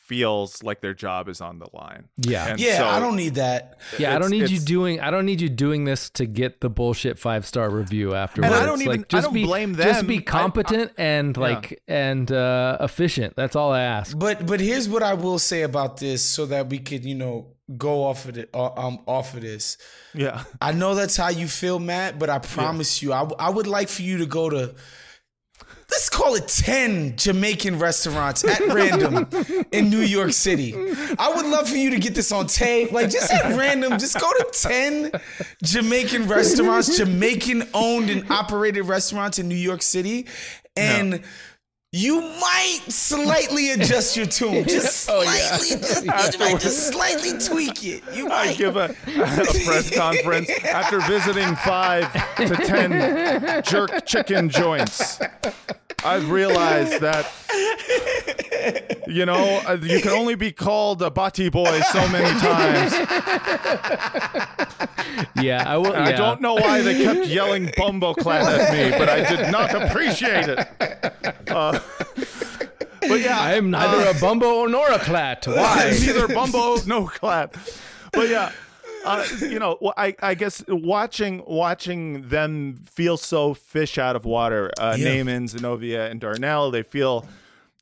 feels 0.09 0.63
like 0.63 0.81
their 0.81 0.95
job 0.95 1.29
is 1.29 1.41
on 1.43 1.59
the 1.59 1.67
line. 1.75 2.09
Yeah. 2.17 2.49
And 2.49 2.59
yeah, 2.61 2.79
so 2.79 2.87
I 2.87 2.99
don't 2.99 3.15
need 3.15 3.35
that. 3.35 3.79
yeah, 3.99 4.17
I 4.17 4.19
don't 4.19 4.31
need 4.31 4.49
you 4.51 4.59
doing. 4.59 5.01
I 5.01 5.11
don't 5.11 5.27
need 5.27 5.41
you 5.43 5.51
doing 5.51 5.85
this 5.85 6.09
to 6.11 6.25
get 6.25 6.61
the 6.63 6.71
bullshit 6.71 7.19
five 7.19 7.45
star 7.47 7.69
review 7.69 8.15
afterwards. 8.15 8.55
I 8.55 8.65
don't 8.65 8.81
even- 8.81 8.89
Like, 9.01 9.01
I 9.01 9.17
just 9.17 9.25
don't 9.27 9.35
be, 9.35 9.45
blame 9.45 9.77
Just 9.77 10.01
them. 10.01 10.07
be 10.07 10.19
I- 10.19 10.23
competent 10.23 10.93
and 10.97 11.37
Yeah. 11.37 11.43
like 11.43 11.83
and 11.87 12.33
uh, 12.33 12.79
efficient. 12.81 13.37
That's 13.37 13.55
all 13.55 13.71
I 13.73 13.83
ask. 13.83 14.19
But 14.19 14.47
but 14.47 14.61
here's 14.61 14.89
what 14.89 15.03
I 15.03 15.13
will 15.15 15.39
say 15.39 15.63
about 15.63 15.99
this, 15.99 16.23
so 16.25 16.47
that 16.47 16.71
we 16.71 16.79
could 16.79 17.05
you 17.05 17.15
know 17.15 17.49
go 17.77 18.03
off 18.05 18.25
of 18.27 18.39
it 18.39 18.49
uh, 18.55 18.71
um 18.77 19.01
off 19.07 19.35
of 19.35 19.43
this. 19.43 19.77
Yeah. 20.15 20.43
I 20.63 20.73
know 20.73 20.95
that's 20.95 21.17
how 21.17 21.29
you 21.29 21.47
feel, 21.49 21.79
Matt, 21.79 22.19
but 22.19 22.31
I 22.31 22.39
promise 22.39 23.03
you, 23.03 23.13
I, 23.13 23.29
I 23.39 23.51
would 23.51 23.67
like 23.67 23.91
for 23.91 24.01
you 24.01 24.17
to 24.19 24.27
go 24.27 24.49
to, 24.49 24.75
let's 25.91 26.11
call 26.11 26.35
it 26.35 26.47
10 26.49 27.17
Jamaican 27.17 27.79
restaurants 27.79 28.45
at 28.45 28.61
random 28.73 29.27
in 29.73 29.89
New 29.91 30.01
York 30.01 30.33
City. 30.33 30.75
I 31.19 31.33
would 31.35 31.47
love 31.47 31.69
for 31.69 31.77
you 31.77 31.91
to 31.91 31.99
get 31.99 32.15
this 32.15 32.31
on 32.31 32.47
tape. 32.47 32.93
Like, 32.93 33.11
just 33.11 33.33
at 33.33 33.57
random, 33.57 33.99
just 33.99 34.21
go 34.21 34.31
to 34.31 34.49
10 34.53 35.13
Jamaican 35.63 36.29
restaurants, 36.29 36.97
Jamaican 36.97 37.69
owned 37.75 38.11
and 38.11 38.31
operated 38.31 38.85
restaurants 38.85 39.39
in 39.39 39.49
New 39.49 39.55
York 39.55 39.83
City. 39.83 40.27
And. 40.77 41.23
You 41.91 42.21
might 42.21 42.81
slightly 42.89 43.71
adjust 43.71 44.15
your 44.15 44.27
tune, 44.27 44.65
just 44.69 45.09
Oh, 45.09 45.23
slightly, 45.23 45.69
yeah. 45.71 45.77
just, 45.77 46.05
you 46.35 46.39
might 46.39 46.61
just 46.61 46.93
slightly 46.93 47.39
tweak 47.39 47.83
it. 47.83 48.03
You 48.15 48.27
I 48.27 48.47
might 48.49 48.59
give 48.59 48.77
a, 48.77 48.85
a 48.91 49.45
press 49.65 49.91
conference 49.97 50.51
after 50.65 51.01
visiting 51.01 51.57
five 51.57 52.13
to 52.37 52.49
ten 52.57 53.63
jerk 53.65 54.05
chicken 54.05 54.51
joints. 54.51 55.19
I've 56.05 56.31
realized 56.31 57.01
that 57.01 57.27
you 59.09 59.25
know 59.25 59.61
uh, 59.67 59.79
you 59.83 60.01
can 60.03 60.13
only 60.13 60.35
be 60.35 60.53
called 60.53 61.01
a 61.03 61.11
bati 61.11 61.49
boy 61.49 61.81
so 61.91 62.07
many 62.11 62.39
times. 62.39 62.93
Yeah, 65.41 65.65
I 65.67 65.77
will. 65.79 65.95
And 65.95 66.05
I 66.05 66.13
don't 66.13 66.41
know 66.41 66.55
why 66.55 66.83
they 66.83 67.03
kept 67.03 67.27
yelling 67.27 67.71
"bumbo 67.77 68.15
clat" 68.15 68.61
at 68.61 68.73
me, 68.73 68.97
but 68.97 69.09
I 69.09 69.25
did 69.29 69.51
not 69.51 69.75
appreciate 69.75 70.49
it. 70.49 70.69
Uh, 71.49 71.78
but 73.01 73.21
yeah, 73.21 73.39
I 73.41 73.55
am 73.55 73.71
neither 73.71 74.09
uh, 74.09 74.13
a 74.17 74.21
bumbo 74.21 74.67
nor 74.67 74.91
a 74.91 74.99
clat. 74.99 75.47
Why? 75.49 75.97
Neither 76.01 76.29
bumbo, 76.29 76.77
no 76.87 77.07
clat. 77.07 77.55
But 78.13 78.29
yeah, 78.29 78.53
uh, 79.05 79.25
you 79.41 79.59
know, 79.59 79.79
I, 79.97 80.15
I 80.21 80.35
guess 80.35 80.63
watching 80.69 81.43
watching 81.47 82.29
them 82.29 82.77
feel 82.91 83.17
so 83.17 83.55
fish 83.55 83.99
out 83.99 84.17
of 84.17 84.25
water, 84.25 84.71
uh, 84.79 84.97
Yeah. 84.99 85.09
Namond, 85.09 85.49
Zenobia, 85.51 86.11
and 86.11 86.21
Darnell, 86.21 86.71
they 86.71 86.83
feel 86.83 87.27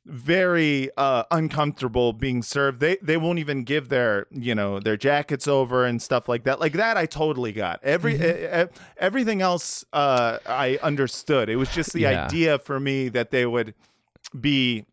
very 0.04 0.88
uh, 0.96 1.24
uncomfortable 1.32 2.12
being 2.12 2.40
served. 2.42 2.78
They 2.80 2.96
they 3.02 3.16
won't 3.16 3.40
even 3.40 3.64
give 3.64 3.88
their 3.88 4.26
you 4.30 4.54
know 4.54 4.78
their 4.78 4.96
jackets 4.96 5.48
over 5.48 5.84
and 5.84 6.00
stuff 6.00 6.28
like 6.28 6.44
that. 6.44 6.60
Like 6.60 6.74
that, 6.74 6.96
I 6.96 7.06
totally 7.06 7.52
got. 7.52 7.80
Every 7.82 8.14
Mm-hmm. 8.14 8.60
e- 8.60 8.62
e- 8.64 8.80
everything 8.98 9.42
else, 9.42 9.84
uh, 9.92 10.38
I 10.46 10.78
understood. 10.82 11.48
It 11.48 11.56
was 11.56 11.70
just 11.70 11.92
the 11.92 12.02
Yeah. 12.02 12.26
idea 12.26 12.58
for 12.60 12.78
me 12.78 13.08
that 13.08 13.30
they 13.32 13.46
would 13.46 13.74
be 14.38 14.84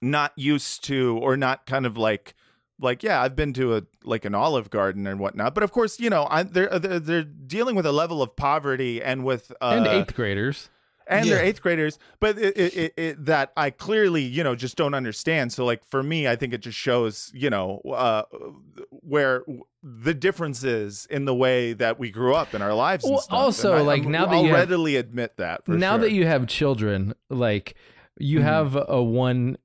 not 0.00 0.32
used 0.36 0.84
to 0.84 1.18
or 1.22 1.36
not 1.36 1.66
kind 1.66 1.86
of 1.86 1.96
like 1.96 2.34
like 2.80 3.02
yeah 3.04 3.22
i've 3.22 3.36
been 3.36 3.52
to 3.52 3.76
a 3.76 3.82
like 4.02 4.24
an 4.24 4.34
olive 4.34 4.68
garden 4.70 5.06
and 5.06 5.20
whatnot 5.20 5.54
but 5.54 5.62
of 5.62 5.70
course 5.70 6.00
you 6.00 6.10
know 6.10 6.26
I, 6.28 6.42
they're, 6.42 6.78
they're 6.78 6.98
they're 6.98 7.22
dealing 7.22 7.76
with 7.76 7.86
a 7.86 7.92
level 7.92 8.20
of 8.22 8.34
poverty 8.34 9.00
and 9.02 9.24
with 9.24 9.52
uh 9.60 9.74
and 9.76 9.86
eighth 9.86 10.14
graders. 10.16 10.68
and 11.06 11.28
they're 11.28 11.44
eighth 11.44 11.60
graders, 11.62 11.98
but 12.20 12.38
it, 12.38 12.56
it, 12.56 12.74
it, 12.76 12.94
it, 12.96 13.24
that 13.26 13.52
I 13.56 13.70
clearly, 13.70 14.22
you 14.22 14.42
know, 14.44 14.54
just 14.54 14.76
don't 14.76 14.94
understand. 14.94 15.52
So, 15.52 15.64
like 15.64 15.84
for 15.84 16.00
me, 16.02 16.26
I 16.28 16.36
think 16.36 16.54
it 16.54 16.58
just 16.62 16.78
shows, 16.78 17.30
you 17.34 17.50
know, 17.50 17.80
uh, 17.92 18.22
where 18.90 19.42
the 19.82 20.14
differences 20.14 21.06
in 21.10 21.24
the 21.24 21.34
way 21.34 21.72
that 21.74 21.98
we 21.98 22.10
grew 22.10 22.34
up 22.34 22.54
in 22.54 22.62
our 22.62 22.72
lives. 22.72 23.04
and 23.04 23.14
Well, 23.14 23.20
stuff. 23.22 23.36
also, 23.38 23.72
And 23.72 23.82
I- 23.82 23.84
like, 23.84 24.02
I'm- 24.02 24.12
now 24.12 24.26
that 24.26 24.34
I'll 24.36 24.42
you 24.44 24.50
have- 24.50 24.58
readily 24.60 24.96
admit 24.96 25.36
that. 25.38 25.64
For 25.66 25.72
now 25.72 25.92
sure. 25.94 25.98
that 26.02 26.12
you 26.12 26.24
have 26.26 26.46
children, 26.46 27.14
like 27.28 27.74
you 28.18 28.40
Mhm. 28.40 28.42
have 28.42 28.76
a 28.88 29.02
one 29.02 29.56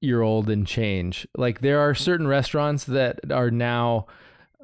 year 0.00 0.22
old 0.22 0.48
and 0.48 0.66
change. 0.66 1.26
Like 1.36 1.60
there 1.60 1.80
are 1.80 1.94
certain 1.94 2.26
restaurants 2.26 2.84
that 2.84 3.18
are 3.32 3.50
now 3.50 4.06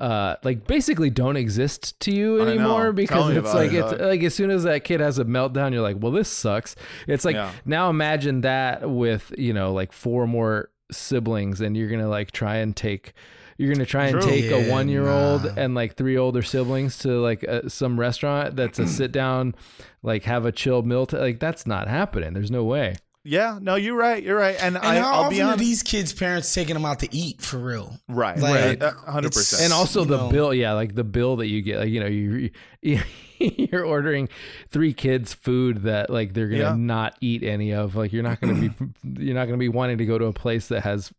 uh 0.01 0.35
like 0.43 0.67
basically 0.67 1.09
don't 1.09 1.37
exist 1.37 1.99
to 2.01 2.13
you 2.13 2.41
anymore 2.41 2.93
because 2.93 3.37
it's 3.37 3.55
like 3.55 3.71
it, 3.73 3.77
it's 3.77 3.93
dog. 3.93 4.01
like 4.01 4.23
as 4.25 4.35
soon 4.35 4.51
as 4.51 4.65
that 4.65 4.83
kid 4.83 4.99
has 4.99 5.21
a 5.21 5.25
meltdown 5.25 5.73
you're 5.73 5.83
like 5.83 5.97
well 6.01 6.11
this 6.11 6.29
sucks 6.29 6.75
it's 7.07 7.25
like 7.25 7.37
Yeah. 7.37 7.53
now 7.65 7.91
imagine 7.91 8.41
that 8.41 8.91
with 8.91 9.33
you 9.39 9.53
know 9.53 9.73
like 9.73 9.93
four 9.93 10.27
more 10.27 10.71
siblings 10.91 11.61
and 11.61 11.77
you're 11.77 11.89
gonna 11.89 12.09
like 12.09 12.33
try 12.33 12.57
and 12.57 12.75
take 12.75 13.13
you're 13.57 13.73
gonna 13.73 13.87
try 13.87 14.07
and 14.07 14.21
True. 14.21 14.29
take 14.29 14.51
a 14.51 14.69
one 14.69 14.89
year 14.89 15.07
old 15.09 15.45
nah. 15.45 15.53
and 15.57 15.77
like 15.77 15.95
three 15.97 16.17
older 16.19 16.43
siblings 16.43 16.99
to 16.99 17.11
like 17.21 17.45
uh, 17.49 17.69
some 17.69 17.99
restaurant 18.01 18.57
that's 18.57 18.81
a 18.81 18.89
sit 18.99 19.13
down 19.13 19.55
like 20.03 20.25
have 20.25 20.45
a 20.45 20.51
chill 20.51 20.83
meal 20.83 21.07
t- 21.07 21.17
like 21.17 21.39
that's 21.39 21.69
not 21.69 21.87
happening 21.87 22.33
there's 22.33 22.51
no 22.51 22.65
way 22.65 22.97
yeah, 23.25 23.59
no, 23.61 23.75
you're 23.77 23.97
right. 23.97 24.23
You're 24.23 24.37
right. 24.37 24.57
And, 24.61 24.77
And 24.77 24.85
I, 24.87 24.99
how 25.01 25.23
I'll 25.25 25.31
be 25.31 25.41
often 25.41 25.55
are 25.55 25.57
these 25.57 25.83
kids' 25.83 26.13
parents 26.13 26.53
taking 26.53 26.75
them 26.75 26.85
out 26.85 27.01
to 27.01 27.09
eat 27.15 27.41
for 27.43 27.59
real? 27.59 27.99
Right, 28.09 28.39
Like, 28.39 28.83
right, 28.83 28.93
hundred 28.93 29.33
percent. 29.33 29.63
and 29.65 29.73
also 29.73 30.05
the 30.05 30.17
know- 30.17 30.31
bill 30.31 30.53
yeah 30.55 30.73
like 30.75 30.95
the 30.95 31.05
bill 31.05 31.37
that 31.37 31.47
you 31.49 31.63
get 31.63 31.79
like 31.81 31.89
you 31.91 32.01
know 32.01 32.07
you 32.07 32.51
you're 33.39 33.85
ordering 33.85 34.29
three 34.71 34.93
kids 34.93 35.35
food 35.35 35.83
that 35.83 36.11
like 36.11 36.33
they're 36.35 36.49
gonna 36.49 36.61
Yeah. 36.63 36.77
not 36.77 37.17
eat 37.21 37.43
any 37.43 37.73
of 37.73 37.97
like 37.97 38.13
you're 38.13 38.23
not 38.23 38.41
gonna 38.41 38.55
be 38.55 38.71
you're 39.25 39.35
not 39.35 39.47
gonna 39.47 39.59
be 39.59 39.69
wanting 39.69 39.99
to 39.99 40.07
go 40.07 40.19
to 40.19 40.27
a 40.27 40.33
place 40.33 40.69
that 40.69 40.83
has 40.83 41.13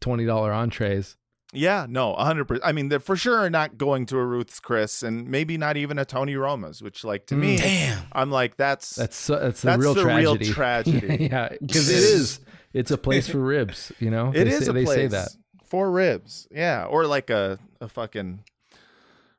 $20 0.00 0.54
entrees 0.54 1.16
Yeah, 1.52 1.86
no, 1.88 2.14
hundred 2.14 2.44
percent. 2.46 2.64
I 2.64 2.72
mean, 2.72 2.88
they're 2.88 3.00
for 3.00 3.16
sure 3.16 3.50
not 3.50 3.76
going 3.76 4.06
to 4.06 4.18
a 4.18 4.24
Ruth's 4.24 4.60
Chris, 4.60 5.02
and 5.02 5.26
maybe 5.28 5.58
not 5.58 5.76
even 5.76 5.98
a 5.98 6.04
Tony 6.04 6.36
Roma's. 6.36 6.80
Which, 6.80 7.02
like, 7.02 7.26
to 7.26 7.34
mm. 7.34 7.38
me, 7.40 7.56
Damn. 7.56 8.04
I'm 8.12 8.30
like, 8.30 8.56
that's 8.56 8.94
that's 8.94 9.16
so, 9.16 9.38
that's, 9.38 9.62
That's 9.62 9.76
the 9.76 9.82
real 9.82 9.94
the 9.94 10.04
real 10.04 10.36
tragedy 10.36 10.52
tragedy. 11.00 11.28
yeah 11.30 11.48
because 11.60 11.88
it 11.88 11.96
is 11.96 12.40
it's 12.72 12.92
a 12.92 12.98
place 12.98 13.28
for 13.28 13.40
ribs 13.40 13.90
you 13.98 14.10
know 14.10 14.28
It 14.28 14.44
they 14.44 14.50
is 14.50 14.64
say, 14.64 14.70
a 14.70 14.72
they 14.72 14.84
place 14.84 14.96
say 14.96 15.06
that 15.08 15.28
for 15.64 15.90
ribs. 15.90 16.46
Yeah, 16.50 16.84
or 16.84 17.06
like 17.06 17.30
a 17.30 17.58
a 17.80 17.88
fucking 17.88 18.44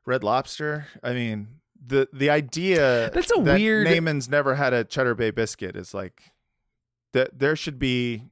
Red 0.04 0.24
Lobster. 0.24 0.86
I 1.02 1.12
mean, 1.14 1.48
the 1.84 2.08
the 2.12 2.30
idea 2.30 3.10
That's 3.12 3.30
a 3.36 3.40
that 3.42 3.58
weird- 3.58 3.86
Namond's 3.86 4.28
never 4.28 4.54
had 4.56 4.72
a 4.72 4.84
Cheddar 4.84 5.14
Bay 5.14 5.30
biscuit 5.30 5.76
is 5.76 5.94
like 5.94 6.22
that. 7.12 7.38
There 7.38 7.56
should 7.56 7.78
be 7.78 8.24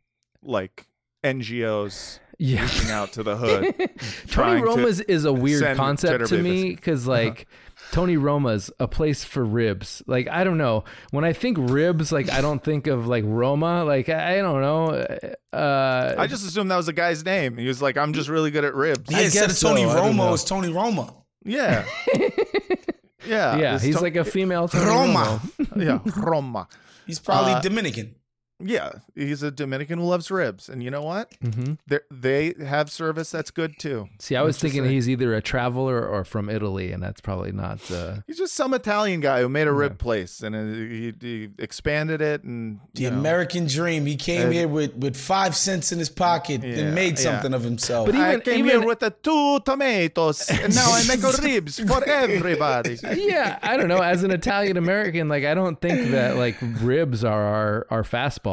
like 0.42 0.86
NGOs 1.24 2.18
Yeah. 2.42 2.62
reaching 2.62 2.90
out 2.90 3.12
to 3.12 3.22
the 3.22 3.36
hood. 3.42 3.74
Tony 3.76 3.88
trying 4.28 4.62
to 4.62 4.66
Roma's 4.68 5.00
is 5.00 5.26
a 5.26 5.32
weird 5.32 5.76
concept 5.76 6.26
to 6.28 6.38
me 6.38 6.50
biscuit. 6.72 6.76
because 6.76 7.06
Uh-huh. 7.06 7.18
like 7.18 7.46
Tony 7.92 8.16
Roma's 8.16 8.70
a 8.80 8.88
place 8.88 9.24
for 9.24 9.44
ribs. 9.44 10.02
Like 10.06 10.26
I 10.28 10.42
don't 10.44 10.56
know 10.58 10.84
when 11.10 11.24
I 11.24 11.32
think 11.34 11.58
ribs, 11.60 12.12
like 12.12 12.30
I 12.30 12.40
don't 12.40 12.62
think 12.64 12.86
of 12.86 13.06
like 13.06 13.24
Roma. 13.26 13.84
Like 13.84 14.08
I, 14.08 14.38
I 14.38 14.42
don't 14.42 14.60
know. 14.62 15.06
Uh, 15.52 16.14
I 16.16 16.26
just 16.26 16.46
assumed 16.46 16.70
that 16.70 16.76
was 16.76 16.86
the 16.86 16.92
guy's 16.94 17.24
name. 17.24 17.58
He 17.58 17.66
was 17.66 17.82
like, 17.82 17.96
"I'm 17.98 18.12
just 18.14 18.28
really 18.28 18.50
good 18.50 18.64
at 18.64 18.74
ribs." 18.74 19.10
Yeah, 19.10 19.18
I 19.18 19.22
instead 19.22 19.50
of 19.50 19.58
Tony 19.58 19.82
so, 19.82 19.90
I 19.90 19.94
Romo, 20.08 20.16
know. 20.16 20.34
it's 20.34 20.44
Tony 20.44 20.72
Roma. 20.72 21.12
Yeah. 21.44 21.84
yeah. 23.26 23.56
yeah, 23.56 23.78
he's 23.78 23.96
to- 23.96 24.02
like 24.02 24.16
a 24.16 24.24
female 24.24 24.68
Tony 24.68 24.84
Roma. 24.86 25.40
Romo. 25.58 26.04
yeah, 26.06 26.12
Roma. 26.22 26.68
He's 27.06 27.18
probably 27.18 27.52
Uh, 27.54 27.60
Dominican. 27.60 28.14
Yeah, 28.62 28.92
he's 29.14 29.42
a 29.42 29.50
Dominican 29.50 29.98
who 29.98 30.04
loves 30.04 30.30
ribs, 30.30 30.68
and 30.68 30.82
you 30.82 30.90
know 30.90 31.02
what? 31.02 31.32
Mhm. 31.42 31.78
They 31.86 31.98
they 32.10 32.64
have 32.64 32.90
service 32.90 33.30
that's 33.30 33.50
good 33.50 33.78
too. 33.78 34.08
See, 34.18 34.36
I 34.36 34.42
was 34.42 34.58
thinking 34.58 34.84
he's 34.84 35.08
either 35.08 35.34
a 35.34 35.40
traveler 35.42 36.06
or 36.06 36.24
from 36.24 36.48
Italy, 36.50 36.92
and 36.92 37.02
that's 37.02 37.20
probably 37.20 37.52
not. 37.52 37.78
Uh, 37.90 38.16
He's 38.26 38.38
just 38.38 38.54
some 38.54 38.74
Italian 38.74 39.20
guy 39.20 39.40
who 39.40 39.48
made 39.48 39.66
a 39.66 39.72
rib 39.72 39.98
place, 39.98 40.42
and 40.42 40.54
uh, 40.54 40.62
he, 40.64 41.12
he 41.20 41.48
expanded 41.58 42.20
it, 42.20 42.42
and 42.44 42.80
The 42.94 43.10
know. 43.10 43.18
American 43.18 43.66
dream. 43.66 44.06
He 44.06 44.16
came 44.16 44.48
Uh, 44.48 44.50
here 44.52 44.68
with, 44.68 44.94
with 44.96 45.16
five 45.16 45.56
cents 45.56 45.92
in 45.92 45.98
his 45.98 46.08
pocket 46.10 46.62
Yeah, 46.62 46.78
and 46.80 46.94
made 46.94 47.18
yeah. 47.18 47.24
something 47.24 47.54
of 47.54 47.62
himself. 47.62 48.06
But 48.06 48.14
I 48.16 48.28
even- 48.32 48.40
came 48.42 48.58
even- 48.66 48.70
here 48.80 48.86
with 48.86 49.00
the 49.00 49.10
two 49.10 49.60
tomatoes, 49.64 50.48
and 50.50 50.74
now 50.74 50.90
I 50.90 51.02
make 51.08 51.22
ribs 51.42 51.80
for 51.80 52.04
everybody. 52.08 52.98
yeah, 53.14 53.58
I 53.62 53.76
don't 53.76 53.88
know. 53.88 54.02
As 54.02 54.22
an 54.22 54.30
Italian 54.30 54.76
American, 54.76 55.28
like 55.28 55.44
I 55.44 55.54
don't 55.54 55.80
think 55.80 56.10
that 56.10 56.36
like 56.36 56.56
ribs 56.60 57.24
are 57.24 57.42
our 57.42 57.86
our 57.90 58.02
fastball. 58.02 58.49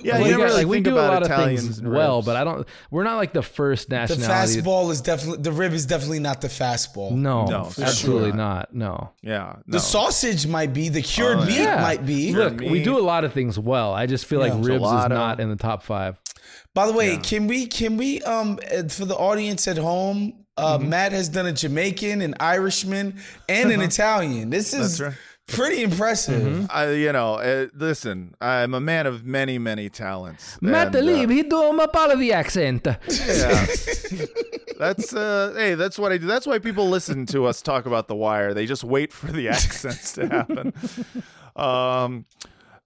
Yeah, 0.00 0.12
like, 0.18 0.18
you 0.20 0.24
we 0.26 0.30
never 0.30 0.42
really 0.44 0.56
like 0.58 0.66
we 0.68 0.76
think 0.76 0.84
do 0.84 0.90
a 0.96 1.04
about 1.04 1.22
lot 1.24 1.30
of 1.30 1.44
things 1.44 1.82
well, 1.82 2.22
but 2.22 2.36
I 2.36 2.44
don't. 2.44 2.68
We're 2.92 3.02
not 3.02 3.16
like 3.16 3.32
the 3.32 3.42
first 3.42 3.90
nationality. 3.90 4.22
the 4.22 4.28
nationality. 4.28 4.62
fastball 4.62 4.90
is 4.92 5.00
definitely 5.00 5.42
the 5.42 5.50
rib 5.50 5.72
is 5.72 5.86
definitely 5.86 6.20
not 6.20 6.40
the 6.40 6.46
fastball. 6.46 7.10
No, 7.16 7.46
No, 7.46 7.64
absolutely 7.80 8.28
sure. 8.30 8.36
not. 8.36 8.72
No. 8.72 9.10
Yeah, 9.22 9.56
The 9.66 9.80
sausage 9.80 10.46
might 10.46 10.72
be, 10.72 10.88
the 10.88 11.02
cured 11.02 11.38
Oh, 11.38 11.44
meat 11.46 11.56
Yeah. 11.58 11.82
might 11.82 12.06
be. 12.06 12.32
Look, 12.32 12.58
Cured 12.58 12.70
we 12.72 12.80
do 12.84 12.96
a 12.96 13.02
lot 13.02 13.24
of 13.24 13.32
things 13.32 13.58
well. 13.58 13.92
I 13.92 14.06
just 14.06 14.26
feel 14.26 14.38
like 14.38 14.52
ribs 14.54 14.84
is 14.84 14.88
Gelato. 14.88 15.08
not 15.08 15.40
in 15.40 15.48
the 15.50 15.56
top 15.56 15.82
five. 15.82 16.16
By 16.74 16.86
the 16.86 16.92
way, 16.92 17.16
can 17.16 17.48
we 17.48 17.66
can 17.66 17.96
we 17.96 18.22
um 18.22 18.60
uh, 18.72 18.84
for 18.88 19.04
the 19.04 19.16
audience 19.16 19.66
at 19.66 19.78
home, 19.78 20.44
uh, 20.56 20.78
Mm-hmm. 20.78 20.88
Matt 20.90 21.10
has 21.10 21.28
done 21.28 21.46
a 21.46 21.52
Jamaican, 21.52 22.20
an 22.22 22.34
Irishman, 22.38 23.16
and 23.48 23.72
an 23.72 23.80
Italian. 23.90 24.50
This 24.50 24.72
is 24.72 24.98
That's 24.98 25.10
right. 25.12 25.20
Pretty 25.48 25.82
impressive. 25.82 26.70
I, 26.70 26.92
you 26.92 27.12
know, 27.12 27.34
uh, 27.34 27.66
listen, 27.74 28.34
I'm 28.40 28.74
a 28.74 28.80
man 28.80 29.06
of 29.06 29.24
many, 29.24 29.58
many 29.58 29.88
talents. 29.88 30.56
Matt 30.60 30.94
and, 30.94 31.08
uh, 31.08 31.28
he 31.28 31.42
do 31.42 31.72
my 31.72 31.86
part 31.86 32.10
of 32.10 32.18
the 32.20 32.32
accent. 32.32 32.86
Yeah. 33.08 33.66
that's 34.78 35.12
uh 35.12 35.52
hey, 35.56 35.74
that's 35.74 35.98
what 35.98 36.12
I 36.12 36.18
do. 36.18 36.26
That's 36.26 36.46
why 36.46 36.58
people 36.60 36.88
listen 36.88 37.26
to 37.26 37.46
us 37.46 37.60
talk 37.60 37.86
about 37.86 38.06
the 38.08 38.14
wire. 38.14 38.54
They 38.54 38.64
just 38.64 38.84
wait 38.84 39.12
for 39.12 39.30
the 39.30 39.48
accents 39.56 40.12
to 40.14 40.28
happen. 40.28 40.72
Um 41.56 42.24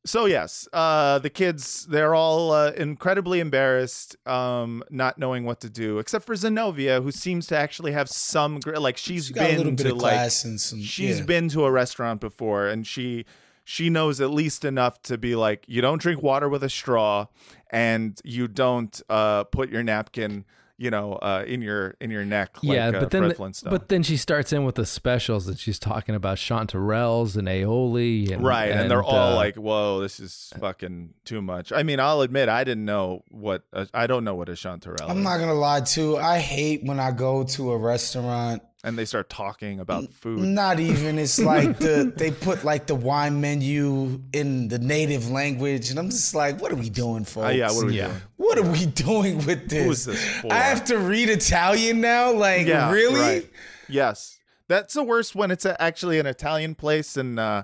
so 0.04 0.26
yes, 0.26 0.66
uh 0.72 1.18
the 1.20 1.30
kids 1.30 1.86
they're 1.86 2.14
all 2.14 2.50
uh, 2.52 2.72
incredibly 2.72 3.38
embarrassed 3.40 4.16
um 4.26 4.82
not 4.90 5.18
knowing 5.18 5.44
what 5.44 5.60
to 5.60 5.70
do 5.70 5.98
except 5.98 6.24
for 6.24 6.34
Zenobia 6.34 7.00
who 7.00 7.10
seems 7.12 7.46
to 7.48 7.56
actually 7.56 7.92
have 7.92 8.08
some 8.08 8.58
gr- 8.60 8.76
like 8.76 8.96
she's 8.96 9.26
She 9.26 9.32
been 9.34 9.76
to 9.76 9.94
like 9.94 10.30
some. 10.30 10.58
she's 10.58 11.18
yeah. 11.20 11.24
been 11.24 11.48
to 11.50 11.64
a 11.64 11.70
restaurant 11.70 12.20
before 12.20 12.66
and 12.66 12.86
she 12.86 13.24
she 13.64 13.88
knows 13.90 14.20
at 14.20 14.30
least 14.30 14.64
enough 14.64 15.00
to 15.02 15.16
be 15.16 15.36
like 15.36 15.64
you 15.68 15.80
don't 15.80 16.00
drink 16.02 16.20
water 16.20 16.48
with 16.48 16.64
a 16.64 16.68
straw 16.70 17.26
and 17.70 18.20
you 18.24 18.48
don't 18.48 19.00
uh 19.08 19.44
put 19.44 19.70
your 19.70 19.82
napkin 19.84 20.44
you 20.78 20.90
know 20.90 21.14
uh 21.14 21.44
in 21.46 21.62
your 21.62 21.94
in 22.00 22.10
your 22.10 22.24
neck 22.24 22.62
like 22.62 22.76
yeah, 22.76 22.88
uh, 22.88 22.92
but 22.92 23.10
then 23.10 23.22
Fred 23.22 23.36
Flintstone. 23.36 23.70
but 23.70 23.88
then 23.88 24.02
she 24.02 24.16
starts 24.16 24.52
in 24.52 24.64
with 24.64 24.74
the 24.74 24.86
specials 24.86 25.46
and 25.46 25.58
she's 25.58 25.78
talking 25.78 26.14
about 26.14 26.38
chanterelles 26.38 27.36
and 27.36 27.46
aioli 27.46 28.32
and 28.32 28.42
right 28.44 28.70
and, 28.70 28.90
they're 28.90 29.02
all 29.02 29.32
uh, 29.32 29.36
like 29.36 29.56
whoa 29.56 30.00
this 30.00 30.18
is 30.18 30.52
fucking 30.58 31.10
too 31.24 31.42
much 31.42 31.72
i 31.72 31.82
mean 31.82 32.00
i'll 32.00 32.22
admit 32.22 32.48
i 32.48 32.64
didn't 32.64 32.84
know 32.84 33.22
what 33.28 33.62
a, 33.72 33.86
i 33.94 34.06
don't 34.06 34.24
know 34.24 34.34
what 34.34 34.48
a 34.48 34.52
chanterelle 34.52 35.08
I'm 35.08 35.18
is. 35.18 35.24
not 35.24 35.38
gonna 35.38 35.54
lie 35.54 35.80
too. 35.80 36.16
I 36.16 36.38
hate 36.38 36.84
when 36.84 37.00
I 37.00 37.10
go 37.10 37.44
to 37.44 37.72
a 37.72 37.78
restaurant. 37.78 38.62
And 38.84 38.98
they 38.98 39.04
start 39.04 39.30
talking 39.30 39.80
about 39.80 40.10
food 40.12 40.40
Not 40.40 40.80
even. 40.80 41.18
It's 41.18 41.38
like 41.38 41.78
the 41.78 42.12
they 42.16 42.30
put 42.30 42.64
like 42.64 42.86
the 42.86 42.94
wine 42.94 43.40
menu 43.40 44.20
in 44.32 44.68
the 44.68 44.78
native 44.78 45.30
language, 45.30 45.90
and 45.90 45.98
I'm 45.98 46.10
just 46.10 46.34
like, 46.34 46.60
what 46.60 46.72
are 46.72 46.76
we 46.76 46.90
doing, 46.90 47.24
folks? 47.24 47.46
Uh, 47.46 47.50
yeah 47.50 47.70
what 47.70 47.84
are 47.84 47.86
we 47.86 47.96
doing 47.96 48.12
What 48.36 48.58
are 48.58 48.70
we 48.70 48.86
doing 48.86 49.36
with 49.46 49.68
this? 49.68 49.84
Who 49.84 49.90
is 49.90 50.04
this? 50.04 50.44
I 50.50 50.56
have 50.56 50.84
to 50.86 50.98
read 50.98 51.28
Italian 51.28 52.00
now. 52.00 52.32
Like, 52.32 52.66
yeah 52.66 52.90
really? 52.90 53.20
right. 53.20 53.50
yes 53.88 54.38
that's 54.68 54.94
the 54.94 55.02
worst 55.02 55.34
when 55.34 55.50
it's 55.50 55.64
a, 55.64 55.80
actually 55.82 56.18
an 56.18 56.26
italian 56.26 56.74
place 56.74 57.16
and 57.16 57.38
uh 57.38 57.62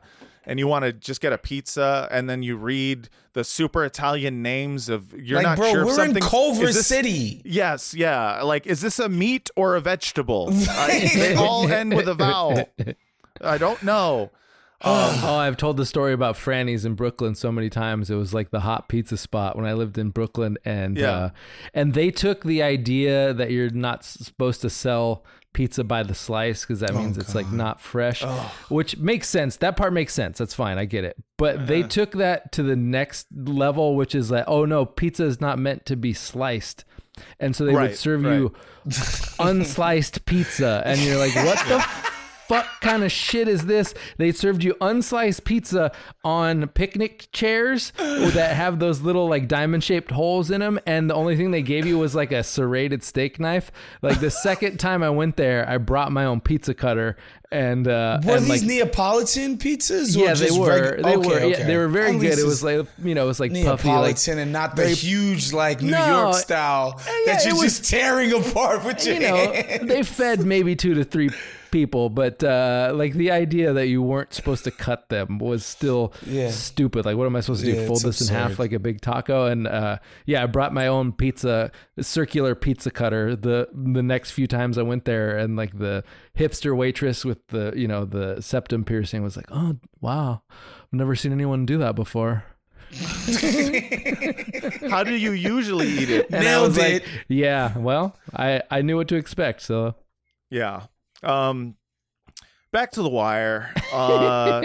and 0.49 0.59
you 0.59 0.66
want 0.66 0.85
to 0.85 0.93
just 0.93 1.20
get 1.20 1.33
a 1.33 1.39
pizza 1.39 2.09
and 2.11 2.29
then 2.29 2.43
you 2.43 2.57
read 2.57 3.09
the 3.35 3.45
super 3.45 3.85
Italian 3.85 4.43
names 4.43 4.89
of 4.89 5.12
you're 5.12 5.37
Like, 5.37 5.45
not 5.47 5.57
bro, 5.59 5.70
sure 5.70 5.81
if 5.83 5.87
we're 5.87 5.91
in 5.93 5.97
something's- 5.97 6.27
Culver 6.29 6.66
this- 6.66 6.87
City. 6.87 7.43
Yes, 7.45 7.95
yeah. 7.95 8.43
Like, 8.43 8.66
is 8.66 8.81
this 8.81 8.99
a 8.99 9.09
meat 9.09 9.51
or 9.55 9.77
a 9.77 9.81
vegetable? 9.81 10.49
I- 10.70 11.11
they 11.15 11.35
all 11.37 11.70
end 11.70 11.95
with 11.95 12.09
a 12.09 12.15
vowel. 12.15 12.69
I 13.41 13.59
don't 13.59 13.81
know. 13.85 14.31
oh, 14.85 15.37
I've 15.37 15.57
told 15.57 15.77
the 15.77 15.85
story 15.85 16.12
about 16.12 16.37
Franny's 16.37 16.85
in 16.85 16.95
Brooklyn 16.95 17.35
so 17.35 17.51
many 17.51 17.69
times. 17.69 18.11
It 18.11 18.15
was 18.15 18.33
like 18.33 18.51
the 18.51 18.61
hot 18.61 18.89
pizza 18.89 19.16
spot 19.16 19.57
when 19.57 19.66
I 19.66 19.73
lived 19.73 19.99
in 19.99 20.11
Brooklyn, 20.11 20.57
and 20.65 20.97
Yeah. 20.97 21.11
uh, 21.11 21.31
and 21.75 21.95
they 21.95 22.12
took 22.12 22.45
the 22.45 22.62
idea 22.62 23.35
that 23.35 23.51
you're 23.51 23.70
not 23.70 24.05
supposed 24.05 24.61
to 24.61 24.70
sell 24.70 25.25
pizza 25.53 25.83
by 25.83 26.03
the 26.03 26.15
slice 26.15 26.62
because 26.65 26.81
that 26.81 26.95
means 26.95 27.19
it's 27.19 27.35
like 27.35 27.51
not 27.51 27.81
fresh, 27.81 28.23
which 28.69 28.97
makes 28.99 29.29
sense. 29.29 29.57
That 29.57 29.77
part 29.77 29.93
makes 29.93 30.15
sense. 30.15 30.39
That's 30.39 30.55
fine. 30.55 30.79
I 30.79 30.85
get 30.85 31.05
it. 31.05 31.16
But 31.37 31.66
they 31.66 31.81
Uh-huh. 31.81 31.89
took 31.89 32.12
that 32.12 32.53
to 32.53 32.62
the 32.62 32.77
next 32.77 33.27
level, 33.35 33.97
which 33.97 34.15
is 34.15 34.31
like, 34.31 34.45
oh 34.47 34.65
no, 34.65 34.85
pizza 34.87 35.25
is 35.25 35.41
not 35.41 35.59
meant 35.59 35.85
to 35.87 35.97
be 35.97 36.12
sliced. 36.12 36.85
And 37.41 37.57
so 37.57 37.65
they 37.65 37.75
Right, 37.75 37.91
would 37.91 37.99
serve 37.99 38.23
right. 38.25 38.35
you 38.37 38.53
unsliced 39.39 40.25
pizza, 40.25 40.83
and 40.85 41.01
you're 41.01 41.19
like, 41.19 41.35
what 41.35 41.59
the 41.66 41.85
fuck 42.49 42.81
kind 42.81 43.05
of 43.05 43.12
shit 43.12 43.47
is 43.47 43.66
this? 43.66 43.95
They 44.16 44.33
served 44.33 44.65
you 44.65 44.75
unsliced 44.75 45.45
pizza 45.45 45.93
on 46.25 46.69
picnic 46.69 47.29
chairs 47.33 47.93
that 47.99 48.57
have 48.57 48.79
those 48.79 49.03
little 49.03 49.29
like 49.29 49.49
diamond 49.49 49.85
shaped 49.85 50.11
holes 50.11 50.51
in 50.51 50.61
them, 50.61 50.81
and 50.87 51.09
the 51.09 51.15
only 51.15 51.37
thing 51.37 51.51
they 51.51 51.62
gave 51.62 51.87
you 51.87 51.99
was 51.99 52.15
like 52.15 52.33
a 52.33 52.43
serrated 52.43 53.05
steak 53.05 53.39
knife. 53.39 53.70
Like 54.03 54.20
the 54.20 54.31
second 54.31 54.79
time 54.79 55.03
I 55.03 55.11
went 55.11 55.37
there, 55.37 55.69
I 55.69 55.79
brought 55.79 56.11
my 56.11 56.25
own 56.25 56.41
pizza 56.41 56.75
cutter, 56.75 57.16
and 57.51 57.89
uh, 57.89 58.20
Were 58.25 58.37
and, 58.37 58.45
these 58.45 58.62
like, 58.62 58.62
Neapolitan 58.62 59.57
pizzas? 59.59 60.16
Yeah, 60.16 60.35
they 60.35 60.51
were. 60.51 60.69
regu- 60.99 61.03
they 61.03 61.16
okay, 61.16 61.29
were. 61.29 61.35
okay. 61.35 61.51
Yeah, 61.51 61.66
they 61.66 61.77
were 61.77 61.89
very 61.89 62.15
At 62.16 62.20
good. 62.20 62.39
It 62.39 62.45
was 62.45 62.62
like 62.62 62.87
you 63.03 63.15
know, 63.15 63.25
it 63.25 63.27
was 63.29 63.41
like 63.41 63.53
puffy, 63.53 63.65
like 63.65 63.85
Neapolitan 63.85 64.39
and 64.39 64.53
not 64.53 64.77
the 64.77 64.83
very- 64.83 64.95
huge 64.95 65.53
like 65.53 65.81
New 65.83 65.93
No, 65.93 66.23
York 66.23 66.35
style 66.37 67.01
yeah, 67.07 67.35
that 67.35 67.45
you're 67.47 67.55
was- 67.55 67.79
just 67.79 67.91
tearing 67.91 68.33
apart 68.33 68.85
with 68.85 69.05
your 69.07 69.15
you 69.15 69.20
know, 69.20 69.53
hand. 69.53 69.89
they 69.89 70.03
fed 70.03 70.45
maybe 70.45 70.77
two 70.77 70.95
to 70.95 71.05
three 71.05 71.31
people, 71.70 72.09
but 72.09 72.43
uh, 72.43 72.91
like 72.95 73.12
the 73.12 73.31
idea 73.31 73.75
that 73.75 73.89
you 73.89 74.01
weren't 74.01 74.33
supposed 74.33 74.65
to 74.65 74.70
cut 74.70 75.11
them 75.11 75.39
was 75.39 75.66
still 75.66 76.15
Yeah. 76.27 76.51
stupid. 76.51 77.05
Like, 77.05 77.16
what 77.19 77.27
am 77.27 77.37
I 77.37 77.41
supposed 77.41 77.62
to 77.65 77.70
do? 77.70 77.79
Yeah, 77.79 77.87
Fold 77.87 78.03
this 78.03 78.27
in 78.27 78.35
half 78.35 78.59
like 78.59 78.73
a 78.73 78.79
big 78.79 79.03
taco? 79.03 79.45
And 79.47 79.66
uh, 79.66 79.99
yeah, 80.25 80.43
I 80.43 80.47
brought 80.47 80.73
my 80.73 80.87
own 80.87 81.12
pizza, 81.12 81.70
circular 82.01 82.55
pizza 82.55 82.91
cutter. 82.91 83.37
The 83.37 83.69
the 83.73 84.03
next 84.03 84.33
few 84.33 84.47
times 84.47 84.79
I 84.79 84.83
went 84.83 85.05
there, 85.05 85.37
and 85.37 85.57
like 85.57 85.79
the 85.79 86.05
hipster 86.37 86.77
waitress 86.77 87.25
with 87.25 87.47
the 87.49 87.73
you 87.77 87.89
know 87.89 88.05
the 88.05 88.41
septum 88.41 88.85
piercing 88.85 89.23
was 89.23 89.37
like, 89.37 89.47
oh 89.51 89.77
wow, 90.01 90.43
I've 90.51 90.93
never 90.93 91.16
seen 91.16 91.33
anyone 91.33 91.66
do 91.66 91.79
that 91.79 91.95
before. 91.95 92.45
How 94.91 95.05
do 95.05 95.15
you 95.15 95.33
usually 95.33 95.89
eat 95.89 96.11
it? 96.11 96.27
And 96.33 96.47
I 96.49 96.61
was 96.61 96.79
like, 96.79 97.05
yeah, 97.29 97.77
well, 97.77 98.16
I 98.35 98.62
I 98.70 98.83
knew 98.83 98.97
what 98.97 99.09
to 99.09 99.16
expect, 99.16 99.62
so 99.62 99.95
Yeah. 100.51 100.85
Um 101.23 101.77
back 102.73 102.93
to 102.93 103.03
the 103.03 103.11
wire. 103.11 103.73
Uh 103.93 104.62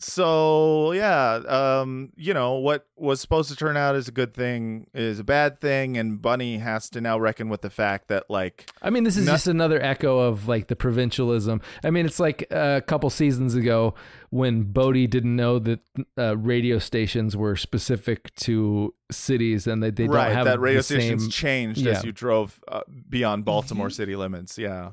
so 0.00 0.92
yeah, 0.92 1.34
um 1.48 2.12
you 2.16 2.32
know 2.32 2.54
what 2.54 2.86
was 2.96 3.20
supposed 3.20 3.50
to 3.50 3.56
turn 3.56 3.76
out 3.76 3.94
as 3.96 4.06
a 4.08 4.12
good 4.12 4.32
thing 4.32 4.86
is 4.94 5.18
a 5.18 5.24
bad 5.24 5.60
thing 5.60 5.96
and 5.98 6.22
Bunny 6.22 6.58
has 6.58 6.88
to 6.90 7.00
now 7.00 7.18
reckon 7.18 7.48
with 7.48 7.62
the 7.62 7.70
fact 7.70 8.08
that 8.08 8.30
like 8.30 8.70
I 8.80 8.90
mean, 8.90 9.04
this 9.04 9.16
is 9.16 9.26
No- 9.26 9.32
just 9.32 9.46
another 9.48 9.82
echo 9.82 10.18
of 10.20 10.46
like 10.46 10.68
the 10.68 10.76
provincialism. 10.76 11.60
I 11.82 11.90
mean, 11.90 12.06
it's 12.06 12.20
like 12.20 12.46
a 12.50 12.80
couple 12.86 13.10
seasons 13.10 13.54
ago 13.54 13.94
when 14.30 14.62
Bodie 14.64 15.06
didn't 15.06 15.34
know 15.34 15.58
that 15.58 15.80
uh, 16.16 16.36
radio 16.36 16.78
stations 16.78 17.36
were 17.36 17.56
specific 17.56 18.34
to 18.36 18.94
cities 19.10 19.66
and 19.66 19.82
that 19.82 19.96
they 19.96 20.06
don't 20.06 20.14
right, 20.14 20.32
have 20.32 20.44
that 20.44 20.60
radio 20.60 20.78
the 20.80 20.82
stations 20.84 21.22
same- 21.24 21.30
changed 21.30 21.80
Yeah. 21.80 21.92
as 21.92 22.04
you 22.04 22.12
drove 22.12 22.60
uh, 22.68 22.82
beyond 23.08 23.44
Baltimore 23.44 23.90
city 23.90 24.14
limits. 24.16 24.58
Yeah, 24.58 24.92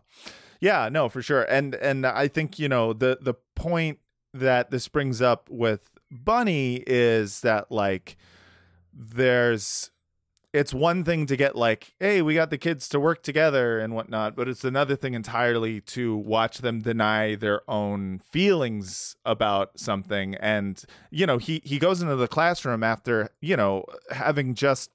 yeah, 0.61 0.90
no, 0.90 1.10
for 1.10 1.22
sure. 1.22 1.44
And 1.44 1.76
and 1.76 2.06
I 2.07 2.27
think 2.27 2.57
you 2.57 2.69
know 2.69 2.94
the 2.94 3.18
the 3.22 3.34
point 3.56 3.99
that 4.36 4.72
this 4.72 4.88
brings 4.88 5.22
up 5.22 5.49
with 5.49 5.90
Bunny 6.12 6.84
is 6.86 7.41
that 7.41 7.72
like 7.72 8.18
there's 8.94 9.91
it's 10.53 10.74
one 10.74 11.03
thing 11.03 11.26
to 11.26 11.36
get 11.36 11.57
like, 11.57 11.94
hey, 11.99 12.22
we 12.22 12.34
got 12.34 12.49
the 12.49 12.57
kids 12.57 12.88
to 12.88 12.98
work 12.98 13.22
together 13.24 13.78
and 13.78 13.94
whatnot, 13.94 14.38
but 14.38 14.48
it's 14.48 14.64
another 14.64 14.95
thing 14.95 15.14
entirely 15.14 15.82
to 15.82 16.16
watch 16.16 16.60
them 16.60 16.80
deny 16.80 17.36
their 17.36 17.70
own 17.70 18.20
feelings 18.20 19.18
about 19.26 19.78
something. 19.78 20.36
And 20.36 20.82
you 21.12 21.26
know, 21.26 21.38
he 21.38 21.62
he 21.66 21.78
goes 21.78 22.02
into 22.02 22.16
the 22.16 22.30
classroom 22.30 22.84
after 22.84 23.32
you 23.41 23.57
know 23.57 23.84
having 24.12 24.53
just 24.53 24.91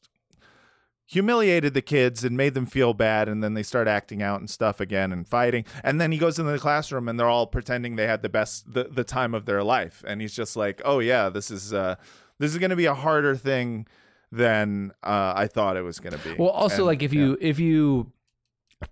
humiliated 1.10 1.74
the 1.74 1.82
kids 1.82 2.22
and 2.22 2.36
made 2.36 2.54
them 2.54 2.66
feel 2.66 2.94
bad 2.94 3.28
and 3.28 3.42
then 3.42 3.54
they 3.54 3.64
start 3.64 3.88
acting 3.88 4.22
out 4.22 4.38
and 4.38 4.48
stuff 4.48 4.78
again 4.78 5.12
and 5.12 5.26
fighting. 5.26 5.64
And 5.82 6.00
then 6.00 6.12
he 6.12 6.18
goes 6.18 6.38
into 6.38 6.52
the 6.52 6.58
classroom 6.58 7.08
and 7.08 7.18
they're 7.18 7.28
all 7.28 7.48
pretending 7.48 7.96
they 7.96 8.06
had 8.06 8.22
the 8.22 8.28
best 8.28 8.72
the, 8.72 8.84
the 8.84 9.02
time 9.02 9.34
of 9.34 9.44
their 9.44 9.64
life. 9.64 10.04
And 10.06 10.20
he's 10.20 10.32
just 10.32 10.54
like 10.54 10.80
oh 10.84 11.00
yeah 11.00 11.28
this 11.28 11.50
is 11.50 11.74
uh 11.74 11.96
this 12.38 12.52
is 12.52 12.58
going 12.58 12.70
to 12.70 12.76
be 12.76 12.86
a 12.86 12.94
harder 12.94 13.34
thing 13.34 13.88
than 14.30 14.92
uh 15.02 15.32
i 15.34 15.48
thought 15.48 15.76
it 15.76 15.82
was 15.82 15.98
going 15.98 16.16
to 16.16 16.28
be. 16.28 16.36
Well, 16.38 16.50
also 16.50 16.76
And, 16.76 16.86
like 16.86 17.02
if 17.02 17.12
yeah. 17.12 17.22
you 17.22 17.38
if 17.40 17.58
you 17.58 18.12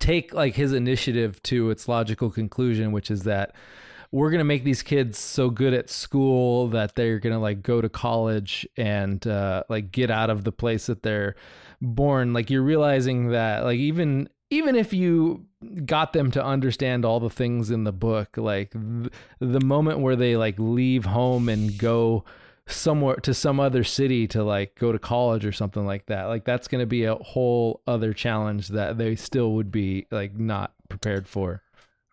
take 0.01 0.35
like 0.35 0.57
his 0.57 0.73
initiative 0.73 1.40
to 1.45 1.70
its 1.70 1.86
logical 1.86 2.31
conclusion, 2.31 2.90
which 2.90 3.12
is 3.12 3.23
that 3.23 3.55
we're 4.11 4.31
gonna 4.31 4.43
make 4.43 4.65
these 4.65 4.82
kids 4.82 5.19
so 5.19 5.51
good 5.51 5.74
at 5.74 5.89
school 5.89 6.69
that 6.69 6.97
they're 6.97 7.19
gonna 7.19 7.39
like 7.39 7.62
go 7.62 7.81
to 7.81 7.89
college 7.89 8.66
and 8.77 9.24
uh, 9.27 9.62
like 9.69 9.93
get 9.93 10.11
out 10.11 10.31
of 10.31 10.45
the 10.45 10.53
place 10.53 10.86
that 10.86 11.03
they're 11.03 11.36
born. 11.80 12.32
Like 12.32 12.50
you're 12.50 12.62
realizing 12.62 13.30
that 13.30 13.64
like 13.64 13.78
even 13.78 14.28
even 14.50 14.76
if 14.76 14.92
you 14.92 15.46
got 15.84 16.12
them 16.12 16.30
to 16.30 16.44
understand 16.44 17.05
all 17.05 17.20
the 17.20 17.30
things 17.30 17.70
in 17.70 17.84
the 17.84 17.92
book, 17.92 18.36
like 18.36 18.72
th- 18.72 19.12
the 19.40 19.60
moment 19.60 20.00
where 20.00 20.16
they 20.16 20.36
like 20.36 20.59
leave 20.59 21.05
home 21.05 21.48
and 21.48 21.76
go 21.78 22.24
somewhere 22.66 23.16
to 23.16 23.32
some 23.32 23.59
other 23.59 23.82
city 23.82 24.26
to 24.28 24.44
like 24.44 24.74
go 24.74 24.92
to 24.92 24.98
college 24.98 25.46
or 25.46 25.52
something 25.52 25.86
like 25.86 26.05
that 26.05 26.24
like 26.24 26.44
that's 26.44 26.68
going 26.68 26.80
to 26.80 26.86
be 26.86 27.05
a 27.05 27.14
whole 27.14 27.80
other 27.86 28.12
challenge 28.12 28.68
that 28.68 28.98
they 28.98 29.16
still 29.16 29.52
would 29.52 29.72
be 29.72 30.06
like 30.10 30.38
not 30.38 30.74
prepared 30.90 31.26
for 31.26 31.62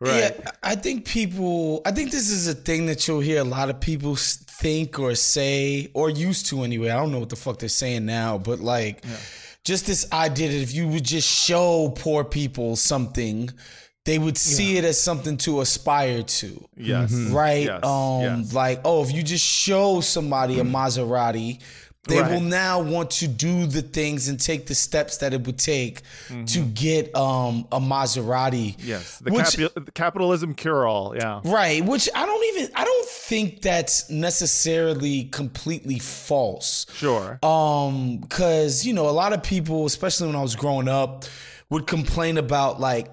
Yeah, 0.01 0.51
I 0.61 0.75
think 0.75 1.05
people. 1.05 1.81
I 1.85 1.91
think 1.91 2.11
this 2.11 2.29
is 2.29 2.47
a 2.47 2.53
thing 2.53 2.87
that 2.87 3.07
you'll 3.07 3.21
hear 3.21 3.39
a 3.39 3.45
lot 3.45 3.69
of 3.69 3.79
people 3.79 4.17
think 4.17 4.99
or 4.99 5.15
say, 5.15 5.89
or 5.93 6.09
used 6.09 6.47
to 6.47 6.63
anyway. 6.63 6.89
I 6.89 6.97
don't 6.97 7.11
know 7.11 7.19
what 7.19 7.29
the 7.29 7.37
fuck 7.37 7.59
they're 7.59 7.69
saying 7.69 8.05
now, 8.05 8.37
but 8.37 8.59
like, 8.59 9.05
just 9.65 9.85
this 9.87 10.09
idea 10.13 10.47
that 10.49 10.61
if 10.61 10.73
you 10.73 10.87
would 10.87 11.03
just 11.03 11.27
show 11.27 11.91
poor 11.97 12.23
people 12.23 12.75
something, 12.75 13.49
they 14.05 14.19
would 14.19 14.37
see 14.37 14.77
it 14.77 14.83
as 14.85 15.01
something 15.01 15.35
to 15.37 15.61
aspire 15.61 16.21
to. 16.21 16.63
Yes. 16.77 17.11
Right. 17.11 17.65
Yes, 17.65 17.83
Um. 17.83 18.21
yes. 18.21 18.53
Like, 18.53 18.81
oh, 18.85 19.03
if 19.03 19.11
you 19.11 19.23
just 19.23 19.43
show 19.43 19.99
somebody 20.01 20.59
a 20.59 20.63
Maserati. 20.63 21.59
They 22.07 22.19
Right. 22.21 22.31
will 22.31 22.41
now 22.41 22.79
want 22.81 23.09
to 23.11 23.27
do 23.27 23.65
the 23.65 23.81
things 23.81 24.27
and 24.27 24.39
take 24.39 24.67
the 24.67 24.75
steps 24.75 25.17
that 25.17 25.33
it 25.33 25.45
would 25.45 25.57
take 25.57 26.01
to 26.47 26.59
get 26.65 27.15
um, 27.15 27.67
a 27.71 27.79
Maserati. 27.79 28.75
yes 28.77 29.17
the, 29.19 29.31
Which- 29.31 29.57
capi- 29.57 29.85
the 29.85 29.91
capitalism 29.91 30.53
cure 30.53 30.87
all 30.87 31.15
yeah 31.15 31.41
Right, 31.43 31.83
which 31.83 32.07
I 32.13 32.25
don't 32.25 32.43
even 32.55 32.71
I 32.75 32.83
don't 32.85 33.09
think 33.09 33.61
that's 33.63 34.09
necessarily 34.09 35.23
completely 35.25 35.99
false. 35.99 36.85
Sure. 36.95 37.39
Um 37.43 38.21
cuz 38.29 38.85
you 38.85 38.93
know 38.93 39.09
a 39.09 39.11
lot 39.23 39.33
of 39.33 39.41
people 39.43 39.85
especially 39.85 40.27
when 40.27 40.35
I 40.35 40.41
was 40.41 40.55
growing 40.55 40.87
up 40.87 41.25
would 41.69 41.87
complain 41.87 42.37
about 42.37 42.79
like 42.79 43.07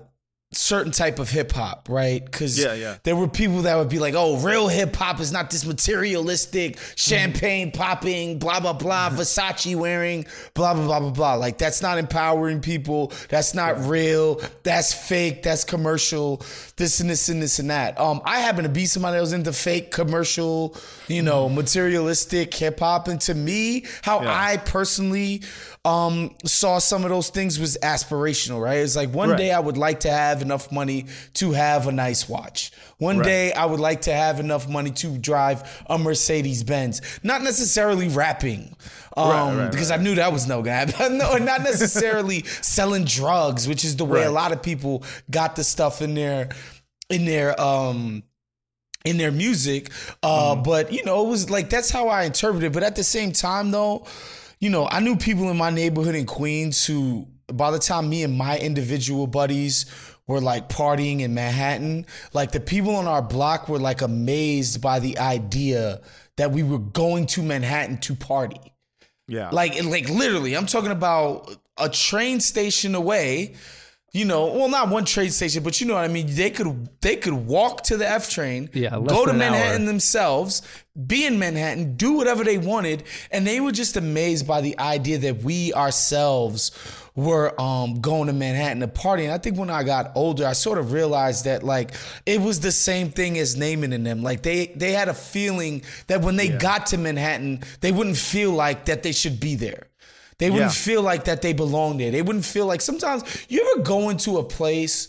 certain 0.53 0.93
type 0.93 1.19
of 1.19 1.31
hip 1.31 1.53
hop, 1.53 1.89
right? 1.89 2.31
Cuz 2.31 2.59
Yeah, 2.59 2.75
yeah. 2.75 2.97
there 3.05 3.17
were 3.17 3.29
people 3.29 3.63
that 3.63 3.77
would 3.77 3.89
be 3.89 3.99
like, 3.99 4.15
"Oh, 4.15 4.37
real 4.37 4.69
hip 4.69 4.95
hop 4.97 5.21
is 5.21 5.33
not 5.33 5.51
this 5.51 5.65
materialistic 5.65 6.79
champagne 6.95 7.71
popping, 7.71 8.39
blah 8.39 8.61
blah 8.61 8.73
blah, 8.73 9.11
Versace 9.11 9.75
wearing, 9.77 10.27
blah 10.55 10.75
blah 10.75 10.85
blah 10.87 11.01
blah 11.01 11.11
blah." 11.11 11.35
Like 11.35 11.59
that's 11.59 11.83
not 11.83 11.99
empowering 11.99 12.61
people. 12.61 13.13
That's 13.29 13.55
not 13.55 13.87
real. 13.87 14.41
That's 14.63 14.93
fake. 14.93 15.43
That's 15.43 15.65
commercial. 15.65 16.43
This 16.77 17.01
and 17.01 17.09
this 17.09 17.29
and 17.29 17.43
this 17.43 17.59
and 17.59 17.71
that. 17.71 17.99
Um, 17.99 18.21
I 18.25 18.41
happen 18.41 18.65
to 18.65 18.69
be 18.71 18.87
somebody 18.87 19.17
that 19.17 19.21
was 19.21 19.33
into 19.33 19.53
fake 19.53 19.91
commercial, 19.91 20.77
you 21.09 21.23
know, 21.23 21.49
materialistic 21.49 22.53
hip 22.55 22.81
hop, 22.81 23.09
and 23.09 23.21
to 23.23 23.35
me, 23.35 23.85
how 24.03 24.21
I 24.21 24.59
personally 24.59 25.43
um 25.85 26.31
saw 26.45 26.79
some 26.79 27.03
of 27.03 27.11
those 27.11 27.29
things 27.31 27.59
was 27.59 27.77
aspirational, 27.83 28.63
right? 28.63 28.79
It's 28.79 28.95
like 28.95 29.13
one 29.13 29.31
Right. 29.31 29.39
day 29.39 29.51
I 29.53 29.59
would 29.59 29.77
like 29.77 30.01
to 30.01 30.11
have 30.13 30.41
enough 30.41 30.71
money 30.71 31.07
to 31.35 31.51
have 31.53 31.89
a 31.89 31.93
nice 31.93 32.29
watch. 32.29 32.71
One 32.99 33.19
Right. 33.19 33.25
day 33.25 33.53
I 33.53 33.65
would 33.67 33.81
like 33.81 34.03
to 34.03 34.13
have 34.13 34.39
enough 34.39 34.69
money 34.69 34.93
to 34.93 35.19
drive 35.19 35.65
a 35.89 35.99
Mercedes 35.99 36.63
Benz. 36.63 37.01
Not 37.25 37.43
necessarily 37.43 38.07
rapping. 38.09 38.77
Um, 39.17 39.59
Right, 39.59 39.71
because 39.73 39.91
I 39.91 39.97
knew 39.97 40.15
that 40.15 40.33
was 40.33 40.47
no 40.47 40.63
guy. 40.63 40.85
no, 41.11 41.37
not 41.39 41.63
necessarily 41.63 42.45
selling 42.61 43.05
drugs, 43.05 43.67
which 43.67 43.85
is 43.85 43.97
the 43.97 44.05
way 44.05 44.23
a 44.23 44.31
lot 44.31 44.53
of 44.53 44.63
people 44.63 45.03
got 45.33 45.57
the 45.57 45.65
stuff 45.65 46.01
in 46.01 46.15
their 46.15 46.51
in 47.11 47.25
their 47.25 47.61
um 47.61 48.23
in 49.05 49.17
their 49.19 49.33
music. 49.33 49.91
Uh, 50.23 50.55
Mm-hmm. 50.55 50.63
But 50.63 50.93
you 50.93 51.05
know, 51.05 51.27
it 51.27 51.29
was 51.29 51.51
like 51.51 51.71
that's 51.71 51.91
how 51.91 52.07
I 52.07 52.23
interpreted. 52.23 52.71
it. 52.71 52.73
But 52.73 52.85
at 52.85 52.95
the 52.95 53.03
same 53.05 53.33
time, 53.33 53.73
though, 53.73 54.07
you 54.63 54.71
know, 54.71 54.87
I 54.89 55.01
knew 55.01 55.17
people 55.17 55.51
in 55.51 55.57
my 55.57 55.71
neighborhood 55.71 56.15
in 56.15 56.25
Queens 56.25 56.87
who, 56.87 57.27
by 57.49 57.73
the 57.73 57.81
time 57.81 58.09
me 58.09 58.23
and 58.23 58.39
my 58.39 58.57
individual 58.57 59.27
buddies 59.27 59.87
were 60.29 60.41
like 60.41 60.69
partying 60.69 61.19
in 61.19 61.35
Manhattan, 61.35 62.07
like 62.33 62.53
the 62.53 62.61
people 62.61 62.95
on 62.95 63.09
our 63.09 63.23
block 63.23 63.69
were 63.69 63.81
like 63.81 64.03
amazed 64.03 64.81
by 64.81 65.01
the 65.01 65.19
idea 65.19 66.01
that 66.37 66.53
we 66.53 66.63
were 66.63 66.79
going 66.79 67.27
to 67.27 67.43
Manhattan 67.43 67.99
to 67.99 68.15
party. 68.15 68.61
yeah 69.27 69.51
Like, 69.51 69.83
like 69.83 70.09
literally, 70.09 70.57
I'm 70.57 70.67
talking 70.67 70.93
about 70.93 71.53
a 71.77 71.89
train 71.89 72.39
station 72.39 72.95
away. 72.95 73.57
You 74.15 74.27
know, 74.27 74.53
well, 74.53 74.69
not 74.69 74.91
one 74.91 75.07
train 75.07 75.31
station, 75.31 75.63
but 75.63 75.81
you 75.81 75.87
know 75.87 75.95
what 75.95 76.05
I 76.05 76.09
mean. 76.09 76.27
They 76.29 76.51
could 76.51 76.89
they 77.01 77.17
could 77.17 77.33
walk 77.33 77.85
to 77.85 77.97
the 77.97 78.07
F 78.07 78.29
train, 78.29 78.69
Yeah, 78.75 78.91
go 78.91 79.25
to 79.25 79.33
Manhattan 79.33 79.87
themselves, 79.87 80.61
be 81.07 81.25
in 81.25 81.39
Manhattan, 81.39 81.97
do 81.97 82.13
whatever 82.13 82.45
they 82.45 82.59
wanted, 82.59 83.05
and 83.31 83.47
they 83.47 83.59
were 83.61 83.73
just 83.73 83.97
amazed 83.97 84.47
by 84.47 84.61
the 84.61 84.79
idea 84.79 85.17
that 85.17 85.43
we 85.43 85.73
ourselves 85.73 86.73
were 87.15 87.59
um, 87.61 88.01
going 88.01 88.27
to 88.27 88.35
Manhattan 88.35 88.81
to 88.81 88.89
party. 88.89 89.25
And 89.25 89.33
I 89.33 89.39
think 89.39 89.59
when 89.59 89.71
I 89.71 89.83
got 89.83 90.13
older, 90.15 90.47
I 90.47 90.53
sort 90.53 90.79
of 90.79 90.93
realized 90.93 91.47
that 91.47 91.63
like 91.63 91.95
it 92.27 92.41
was 92.41 92.61
the 92.61 92.73
same 92.73 93.11
thing 93.11 93.39
as 93.39 93.57
Namond 93.57 93.95
and 93.95 94.07
them. 94.07 94.23
Like 94.23 94.43
they 94.43 94.67
they 94.77 94.93
had 94.93 95.09
a 95.09 95.15
feeling 95.15 95.85
that 96.09 96.21
when 96.21 96.37
they 96.37 96.49
got 96.49 96.87
to 96.89 96.99
Manhattan, 96.99 97.63
they 97.81 97.93
wouldn't 97.93 98.19
feel 98.19 98.53
like 98.53 98.85
that 98.87 99.03
they 99.03 99.13
should 99.13 99.41
be 99.41 99.55
there. 99.55 99.87
They 100.43 100.51
wouldn't 100.51 100.73
Yeah. 100.73 100.85
feel 100.91 101.03
like 101.03 101.23
that 101.27 101.41
they 101.41 101.53
belong 101.53 101.99
there. 101.99 102.11
They 102.11 102.21
wouldn't 102.21 102.45
feel 102.45 102.67
like 102.67 102.81
sometimes 102.81 103.23
you 103.49 103.61
ever 103.75 103.83
go 103.85 104.09
into 104.09 104.39
a 104.39 104.43
place 104.43 105.07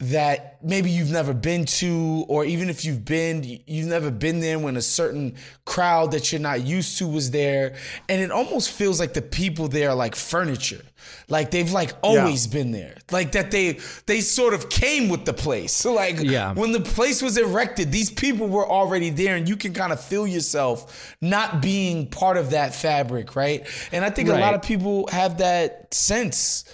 that 0.00 0.58
maybe 0.64 0.90
you've 0.90 1.12
never 1.12 1.32
been 1.32 1.64
to, 1.64 2.24
or 2.26 2.44
even 2.44 2.68
if 2.68 2.84
you've 2.84 3.04
been, 3.04 3.44
you've 3.68 3.86
never 3.86 4.10
been 4.10 4.40
there 4.40 4.58
when 4.58 4.76
a 4.76 4.82
certain 4.82 5.36
crowd 5.64 6.10
that 6.10 6.32
you're 6.32 6.40
not 6.40 6.62
used 6.62 6.98
to 6.98 7.06
was 7.06 7.30
there. 7.30 7.76
And 8.08 8.20
it 8.20 8.32
almost 8.32 8.70
feels 8.70 8.98
like 8.98 9.12
the 9.14 9.22
people 9.22 9.68
there 9.68 9.90
are 9.90 9.94
like 9.94 10.16
furniture. 10.16 10.82
Like 11.28 11.50
they've 11.50 11.70
like 11.70 11.92
always 12.02 12.46
been 12.46 12.70
there. 12.72 12.96
Like 13.10 13.32
that 13.32 13.50
they 13.50 13.78
they 14.06 14.20
sort 14.20 14.54
of 14.54 14.68
came 14.68 15.08
with 15.08 15.24
the 15.24 15.32
place. 15.32 15.72
So 15.72 15.92
like 16.04 16.18
Yeah. 16.20 16.52
when 16.54 16.72
the 16.72 16.80
place 16.80 17.22
was 17.22 17.36
erected, 17.36 17.92
these 17.92 18.10
people 18.10 18.48
were 18.48 18.68
already 18.68 19.10
there 19.10 19.36
and 19.36 19.48
you 19.48 19.56
can 19.56 19.72
kind 19.72 19.92
of 19.92 20.00
feel 20.02 20.26
yourself 20.26 21.14
not 21.20 21.62
being 21.62 22.08
part 22.08 22.36
of 22.36 22.50
that 22.50 22.74
fabric, 22.74 23.36
right? 23.36 23.66
And 23.92 24.04
I 24.04 24.10
think 24.10 24.28
a 24.28 24.34
lot 24.34 24.54
of 24.54 24.62
people 24.62 25.08
have 25.12 25.38
that 25.38 25.92
sense 25.94 26.64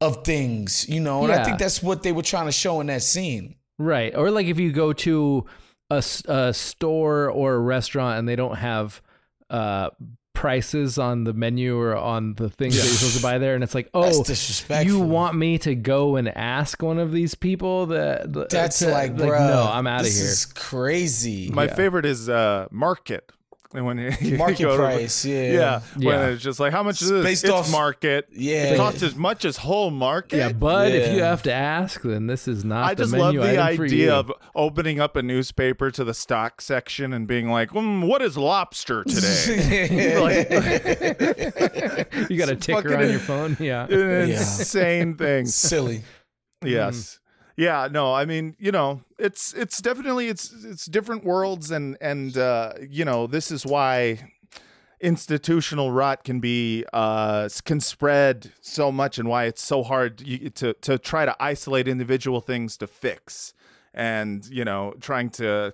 of 0.00 0.24
things, 0.24 0.88
you 0.88 1.00
know, 1.00 1.22
and 1.22 1.32
I 1.32 1.44
think 1.44 1.58
that's 1.58 1.82
what 1.82 2.02
they 2.02 2.12
were 2.12 2.22
trying 2.22 2.46
to 2.46 2.52
show 2.52 2.80
in 2.80 2.88
that 2.88 3.02
scene. 3.02 3.54
Right. 3.78 4.14
Or 4.16 4.30
like 4.30 4.46
if 4.46 4.58
you 4.58 4.72
go 4.72 4.92
to 4.92 5.46
a, 5.90 6.02
a 6.26 6.52
store 6.54 7.30
or 7.30 7.54
a 7.54 7.58
restaurant 7.58 8.18
and 8.18 8.28
they 8.28 8.36
don't 8.36 8.56
have 8.56 9.00
uh, 9.50 9.90
prices 10.42 10.98
on 10.98 11.22
the 11.22 11.32
menu 11.32 11.78
or 11.78 11.96
on 11.96 12.34
the 12.34 12.50
things 12.50 12.74
that 12.76 12.82
you're 12.82 12.92
supposed 12.94 13.16
to 13.16 13.22
buy 13.22 13.38
there, 13.38 13.54
and 13.54 13.62
it's 13.62 13.76
like, 13.76 13.88
That's 13.94 14.18
oh, 14.18 14.24
disrespectful. 14.24 14.92
you 14.92 14.98
want 15.00 15.36
me 15.36 15.56
to 15.58 15.76
go 15.76 16.16
and 16.16 16.28
ask 16.36 16.82
one 16.82 16.98
of 16.98 17.12
these 17.12 17.36
people 17.36 17.86
that 17.86 18.32
that- 18.32 18.50
That's 18.50 18.80
to- 18.80 18.90
like, 18.90 19.16
bro, 19.16 19.28
no, 19.28 19.70
I'm 19.72 19.86
out 19.86 20.00
of 20.00 20.06
here. 20.06 20.14
this 20.14 20.18
here. 20.20 20.30
is 20.32 20.44
crazy. 20.46 21.48
My 21.52 21.66
Yeah. 21.66 21.74
favorite 21.76 22.04
is 22.06 22.28
uh, 22.28 22.66
market. 22.72 23.30
And 23.74 23.86
when 23.86 23.98
you 24.20 24.36
Market 24.36 24.62
go 24.62 24.70
to- 24.72 24.76
price, 24.76 25.24
yeah. 25.24 25.80
yeah, 25.96 26.06
when 26.06 26.28
it's 26.32 26.42
just 26.42 26.60
like 26.60 26.72
how 26.72 26.82
much 26.82 27.00
is 27.00 27.08
this? 27.08 27.24
Based 27.24 27.44
it's 27.44 27.52
off- 27.52 27.72
market. 27.72 28.28
Yeah. 28.32 28.74
it 28.74 28.76
costs 28.76 29.02
as 29.02 29.16
much 29.16 29.44
as 29.46 29.56
whole 29.56 29.90
market. 29.90 30.36
yeah, 30.36 30.52
but 30.52 30.92
if 30.92 31.14
you 31.14 31.22
have 31.22 31.42
to 31.44 31.52
ask, 31.52 32.02
then 32.02 32.26
this 32.26 32.46
is 32.46 32.64
not 32.64 32.84
I 32.84 32.94
the 32.94 33.04
just 33.04 33.16
love 33.16 33.34
the 33.34 33.58
idea 33.58 34.14
of 34.14 34.30
opening 34.54 35.00
up 35.00 35.16
a 35.16 35.22
newspaper 35.22 35.90
to 35.90 36.04
the 36.04 36.14
stock 36.14 36.60
section 36.60 37.12
and 37.14 37.26
being 37.26 37.48
like, 37.50 37.70
mm, 37.70 38.06
"What 38.06 38.20
is 38.20 38.36
lobster 38.36 39.04
today?" 39.04 40.12
you 42.28 42.36
got 42.36 42.50
a 42.50 42.56
ticker 42.56 42.94
on 42.96 43.08
your 43.10 43.18
phone. 43.20 43.56
Yeah. 43.58 43.86
An 43.86 44.30
insane 44.30 45.16
thing. 45.16 45.46
Silly. 45.46 46.02
Yes. 46.64 47.18
Yeah, 47.62 47.86
no, 47.88 48.12
I 48.12 48.24
mean, 48.24 48.56
you 48.58 48.72
know, 48.72 49.02
it's 49.20 49.54
it's 49.54 49.80
definitely 49.80 50.26
it's 50.26 50.52
it's 50.64 50.86
different 50.86 51.22
worlds 51.22 51.70
and 51.70 51.96
and 52.00 52.36
uh, 52.36 52.72
you 52.90 53.04
know, 53.04 53.28
this 53.28 53.52
is 53.52 53.64
why 53.64 54.32
institutional 55.00 55.92
rot 55.92 56.24
can 56.24 56.40
be 56.40 56.84
uh 56.92 57.48
can 57.64 57.78
spread 57.78 58.52
so 58.60 58.90
much 58.90 59.16
and 59.16 59.28
why 59.28 59.44
it's 59.44 59.62
so 59.62 59.84
hard 59.84 60.18
to 60.56 60.72
to 60.74 60.98
try 60.98 61.24
to 61.24 61.36
isolate 61.40 61.86
individual 61.86 62.40
things 62.40 62.76
to 62.76 62.86
fix 62.88 63.52
and 63.94 64.46
you 64.46 64.64
know 64.64 64.94
trying 65.00 65.28
to 65.28 65.72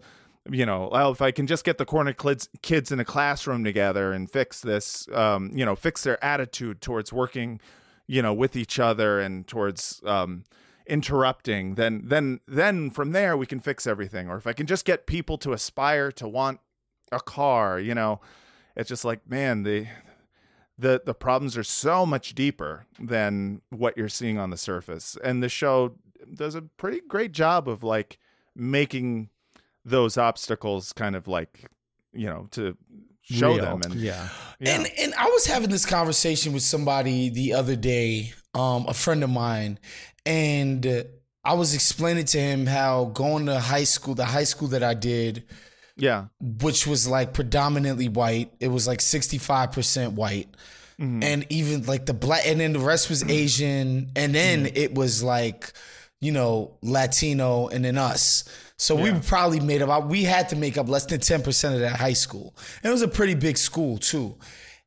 you 0.50 0.64
know 0.64 0.88
well 0.90 1.12
if 1.12 1.20
i 1.20 1.30
can 1.30 1.46
just 1.46 1.62
get 1.62 1.76
the 1.76 1.84
corner 1.84 2.14
kids 2.14 2.48
kids 2.62 2.90
in 2.90 3.00
a 3.00 3.04
classroom 3.04 3.64
together 3.64 4.14
and 4.14 4.30
fix 4.30 4.62
this 4.62 5.06
um 5.12 5.50
you 5.54 5.62
know 5.62 5.76
fix 5.76 6.04
their 6.04 6.22
attitude 6.24 6.80
towards 6.80 7.12
working 7.12 7.60
you 8.06 8.22
know 8.22 8.32
with 8.32 8.56
each 8.56 8.78
other 8.78 9.20
and 9.20 9.46
towards 9.46 10.00
um 10.06 10.42
interrupting 10.88 11.74
then 11.74 12.02
then 12.04 12.40
then 12.46 12.90
from 12.90 13.12
there 13.12 13.36
we 13.36 13.46
can 13.46 13.60
fix 13.60 13.86
everything 13.86 14.28
or 14.28 14.36
if 14.36 14.46
i 14.46 14.52
can 14.52 14.66
just 14.66 14.84
get 14.84 15.06
people 15.06 15.36
to 15.38 15.52
aspire 15.52 16.10
to 16.10 16.26
want 16.26 16.60
a 17.12 17.20
car 17.20 17.78
you 17.78 17.94
know 17.94 18.20
it's 18.76 18.88
just 18.88 19.04
like 19.04 19.28
man 19.28 19.62
the 19.62 19.86
the 20.78 21.02
the 21.04 21.14
problems 21.14 21.56
are 21.56 21.64
so 21.64 22.06
much 22.06 22.34
deeper 22.34 22.86
than 22.98 23.60
what 23.70 23.96
you're 23.96 24.08
seeing 24.08 24.38
on 24.38 24.50
the 24.50 24.56
surface 24.56 25.16
and 25.22 25.42
the 25.42 25.48
show 25.48 25.94
does 26.32 26.54
a 26.54 26.62
pretty 26.62 27.00
great 27.06 27.32
job 27.32 27.68
of 27.68 27.82
like 27.82 28.18
making 28.54 29.28
those 29.84 30.16
obstacles 30.16 30.92
kind 30.92 31.14
of 31.14 31.28
like 31.28 31.70
you 32.12 32.26
know 32.26 32.46
to 32.50 32.76
show 33.30 33.54
Real. 33.54 33.78
them 33.78 33.80
and 33.84 33.94
yeah. 33.94 34.28
And 34.60 34.88
and 34.98 35.14
I 35.14 35.26
was 35.26 35.46
having 35.46 35.70
this 35.70 35.86
conversation 35.86 36.52
with 36.52 36.62
somebody 36.62 37.28
the 37.28 37.52
other 37.54 37.76
day, 37.76 38.32
um, 38.54 38.86
a 38.88 38.94
friend 38.94 39.22
of 39.22 39.30
mine, 39.30 39.78
and 40.28 41.06
I 41.42 41.54
was 41.54 41.74
explaining 41.74 42.26
to 42.26 42.38
him 42.38 42.66
how 42.66 43.06
going 43.06 43.46
to 43.46 43.58
high 43.58 43.84
school, 43.84 44.14
the 44.14 44.26
high 44.26 44.44
school 44.44 44.68
that 44.68 44.82
I 44.82 44.92
did, 44.92 45.44
yeah 45.96 46.26
which 46.40 46.86
was 46.86 47.08
like 47.08 47.32
predominantly 47.32 48.08
white, 48.08 48.52
it 48.60 48.68
was 48.68 48.86
like 48.86 49.00
sixty 49.00 49.38
five 49.38 49.72
percent 49.72 50.12
white, 50.12 50.48
mm-hmm. 51.00 51.22
and 51.22 51.46
even 51.48 51.86
like 51.86 52.04
the 52.06 52.14
black, 52.14 52.46
and 52.46 52.60
then 52.60 52.74
the 52.74 52.78
rest 52.78 53.08
was 53.08 53.28
Asian, 53.28 54.10
and 54.14 54.34
then 54.34 54.66
mm-hmm. 54.66 54.76
it 54.76 54.94
was 54.94 55.22
like, 55.22 55.72
you 56.20 56.30
know, 56.30 56.76
Latino, 56.82 57.68
and 57.68 57.84
then 57.84 57.96
us. 57.96 58.44
So 58.76 58.94
we 58.94 59.12
probably 59.12 59.58
made 59.58 59.82
up. 59.82 60.06
We 60.06 60.22
had 60.22 60.50
to 60.50 60.56
make 60.56 60.78
up 60.78 60.88
less 60.88 61.06
than 61.06 61.20
ten 61.20 61.42
percent 61.42 61.74
of 61.74 61.80
that 61.80 61.96
high 61.96 62.12
school, 62.12 62.54
and 62.82 62.90
it 62.90 62.92
was 62.92 63.02
a 63.02 63.08
pretty 63.08 63.34
big 63.34 63.56
school 63.56 63.96
too. 63.96 64.36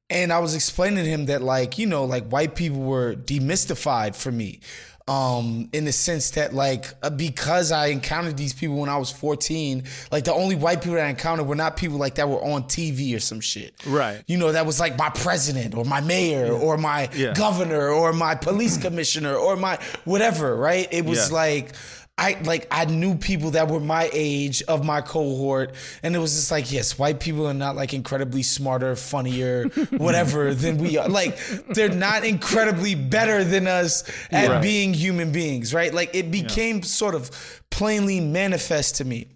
And 0.09 0.31
I 0.31 0.39
was 0.39 0.55
explaining 0.55 1.03
to 1.03 1.09
him 1.09 1.25
that 1.25 1.41
like 1.41 1.77
you 1.79 1.87
know 1.87 2.05
like 2.05 2.29
white 2.29 2.55
people 2.55 2.81
were 2.81 3.15
demystified 3.15 4.15
for 4.15 4.31
me, 4.31 4.61
um, 5.07 5.69
in 5.73 5.85
the 5.85 5.91
sense 5.91 6.31
that 6.31 6.53
like 6.53 6.85
uh, 7.03 7.09
because 7.09 7.71
I 7.71 7.87
encountered 7.87 8.37
these 8.37 8.53
people 8.53 8.77
when 8.77 8.89
I 8.89 8.97
was 8.97 9.11
fourteen, 9.11 9.83
like 10.11 10.23
the 10.23 10.33
only 10.33 10.55
white 10.55 10.81
people 10.81 10.95
that 10.95 11.05
I 11.05 11.09
encountered 11.09 11.47
were 11.47 11.55
not 11.55 11.75
people 11.77 11.97
like 11.97 12.15
that 12.15 12.29
were 12.29 12.41
on 12.43 12.63
TV 12.63 13.15
or 13.15 13.19
some 13.19 13.39
shit. 13.41 13.73
Right. 13.85 14.23
You 14.27 14.37
know 14.37 14.51
that 14.51 14.65
was 14.65 14.79
like 14.79 14.97
my 14.97 15.09
president 15.09 15.75
or 15.75 15.83
my 15.85 16.01
mayor 16.01 16.51
or 16.53 16.77
my 16.77 17.09
Yeah. 17.13 17.33
governor 17.33 17.89
or 17.89 18.13
my 18.13 18.35
police 18.35 18.77
commissioner 18.77 19.35
or 19.35 19.55
my 19.55 19.77
whatever. 20.05 20.55
Right. 20.55 20.87
It 20.91 21.05
was 21.05 21.17
Yes. 21.19 21.31
like. 21.31 21.73
I 22.17 22.39
like 22.43 22.67
I 22.69 22.85
knew 22.85 23.15
people 23.15 23.51
that 23.51 23.67
were 23.67 23.79
my 23.79 24.09
age 24.13 24.61
of 24.63 24.85
my 24.85 25.01
cohort, 25.01 25.73
and 26.03 26.15
it 26.15 26.19
was 26.19 26.35
just 26.35 26.51
like, 26.51 26.71
yes, 26.71 26.99
white 26.99 27.19
people 27.19 27.47
are 27.47 27.53
not 27.53 27.75
like 27.75 27.93
incredibly 27.93 28.43
smarter, 28.43 28.95
funnier, 28.95 29.63
whatever 29.97 30.53
than 30.53 30.77
we 30.77 30.97
are. 30.97 31.09
Like 31.09 31.39
they're 31.69 31.89
not 31.89 32.23
incredibly 32.23 32.93
better 32.93 33.43
than 33.43 33.65
us 33.65 34.03
at 34.29 34.49
Right. 34.49 34.61
being 34.61 34.93
human 34.93 35.31
beings, 35.31 35.73
right? 35.73 35.91
Like 35.93 36.13
it 36.13 36.29
became 36.29 36.83
sort 36.83 37.15
of 37.15 37.31
plainly 37.71 38.19
manifest 38.19 38.97
to 38.97 39.05
me. 39.05 39.27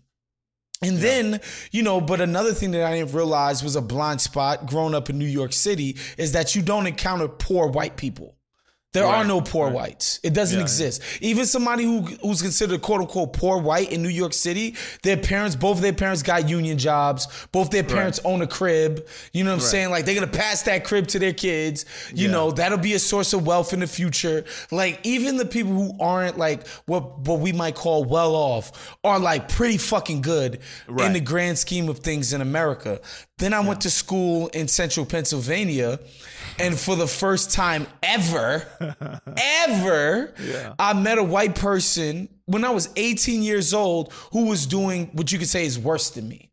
And 0.81 0.97
then, 0.97 1.39
you 1.71 1.81
know, 1.81 2.01
but 2.01 2.21
another 2.21 2.53
thing 2.53 2.71
that 2.71 2.83
I 2.83 2.97
didn't 2.97 3.13
realize 3.15 3.63
was 3.63 3.75
a 3.75 3.81
blind 3.81 4.21
spot 4.21 4.67
growing 4.67 4.93
up 4.93 5.09
in 5.09 5.17
New 5.17 5.25
York 5.25 5.53
City 5.53 5.97
is 6.17 6.33
that 6.33 6.53
you 6.53 6.61
don't 6.61 6.85
encounter 6.85 7.27
poor 7.29 7.67
white 7.67 7.95
people. 7.95 8.34
There 8.95 9.05
are 9.05 9.23
no 9.23 9.41
poor 9.41 9.69
whites. 9.69 10.19
It 10.23 10.33
doesn't 10.33 10.57
Yeah, 10.57 10.63
exist. 10.63 11.01
Even 11.21 11.45
somebody 11.45 11.83
who 11.83 12.01
who's 12.21 12.41
considered 12.41 12.81
quote 12.81 13.01
unquote 13.01 13.33
poor 13.33 13.57
white 13.59 13.91
in 13.91 14.01
New 14.01 14.09
York 14.09 14.33
City, 14.33 14.75
their 15.03 15.17
parents, 15.17 15.55
both 15.55 15.77
of 15.77 15.81
their 15.83 15.93
parents 15.93 16.23
got 16.23 16.49
union 16.49 16.77
jobs. 16.77 17.27
Both 17.51 17.69
their 17.69 17.83
parents 17.83 18.19
own 18.25 18.41
a 18.41 18.47
crib. 18.47 19.05
You 19.33 19.43
know 19.43 19.51
what 19.51 19.55
I'm 19.55 19.61
saying? 19.61 19.91
Like 19.91 20.05
they're 20.05 20.15
gonna 20.15 20.27
pass 20.27 20.63
that 20.63 20.83
crib 20.85 21.07
to 21.09 21.19
their 21.19 21.33
kids. 21.33 21.85
You 22.13 22.27
Yeah. 22.27 22.31
know, 22.31 22.51
that'll 22.51 22.77
be 22.77 22.93
a 22.93 22.99
source 22.99 23.33
of 23.33 23.45
wealth 23.45 23.73
in 23.73 23.81
the 23.81 23.87
future. 23.87 24.45
Like 24.71 24.99
even 25.03 25.37
the 25.37 25.45
people 25.45 25.73
who 25.73 25.95
aren't 25.99 26.37
like 26.37 26.65
what 26.85 27.19
what 27.19 27.39
we 27.41 27.51
might 27.51 27.75
call 27.75 28.03
well 28.05 28.33
off 28.35 28.95
are 29.03 29.19
like 29.19 29.49
pretty 29.49 29.77
fucking 29.77 30.21
good 30.21 30.59
in 30.99 31.13
the 31.13 31.19
grand 31.19 31.57
scheme 31.59 31.89
of 31.89 31.99
things 31.99 32.31
in 32.33 32.41
America. 32.41 32.99
Then 33.37 33.53
I 33.53 33.59
went 33.59 33.81
to 33.81 33.89
school 33.89 34.47
in 34.47 34.69
central 34.69 35.05
Pennsylvania, 35.05 35.99
and 36.57 36.79
for 36.79 36.95
the 36.95 37.07
first 37.07 37.51
time 37.51 37.85
ever, 38.01 38.65
ever, 39.37 40.33
I 40.79 40.93
met 40.93 41.17
a 41.17 41.23
white 41.23 41.55
person 41.55 42.29
when 42.45 42.63
I 42.63 42.69
was 42.69 42.87
18 42.95 43.43
years 43.43 43.73
old 43.73 44.13
who 44.31 44.45
was 44.45 44.65
doing 44.65 45.09
what 45.13 45.33
you 45.33 45.39
could 45.39 45.49
say 45.49 45.65
is 45.65 45.77
worse 45.77 46.11
than 46.11 46.29
me. 46.29 46.49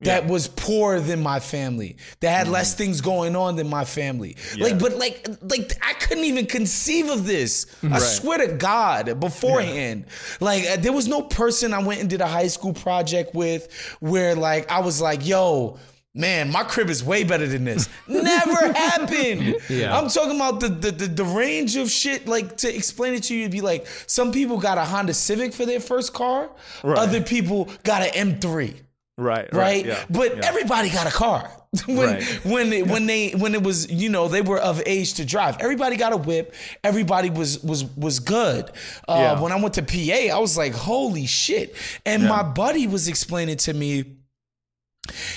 That 0.00 0.26
was 0.26 0.46
poorer 0.48 1.00
than 1.00 1.22
my 1.22 1.40
family. 1.40 1.96
That 2.20 2.30
had 2.30 2.48
less 2.48 2.74
things 2.74 3.00
going 3.00 3.34
on 3.34 3.56
than 3.56 3.68
my 3.68 3.84
family. 3.86 4.36
Like, 4.58 4.78
but 4.78 4.96
like, 4.98 5.26
like 5.40 5.72
I 5.82 5.94
couldn't 5.94 6.24
even 6.24 6.44
conceive 6.46 7.08
of 7.08 7.24
this. 7.24 7.66
I 7.82 7.98
swear 7.98 8.46
to 8.46 8.54
God, 8.56 9.18
beforehand, 9.20 10.04
like 10.40 10.64
uh, 10.66 10.76
there 10.76 10.92
was 10.92 11.08
no 11.08 11.22
person 11.22 11.72
I 11.72 11.82
went 11.82 12.00
and 12.00 12.10
did 12.10 12.20
a 12.20 12.26
high 12.26 12.48
school 12.48 12.74
project 12.74 13.34
with 13.34 13.96
where 14.00 14.34
like 14.34 14.70
I 14.70 14.80
was 14.80 15.00
like, 15.00 15.24
yo. 15.26 15.78
Man, 16.16 16.50
my 16.50 16.64
crib 16.64 16.88
is 16.88 17.04
way 17.04 17.24
better 17.24 17.46
than 17.46 17.64
this. 17.64 17.90
Never 18.08 18.72
happened. 18.72 19.56
Yeah. 19.68 19.96
I'm 19.96 20.08
talking 20.08 20.36
about 20.36 20.60
the, 20.60 20.68
the 20.70 20.90
the 20.90 21.06
the 21.08 21.24
range 21.24 21.76
of 21.76 21.90
shit. 21.90 22.26
Like 22.26 22.56
to 22.58 22.74
explain 22.74 23.12
it 23.14 23.24
to 23.24 23.34
you, 23.34 23.40
it'd 23.42 23.52
be 23.52 23.60
like 23.60 23.86
some 24.06 24.32
people 24.32 24.56
got 24.58 24.78
a 24.78 24.84
Honda 24.84 25.12
Civic 25.12 25.52
for 25.52 25.66
their 25.66 25.78
first 25.80 26.14
car. 26.14 26.48
Right. 26.82 26.98
Other 26.98 27.20
people 27.20 27.68
got 27.84 28.00
an 28.02 28.32
M3. 28.40 28.74
Right, 29.18 29.44
right, 29.44 29.52
right? 29.52 29.86
yeah, 29.86 30.04
but 30.10 30.36
yeah. 30.36 30.42
everybody 30.44 30.90
got 30.90 31.06
a 31.06 31.10
car 31.10 31.50
when 31.86 31.96
Right. 31.96 32.24
when 32.44 32.70
it, 32.72 32.86
when 32.86 33.06
they 33.06 33.30
when 33.30 33.54
it 33.54 33.62
was 33.62 33.90
you 33.90 34.10
know 34.10 34.28
they 34.28 34.42
were 34.42 34.58
of 34.58 34.82
age 34.84 35.14
to 35.14 35.24
drive. 35.24 35.56
Everybody 35.60 35.96
got 35.96 36.12
a 36.12 36.18
whip. 36.18 36.54
Everybody 36.84 37.30
was 37.30 37.62
was 37.62 37.84
was 37.96 38.20
good. 38.20 38.70
Uh, 39.08 39.16
Yeah. 39.18 39.40
When 39.40 39.52
I 39.52 39.56
went 39.56 39.74
to 39.74 39.82
PA, 39.82 40.34
I 40.34 40.38
was 40.38 40.56
like, 40.58 40.74
holy 40.74 41.26
shit! 41.26 41.74
And 42.04 42.24
my 42.24 42.42
buddy 42.42 42.86
was 42.86 43.06
explaining 43.08 43.56
to 43.58 43.72
me. 43.74 44.15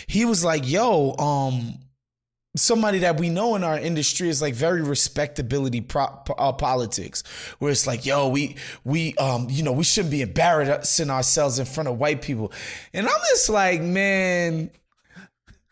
He 0.07 0.25
was 0.25 0.43
like, 0.43 0.67
"Yo, 0.69 1.15
um." 1.17 1.79
Somebody 2.57 2.99
that 2.99 3.19
we 3.19 3.29
know 3.29 3.55
in 3.55 3.63
our 3.63 3.77
industry 3.77 4.27
is 4.27 4.41
like 4.41 4.55
very 4.55 4.81
respectability 4.81 5.81
pro- 5.81 6.19
uh, 6.35 6.51
politics, 6.51 7.23
where 7.59 7.71
it's 7.71 7.85
like, 7.85 8.07
yo, 8.07 8.27
we 8.27 8.55
we 8.83 9.13
um 9.15 9.47
you 9.51 9.61
know 9.61 9.71
we 9.71 9.83
shouldn't 9.83 10.09
be 10.11 10.23
embarrassing 10.23 11.11
ourselves 11.11 11.59
in 11.59 11.67
front 11.67 11.87
of 11.89 11.99
white 11.99 12.23
people, 12.23 12.51
and 12.91 13.07
I'm 13.07 13.21
just 13.29 13.49
like, 13.49 13.81
man, 13.81 14.71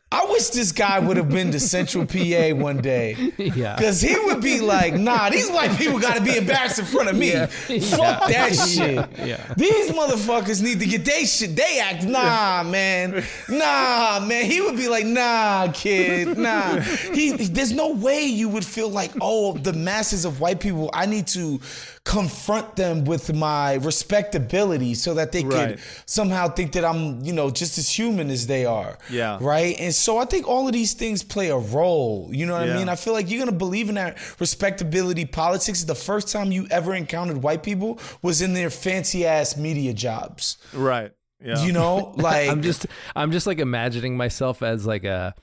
I 0.10 0.26
wish 0.30 0.50
this 0.52 0.72
guy 0.72 1.00
would 1.00 1.18
have 1.18 1.30
been 1.30 1.52
to 1.52 1.60
Central 1.60 2.06
PA 2.06 2.56
one 2.56 2.78
day. 2.82 3.34
Yeah. 3.58 3.78
Cause 3.78 4.02
he 4.02 4.18
would 4.26 4.42
be 4.42 4.60
like, 4.60 4.94
nah, 4.94 5.30
these 5.30 5.50
white 5.50 5.76
people 5.78 6.00
gotta 6.00 6.22
be 6.22 6.38
embarrassed 6.38 6.80
in 6.80 6.86
front 6.86 7.10
of 7.10 7.16
me. 7.18 7.32
Yeah. 7.32 7.46
Fuck 7.48 8.30
Yeah. 8.30 8.50
that 8.50 8.56
shit. 8.56 8.96
Yeah. 8.96 9.26
Yeah. 9.26 9.54
These 9.56 9.92
motherfuckers 9.92 10.62
need 10.62 10.80
to 10.80 10.86
get 10.86 11.04
they 11.06 11.26
shit. 11.26 11.56
They 11.56 11.80
act, 11.80 12.04
nah, 12.04 12.64
man. 12.64 13.24
Nah, 13.50 14.20
man. 14.26 14.46
He 14.46 14.62
would 14.62 14.76
be 14.76 14.88
like, 14.88 15.06
nah, 15.06 15.72
kid, 15.74 16.38
nah. 16.38 16.80
He 16.82 17.32
there's 17.32 17.72
no 17.74 17.94
way 17.94 18.26
you 18.26 18.48
would 18.50 18.66
feel 18.66 18.90
like, 18.90 19.12
oh, 19.22 19.58
the 19.58 19.74
masses 19.74 20.24
of 20.26 20.40
white 20.40 20.60
people, 20.60 20.90
I 20.94 21.06
need 21.06 21.28
to 21.28 21.60
confront 22.08 22.78
them 22.78 23.04
with 23.04 23.34
my 23.34 23.74
respectability 23.74 24.94
so 24.96 25.14
that 25.14 25.34
they 25.34 25.44
Right. 25.44 25.72
could 25.76 25.80
somehow 26.06 26.48
think 26.48 26.72
that 26.72 26.86
I'm, 26.86 27.20
you 27.22 27.34
know, 27.34 27.50
just 27.50 27.78
as 27.78 27.90
human 27.90 28.30
as 28.30 28.48
they 28.48 28.66
are. 28.66 28.98
Yeah. 29.10 29.38
Right. 29.42 29.76
And 29.78 29.94
so 29.94 30.18
I 30.18 30.24
think 30.24 30.48
all 30.48 30.68
of 30.68 30.74
these 30.74 30.94
things 30.94 31.22
play 31.22 31.50
a 31.50 31.58
role. 31.58 32.30
You 32.32 32.46
know 32.46 32.54
what 32.54 32.70
I 32.70 32.76
mean? 32.78 32.88
I 32.88 32.96
feel 32.96 33.12
like 33.12 33.30
you're 33.30 33.40
gonna 33.40 33.52
believe 33.58 33.90
in 33.90 33.96
that 33.96 34.18
respectability 34.40 35.26
politics. 35.26 35.84
The 35.84 35.96
first 35.96 36.30
time 36.32 36.50
you 36.50 36.66
ever 36.72 36.96
encountered 36.96 37.44
white 37.44 37.62
people 37.62 38.00
was 38.22 38.42
in 38.42 38.54
their 38.54 38.70
fancy 38.70 39.26
ass 39.26 39.58
media 39.58 39.92
jobs. 39.94 40.58
Right. 40.74 41.12
Yeah. 41.44 41.62
You 41.66 41.74
know, 41.74 42.14
like 42.18 42.50
I'm 42.50 42.62
just 42.62 42.88
I'm 43.18 43.34
just 43.34 43.48
like 43.48 43.60
imagining 43.60 44.16
myself 44.16 44.64
as 44.64 44.88
like 44.88 45.04
a 45.04 45.36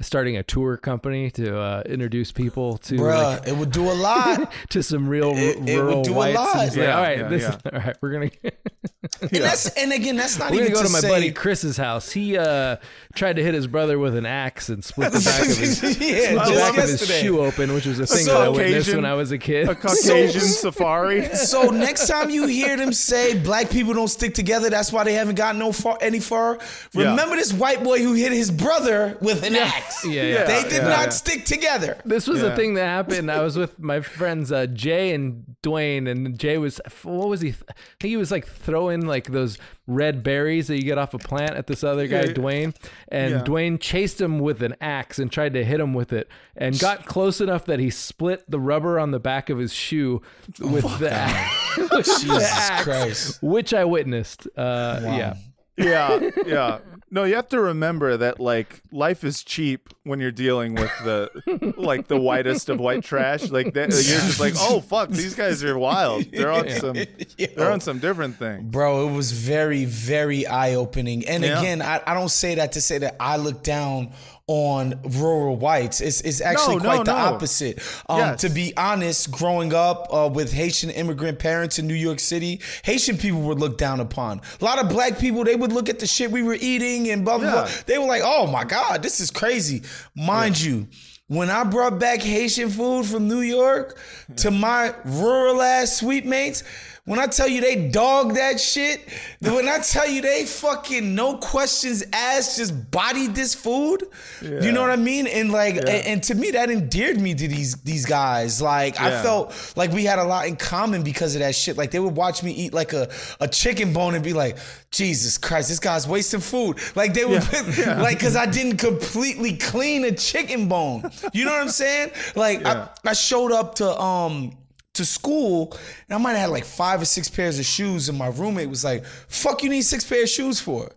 starting 0.00 0.36
a 0.36 0.42
tour 0.42 0.76
company 0.76 1.30
to 1.30 1.56
uh, 1.56 1.82
introduce 1.86 2.32
people 2.32 2.78
to 2.78 2.96
Bruh, 2.96 3.38
like, 3.38 3.48
it 3.48 3.56
would 3.56 3.70
do 3.70 3.88
a 3.90 3.94
lot. 3.94 4.52
to 4.70 4.82
some 4.82 5.08
real 5.08 5.30
r- 5.30 5.38
It- 5.38 5.56
it 5.56 5.60
would 5.60 5.68
rural 5.68 6.02
do 6.02 6.12
a 6.14 6.32
lot. 6.34 6.56
And 6.56 6.66
it's 6.66 6.76
like, 6.76 6.86
Yeah, 6.86 6.96
all 6.96 7.02
right, 7.02 7.18
yeah, 7.18 7.28
this 7.28 7.42
yeah. 7.42 7.48
is, 7.54 7.56
all 7.72 7.78
right, 7.78 7.96
we're 8.00 8.10
gonna 8.12 8.30
and 9.20 9.30
that's 9.30 9.68
and 9.76 9.92
again, 9.92 10.16
that's 10.16 10.38
not 10.38 10.50
we're 10.50 10.62
even 10.62 10.72
gonna 10.72 10.82
go 10.84 10.86
to, 10.88 10.92
my 10.92 10.98
say, 11.00 11.08
buddy 11.08 11.30
Chris's 11.30 11.76
house. 11.76 12.10
He 12.10 12.36
uh, 12.36 12.76
tried 13.14 13.36
to 13.36 13.42
hit 13.44 13.54
his 13.54 13.66
brother 13.68 13.98
with 13.98 14.16
an 14.16 14.26
axe 14.26 14.68
and 14.68 14.82
split 14.84 15.12
the 15.12 15.20
back 15.20 15.42
of 15.42 15.56
his, 15.56 15.80
Yeah, 15.82 15.88
split 15.90 16.54
the 16.54 16.60
back 16.60 16.76
of 16.78 16.88
his 16.88 17.06
shoe 17.20 17.40
open, 17.40 17.72
which 17.72 17.86
was 17.86 18.00
a 18.00 18.06
thing 18.06 18.24
So- 18.24 18.32
that 18.32 18.40
I 18.40 18.48
witnessed 18.48 18.72
Caucasian- 18.88 18.96
when 18.96 19.04
I 19.04 19.14
was 19.14 19.30
a 19.30 19.38
kid. 19.38 19.68
a 19.68 19.74
Caucasian 19.76 20.40
safari. 20.40 21.26
So 21.34 21.70
next 21.70 22.08
time 22.08 22.30
you 22.30 22.46
hear 22.46 22.76
them 22.76 22.92
say 22.92 23.38
black 23.38 23.70
people 23.70 23.92
don't 23.94 24.08
stick 24.08 24.34
together, 24.34 24.70
that's 24.70 24.92
why 24.92 25.04
they 25.04 25.14
haven't 25.14 25.36
gotten 25.36 25.58
no 25.60 25.70
far 25.70 25.98
any 26.00 26.18
far. 26.20 26.58
Yeah. 26.92 27.10
Remember 27.10 27.36
this 27.36 27.52
white 27.52 27.84
boy 27.84 28.00
who 28.02 28.14
hit 28.14 28.32
his 28.32 28.50
brother 28.50 29.16
with 29.20 29.44
an 29.44 29.54
axe. 29.54 29.83
Yeah, 30.04 30.22
yeah. 30.22 30.44
They 30.44 30.62
did 30.64 30.72
yeah, 30.82 30.88
not 30.88 31.02
yeah. 31.04 31.08
stick 31.10 31.44
together. 31.44 31.96
This 32.04 32.26
was 32.26 32.42
Yeah. 32.42 32.48
a 32.48 32.56
thing 32.56 32.74
that 32.74 32.84
happened. 32.86 33.30
I 33.30 33.42
was 33.42 33.56
with 33.56 33.78
my 33.78 34.00
friends 34.00 34.52
uh, 34.52 34.66
Jay 34.66 35.14
and 35.14 35.44
Dwayne, 35.62 36.08
and 36.10 36.38
Jay 36.38 36.58
was 36.58 36.80
what 37.02 37.28
was 37.28 37.40
he? 37.40 37.50
I 37.50 37.72
think 38.00 38.10
he 38.10 38.16
was 38.16 38.30
like 38.30 38.46
throwing 38.46 39.06
like 39.06 39.28
those 39.30 39.58
red 39.86 40.22
berries 40.22 40.66
that 40.68 40.76
you 40.76 40.82
get 40.82 40.96
off 40.98 41.14
a 41.14 41.18
plant 41.18 41.52
at 41.56 41.66
this 41.66 41.84
other 41.84 42.06
guy, 42.06 42.22
Yeah. 42.24 42.32
Dwayne. 42.32 42.76
And 43.08 43.30
Yeah. 43.34 43.42
Dwayne 43.44 43.78
chased 43.80 44.20
him 44.20 44.38
with 44.38 44.62
an 44.62 44.74
axe 44.80 45.18
and 45.18 45.30
tried 45.30 45.54
to 45.54 45.64
hit 45.64 45.80
him 45.80 45.94
with 45.94 46.12
it, 46.12 46.28
and 46.56 46.78
got 46.78 47.06
close 47.06 47.40
enough 47.40 47.64
that 47.66 47.78
he 47.80 47.90
split 47.90 48.50
the 48.50 48.60
rubber 48.60 48.98
on 48.98 49.10
the 49.10 49.20
back 49.20 49.48
of 49.50 49.58
his 49.58 49.72
shoe 49.72 50.20
with 50.58 50.84
the, 50.98 51.10
axe, 51.10 51.76
with 51.78 51.90
the 51.90 52.02
Jesus 52.02 52.50
axe, 52.52 52.84
Christ. 52.84 53.42
which 53.42 53.72
I 53.74 53.84
witnessed. 53.84 54.46
Uh, 54.56 55.00
Yeah. 55.02 55.34
yeah, 55.76 56.30
yeah. 56.46 56.78
No, 57.14 57.22
you 57.22 57.36
have 57.36 57.48
to 57.50 57.60
remember 57.60 58.16
that 58.16 58.40
like 58.40 58.82
life 58.90 59.22
is 59.22 59.44
cheap 59.44 59.88
when 60.02 60.18
you're 60.18 60.32
dealing 60.32 60.74
with 60.74 60.90
the 61.04 61.74
like 61.76 62.08
the 62.08 62.18
whitest 62.18 62.68
of 62.68 62.80
white 62.80 63.04
trash. 63.04 63.50
Like 63.50 63.74
that, 63.74 63.90
you're 63.90 64.02
just 64.02 64.40
like, 64.40 64.54
oh 64.58 64.80
fuck, 64.80 65.10
these 65.10 65.36
guys 65.36 65.62
are 65.62 65.78
wild. 65.78 66.24
They're 66.32 66.50
on 66.50 66.68
some, 66.70 66.96
they're 67.38 67.70
on 67.70 67.78
some 67.80 68.00
different 68.00 68.34
thing. 68.36 68.68
Bro, 68.68 69.06
it 69.10 69.12
was 69.12 69.30
very, 69.30 69.84
very 69.84 70.44
eye 70.44 70.74
opening. 70.74 71.24
And 71.28 71.44
Yeah. 71.44 71.60
again, 71.60 71.82
I, 71.82 72.02
I 72.04 72.14
don't 72.14 72.30
say 72.30 72.56
that 72.56 72.72
to 72.72 72.80
say 72.80 72.98
that 72.98 73.14
I 73.20 73.36
look 73.36 73.62
down 73.62 74.10
on 74.46 75.00
rural 75.04 75.56
whites. 75.56 76.00
It's, 76.00 76.20
it's 76.20 76.40
actually 76.42 76.76
No, 76.76 76.82
no, 76.82 76.88
quite 76.96 77.04
the 77.06 77.12
no. 77.12 77.34
opposite. 77.34 77.78
Um, 78.08 78.18
Yes. 78.18 78.40
To 78.42 78.48
be 78.50 78.76
honest, 78.76 79.30
growing 79.30 79.72
up 79.72 80.08
uh, 80.12 80.28
with 80.32 80.52
Haitian 80.52 80.90
immigrant 80.90 81.38
parents 81.38 81.78
in 81.78 81.86
New 81.86 81.94
York 81.94 82.20
City, 82.20 82.60
Haitian 82.84 83.16
people 83.16 83.40
were 83.40 83.54
looked 83.54 83.78
down 83.78 84.00
upon. 84.00 84.40
A 84.60 84.64
lot 84.64 84.78
of 84.78 84.88
black 84.90 85.18
people, 85.18 85.44
they 85.44 85.56
would 85.56 85.72
look 85.72 85.88
at 85.88 85.98
the 85.98 86.06
shit 86.06 86.30
we 86.30 86.42
were 86.42 86.58
eating 86.60 87.10
and 87.10 87.24
blah, 87.24 87.38
blah, 87.38 87.50
blah. 87.50 87.68
They 87.86 87.98
were 87.98 88.06
like, 88.06 88.22
oh 88.24 88.46
my 88.46 88.64
God, 88.64 89.02
this 89.02 89.18
is 89.20 89.30
crazy. 89.30 89.82
Mind 90.14 90.60
you, 90.60 90.88
when 91.28 91.48
I 91.48 91.64
brought 91.64 91.98
back 91.98 92.20
Haitian 92.20 92.68
food 92.68 93.06
from 93.06 93.26
New 93.28 93.40
York 93.40 93.98
to 94.36 94.50
my 94.50 94.94
rural 95.06 95.62
ass 95.62 95.96
suite 95.96 96.26
mates, 96.26 96.62
when 97.06 97.18
I 97.18 97.26
tell 97.26 97.46
you 97.46 97.60
they 97.60 97.88
dog 97.90 98.34
that 98.34 98.58
shit, 98.58 99.06
when 99.40 99.68
I 99.68 99.78
tell 99.78 100.08
you 100.08 100.22
they 100.22 100.46
fucking 100.46 101.14
no 101.14 101.36
questions 101.36 102.02
asked, 102.14 102.56
just 102.56 102.90
bodied 102.90 103.34
this 103.34 103.54
food, 103.54 104.04
you 104.40 104.72
know 104.72 104.80
what 104.80 104.88
I 104.90 104.96
mean? 104.96 105.26
And 105.26 105.52
like, 105.52 105.76
and, 105.76 105.88
and 105.88 106.22
to 106.24 106.34
me, 106.34 106.50
that 106.52 106.70
endeared 106.70 107.20
me 107.20 107.34
to 107.34 107.46
these 107.48 107.76
these 107.82 108.06
guys. 108.06 108.62
Like, 108.62 108.98
I 109.00 109.22
felt 109.22 109.74
like 109.76 109.92
we 109.92 110.04
had 110.04 110.18
a 110.18 110.24
lot 110.24 110.46
in 110.46 110.56
common 110.56 111.02
because 111.02 111.34
of 111.34 111.40
that 111.40 111.54
shit. 111.54 111.76
Like, 111.76 111.90
they 111.90 112.00
would 112.00 112.16
watch 112.16 112.42
me 112.42 112.52
eat 112.52 112.72
like 112.72 112.94
a, 112.94 113.10
a 113.38 113.48
chicken 113.48 113.92
bone 113.92 114.14
and 114.14 114.24
be 114.24 114.32
like, 114.32 114.56
Jesus 114.90 115.36
Christ, 115.36 115.68
this 115.68 115.78
guy's 115.80 116.08
wasting 116.08 116.40
food. 116.40 116.78
Like, 116.94 117.12
they 117.12 117.24
would, 117.26 117.42
like, 117.86 118.18
because 118.18 118.34
I 118.36 118.46
didn't 118.46 118.78
completely 118.78 119.56
clean 119.58 120.04
a 120.04 120.12
chicken 120.12 120.68
bone. 120.68 121.10
You 121.34 121.44
know 121.44 121.52
what 121.52 121.60
I'm 121.60 121.68
saying? 121.68 122.12
Like, 122.34 122.60
Yeah. 122.62 122.88
I, 123.04 123.10
I 123.10 123.12
showed 123.12 123.52
up 123.52 123.74
to, 123.76 124.00
um, 124.00 124.56
to 124.94 125.04
school 125.04 125.76
and 126.08 126.14
I 126.14 126.18
might 126.18 126.32
have 126.32 126.40
had 126.40 126.50
like 126.50 126.64
five 126.64 127.00
or 127.02 127.04
six 127.04 127.28
pairs 127.28 127.58
of 127.58 127.64
shoes 127.64 128.08
and 128.08 128.16
my 128.18 128.28
roommate 128.28 128.68
was 128.68 128.84
like, 128.84 129.04
fuck 129.04 129.62
you 129.62 129.68
need 129.70 129.82
six 129.82 130.04
pair 130.04 130.22
of 130.22 130.28
shoes 130.28 130.60
for? 130.60 130.90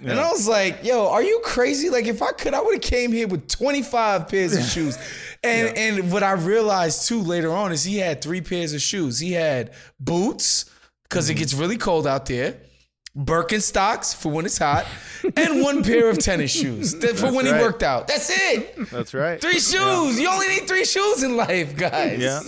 And 0.00 0.20
I 0.20 0.30
was 0.30 0.46
like, 0.46 0.84
yo, 0.84 1.08
are 1.08 1.22
you 1.22 1.40
crazy? 1.44 1.88
Like 1.88 2.06
if 2.06 2.20
I 2.20 2.32
could, 2.32 2.52
I 2.52 2.60
would 2.60 2.74
have 2.74 2.82
came 2.82 3.10
here 3.12 3.26
with 3.26 3.48
25 3.48 4.28
pairs 4.28 4.54
of 4.54 4.62
shoes. 4.74 4.98
And 5.42 5.76
and 5.78 6.12
what 6.12 6.22
I 6.22 6.32
realized 6.32 7.08
too 7.08 7.20
later 7.22 7.52
on 7.52 7.72
is 7.72 7.84
he 7.84 7.96
had 7.98 8.20
three 8.20 8.40
pairs 8.42 8.74
of 8.74 8.82
shoes. 8.82 9.18
He 9.18 9.32
had 9.32 9.70
boots, 9.98 10.66
because 11.04 11.26
Mm-hmm. 11.26 11.36
it 11.36 11.38
gets 11.38 11.54
really 11.54 11.76
cold 11.78 12.06
out 12.06 12.26
there. 12.26 12.56
Birkenstocks 13.16 14.14
for 14.14 14.32
when 14.32 14.44
it's 14.44 14.58
hot, 14.58 14.86
and 15.36 15.62
one 15.62 15.84
pair 15.84 16.10
of 16.10 16.18
tennis 16.18 16.50
shoes 16.50 16.94
for 16.94 17.00
That's 17.00 17.22
when 17.22 17.46
right. 17.46 17.46
he 17.46 17.52
worked 17.52 17.84
out. 17.84 18.08
That's 18.08 18.28
it. 18.30 18.90
That's 18.90 19.14
right. 19.14 19.40
Three 19.40 19.60
shoes. 19.60 20.18
You 20.18 20.28
only 20.28 20.48
need 20.48 20.66
three 20.66 20.84
shoes 20.84 21.22
in 21.22 21.36
life, 21.36 21.76
guys. 21.76 22.20
Yeah. 22.20 22.40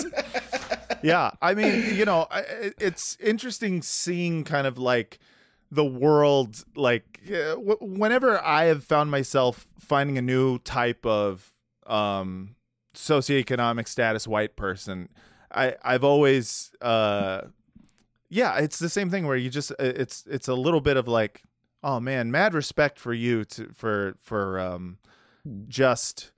yeah. 1.02 1.30
I 1.40 1.54
mean, 1.54 1.94
you 1.94 2.04
know, 2.04 2.26
it's 2.32 3.16
interesting 3.20 3.80
seeing 3.80 4.42
kind 4.42 4.66
of 4.66 4.76
like 4.76 5.20
the 5.70 5.84
world, 5.84 6.64
like 6.74 7.20
uh, 7.32 7.54
whenever 7.56 8.42
I 8.42 8.64
have 8.64 8.82
found 8.82 9.10
myself 9.10 9.66
finding 9.78 10.18
a 10.18 10.22
new 10.22 10.58
type 10.58 11.06
of 11.06 11.48
um, 11.86 12.56
socioeconomic 12.94 13.86
status 13.86 14.26
white 14.26 14.56
person, 14.56 15.10
I, 15.52 15.76
I've 15.84 16.02
always, 16.02 16.72
uh, 16.80 17.42
yeah, 18.28 18.58
it's 18.58 18.78
the 18.78 18.88
same 18.88 19.10
thing 19.10 19.26
where 19.26 19.36
you 19.36 19.50
just, 19.50 19.72
it's, 19.78 20.24
it's 20.26 20.48
a 20.48 20.54
little 20.54 20.80
bit 20.80 20.96
of 20.96 21.08
like, 21.08 21.42
oh 21.82 22.00
man, 22.00 22.30
mad 22.30 22.54
respect 22.54 22.98
for 22.98 23.12
you 23.12 23.44
to, 23.44 23.68
for, 23.74 24.14
for, 24.20 24.58
um, 24.58 24.98
just 25.68 26.32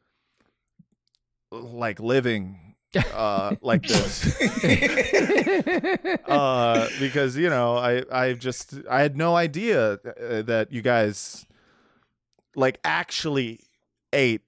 like 1.51 1.99
living 2.01 2.75
uh 3.15 3.55
like 3.61 3.83
this. 3.83 4.25
Uh 6.27 6.89
because 6.99 7.37
you 7.37 7.49
know 7.49 7.77
i 7.77 8.03
i 8.11 8.33
just 8.33 8.75
i 8.91 9.01
had 9.01 9.17
no 9.17 9.37
idea 9.37 9.93
uh, 9.93 10.43
that 10.43 10.69
you 10.71 10.83
guys 10.83 11.47
like 12.55 12.79
actually 12.85 13.61
ate 14.13 14.43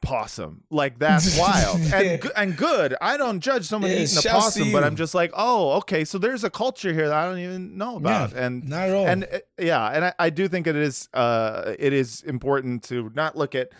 possum. 0.00 0.62
Like 0.70 0.98
that's 0.98 1.38
wild. 1.40 1.80
And 1.92 2.30
and 2.36 2.56
good. 2.56 2.94
I 3.00 3.16
don't 3.16 3.40
judge 3.40 3.64
someone 3.64 3.90
Yeah, 3.90 3.98
eating 3.98 4.18
a 4.18 4.22
possum 4.22 4.72
but 4.72 4.84
i'm 4.84 4.96
just 4.96 5.14
like 5.14 5.30
oh 5.34 5.72
okay 5.78 6.04
so 6.04 6.18
there's 6.18 6.44
a 6.44 6.50
culture 6.50 6.92
here 6.92 7.08
that 7.08 7.16
i 7.16 7.24
don't 7.26 7.38
even 7.40 7.76
know 7.76 7.96
about. 7.96 8.32
Yeah, 8.32 8.44
and 8.46 8.68
not 8.68 8.88
at 8.88 8.94
all. 8.94 9.06
and 9.06 9.24
uh, 9.24 9.38
yeah 9.58 9.86
and 9.88 10.04
I, 10.06 10.12
I 10.18 10.30
do 10.30 10.48
think 10.48 10.66
it 10.66 10.76
is 10.76 11.08
uh 11.14 11.74
it 11.78 11.92
is 11.92 12.22
important 12.22 12.82
to 12.84 13.10
not 13.14 13.36
look 13.36 13.54
at 13.54 13.70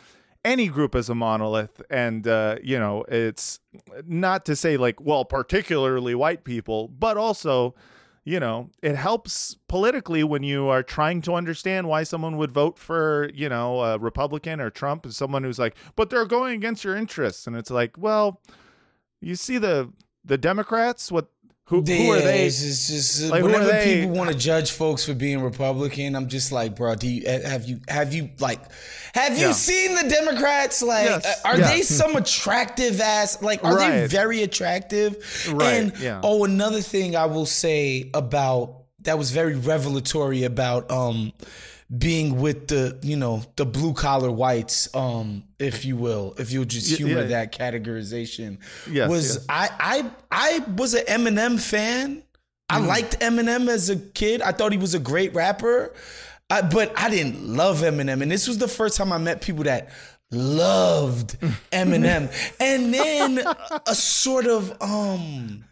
any 0.44 0.68
group 0.68 0.94
as 0.94 1.08
a 1.08 1.14
monolith 1.14 1.82
and 1.90 2.26
uh 2.26 2.56
you 2.62 2.78
know 2.78 3.04
it's 3.08 3.60
not 4.06 4.44
to 4.46 4.56
say 4.56 4.76
like 4.76 5.00
well 5.00 5.24
particularly 5.24 6.14
white 6.14 6.44
people 6.44 6.88
but 6.88 7.16
also 7.16 7.74
you 8.24 8.40
know, 8.40 8.70
it 8.82 8.96
helps 8.96 9.56
politically 9.68 10.22
when 10.22 10.42
you 10.42 10.68
are 10.68 10.82
trying 10.82 11.22
to 11.22 11.34
understand 11.34 11.88
why 11.88 12.02
someone 12.02 12.36
would 12.36 12.52
vote 12.52 12.78
for, 12.78 13.30
you 13.34 13.48
know, 13.48 13.80
a 13.80 13.98
Republican 13.98 14.60
or 14.60 14.70
Trump 14.70 15.04
and 15.04 15.14
someone 15.14 15.44
who's 15.44 15.58
like, 15.58 15.76
but 15.96 16.10
they're 16.10 16.26
going 16.26 16.54
against 16.54 16.84
your 16.84 16.96
interests. 16.96 17.46
And 17.46 17.56
it's 17.56 17.70
like, 17.70 17.96
well, 17.96 18.40
you 19.20 19.34
see 19.34 19.58
the 19.58 19.92
the 20.24 20.38
Democrats, 20.38 21.10
what 21.10 21.28
who, 21.68 21.82
who 21.82 22.12
are 22.12 22.20
they? 22.20 22.46
It's 22.46 22.62
just, 22.62 22.88
just 22.88 23.22
Like, 23.30 23.42
whenever 23.44 23.82
people 23.84 24.10
want 24.16 24.30
to 24.30 24.36
judge 24.36 24.70
folks 24.72 25.04
for 25.04 25.12
being 25.12 25.42
Republican, 25.42 26.16
I'm 26.16 26.26
just 26.28 26.50
like, 26.50 26.74
bro, 26.74 26.94
do 26.94 27.06
you 27.06 27.28
have 27.28 27.66
you 27.66 27.80
have 27.88 28.14
you 28.14 28.30
like 28.40 28.58
have 29.14 29.36
you 29.36 29.46
Yeah. 29.48 29.52
seen 29.52 29.94
the 29.94 30.08
Democrats? 30.08 30.82
Like, 30.82 31.06
Yes, 31.06 31.40
are 31.44 31.58
yeah. 31.58 31.68
they 31.70 31.82
some 32.00 32.16
attractive 32.16 33.00
ass? 33.02 33.42
Like, 33.42 33.62
are 33.64 33.76
they 33.76 34.06
very 34.06 34.42
attractive? 34.42 35.16
Right, 35.52 35.74
And 35.74 35.98
yeah. 35.98 36.20
oh, 36.22 36.44
another 36.44 36.80
thing 36.80 37.16
I 37.16 37.26
will 37.26 37.46
say 37.46 38.10
about 38.14 38.84
that 39.02 39.18
was 39.18 39.30
very 39.30 39.54
revelatory 39.54 40.44
about 40.44 40.90
um 40.90 41.32
being 41.96 42.38
with 42.38 42.68
the 42.68 42.98
you 43.02 43.16
know 43.16 43.42
the 43.56 43.64
blue 43.64 43.94
collar 43.94 44.30
whites 44.30 44.94
um 44.94 45.42
if 45.58 45.86
you 45.86 45.96
will 45.96 46.34
if 46.36 46.52
you'll 46.52 46.66
just 46.66 46.94
humor 46.98 47.22
yeah. 47.22 47.26
that 47.28 47.52
categorization 47.52 48.58
Yes, 48.90 49.08
was 49.08 49.34
yes. 49.36 49.46
I 49.48 49.70
I 49.80 50.10
I 50.30 50.58
was 50.72 50.92
an 50.94 51.04
Eminem 51.06 51.58
fan. 51.58 52.22
I 52.68 52.80
Mm. 52.80 52.86
liked 52.86 53.20
Eminem 53.20 53.68
as 53.68 53.88
a 53.88 53.96
kid. 53.96 54.42
I 54.42 54.52
thought 54.52 54.72
he 54.72 54.76
was 54.78 54.92
a 54.92 54.98
great 54.98 55.34
rapper, 55.34 55.94
I, 56.50 56.60
but 56.60 56.92
I 56.98 57.08
didn't 57.08 57.42
love 57.56 57.78
Eminem. 57.80 58.20
And 58.20 58.30
this 58.30 58.46
was 58.46 58.58
the 58.58 58.68
first 58.68 58.98
time 58.98 59.10
I 59.10 59.16
met 59.16 59.40
people 59.40 59.64
that 59.64 59.88
loved 60.30 61.40
Eminem. 61.72 62.30
and 62.60 62.92
then 62.92 63.38
a 63.86 63.94
sort 63.94 64.46
of 64.46 64.76
um 64.82 65.64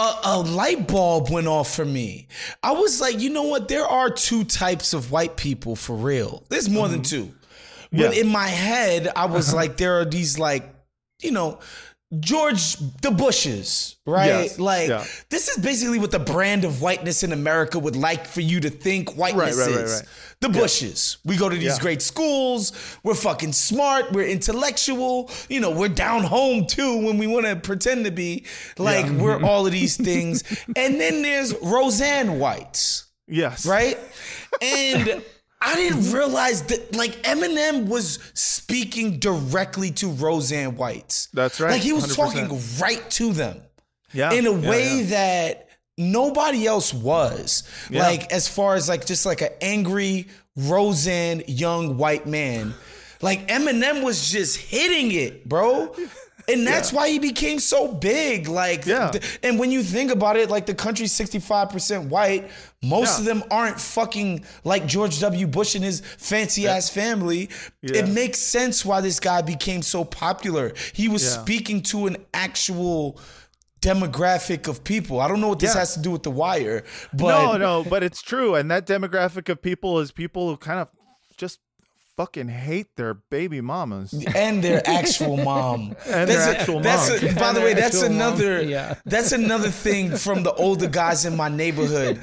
a, 0.00 0.20
a 0.24 0.38
light 0.40 0.88
bulb 0.88 1.30
went 1.30 1.46
off 1.46 1.74
for 1.74 1.84
me. 1.84 2.26
I 2.62 2.72
was 2.72 3.00
like, 3.00 3.20
you 3.20 3.30
know 3.30 3.42
what? 3.42 3.68
There 3.68 3.84
are 3.84 4.10
two 4.10 4.44
types 4.44 4.94
of 4.94 5.12
white 5.12 5.36
people 5.36 5.76
for 5.76 5.94
real. 5.94 6.42
There's 6.48 6.68
more 6.68 6.88
than 6.88 7.02
mm-hmm. 7.02 7.26
two. 7.26 7.34
But 7.92 8.14
Yeah. 8.14 8.22
in 8.22 8.28
my 8.28 8.46
head, 8.48 9.12
I 9.14 9.26
was 9.26 9.48
uh-huh. 9.48 9.56
like, 9.56 9.76
there 9.76 10.00
are 10.00 10.04
these 10.04 10.38
like, 10.38 10.74
you 11.20 11.32
know, 11.32 11.58
George 12.18 12.76
the 13.02 13.12
Bushes, 13.12 13.94
right? 14.04 14.26
Yes, 14.26 14.58
Like 14.58 14.88
yeah. 14.88 15.04
this 15.28 15.48
is 15.48 15.62
basically 15.62 16.00
what 16.00 16.10
the 16.10 16.18
brand 16.18 16.64
of 16.64 16.82
whiteness 16.82 17.22
in 17.22 17.32
America 17.32 17.78
would 17.78 17.94
like 17.94 18.26
for 18.26 18.40
you 18.40 18.58
to 18.60 18.68
think 18.68 19.14
whiteness 19.16 19.56
right, 19.56 19.68
right, 19.70 19.84
is. 19.84 19.92
right. 20.00 20.08
The 20.40 20.48
Bushes. 20.48 21.18
We 21.24 21.36
go 21.36 21.48
to 21.48 21.54
these 21.54 21.76
Yeah. 21.76 21.78
great 21.78 22.02
schools. 22.02 22.72
We're 23.04 23.14
fucking 23.14 23.52
smart. 23.52 24.10
We're 24.10 24.26
intellectual. 24.26 25.30
You 25.48 25.60
know, 25.60 25.70
we're 25.70 25.88
down 25.88 26.24
home 26.24 26.66
too 26.66 26.96
when 27.06 27.16
we 27.18 27.28
want 27.28 27.46
to 27.46 27.54
pretend 27.54 28.04
to 28.06 28.10
be. 28.10 28.44
Like 28.76 29.06
we're 29.10 29.40
all 29.44 29.66
of 29.66 29.72
these 29.72 29.96
things. 30.08 30.42
and 30.74 31.00
then 31.00 31.22
there's 31.22 31.54
Roseanne 31.62 32.40
Whites 32.40 33.04
Yes. 33.28 33.64
right? 33.66 33.96
And 34.60 35.22
I 35.62 35.74
didn't 35.74 36.00
mm-hmm. 36.00 36.16
realize 36.16 36.62
that 36.64 36.96
like 36.96 37.22
Eminem 37.22 37.86
was 37.86 38.18
speaking 38.34 39.18
directly 39.18 39.90
to 39.92 40.08
Roseanne 40.08 40.76
Whites. 40.76 41.28
That's 41.34 41.60
right, 41.60 41.72
Like 41.72 41.82
he 41.82 41.92
was 41.92 42.06
100%. 42.06 42.16
talking 42.16 42.60
right 42.80 43.10
to 43.12 43.32
them. 43.32 43.60
Yeah. 44.12 44.32
In 44.32 44.46
a 44.46 44.52
yeah, 44.52 44.70
way 44.70 45.00
yeah. 45.00 45.10
that 45.10 45.68
nobody 45.98 46.66
else 46.66 46.94
was. 46.94 47.64
Yeah. 47.90 48.02
Like 48.02 48.32
as 48.32 48.48
far 48.48 48.74
as 48.74 48.88
like 48.88 49.06
just 49.06 49.26
like 49.26 49.42
an 49.42 49.50
angry 49.60 50.28
Roseanne 50.56 51.42
young 51.46 51.96
white 51.96 52.26
man. 52.26 52.74
Like 53.22 53.48
Eminem 53.48 54.02
was 54.02 54.30
just 54.30 54.56
hitting 54.56 55.12
it, 55.12 55.48
bro. 55.48 55.94
And 56.48 56.66
that's 56.66 56.92
why 56.92 57.08
he 57.08 57.18
became 57.18 57.60
so 57.60 57.86
big. 57.86 58.48
Like, 58.48 58.84
Yeah. 58.84 59.10
th- 59.10 59.38
and 59.42 59.58
when 59.58 59.70
you 59.70 59.82
think 59.84 60.10
about 60.10 60.36
it, 60.36 60.50
like 60.50 60.66
the 60.66 60.74
country's 60.74 61.12
65% 61.12 62.08
white. 62.08 62.50
Most 62.82 63.18
of 63.18 63.26
them 63.26 63.44
aren't 63.50 63.78
fucking 63.78 64.44
like 64.64 64.86
George 64.86 65.20
W. 65.20 65.46
Bush 65.46 65.74
and 65.74 65.84
his 65.84 66.00
fancy 66.00 66.66
ass 66.66 66.88
family. 66.88 67.50
Yeah. 67.82 67.98
It 67.98 68.08
makes 68.08 68.38
sense 68.38 68.84
why 68.86 69.02
this 69.02 69.20
guy 69.20 69.42
became 69.42 69.82
so 69.82 70.02
popular. 70.02 70.72
He 70.94 71.06
was 71.06 71.22
Yeah. 71.22 71.42
speaking 71.42 71.82
to 71.84 72.06
an 72.06 72.16
actual 72.32 73.18
demographic 73.82 74.66
of 74.66 74.82
people. 74.82 75.20
I 75.20 75.28
don't 75.28 75.40
know 75.40 75.48
what 75.48 75.58
this 75.58 75.74
Yeah. 75.74 75.80
has 75.80 75.94
to 75.94 76.00
do 76.00 76.10
with 76.10 76.22
The 76.22 76.30
Wire, 76.30 76.84
but 77.12 77.28
no, 77.28 77.56
no, 77.58 77.84
but 77.84 78.02
it's 78.02 78.22
true. 78.22 78.54
And 78.54 78.70
that 78.70 78.86
demographic 78.86 79.48
of 79.50 79.60
people 79.60 80.00
is 80.00 80.10
people 80.10 80.48
who 80.48 80.56
kind 80.56 80.80
of 80.80 80.88
just 81.36 81.58
fucking 82.16 82.48
hate 82.48 82.86
their 82.96 83.14
baby 83.14 83.60
mamas. 83.60 84.12
and 84.34 84.62
their 84.62 84.82
actual 84.88 85.36
mom. 85.36 85.94
And 86.06 86.28
their 86.28 86.38
That's 86.38 86.46
a- 86.46 86.60
actual 86.60 86.80
that's 86.80 87.08
mom. 87.08 87.30
a- 87.30 87.34
by 87.34 87.48
And 87.48 87.56
the 87.56 87.60
way, 87.60 87.74
that's 87.74 88.02
another. 88.02 88.62
Yeah. 88.62 88.94
That's 89.04 89.32
another 89.32 89.68
thing 89.70 90.16
from 90.16 90.42
the 90.42 90.52
older 90.54 90.88
guys 90.88 91.24
in 91.24 91.36
my 91.36 91.48
neighborhood. 91.48 92.20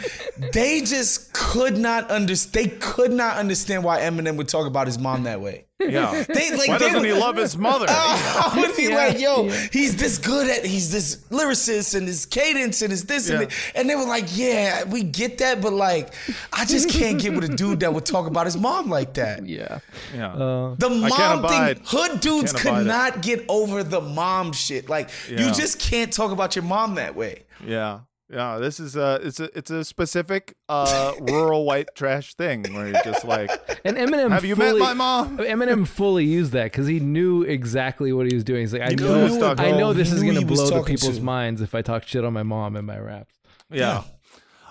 They 0.53 0.81
just 0.81 1.33
could 1.33 1.77
not 1.77 2.09
understand. 2.09 2.53
They 2.53 2.75
could 2.77 3.11
not 3.11 3.37
understand 3.37 3.83
why 3.83 3.99
Eminem 4.01 4.37
would 4.37 4.47
talk 4.47 4.67
about 4.67 4.87
his 4.87 4.97
mom 4.99 5.23
that 5.23 5.41
way. 5.41 5.65
Yeah. 5.79 6.23
They 6.27 6.51
like. 6.57 6.67
Why 6.69 6.77
they 6.79 6.85
doesn't 6.85 7.01
would- 7.01 7.05
he 7.05 7.13
love 7.13 7.35
his 7.37 7.55
mother? 7.57 7.85
I 7.89 8.53
would 8.57 8.75
be 8.75 8.83
Yeah, 8.83 8.95
like, 8.95 9.19
yo, 9.19 9.43
yeah. 9.45 9.67
he's 9.71 9.95
this 9.95 10.17
good 10.17 10.49
at, 10.49 10.65
he's 10.65 10.91
this 10.91 11.17
lyricist 11.29 11.93
and 11.95 12.07
his 12.07 12.25
cadence 12.25 12.81
and 12.81 12.89
his 12.91 13.03
this 13.03 13.29
and 13.29 13.41
Yeah. 13.41 13.45
that. 13.45 13.55
And 13.75 13.89
they 13.89 13.95
were 13.95 14.05
like, 14.05 14.25
yeah, 14.35 14.83
we 14.85 15.03
get 15.03 15.37
that, 15.37 15.61
but 15.61 15.73
like, 15.73 16.13
I 16.51 16.65
just 16.65 16.89
can't 16.89 17.21
get 17.21 17.33
with 17.35 17.43
a 17.43 17.55
dude 17.55 17.81
that 17.81 17.93
would 17.93 18.05
talk 18.05 18.25
about 18.27 18.45
his 18.47 18.57
mom 18.57 18.89
like 18.89 19.13
that. 19.15 19.45
Yeah. 19.45 19.79
yeah. 20.15 20.33
Uh, 20.33 20.75
The 20.79 20.89
mom 20.89 21.39
abide- 21.39 21.77
thing, 21.77 21.85
hood 21.85 22.21
dudes 22.21 22.53
can't 22.53 22.63
could 22.63 22.81
it. 22.81 22.85
not 22.85 23.21
get 23.21 23.45
over 23.47 23.83
the 23.83 24.01
mom 24.01 24.53
shit. 24.53 24.89
Like, 24.89 25.09
Yeah. 25.29 25.45
you 25.47 25.53
just 25.53 25.79
can't 25.79 26.11
talk 26.11 26.31
about 26.31 26.55
your 26.55 26.63
mom 26.63 26.95
that 26.95 27.15
way. 27.15 27.43
Yeah. 27.65 27.99
Yeah, 28.29 28.57
this 28.57 28.79
is 28.81 28.97
a 28.97 29.19
it's 29.23 29.39
a 29.39 29.57
it's 29.57 29.71
a 29.71 29.85
specific 29.85 30.55
uh 30.67 31.13
rural 31.21 31.63
white 31.63 31.87
trash 31.95 32.33
thing 32.33 32.63
where 32.73 32.87
you're 32.87 33.03
just 33.03 33.23
like 33.23 33.49
And 33.85 33.95
Eminem 33.95 34.31
Have 34.31 34.43
you 34.43 34.55
fully, 34.55 34.79
met 34.81 34.87
my 34.87 34.93
mom? 34.93 35.37
Eminem 35.37 35.87
fully 35.87 36.25
used 36.25 36.51
that 36.51 36.65
because 36.65 36.87
he 36.87 36.99
knew 36.99 37.43
exactly 37.43 38.11
what 38.11 38.27
he 38.27 38.33
was 38.33 38.43
doing. 38.43 38.61
He's 38.61 38.73
like, 38.73 38.81
I 38.81 38.89
He 38.89 38.95
knew 38.95 39.07
what 39.07 39.17
he 39.17 39.23
was 39.23 39.37
know, 39.37 39.55
I 39.57 39.71
know 39.71 39.93
this 39.93 40.11
is 40.11 40.21
gonna 40.23 40.45
blow 40.45 40.69
the 40.69 40.83
people's 40.83 41.19
to. 41.19 41.23
minds 41.23 41.61
if 41.61 41.73
I 41.73 41.81
talk 41.81 42.03
shit 42.03 42.25
on 42.25 42.33
my 42.33 42.43
mom 42.43 42.75
in 42.75 42.83
my 42.83 42.99
raps. 42.99 43.33
Yeah. 43.71 44.03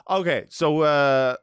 Okay, 0.09 0.45
so 0.51 0.81
uh 0.83 1.37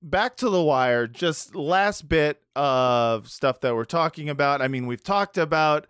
back 0.00 0.36
to 0.36 0.48
the 0.48 0.62
wire, 0.62 1.08
just 1.08 1.56
last 1.56 2.08
bit 2.08 2.40
of 2.54 3.28
stuff 3.28 3.60
that 3.62 3.74
we're 3.74 3.84
talking 3.84 4.28
about. 4.28 4.62
I 4.62 4.68
mean, 4.68 4.86
we've 4.86 5.02
talked 5.02 5.36
about 5.38 5.88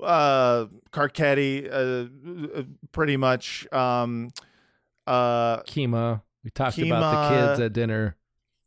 uh 0.00 0.66
Carcetti 0.92 1.68
uh, 1.70 2.62
pretty 2.92 3.16
much 3.16 3.66
um 3.72 4.30
uh 5.06 5.62
Kima, 5.62 6.22
we 6.44 6.50
talked 6.50 6.78
about 6.78 7.30
the 7.30 7.36
kids 7.36 7.60
at 7.60 7.72
dinner. 7.72 8.16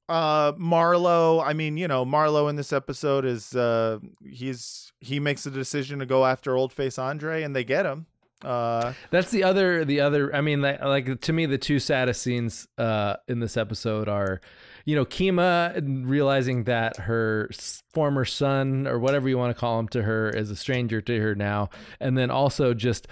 uh 0.10 0.52
Marlo, 0.54 1.44
I 1.44 1.54
mean, 1.54 1.78
you 1.78 1.88
know, 1.88 2.06
Marlo 2.06 2.50
in 2.50 2.56
this 2.56 2.74
episode 2.74 3.26
is 3.26 3.56
uh 3.56 4.00
he's 4.24 4.92
he 5.00 5.20
makes 5.20 5.46
a 5.46 5.52
decision 5.52 6.00
to 6.00 6.06
go 6.06 6.26
after 6.26 6.56
old 6.56 6.72
face 6.74 6.98
Andre 6.98 7.44
and 7.44 7.56
they 7.56 7.64
get 7.64 7.86
him. 7.86 8.08
Uh 8.44 8.94
That's 9.12 9.32
the 9.32 9.44
other, 9.44 9.86
the 9.86 10.02
other. 10.02 10.36
I 10.36 10.42
mean, 10.42 10.62
like, 10.62 10.82
like 10.82 11.22
to 11.22 11.34
me, 11.34 11.46
the 11.46 11.58
two 11.58 11.80
saddest 11.80 12.22
scenes 12.22 12.68
uh, 12.78 13.16
in 13.28 13.40
this 13.40 13.56
episode 13.58 14.10
are, 14.10 14.42
you 14.84 14.96
know, 14.96 15.06
Kima 15.06 15.82
realizing 16.06 16.66
that 16.66 16.98
her 16.98 17.50
former 17.94 18.26
son 18.26 18.86
or 18.88 19.00
whatever 19.00 19.30
you 19.30 19.38
want 19.38 19.56
to 19.56 19.60
call 19.60 19.80
him 19.80 19.88
to 19.88 20.04
her 20.04 20.30
is 20.30 20.52
a 20.52 20.56
stranger 20.56 21.02
to 21.02 21.20
her 21.20 21.34
now, 21.34 21.70
and 22.00 22.18
then 22.18 22.30
also 22.30 22.74
just 22.74 23.08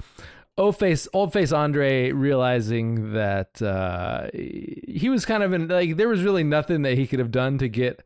old 0.57 0.77
face, 0.77 1.07
old 1.13 1.33
face 1.33 1.51
Andre 1.51 2.11
realizing 2.11 3.13
that 3.13 3.61
uh, 3.61 4.27
he 4.33 5.09
was 5.09 5.25
kind 5.25 5.43
of 5.43 5.53
in 5.53 5.67
like 5.67 5.97
there 5.97 6.09
was 6.09 6.23
really 6.23 6.43
nothing 6.43 6.81
that 6.83 6.97
he 6.97 7.07
could 7.07 7.19
have 7.19 7.31
done 7.31 7.57
to 7.59 7.67
get 7.67 8.05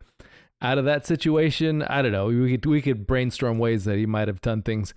out 0.62 0.78
of 0.78 0.86
that 0.86 1.06
situation. 1.06 1.84
I 1.84 2.02
don't 2.02 2.12
know. 2.12 2.28
We 2.28 2.52
could 2.58 2.66
we 2.66 2.82
could 2.82 3.06
brainstorm 3.08 3.60
ways 3.60 3.86
that 3.86 3.98
he 3.98 4.06
might 4.06 4.28
have 4.28 4.42
done 4.42 4.62
things 4.64 4.94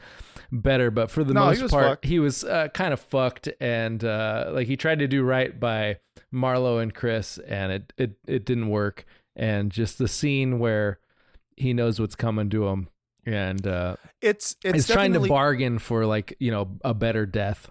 better, 0.53 0.91
but 0.91 1.11
for 1.11 1.23
the 1.25 1.35
No, 1.35 1.47
most 1.47 1.63
was 1.63 1.71
part, 1.71 1.87
fucked. 1.89 2.05
he 2.07 2.19
was 2.19 2.45
uh, 2.45 2.69
kind 2.75 2.93
of 2.93 3.01
fucked, 3.01 3.49
and 3.61 4.03
uh, 4.05 4.51
like 4.53 4.67
he 4.67 4.77
tried 4.77 4.99
to 5.01 5.07
do 5.09 5.23
right 5.23 5.59
by 5.59 5.99
Marlo 6.33 6.81
and 6.83 6.95
Chris, 6.95 7.39
and 7.39 7.73
it 7.73 7.93
it 7.99 8.11
it 8.27 8.45
didn't 8.45 8.69
work. 8.69 9.05
And 9.37 9.71
just 9.71 9.97
the 9.99 10.09
scene 10.09 10.59
where 10.59 10.99
he 11.57 11.73
knows 11.73 12.01
what's 12.01 12.17
coming 12.17 12.51
to 12.51 12.67
him, 12.69 12.89
and 13.31 13.67
uh, 13.67 13.97
it's 14.21 14.57
it's 14.65 14.75
he's 14.75 14.89
trying 14.89 15.13
to 15.13 15.21
bargain 15.21 15.79
for 15.79 16.07
like 16.07 16.37
you 16.39 16.51
know 16.51 16.79
a 16.85 16.95
better 16.95 17.27
death. 17.27 17.71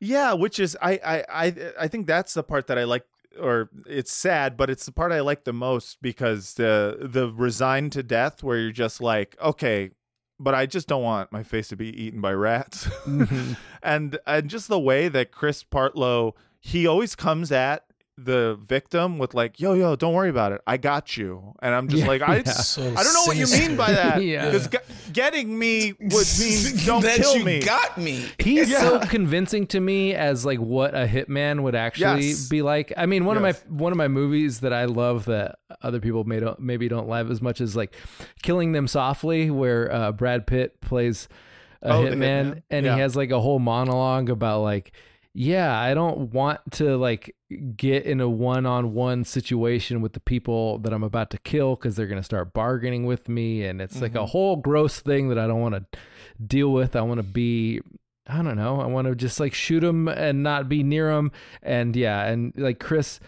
Yeah, 0.00 0.32
which 0.34 0.58
is 0.58 0.76
I 0.80 1.00
I 1.04 1.24
I 1.28 1.54
I 1.80 1.88
think 1.88 2.06
that's 2.06 2.34
the 2.34 2.42
part 2.42 2.66
that 2.68 2.78
I 2.78 2.84
like 2.84 3.04
or 3.40 3.70
it's 3.86 4.12
sad, 4.12 4.56
but 4.56 4.70
it's 4.70 4.86
the 4.86 4.92
part 4.92 5.12
I 5.12 5.20
like 5.20 5.44
the 5.44 5.52
most 5.52 6.02
because 6.02 6.54
the 6.54 6.98
the 7.00 7.30
resigned 7.30 7.92
to 7.92 8.02
death 8.02 8.42
where 8.42 8.58
you're 8.58 8.72
just 8.72 9.00
like, 9.00 9.36
okay, 9.40 9.90
but 10.38 10.54
I 10.54 10.66
just 10.66 10.88
don't 10.88 11.02
want 11.02 11.30
my 11.30 11.42
face 11.42 11.68
to 11.68 11.76
be 11.76 11.88
eaten 11.88 12.20
by 12.20 12.32
rats. 12.32 12.86
Mm-hmm. 13.04 13.52
and 13.82 14.18
and 14.26 14.50
just 14.50 14.68
the 14.68 14.80
way 14.80 15.08
that 15.08 15.32
Chris 15.32 15.62
Partlow 15.62 16.32
he 16.60 16.86
always 16.86 17.14
comes 17.14 17.50
at 17.52 17.84
the 18.18 18.58
victim 18.62 19.18
with 19.18 19.32
like, 19.34 19.58
"Yo, 19.60 19.72
yo, 19.74 19.96
don't 19.96 20.12
worry 20.12 20.28
about 20.28 20.52
it. 20.52 20.60
I 20.66 20.76
got 20.76 21.16
you." 21.16 21.54
And 21.62 21.74
I'm 21.74 21.88
just 21.88 22.02
Yeah, 22.02 22.08
like, 22.08 22.22
I, 22.28 22.36
yeah. 22.36 22.42
So 22.50 22.82
I 22.82 23.02
don't 23.02 23.14
know 23.14 23.24
what 23.24 23.36
you 23.36 23.46
mean 23.46 23.76
by 23.76 23.92
that. 23.92 24.22
Yeah. 24.22 24.44
Because 24.50 24.68
getting 25.12 25.58
me 25.58 25.92
would 25.98 26.26
mean 26.40 26.76
don't 26.84 27.02
that 27.02 27.16
kill 27.16 27.36
you 27.38 27.44
me. 27.44 27.60
got 27.60 27.96
me. 27.96 28.24
He's 28.38 28.70
Yeah. 28.70 28.80
so 28.80 29.00
convincing 29.00 29.66
to 29.68 29.80
me 29.80 30.14
as 30.14 30.44
like 30.44 30.58
what 30.58 30.94
a 30.94 31.06
hitman 31.06 31.62
would 31.62 31.74
actually 31.74 32.28
Yes. 32.28 32.48
be 32.48 32.60
like. 32.62 32.92
I 32.96 33.06
mean, 33.06 33.24
one 33.24 33.42
Yes. 33.42 33.62
of 33.62 33.70
my 33.70 33.76
one 33.84 33.92
of 33.92 33.96
my 33.98 34.08
movies 34.08 34.60
that 34.60 34.72
I 34.74 34.84
love 34.84 35.24
that 35.26 35.56
other 35.80 36.00
people 36.00 36.24
may 36.24 36.40
don't, 36.40 36.60
maybe 36.60 36.88
don't 36.88 37.08
love 37.08 37.30
as 37.30 37.40
much 37.40 37.60
as 37.60 37.74
like 37.74 37.94
Killing 38.42 38.72
Them 38.72 38.86
Softly, 38.86 39.50
where 39.50 39.90
uh, 39.92 40.12
Brad 40.12 40.46
Pitt 40.46 40.80
plays 40.82 41.28
a 41.82 41.92
Oh, 41.94 42.02
hitman, 42.04 42.18
hitman? 42.56 42.62
and 42.70 42.84
Yeah. 42.84 42.94
he 42.96 43.00
has 43.00 43.16
like 43.16 43.30
a 43.30 43.40
whole 43.40 43.58
monologue 43.58 44.28
about 44.28 44.60
like. 44.60 44.92
Yeah, 45.32 45.78
I 45.78 45.94
don't 45.94 46.32
want 46.32 46.60
to 46.72 46.96
like 46.96 47.34
get 47.76 48.04
in 48.04 48.20
a 48.20 48.28
one-on-one 48.28 49.24
situation 49.24 50.00
with 50.00 50.12
the 50.12 50.20
people 50.20 50.78
that 50.78 50.92
I'm 50.92 51.04
about 51.04 51.30
to 51.30 51.38
kill 51.38 51.76
because 51.76 51.94
they're 51.94 52.08
gonna 52.08 52.22
start 52.22 52.52
bargaining 52.52 53.06
with 53.06 53.28
me, 53.28 53.64
and 53.64 53.80
it's 53.80 54.00
like 54.02 54.14
a 54.16 54.18
Mhm. 54.20 54.28
whole 54.30 54.56
gross 54.56 54.98
thing 55.00 55.28
that 55.28 55.38
I 55.38 55.46
don't 55.46 55.60
want 55.60 55.74
to 55.76 55.98
deal 56.44 56.72
with. 56.72 56.96
I 56.96 57.02
want 57.02 57.18
to 57.18 57.22
be 57.26 57.80
I 58.26 58.42
don't 58.42 58.56
know. 58.56 58.80
I 58.80 58.86
want 58.86 59.08
to 59.08 59.14
just 59.16 59.40
like 59.40 59.54
shoot 59.54 59.80
them 59.80 60.06
and 60.06 60.42
not 60.44 60.68
be 60.68 60.82
near 60.84 61.12
them. 61.12 61.32
And 61.62 61.96
yeah, 61.96 62.26
and 62.26 62.52
like 62.56 62.78
Chris 62.78 63.18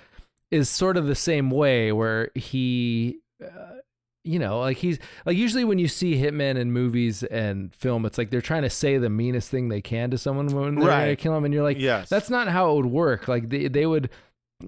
is 0.52 0.68
sort 0.68 0.96
of 0.96 1.06
the 1.06 1.14
same 1.16 1.50
way 1.50 1.90
where 1.90 2.30
he, 2.36 3.18
uh, 3.42 3.78
you 4.24 4.38
know, 4.38 4.60
like 4.60 4.76
he's 4.76 4.98
like 5.26 5.36
usually 5.36 5.64
when 5.64 5.78
you 5.78 5.88
see 5.88 6.14
hitmen 6.20 6.56
in 6.56 6.70
movies 6.72 7.22
and 7.24 7.74
film, 7.74 8.06
it's 8.06 8.18
like 8.18 8.30
they're 8.30 8.40
trying 8.40 8.62
to 8.62 8.70
say 8.70 8.96
the 8.98 9.10
meanest 9.10 9.50
thing 9.50 9.68
they 9.68 9.80
can 9.80 10.10
to 10.10 10.18
someone 10.18 10.46
when 10.46 10.74
they're 10.76 10.88
gonna 10.88 11.16
kill 11.16 11.36
him, 11.36 11.44
and 11.44 11.52
you're 11.52 11.62
like, 11.64 11.78
Yes. 11.78 12.08
that's 12.08 12.30
not 12.30 12.48
how 12.48 12.70
it 12.72 12.76
would 12.76 12.86
work. 12.86 13.28
Like 13.28 13.48
they 13.50 13.68
they 13.68 13.86
would. 13.86 14.10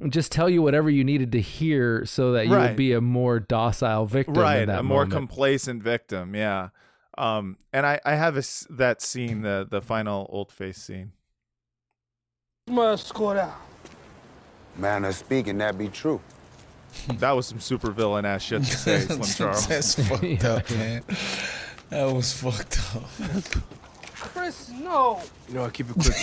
Just 0.08 0.32
tell 0.32 0.50
you 0.50 0.60
whatever 0.60 0.90
you 0.90 1.04
needed 1.04 1.30
to 1.30 1.40
hear 1.40 2.04
so 2.04 2.32
that 2.32 2.48
you 2.48 2.54
Right. 2.56 2.66
would 2.70 2.76
be 2.76 2.94
a 2.94 3.00
more 3.00 3.38
docile 3.38 4.06
victim. 4.06 4.34
in 4.34 4.40
right 4.40 4.66
that 4.66 4.80
a 4.80 4.82
more 4.82 5.02
moment. 5.06 5.12
complacent 5.12 5.84
victim 5.84 6.34
yeah 6.34 6.70
um 7.16 7.56
and 7.72 7.86
i 7.86 8.00
i 8.04 8.16
have 8.16 8.34
a 8.34 8.40
s 8.40 8.66
that 8.68 9.00
scene 9.00 9.42
the 9.42 9.64
the 9.70 9.80
final 9.80 10.26
old 10.30 10.50
face 10.50 10.78
scene 10.78 11.12
Must 12.68 13.06
score 13.06 13.36
out. 13.38 13.54
Manner 14.76 15.10
of 15.10 15.14
speaking, 15.14 15.58
that 15.58 15.78
be 15.78 15.86
true. 15.88 16.20
That 17.18 17.32
was 17.32 17.46
some 17.46 17.60
super 17.60 17.90
villain 17.90 18.24
ass 18.24 18.42
shit 18.42 18.62
to 18.64 18.76
say 18.76 19.00
slim 19.06 19.22
charles 19.22 19.66
That's 19.66 19.94
fucked 19.94 20.44
up, 20.44 20.70
man. 20.70 21.02
That 21.90 22.12
was 22.12 22.32
fucked 22.32 22.80
up. 22.96 23.04
Chris, 24.14 24.70
no. 24.70 25.20
You 25.48 25.54
know, 25.54 25.64
I 25.64 25.70
keep 25.70 25.90
it 25.90 25.94
quick. 25.94 26.14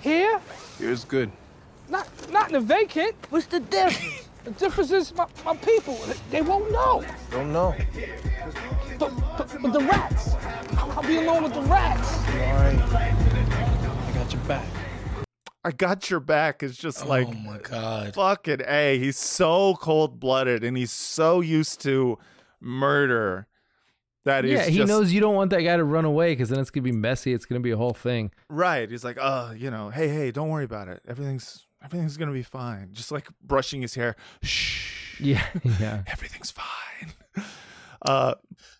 Here? 0.00 0.40
Here's 0.78 1.04
good. 1.04 1.30
Not 1.88 2.08
not 2.30 2.48
in 2.48 2.54
the 2.54 2.60
vacant. 2.60 3.14
What's 3.30 3.46
the 3.46 3.60
difference? 3.60 4.28
the 4.44 4.50
difference 4.52 4.92
is 4.92 5.14
my, 5.14 5.26
my 5.44 5.56
people. 5.56 5.98
They 6.30 6.42
won't 6.42 6.70
know. 6.70 7.04
Don't 7.30 7.52
know. 7.52 7.74
But, 8.98 9.12
but, 9.36 9.62
but 9.62 9.72
the 9.72 9.80
rats. 9.80 10.34
I'll 10.76 11.02
be 11.02 11.16
alone 11.16 11.42
with 11.42 11.54
the 11.54 11.62
rats. 11.62 12.16
All 12.16 12.54
right. 12.54 12.78
I 12.92 14.12
got 14.14 14.32
your 14.32 14.42
back. 14.42 14.66
I 15.66 15.70
got 15.72 16.08
your 16.10 16.20
back 16.20 16.62
is 16.62 16.76
just 16.76 17.04
like 17.06 17.26
oh 17.28 17.32
my 17.32 17.58
god. 17.58 18.14
fucking 18.14 18.60
a 18.66 18.98
he's 18.98 19.18
so 19.18 19.74
cold-blooded 19.80 20.62
and 20.64 20.76
he's 20.76 20.92
so 20.92 21.40
used 21.40 21.80
to 21.80 22.18
murder 22.60 23.46
that 24.24 24.44
Yeah, 24.44 24.64
he 24.64 24.78
just- 24.78 24.88
knows 24.88 25.12
you 25.12 25.20
don't 25.20 25.34
want 25.34 25.50
that 25.50 25.62
guy 25.62 25.76
to 25.76 25.84
run 25.84 26.04
away 26.04 26.32
because 26.32 26.48
then 26.48 26.58
it's 26.58 26.70
gonna 26.70 26.82
be 26.82 26.90
messy. 26.92 27.32
It's 27.32 27.44
gonna 27.46 27.60
be 27.60 27.70
a 27.70 27.76
whole 27.76 27.94
thing. 27.94 28.30
right 28.48 28.90
he's 28.90 29.04
like 29.04 29.18
uh 29.20 29.52
you 29.56 29.70
know 29.70 29.90
hey 29.90 30.08
hey 30.08 30.30
don't 30.30 30.48
worry 30.48 30.64
about 30.64 30.88
it 30.88 31.00
everything's 31.06 31.66
everything's 31.84 32.16
gonna 32.16 32.32
be 32.32 32.42
fine 32.42 32.88
just 32.92 33.12
like 33.12 33.28
brushing 33.42 33.82
his 33.82 33.94
hair 33.94 34.16
shh 34.42 35.20
Yeah, 35.20 35.44
yeah. 35.80 36.02
everything's 36.08 36.50
fine. 36.52 37.12
Uh, 38.02 38.34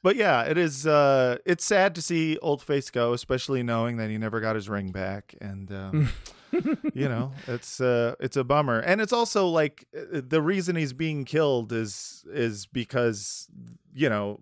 but 0.05 0.15
yeah, 0.15 0.43
it 0.43 0.57
is. 0.57 0.87
Uh, 0.87 1.39
it's 1.45 1.65
sad 1.65 1.97
to 1.97 2.03
see 2.03 2.37
Old 2.43 2.63
Face 2.63 2.91
go, 2.91 3.13
especially 3.13 3.63
knowing 3.65 3.97
that 3.97 4.09
he 4.09 4.19
never 4.19 4.39
got 4.41 4.55
his 4.55 4.69
ring 4.69 4.93
back, 4.93 5.35
and 5.41 5.73
um, 5.73 6.11
you 6.95 7.09
know, 7.09 7.33
it's 7.47 7.81
uh, 7.81 8.15
it's 8.21 8.37
a 8.37 8.45
bummer. 8.45 8.79
And 8.81 9.01
it's 9.01 9.13
also 9.13 9.47
like 9.49 9.87
uh, 9.97 10.21
the 10.27 10.41
reason 10.43 10.77
he's 10.77 10.93
being 10.93 11.25
killed 11.25 11.73
is 11.73 12.25
is 12.33 12.67
because 12.67 13.49
you 13.95 14.09
know 14.09 14.41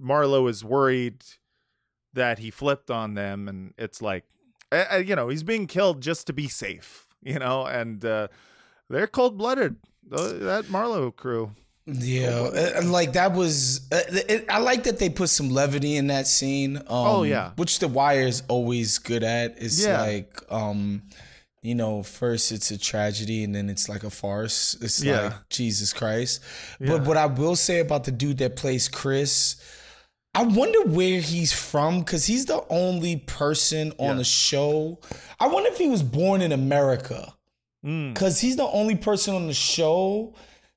Marlo 0.00 0.48
is 0.48 0.64
worried 0.64 1.24
that 2.14 2.38
he 2.38 2.50
flipped 2.50 2.90
on 2.90 3.14
them, 3.14 3.48
and 3.48 3.74
it's 3.78 4.00
like, 4.02 4.24
uh, 4.72 4.84
uh, 4.92 4.96
you 4.96 5.14
know, 5.14 5.28
he's 5.28 5.42
being 5.42 5.66
killed 5.66 6.00
just 6.00 6.26
to 6.26 6.32
be 6.32 6.48
safe, 6.48 7.06
you 7.22 7.38
know, 7.38 7.64
and 7.66 8.04
uh, 8.04 8.28
they're 8.88 9.06
cold 9.06 9.36
blooded. 9.38 9.76
That 10.10 10.64
Marlo 10.70 11.14
crew. 11.14 11.52
Yeah, 11.86 12.28
uh, 12.78 12.82
like 12.84 13.12
that 13.14 13.32
was. 13.32 13.88
Uh, 13.90 14.00
it, 14.08 14.44
I 14.50 14.58
like 14.58 14.84
that 14.84 14.98
they 14.98 15.08
put 15.08 15.28
some 15.30 15.48
levity 15.50 15.96
in 15.96 16.08
that 16.08 16.26
scene. 16.26 16.76
Um, 16.78 16.84
Oh, 16.88 17.22
yeah. 17.22 17.52
which 17.56 17.78
The 17.78 17.88
Wire 17.88 18.22
is 18.26 18.42
always 18.48 18.98
good 18.98 19.22
at. 19.22 19.54
It's 19.58 19.82
Yeah. 19.82 20.00
like, 20.02 20.40
um, 20.50 21.02
you 21.62 21.74
know, 21.74 22.02
first 22.02 22.52
it's 22.52 22.70
a 22.70 22.78
tragedy 22.78 23.42
and 23.44 23.54
then 23.54 23.68
it's 23.68 23.88
like 23.88 24.04
a 24.04 24.10
farce. 24.10 24.76
It's 24.80 25.02
Yeah. 25.02 25.20
like 25.22 25.48
Jesus 25.50 25.92
Christ. 25.92 26.40
Yeah. 26.80 26.88
But 26.88 27.04
what 27.04 27.16
I 27.16 27.26
will 27.26 27.56
say 27.56 27.80
about 27.80 28.04
the 28.04 28.12
dude 28.12 28.38
that 28.38 28.56
plays 28.56 28.88
Chris. 28.88 29.56
I 30.34 30.42
wonder 30.44 30.82
where 30.84 31.20
he's 31.20 31.52
from 31.52 32.00
because 32.00 32.26
he's 32.26 32.46
the 32.46 32.62
only 32.70 33.16
person 33.16 33.92
on 33.98 34.18
the 34.18 34.24
show. 34.24 35.00
I 35.40 35.48
wonder 35.48 35.70
if 35.70 35.78
he 35.78 35.88
was 35.88 36.02
born 36.02 36.42
in 36.42 36.52
America 36.52 37.34
Mm. 37.84 38.12
because 38.12 38.38
he's 38.40 38.56
the 38.56 38.66
only 38.68 38.94
person 38.96 39.34
on 39.34 39.46
the 39.46 39.54
show 39.54 40.34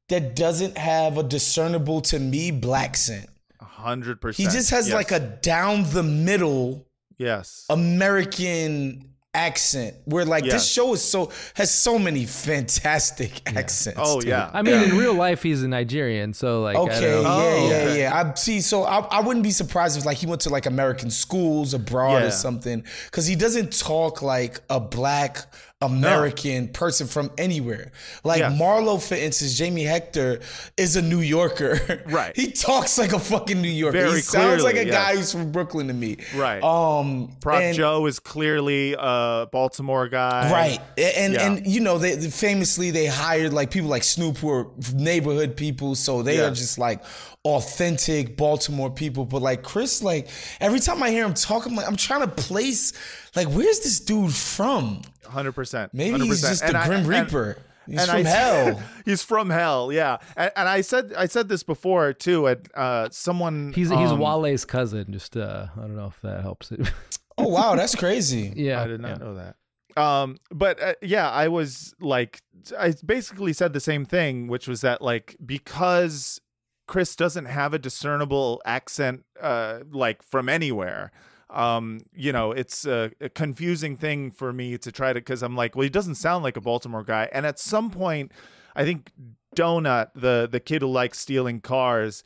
that 0.09 0.35
doesn't 0.35 0.77
have 0.77 1.17
a 1.17 1.23
discernible 1.23 2.01
to 2.01 2.17
me 2.19 2.49
black 2.51 2.95
scent. 2.95 3.29
A 3.59 3.65
hundred 3.65 4.19
He 4.35 4.43
just 4.45 4.69
has 4.71 4.87
Yes. 4.87 4.93
like 4.95 5.11
a 5.11 5.19
down 5.19 5.91
the 5.91 6.03
middle 6.03 6.87
yes. 7.17 7.65
American 7.69 9.10
accent 9.33 9.95
where 10.05 10.25
like 10.25 10.43
Yes. 10.43 10.53
this 10.53 10.67
show 10.69 10.93
is 10.93 11.01
so 11.01 11.31
has 11.53 11.73
so 11.73 11.97
many 11.97 12.25
fantastic 12.25 13.41
accents. 13.57 13.99
Oh, 14.01 14.19
to 14.21 14.27
yeah. 14.27 14.49
I 14.53 14.61
mean, 14.61 14.81
in 14.83 14.97
real 14.97 15.13
life, 15.13 15.41
he's 15.41 15.63
a 15.63 15.67
Nigerian, 15.67 16.33
so 16.33 16.61
like, 16.61 16.75
I 16.75 16.79
Okay, 16.79 16.99
don't 17.01 17.23
know. 17.23 17.29
yeah, 17.29 17.43
Oh, 17.45 17.69
yeah, 17.69 17.75
okay. 17.75 17.99
yeah. 18.01 18.31
I 18.31 18.33
see. 18.35 18.59
So 18.61 18.83
I, 18.83 18.99
I 18.99 19.21
wouldn't 19.21 19.43
be 19.43 19.51
surprised 19.51 19.97
if 19.97 20.05
like 20.05 20.17
he 20.17 20.25
went 20.25 20.41
to 20.41 20.49
like 20.49 20.65
American 20.65 21.09
schools 21.09 21.73
abroad 21.73 22.21
Yeah. 22.23 22.27
or 22.27 22.31
something, 22.31 22.83
because 23.05 23.25
he 23.25 23.35
doesn't 23.35 23.77
talk 23.77 24.21
like 24.21 24.59
a 24.69 24.79
black 24.79 25.37
American 25.81 26.67
person 26.67 27.07
from 27.07 27.31
anywhere. 27.37 27.91
Like 28.23 28.39
Yes. 28.39 28.59
Marlo, 28.59 29.01
for 29.01 29.15
instance, 29.15 29.57
Jamie 29.57 29.83
Hector 29.83 30.39
is 30.77 30.95
a 30.95 31.01
New 31.01 31.21
Yorker. 31.21 32.03
Right. 32.11 32.35
he 32.35 32.51
talks 32.51 32.97
like 32.97 33.13
a 33.13 33.19
fucking 33.19 33.61
New 33.61 33.69
Yorker. 33.69 33.97
Very 33.97 34.15
he 34.17 34.21
sounds 34.21 34.63
like 34.63 34.75
a 34.75 34.85
guy 34.85 35.15
who's 35.15 35.31
from 35.31 35.51
Brooklyn 35.51 35.87
to 35.87 35.93
me. 35.93 36.17
Right. 36.35 36.61
Um. 36.63 37.35
Prop 37.41 37.61
and- 37.61 37.75
Joe 37.75 38.05
is 38.05 38.19
clearly 38.19 38.95
a 38.97 39.47
Baltimore 39.51 40.07
guy. 40.07 40.51
Right, 40.51 40.79
and 40.97 41.33
Yeah. 41.33 41.45
and 41.47 41.65
you 41.67 41.79
know 41.79 41.97
they 41.97 42.19
famously 42.29 42.91
they 42.91 43.05
hired 43.05 43.53
like 43.53 43.71
people 43.71 43.89
like 43.89 44.03
Snoop 44.03 44.37
who 44.37 44.49
are 44.49 44.67
neighborhood 44.93 45.55
people, 45.55 45.95
so 45.95 46.21
they 46.21 46.39
are 46.39 46.49
just 46.51 46.77
like 46.77 47.01
authentic 47.45 48.37
Baltimore 48.37 48.89
people. 48.91 49.25
But 49.25 49.41
like 49.41 49.63
Chris, 49.63 50.01
like 50.03 50.27
every 50.59 50.79
time 50.79 51.01
I 51.03 51.09
hear 51.11 51.25
him 51.25 51.33
talk, 51.33 51.65
I'm 51.65 51.75
like 51.75 51.87
I'm 51.87 51.95
trying 51.97 52.21
to 52.21 52.27
place 52.27 52.93
like 53.35 53.47
where's 53.47 53.79
this 53.79 53.99
dude 53.99 54.33
from? 54.33 55.01
Hundred 55.31 55.53
percent. 55.53 55.93
Maybe 55.93 56.19
he's 56.19 56.41
just 56.41 56.65
the 56.65 56.81
Grim 56.85 57.05
Reaper. 57.05 57.57
He's 57.87 58.05
from 58.05 58.15
I- 58.17 58.29
hell. 58.29 58.83
he's 59.05 59.23
from 59.23 59.49
hell. 59.49 59.91
Yeah. 59.91 60.17
And, 60.35 60.51
and 60.55 60.69
I 60.69 60.81
said 60.81 61.13
I 61.17 61.25
said 61.25 61.49
this 61.49 61.63
before 61.63 62.13
too. 62.13 62.47
At 62.47 62.67
uh, 62.75 63.09
someone 63.11 63.73
He's 63.73 63.89
he's 63.89 64.11
um, 64.11 64.19
Wale's 64.19 64.65
cousin. 64.65 65.11
Just 65.11 65.35
uh, 65.35 65.67
I 65.75 65.81
don't 65.81 65.95
know 65.95 66.07
if 66.07 66.21
that 66.21 66.41
helps 66.41 66.71
it. 66.71 66.91
Oh 67.37 67.47
wow, 67.47 67.75
that's 67.75 67.95
crazy. 67.95 68.53
yeah, 68.55 68.83
I 68.83 68.87
did 68.87 68.99
not 68.99 69.11
yeah. 69.19 69.25
know 69.25 69.35
that. 69.35 69.55
Um, 69.99 70.37
but 70.51 70.81
uh, 70.81 70.93
yeah, 71.01 71.29
I 71.29 71.47
was 71.47 71.95
like, 71.99 72.41
I 72.77 72.93
basically 73.05 73.53
said 73.53 73.73
the 73.73 73.79
same 73.79 74.05
thing, 74.05 74.47
which 74.47 74.67
was 74.67 74.81
that 74.81 75.01
like 75.01 75.37
because 75.43 76.39
Chris 76.87 77.15
doesn't 77.15 77.45
have 77.45 77.73
a 77.73 77.79
discernible 77.79 78.61
accent, 78.65 79.23
uh, 79.41 79.79
like 79.91 80.21
from 80.21 80.49
anywhere. 80.49 81.11
Um, 81.51 82.01
you 82.13 82.31
know, 82.31 82.51
it's 82.51 82.85
a, 82.85 83.11
a 83.19 83.29
confusing 83.29 83.97
thing 83.97 84.31
for 84.31 84.53
me 84.53 84.77
to 84.77 84.91
try 84.91 85.13
to 85.13 85.19
because 85.19 85.43
I'm 85.43 85.55
like, 85.55 85.75
well, 85.75 85.83
he 85.83 85.89
doesn't 85.89 86.15
sound 86.15 86.43
like 86.43 86.57
a 86.57 86.61
Baltimore 86.61 87.03
guy, 87.03 87.29
and 87.31 87.45
at 87.45 87.59
some 87.59 87.91
point, 87.91 88.31
I 88.75 88.85
think 88.85 89.11
Donut, 89.55 90.11
the 90.15 90.47
the 90.49 90.59
kid 90.59 90.81
who 90.81 90.87
likes 90.87 91.19
stealing 91.19 91.59
cars, 91.59 92.23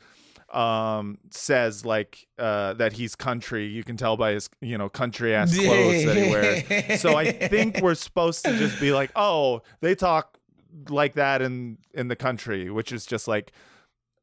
um 0.50 1.18
says 1.30 1.84
like 1.84 2.28
uh 2.38 2.74
that 2.74 2.92
he's 2.92 3.16
country. 3.16 3.66
You 3.66 3.82
can 3.82 3.96
tell 3.96 4.16
by 4.16 4.32
his 4.32 4.48
you 4.60 4.78
know 4.78 4.88
country 4.88 5.34
ass 5.34 5.52
clothes 5.58 6.04
that 6.04 6.16
he 6.16 6.30
wears. 6.30 7.00
So 7.00 7.16
i 7.16 7.32
think 7.32 7.80
we're 7.82 7.96
supposed 7.96 8.44
to 8.44 8.56
just 8.56 8.80
be 8.80 8.92
like 8.92 9.10
oh 9.16 9.62
they 9.80 9.96
talk 9.96 10.38
like 10.88 11.14
that 11.14 11.42
in 11.42 11.78
in 11.94 12.06
the 12.06 12.14
country 12.14 12.70
which 12.70 12.92
is 12.92 13.06
just 13.06 13.26
like 13.26 13.50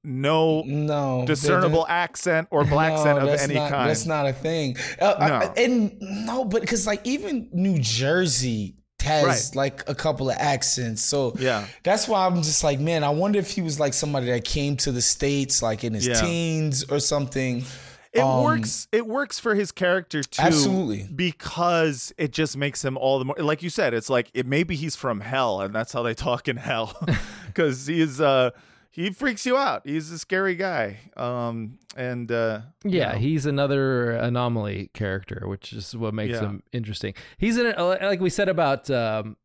no 0.04 0.62
No 0.64 1.24
discernible 1.26 1.86
accent 1.88 2.48
or 2.52 2.66
black 2.66 2.94
No, 2.94 2.98
accent 3.00 3.20
of 3.20 3.30
any 3.30 3.54
not, 3.56 3.70
kind 3.72 3.90
That's 3.90 4.06
not 4.06 4.26
a 4.28 4.34
thing. 4.34 4.76
Uh, 5.00 5.16
No. 5.20 5.26
I- 5.36 5.54
and 5.58 5.98
no, 6.02 6.46
but 6.46 6.62
because 6.62 6.86
like 6.86 7.02
even 7.06 7.50
New 7.54 7.80
Jersey 7.80 8.76
has 9.02 9.26
Right. 9.26 9.56
like 9.56 9.90
a 9.90 9.96
couple 9.96 10.30
of 10.30 10.38
accents. 10.40 11.02
So 11.04 11.34
Yeah. 11.38 11.66
that's 11.84 12.08
why 12.08 12.26
I'm 12.26 12.42
just 12.42 12.64
like, 12.64 12.80
man, 12.80 13.04
I 13.04 13.10
wonder 13.10 13.38
if 13.40 13.52
he 13.52 13.62
was 13.62 13.78
like 13.80 13.94
somebody 13.94 14.28
that 14.28 14.46
came 14.46 14.78
to 14.78 14.92
the 14.94 15.02
states 15.02 15.62
like 15.62 15.84
in 15.84 15.94
his 15.94 16.08
Yeah. 16.08 16.22
teens 16.22 16.86
or 16.90 17.00
something. 17.00 17.66
It 18.14 18.22
Um, 18.22 18.44
works. 18.44 18.88
It 18.92 19.08
works 19.08 19.40
for 19.40 19.56
his 19.56 19.72
character 19.72 20.22
too. 20.24 20.42
Absolutely. 20.42 21.08
because 21.14 22.14
it 22.18 22.32
just 22.32 22.56
makes 22.56 22.84
him 22.86 22.96
all 22.98 23.20
the 23.20 23.26
more. 23.26 23.36
Like 23.40 23.64
you 23.64 23.70
said, 23.70 23.94
it's 23.94 24.10
like 24.10 24.30
it 24.34 24.46
maybe 24.46 24.76
he's 24.76 24.96
from 24.96 25.20
hell, 25.22 25.62
and 25.62 25.74
that's 25.74 25.92
how 25.92 26.04
they 26.04 26.14
talk 26.14 26.48
in 26.48 26.58
hell, 26.58 26.96
because 27.48 27.88
he's 27.88 28.22
uh 28.22 28.52
he 28.94 29.10
freaks 29.10 29.46
you 29.46 29.58
out. 29.58 29.82
He's 29.86 30.10
a 30.12 30.18
scary 30.20 30.56
guy. 30.56 31.00
Um 31.18 31.80
and 31.98 32.32
uh 32.32 32.62
you 32.86 32.92
Yeah, 33.00 33.14
know. 33.14 33.18
he's 33.20 33.46
another 33.46 34.12
anomaly 34.12 34.90
character, 34.94 35.44
which 35.48 35.74
is 35.74 35.96
what 35.98 36.14
makes 36.14 36.34
Yeah. 36.34 36.42
him 36.42 36.64
interesting. 36.72 37.14
He's 37.38 37.58
in 37.58 37.66
a, 37.76 37.84
like 37.84 38.22
we 38.22 38.30
said 38.30 38.50
about 38.50 38.90
um, 38.90 39.36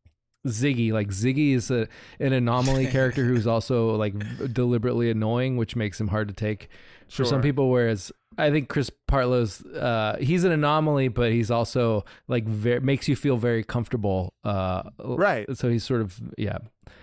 Ziggy. 0.47 0.91
Like 0.93 1.09
Ziggy 1.09 1.53
is 1.53 1.69
a, 1.69 1.87
an 2.19 2.31
anomaly 2.33 2.87
character 2.87 3.25
who's 3.25 3.45
also 3.55 3.95
like 3.95 4.13
deliberately 4.53 5.09
annoying, 5.11 5.57
which 5.57 5.75
makes 5.75 5.99
him 5.99 6.07
hard 6.09 6.27
to 6.29 6.33
take 6.33 6.69
for 7.09 7.25
some 7.25 7.41
people. 7.41 7.69
Whereas 7.69 8.11
I 8.37 8.51
think 8.51 8.69
Chris 8.69 8.89
Partlow's 9.07 9.63
uh, 9.65 10.17
he's 10.19 10.43
an 10.43 10.51
anomaly, 10.51 11.09
but 11.09 11.31
he's 11.31 11.51
also 11.51 12.05
like 12.27 12.45
very, 12.45 12.79
makes 12.79 13.07
you 13.07 13.15
feel 13.15 13.37
very 13.37 13.63
comfortable. 13.63 14.33
Uh, 14.43 14.83
Right. 14.99 15.45
So 15.57 15.69
he's 15.69 15.83
sort 15.83 16.01
of 16.01 16.19
yeah. 16.37 16.59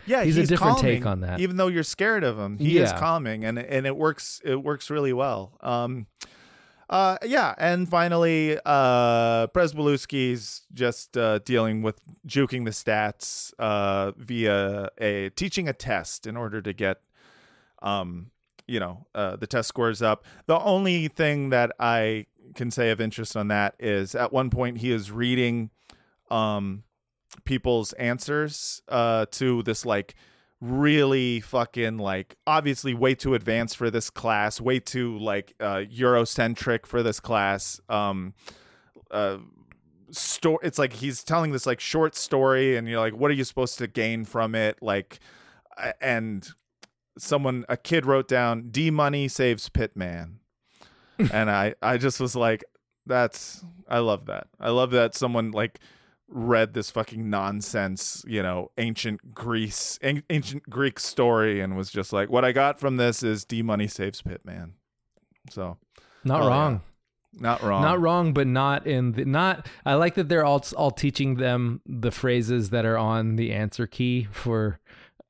yeah, 0.07 0.24
he's, 0.24 0.37
a 0.37 0.47
different 0.47 0.78
take 0.78 1.05
on 1.07 1.20
that. 1.20 1.41
Even 1.41 1.57
though 1.57 1.69
you're 1.69 1.83
scared 1.83 2.24
of 2.24 2.39
him, 2.39 2.59
he 2.59 2.78
is 2.78 2.93
calming, 2.93 3.45
and 3.45 3.59
and 3.59 3.87
it 3.87 3.97
works. 3.97 4.41
It 4.45 4.62
works 4.62 4.91
really 4.91 5.12
well. 5.12 5.59
Um, 5.61 6.07
uh, 6.89 7.19
yeah, 7.24 7.53
and 7.59 7.89
finally, 7.89 8.59
uh, 8.65 9.49
Prezbylewski's 9.49 10.62
just 10.73 11.16
uh, 11.16 11.41
dealing 11.41 11.83
with 11.83 12.01
juking 12.27 12.65
the 12.65 12.70
stats 12.70 13.53
uh, 13.59 14.12
via 14.16 14.89
a 14.99 15.31
teaching 15.31 15.69
a 15.69 15.73
test 15.73 16.27
in 16.28 16.37
order 16.37 16.62
to 16.62 16.73
get, 16.73 16.99
um, 17.83 18.31
you 18.67 18.81
know, 18.81 19.07
uh, 19.15 19.37
the 19.37 19.47
test 19.47 19.69
scores 19.69 20.03
up. 20.03 20.25
The 20.47 20.59
only 20.59 21.09
thing 21.09 21.51
that 21.51 21.73
I 21.79 22.27
can 22.55 22.71
say 22.71 22.91
of 22.91 23.01
interest 23.01 23.37
on 23.37 23.49
that 23.49 23.75
is 23.79 24.15
at 24.15 24.33
one 24.33 24.51
point 24.51 24.79
he 24.79 24.91
is 24.91 25.11
reading, 25.11 25.71
um, 26.31 26.85
people's 27.45 27.93
answers 27.95 28.83
uh 28.89 29.27
to 29.31 29.63
this 29.65 29.85
like 29.85 30.15
really 30.61 31.41
fucking 31.41 31.99
like 31.99 32.37
obviously 32.47 32.95
way 32.95 33.15
too 33.15 33.35
advanced 33.35 33.77
for 33.77 33.91
this 33.91 34.09
class 34.09 34.61
way 34.61 34.79
too 34.79 35.19
like 35.19 35.55
uh 35.61 35.83
eurocentric 35.93 36.87
for 36.87 37.03
this 37.03 37.21
class 37.21 37.81
um 37.89 38.33
uh 39.11 39.37
story 40.11 40.59
it's 40.63 40.79
like 40.79 40.95
he's 40.95 41.23
telling 41.23 41.53
this 41.53 41.67
like 41.67 41.81
short 41.81 42.15
story 42.15 42.77
and 42.77 42.89
you're 42.89 43.01
like 43.01 43.15
what 43.15 43.31
are 43.31 43.35
you 43.35 43.45
supposed 43.45 43.77
to 43.77 43.87
gain 43.87 44.25
from 44.25 44.55
it 44.55 44.79
like 44.81 45.19
and 46.01 46.49
someone 47.19 47.65
a 47.69 47.77
kid 47.77 48.05
wrote 48.07 48.29
down 48.29 48.69
d 48.71 48.91
money 48.91 49.29
saves 49.29 49.69
pitman 49.69 50.39
and 51.33 51.51
i 51.51 51.75
i 51.83 51.97
just 51.97 52.21
was 52.21 52.37
like 52.37 52.65
that's 53.07 53.65
i 53.89 53.99
love 53.99 54.27
that 54.27 54.49
i 54.61 54.69
love 54.71 54.91
that 54.91 55.15
someone 55.15 55.51
like 55.51 55.79
read 56.29 56.75
this 56.75 56.91
fucking 56.91 57.31
nonsense 57.31 58.25
you 58.27 58.43
know 58.43 58.71
ancient 58.79 59.33
greece 59.33 59.99
an- 60.03 60.25
ancient 60.29 60.69
greek 60.69 60.99
story 60.99 61.61
and 61.61 61.77
was 61.77 61.91
just 61.91 62.13
like 62.13 62.29
what 62.29 62.45
i 62.45 62.51
got 62.53 62.81
from 62.81 62.97
this 62.97 63.23
is 63.23 63.45
d 63.45 63.63
money 63.63 63.87
saves 63.87 64.23
pitman 64.23 64.75
so 65.51 65.77
Not 66.25 66.41
oh, 66.41 66.45
yeah. 66.45 66.51
wrong. 66.51 66.81
not 67.39 67.63
wrong 67.63 67.83
Not 67.83 68.01
wrong, 68.01 68.33
but 68.33 68.49
not 68.49 68.87
in 68.87 69.13
the 69.13 69.25
not. 69.25 69.69
I 69.85 69.95
like 69.95 70.15
that 70.15 70.29
they're 70.29 70.45
all 70.45 70.65
all 70.77 70.91
teaching 70.91 71.37
them 71.37 71.81
the 71.87 72.11
phrases 72.11 72.71
that 72.71 72.85
are 72.85 72.99
on 72.99 73.37
the 73.37 73.53
answer 73.53 73.87
key 73.87 74.27
for 74.33 74.81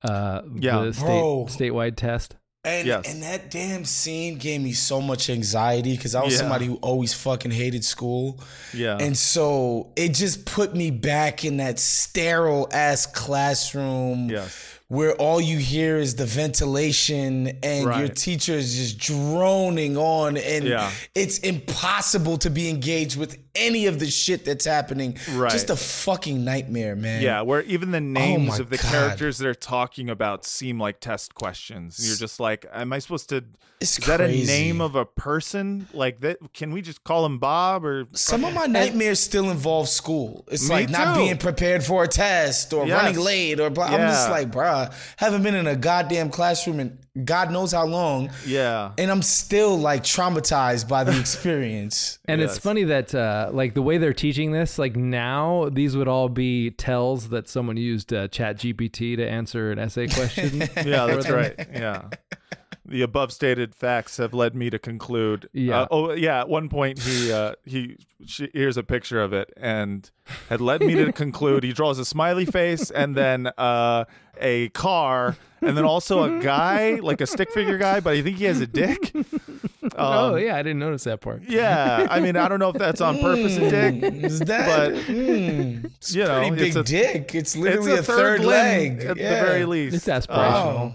uh 0.09 0.43
Yeah. 0.59 0.85
the 0.85 0.93
state, 0.95 1.05
Bro. 1.05 1.47
statewide 1.51 1.97
test. 1.97 2.37
And 2.65 2.85
Yes. 2.87 3.05
and 3.09 3.23
that 3.23 3.51
damn 3.53 3.85
scene 3.85 4.39
gave 4.39 4.61
me 4.61 4.73
so 4.73 5.01
much 5.01 5.31
anxiety 5.31 5.95
because 5.97 6.15
I 6.16 6.24
was 6.24 6.33
Yeah. 6.33 6.41
somebody 6.41 6.66
who 6.66 6.77
always 6.77 7.15
fucking 7.15 7.53
hated 7.53 7.85
school. 7.85 8.41
yeah 8.74 8.99
And 8.99 9.16
so 9.16 9.93
it 9.95 10.15
just 10.15 10.45
put 10.47 10.74
me 10.74 10.91
back 10.91 11.45
in 11.45 11.59
that 11.59 11.78
sterile 11.78 12.69
ass 12.73 13.07
classroom 13.07 14.31
yes 14.31 14.53
where 14.89 15.15
all 15.16 15.41
you 15.41 15.59
hear 15.59 15.97
is 15.99 16.15
the 16.15 16.24
ventilation 16.27 17.59
and 17.65 17.83
your 17.99 18.07
teacher 18.09 18.55
is 18.55 18.77
just 18.77 18.99
droning 18.99 19.97
on 19.97 20.37
and 20.37 20.65
Yeah. 20.65 20.91
it's 21.15 21.39
impossible 21.39 22.39
to 22.39 22.51
be 22.51 22.69
engaged 22.70 23.16
with 23.16 23.37
any 23.57 23.87
of 23.87 23.99
the 23.99 24.07
shit 24.07 24.45
that's 24.45 24.65
happening. 24.65 25.19
Right. 25.33 25.51
Just 25.51 25.70
a 25.70 25.77
fucking 25.77 26.45
nightmare, 26.45 26.97
man. 26.97 27.23
yeah 27.23 27.43
where 27.43 27.62
even 27.62 27.91
the 27.91 27.99
oh 27.99 28.01
names 28.01 28.59
Oh 28.59 28.62
of 28.62 28.70
the 28.70 28.77
God. 28.77 28.91
characters 28.91 29.39
they're 29.39 29.55
talking 29.55 30.11
about 30.11 30.45
seem 30.45 30.81
like 30.81 31.01
test 31.01 31.35
questions 31.35 32.07
you're 32.07 32.16
just 32.16 32.39
like 32.41 32.66
am 32.73 32.93
i 32.93 32.99
supposed 32.99 33.28
to 33.31 33.45
It's 33.81 33.99
is 33.99 34.07
that 34.07 34.20
a 34.20 34.28
name 34.28 34.81
of 34.81 34.95
a 34.95 35.05
person 35.05 35.89
like 35.93 36.20
that 36.20 36.39
can 36.53 36.70
we 36.73 36.83
just 36.83 37.03
call 37.05 37.24
him 37.27 37.39
bob 37.39 37.85
or 37.85 38.07
Some 38.12 38.45
of 38.45 38.55
my 38.55 38.66
nightmares 38.66 39.20
still 39.20 39.51
involve 39.51 39.89
school. 39.89 40.45
It's 40.51 40.69
Me 40.69 40.74
like 40.77 40.91
not 40.91 41.15
too. 41.15 41.20
being 41.23 41.39
prepared 41.39 41.85
for 41.85 42.05
a 42.05 42.09
test 42.09 42.73
or 42.73 42.87
Yes. 42.87 43.03
running 43.03 43.19
late 43.20 43.61
or 43.61 43.70
blah. 43.70 43.87
I'm 43.87 44.01
just 44.01 44.31
like, 44.31 44.51
bruh, 44.51 44.93
haven't 45.16 45.43
been 45.43 45.55
in 45.55 45.66
a 45.66 45.77
goddamn 45.77 46.31
classroom 46.31 46.81
in 46.81 46.99
God 47.24 47.51
knows 47.51 47.72
how 47.72 47.86
long. 47.86 48.30
yeah 48.44 48.93
And 48.98 49.10
I'm 49.10 49.22
still 49.22 49.78
like 49.78 50.02
traumatized 50.02 50.88
by 50.88 51.05
the 51.05 51.18
experience. 51.20 52.18
And 52.26 52.40
it's 52.40 52.59
funny 52.59 52.84
that 52.84 53.14
uh, 53.14 53.51
like 53.52 53.74
the 53.74 53.82
way 53.82 53.98
they're 53.98 54.12
teaching 54.12 54.52
this, 54.52 54.78
like 54.78 54.97
now 54.97 55.68
these 55.70 55.97
would 55.97 56.09
all 56.09 56.28
be 56.28 56.70
tells 56.70 57.30
that 57.30 57.48
someone 57.48 57.76
used 57.76 58.12
uh, 58.12 58.28
Chat 58.28 58.59
GPT 58.59 59.16
to 59.16 59.26
answer 59.26 59.72
an 59.72 59.78
essay 59.78 60.09
question. 60.09 60.60
yeah, 60.76 61.06
that's 61.06 61.30
right. 61.30 61.55
Yeah. 61.72 62.02
The 62.89 63.03
above 63.03 63.33
stated 63.33 63.75
facts 63.75 64.17
have 64.19 64.33
led 64.33 64.55
me 64.55 64.71
to 64.71 64.79
conclude. 64.79 65.49
Yeah. 65.53 65.81
Uh, 65.83 65.87
oh, 65.91 66.13
yeah. 66.13 66.41
At 66.41 66.49
one 66.49 66.69
point, 66.69 67.01
he 67.01 67.33
uh, 67.33 67.55
he 67.65 67.97
she, 68.25 68.49
here's 68.55 68.77
a 68.77 68.83
picture 68.85 69.21
of 69.21 69.33
it, 69.33 69.53
and 69.57 70.09
had 70.49 70.61
led 70.61 70.81
me 70.83 70.95
to 70.95 71.13
conclude. 71.25 71.65
He 71.65 71.73
draws 71.73 71.99
a 71.99 72.05
smiley 72.05 72.45
face, 72.47 72.91
and 72.91 73.17
then 73.17 73.49
uh, 73.59 74.05
a 74.41 74.69
car, 74.69 75.37
and 75.63 75.77
then 75.77 75.85
also 75.85 76.23
a 76.25 76.41
guy, 76.41 76.95
like 77.03 77.21
a 77.21 77.27
stick 77.27 77.51
figure 77.53 77.77
guy, 77.79 77.99
but 78.01 78.15
I 78.15 78.23
think 78.23 78.37
he 78.37 78.45
has 78.45 78.61
a 78.61 78.67
dick. 78.69 79.13
oh 79.97 80.35
Um, 80.35 80.41
yeah, 80.43 80.55
I 80.57 80.63
didn't 80.63 80.79
notice 80.79 81.05
that 81.05 81.21
part. 81.21 81.43
Yeah, 81.49 82.07
I 82.11 82.21
mean, 82.21 82.37
I 82.37 82.49
don't 82.49 82.59
know 82.61 82.69
if 82.71 82.77
that's 82.77 83.01
on 83.01 83.19
purpose, 83.19 83.57
a 83.57 83.71
dick, 83.71 83.95
Mm, 83.97 84.25
Is 84.25 84.39
that? 84.41 84.67
but 84.93 84.93
mm, 85.07 85.85
it's 85.87 86.15
you 86.15 86.23
know, 86.25 86.39
pretty 86.41 86.57
big 86.57 86.67
it's 86.69 86.77
a- 86.77 86.83
dick. 86.85 87.35
It's 87.35 87.57
literally 87.57 87.93
it's 87.93 88.09
a, 88.09 88.13
third, 88.13 88.41
limb 88.41 88.49
leg 88.49 89.01
at 89.05 89.17
Yeah. 89.17 89.41
the 89.41 89.47
very 89.47 89.65
least. 89.65 89.97
It's 89.97 90.07
aspirational. 90.07 90.93
Oh, 90.93 90.95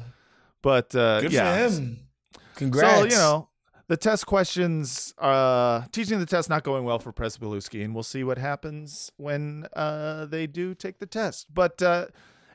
But 0.61 0.95
uh, 0.95 1.21
good 1.21 1.31
yeah, 1.31 1.67
for 1.67 1.75
him. 1.75 1.99
Congrats. 2.55 2.97
So 2.97 3.03
you 3.03 3.09
know, 3.09 3.49
the 3.87 3.97
test 3.97 4.25
questions, 4.25 5.13
uh, 5.17 5.83
teaching 5.91 6.19
the 6.19 6.25
test 6.25 6.49
not 6.49 6.63
going 6.63 6.85
well 6.85 6.99
for 6.99 7.11
Prezbylewski, 7.11 7.83
and 7.83 7.93
we'll 7.93 8.03
see 8.03 8.23
what 8.23 8.37
happens 8.37 9.11
when 9.17 9.67
uh, 9.73 10.25
they 10.25 10.47
do 10.47 10.73
take 10.73 10.99
the 10.99 11.05
test. 11.05 11.53
But 11.53 11.81
uh, 11.81 12.07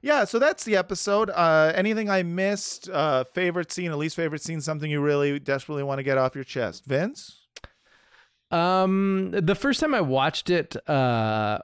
yeah, 0.03 0.25
so 0.25 0.39
that's 0.39 0.65
the 0.65 0.77
episode. 0.77 1.31
Uh, 1.31 1.73
anything 1.75 2.09
I 2.09 2.23
missed? 2.23 2.89
Uh, 2.89 3.25
favorite 3.25 3.73
scene, 3.73 3.91
at 3.91 3.99
least 3.99 4.17
favorite 4.17 4.43
scene, 4.43 4.61
something 4.61 4.91
you 4.91 5.01
really 5.01 5.39
desperately 5.39 5.83
want 5.83 5.99
to 5.99 6.05
get 6.05 6.17
off 6.17 6.35
your 6.35 6.45
chest, 6.45 6.85
Vince? 6.87 7.47
Um, 8.51 9.33
the 9.33 9.55
first 9.55 9.81
time 9.81 9.95
I 9.95 10.01
watched 10.01 10.49
it, 10.49 10.77
uh, 10.89 11.59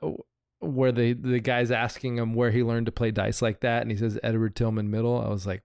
where 0.59 0.93
the 0.93 1.12
the 1.12 1.40
guy's 1.40 1.70
asking 1.70 2.19
him 2.19 2.35
where 2.35 2.51
he 2.51 2.62
learned 2.62 2.86
to 2.86 2.93
play 2.93 3.10
dice 3.10 3.40
like 3.40 3.60
that, 3.60 3.82
and 3.82 3.90
he 3.90 3.97
says 3.97 4.19
Edward 4.23 4.56
Tillman 4.56 4.90
Middle. 4.90 5.20
I 5.20 5.28
was 5.28 5.47
like, 5.47 5.62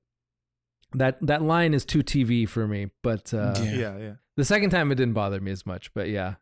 that 0.94 1.18
that 1.22 1.42
line 1.42 1.74
is 1.74 1.86
too 1.86 2.04
TV 2.04 2.48
for 2.48 2.68
me. 2.68 2.88
But 3.04 3.34
uh, 3.34 3.54
Yeah. 3.58 3.64
Yeah, 3.64 3.98
yeah, 3.98 4.14
the 4.36 4.46
second 4.46 4.70
time 4.70 4.92
it 4.92 4.96
didn't 4.96 5.14
bother 5.14 5.40
me 5.42 5.52
as 5.52 5.66
much. 5.66 5.94
But 5.94 6.10
yeah, 6.10 6.36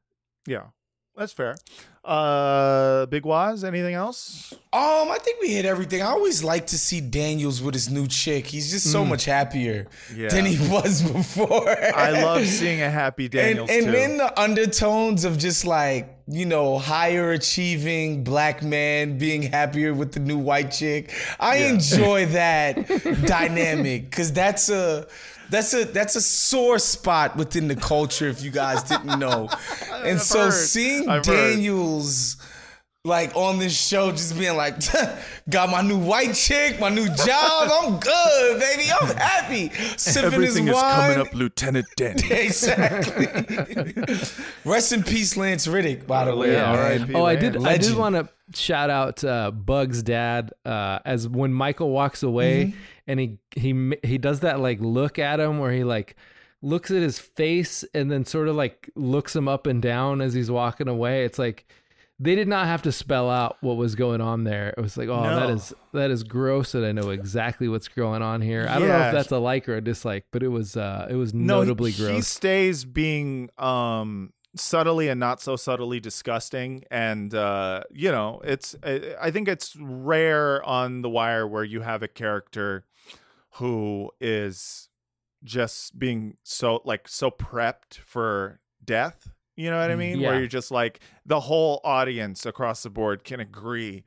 yeah. 0.47 0.67
That's 1.17 1.31
fair. 1.33 1.55
Uh, 2.03 3.05
Big 3.07 3.25
Wos, 3.25 3.63
anything 3.63 3.95
else? 3.95 4.53
Um, 4.71 5.09
I 5.09 5.17
think 5.19 5.41
we 5.41 5.47
hit 5.53 5.65
everything. 5.65 6.01
I 6.03 6.07
always 6.07 6.43
like 6.43 6.67
to 6.67 6.77
see 6.77 7.01
Daniels 7.01 7.61
with 7.63 7.73
his 7.73 7.89
new 7.89 8.05
chick. 8.07 8.45
He's 8.45 8.69
just 8.69 8.91
so 8.91 9.03
much 9.03 9.25
happier 9.25 9.87
Mm. 10.11 10.17
Yeah. 10.17 10.27
than 10.27 10.45
he 10.45 10.57
was 10.69 11.01
before. 11.11 11.67
I 11.95 12.11
love 12.11 12.45
seeing 12.45 12.81
a 12.81 12.89
happy 12.91 13.27
Daniels 13.27 13.69
and, 13.71 13.87
and 13.87 13.95
in 13.95 14.17
the 14.17 14.39
undertones 14.39 15.23
of 15.25 15.39
just 15.39 15.65
like 15.65 16.11
you 16.27 16.45
know 16.45 16.77
higher 16.77 17.31
achieving 17.31 18.23
black 18.23 18.61
man 18.61 19.17
being 19.17 19.41
happier 19.43 19.93
with 19.93 20.11
the 20.13 20.19
new 20.19 20.39
white 20.39 20.71
chick 20.71 21.13
i 21.39 21.57
Yeah. 21.57 21.69
enjoy 21.73 22.25
that 22.41 22.87
dynamic 23.27 24.05
because 24.09 24.33
that's 24.33 24.67
a 24.69 25.05
that's 25.49 25.73
a 25.73 25.85
that's 25.85 26.15
a 26.15 26.21
sore 26.21 26.79
spot 26.79 27.35
within 27.35 27.67
the 27.67 27.75
culture 27.75 28.27
if 28.27 28.41
you 28.41 28.51
guys 28.51 28.83
didn't 28.83 29.19
know 29.19 29.49
and 29.93 30.15
I've 30.17 30.21
so 30.21 30.45
heard. 30.45 30.53
seeing 30.53 31.09
I've 31.09 31.25
heard. 31.25 31.53
daniels 31.55 32.37
like 33.03 33.35
on 33.35 33.59
this 33.59 33.79
show, 33.79 34.09
just 34.09 34.35
being 34.35 34.57
like, 34.57 34.77
got 35.51 35.69
my 35.69 35.83
new 35.83 35.99
white 35.99 36.33
chick, 36.33 36.79
my 36.79 36.89
new 36.89 37.05
job. 37.07 37.69
I'm 37.71 37.99
good, 37.99 38.59
baby. 38.59 38.85
I'm 38.99 39.15
happy. 39.15 39.69
Sipping 39.95 40.33
Everything 40.33 40.65
his 40.65 40.75
is 40.75 40.81
wine. 40.81 41.13
coming 41.13 41.27
up, 41.27 41.31
Lieutenant 41.35 41.85
Danny. 41.95 42.23
exactly. 42.31 43.27
Rest 44.65 44.91
in 44.91 45.03
peace, 45.03 45.37
Lance 45.37 45.67
Reddick. 45.67 46.07
By 46.07 46.25
the 46.25 46.35
way, 46.35 46.53
Yeah, 46.53 46.71
R.I.P. 46.71 47.13
Oh, 47.13 47.23
I 47.23 47.35
did. 47.35 47.63
I 47.65 47.77
did 47.77 47.95
want 47.95 48.15
to 48.15 48.27
shout 48.59 48.89
out 48.89 49.23
uh, 49.23 49.51
Bug's 49.51 50.01
dad 50.01 50.51
uh, 50.65 50.97
as 51.05 51.27
when 51.27 51.53
Michael 51.53 51.91
walks 51.91 52.23
away 52.23 52.65
Mm-hmm. 52.65 52.77
And 53.07 53.19
he 53.19 53.37
he 53.55 53.93
he 54.03 54.17
does 54.17 54.39
that 54.41 54.59
like 54.59 54.79
look 54.81 55.19
at 55.19 55.39
him 55.39 55.59
where 55.59 55.71
he 55.71 55.83
like 55.83 56.15
looks 56.61 56.89
at 56.91 57.01
his 57.01 57.19
face 57.19 57.83
and 57.93 58.11
then 58.11 58.25
sort 58.25 58.47
of 58.47 58.55
like 58.55 58.89
looks 58.95 59.35
him 59.35 59.47
up 59.47 59.67
and 59.67 59.81
down 59.81 60.21
as 60.21 60.33
he's 60.33 60.49
walking 60.49 60.87
away. 60.87 61.23
It's 61.25 61.37
like 61.39 61.65
they 62.17 62.33
did 62.33 62.47
not 62.47 62.65
have 62.67 62.81
to 62.83 62.93
spell 62.93 63.29
out 63.29 63.57
what 63.59 63.75
was 63.75 63.93
going 63.93 64.21
on 64.21 64.45
there. 64.45 64.73
It 64.77 64.79
was 64.81 64.95
like, 64.95 65.09
oh, 65.09 65.21
that 65.21 65.47
No. 65.49 65.53
is 65.55 65.73
that 65.93 66.11
is 66.11 66.23
gross, 66.23 66.73
and 66.73 66.85
I 66.85 66.91
know 66.93 67.09
exactly 67.09 67.67
what's 67.67 67.89
going 67.89 68.21
on 68.21 68.39
here. 68.41 68.65
I 68.69 68.79
don't 68.79 68.87
know 68.87 69.07
if 69.07 69.13
that's 69.13 69.31
a 69.31 69.37
like 69.37 69.67
or 69.67 69.75
a 69.75 69.81
dislike, 69.81 70.25
but 70.31 70.41
it 70.41 70.47
was 70.47 70.77
uh, 70.77 71.07
it 71.09 71.15
was 71.15 71.33
No, 71.33 71.59
notably 71.59 71.91
he, 71.91 72.01
gross. 72.03 72.15
He 72.15 72.21
stays 72.21 72.85
being 72.85 73.49
um 73.57 74.31
subtly 74.57 75.09
and 75.09 75.19
not 75.19 75.41
so 75.41 75.57
subtly 75.57 75.99
disgusting 75.99 76.81
and 76.89 77.35
uh 77.35 77.83
you 77.91 78.09
know 78.09 78.39
it's 78.45 78.73
I 78.85 79.29
think 79.29 79.49
it's 79.49 79.75
rare 79.77 80.63
on 80.63 81.01
the 81.01 81.09
wire 81.09 81.45
where 81.45 81.65
you 81.65 81.81
have 81.81 82.01
a 82.01 82.07
character 82.07 82.85
who 83.55 84.11
is 84.19 84.89
just 85.43 85.97
being 85.99 86.37
so 86.43 86.81
like 86.85 87.07
so 87.07 87.29
prepped 87.29 87.95
for 87.97 88.59
death 88.83 89.29
you 89.55 89.69
know 89.69 89.79
what 89.79 89.91
i 89.91 89.95
mm, 89.95 89.99
mean 89.99 90.19
Yeah. 90.19 90.29
where 90.29 90.39
you're 90.39 90.47
just 90.47 90.71
like 90.71 90.99
the 91.25 91.39
whole 91.41 91.79
audience 91.83 92.45
across 92.45 92.83
the 92.83 92.89
board 92.89 93.23
can 93.23 93.39
agree 93.39 94.03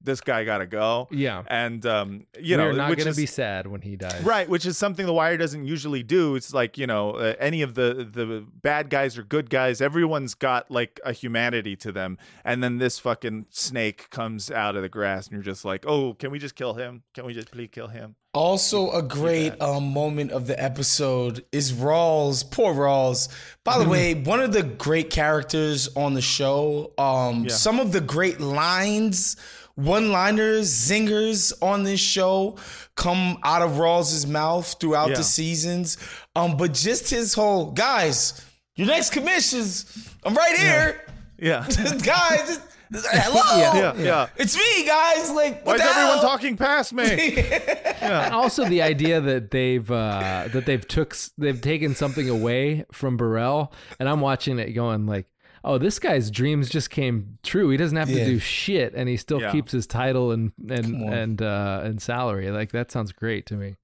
this 0.00 0.20
guy 0.20 0.44
got 0.44 0.58
to 0.58 0.66
go 0.66 1.08
Yeah. 1.10 1.42
and 1.48 1.84
um 1.86 2.26
you 2.40 2.56
know 2.56 2.66
We're 2.66 2.72
not 2.72 2.96
going 2.96 3.10
to 3.10 3.16
be 3.16 3.26
sad 3.26 3.66
when 3.66 3.80
he 3.82 3.96
dies. 3.96 4.22
Right, 4.22 4.48
which 4.48 4.64
is 4.66 4.78
something 4.78 5.06
the 5.06 5.12
Wire 5.12 5.36
doesn't 5.36 5.64
usually 5.66 6.02
do. 6.02 6.34
It's 6.36 6.54
like 6.54 6.78
you 6.78 6.86
know, 6.86 7.12
uh, 7.12 7.34
any 7.40 7.62
of 7.62 7.74
the 7.74 8.08
the 8.10 8.44
bad 8.62 8.90
guys 8.90 9.18
or 9.18 9.22
good 9.22 9.50
guys, 9.50 9.80
everyone's 9.80 10.34
got 10.34 10.70
like 10.70 11.00
a 11.04 11.12
humanity 11.12 11.74
to 11.76 11.92
them, 11.92 12.16
and 12.44 12.62
then 12.62 12.78
this 12.78 12.98
fucking 12.98 13.46
snake 13.50 14.08
comes 14.10 14.50
out 14.50 14.76
of 14.76 14.82
the 14.82 14.88
grass, 14.88 15.26
and 15.26 15.34
you're 15.34 15.42
just 15.42 15.64
like, 15.64 15.84
oh, 15.86 16.14
can 16.14 16.30
we 16.30 16.38
just 16.38 16.54
kill 16.54 16.74
him? 16.74 17.02
Can 17.14 17.24
we 17.26 17.34
just 17.34 17.50
please 17.50 17.68
kill 17.72 17.88
him? 17.88 18.14
Also, 18.34 18.90
a 18.92 19.02
great 19.02 19.60
um, 19.60 19.84
moment 19.92 20.30
of 20.30 20.46
the 20.46 20.62
episode 20.62 21.44
is 21.50 21.72
Rawls. 21.72 22.48
Poor 22.48 22.72
Rawls. 22.74 23.28
By 23.64 23.78
the 23.82 23.88
way, 23.88 24.14
one 24.22 24.40
of 24.40 24.52
the 24.52 24.62
great 24.62 25.10
characters 25.10 25.88
on 25.96 26.14
the 26.14 26.20
show. 26.20 26.92
Um, 26.98 27.44
Yeah. 27.44 27.54
Some 27.54 27.80
of 27.80 27.90
the 27.92 28.02
great 28.02 28.38
lines, 28.38 29.36
one-liners, 29.78 30.68
zingers 30.72 31.52
on 31.62 31.84
this 31.84 32.00
show 32.00 32.56
come 32.96 33.38
out 33.44 33.62
of 33.62 33.78
Rawls's 33.78 34.26
mouth 34.26 34.74
throughout 34.80 35.10
Yeah. 35.10 35.16
the 35.18 35.22
seasons. 35.22 35.96
Um, 36.34 36.56
but 36.56 36.74
just 36.74 37.08
his 37.10 37.32
whole 37.34 37.70
guys, 37.72 38.44
your 38.74 38.88
next 38.88 39.10
commissions, 39.10 39.86
I'm 40.24 40.34
right 40.34 40.56
here. 40.56 41.00
Yeah, 41.38 41.64
guys, 42.02 42.58
hello. 42.92 43.72
Yeah, 43.74 43.94
yeah. 43.96 44.26
It's 44.36 44.56
me, 44.56 44.84
guys. 44.84 45.30
Like, 45.30 45.64
Why 45.64 45.72
what 45.74 45.76
is 45.76 45.82
the 45.82 45.88
everyone 45.90 46.18
hell? 46.18 46.22
talking 46.22 46.56
past 46.56 46.92
me? 46.92 47.44
And 48.00 48.32
also 48.34 48.64
the 48.64 48.80
idea 48.82 49.20
that 49.20 49.50
they've 49.50 49.88
uh, 49.90 50.48
that 50.52 50.64
they've 50.66 50.86
took 50.86 51.14
they've 51.36 51.60
taken 51.60 51.94
something 51.94 52.28
away 52.30 52.84
from 52.92 53.16
Burrell, 53.16 53.72
and 54.00 54.08
I'm 54.08 54.20
watching 54.20 54.58
it 54.58 54.70
going 54.72 55.06
like, 55.06 55.26
oh, 55.68 55.76
this 55.78 55.98
guy's 55.98 56.30
dreams 56.30 56.70
just 56.70 56.88
came 56.90 57.38
true. 57.42 57.68
He 57.68 57.76
doesn't 57.76 57.96
have 57.98 58.08
Yeah. 58.08 58.24
to 58.24 58.30
do 58.30 58.38
shit, 58.38 58.94
and 58.94 59.08
he 59.08 59.16
still 59.18 59.40
Yeah. 59.40 59.52
keeps 59.52 59.70
his 59.72 59.86
title 59.86 60.32
and 60.32 60.52
and 60.68 61.02
and 61.12 61.42
uh, 61.42 61.82
and 61.84 62.00
salary. 62.00 62.50
Like 62.50 62.72
that 62.72 62.90
sounds 62.90 63.12
great 63.12 63.44
to 63.46 63.54
me. 63.54 63.76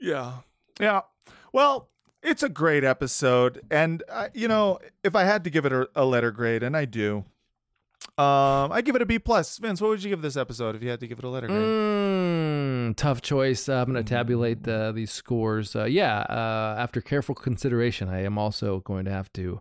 Yeah. 0.00 0.38
Yeah. 0.80 1.02
Well, 1.52 1.90
it's 2.22 2.42
a 2.42 2.48
great 2.48 2.82
episode. 2.84 3.60
And, 3.70 4.02
uh, 4.08 4.28
you 4.34 4.48
know, 4.48 4.78
if 5.04 5.14
I 5.14 5.24
had 5.24 5.44
to 5.44 5.50
give 5.50 5.64
it 5.66 5.72
a, 5.72 5.88
a 5.94 6.04
letter 6.04 6.30
grade, 6.30 6.62
and 6.62 6.76
I 6.76 6.84
do, 6.84 7.24
um, 8.16 8.72
I 8.72 8.80
give 8.84 8.96
it 8.96 9.02
a 9.02 9.06
B 9.06 9.18
plus. 9.18 9.58
Vince, 9.58 9.80
what 9.80 9.90
would 9.90 10.02
you 10.02 10.10
give 10.10 10.22
this 10.22 10.36
episode 10.36 10.74
if 10.76 10.82
you 10.82 10.88
had 10.90 11.00
to 11.00 11.06
give 11.06 11.18
it 11.18 11.24
a 11.24 11.28
letter 11.28 11.46
grade? 11.46 11.58
Mm, 11.60 12.96
tough 12.96 13.22
choice. 13.22 13.68
Uh, 13.68 13.74
I'm 13.80 13.92
going 13.92 14.02
to 14.04 14.08
tabulate 14.08 14.64
the, 14.64 14.92
these 14.94 15.10
scores. 15.12 15.76
Uh, 15.76 15.84
yeah, 15.84 16.20
uh, 16.28 16.76
after 16.78 17.00
careful 17.00 17.34
consideration, 17.34 18.08
I 18.08 18.22
am 18.24 18.36
also 18.38 18.80
going 18.80 19.04
to 19.04 19.10
have 19.12 19.32
to 19.34 19.60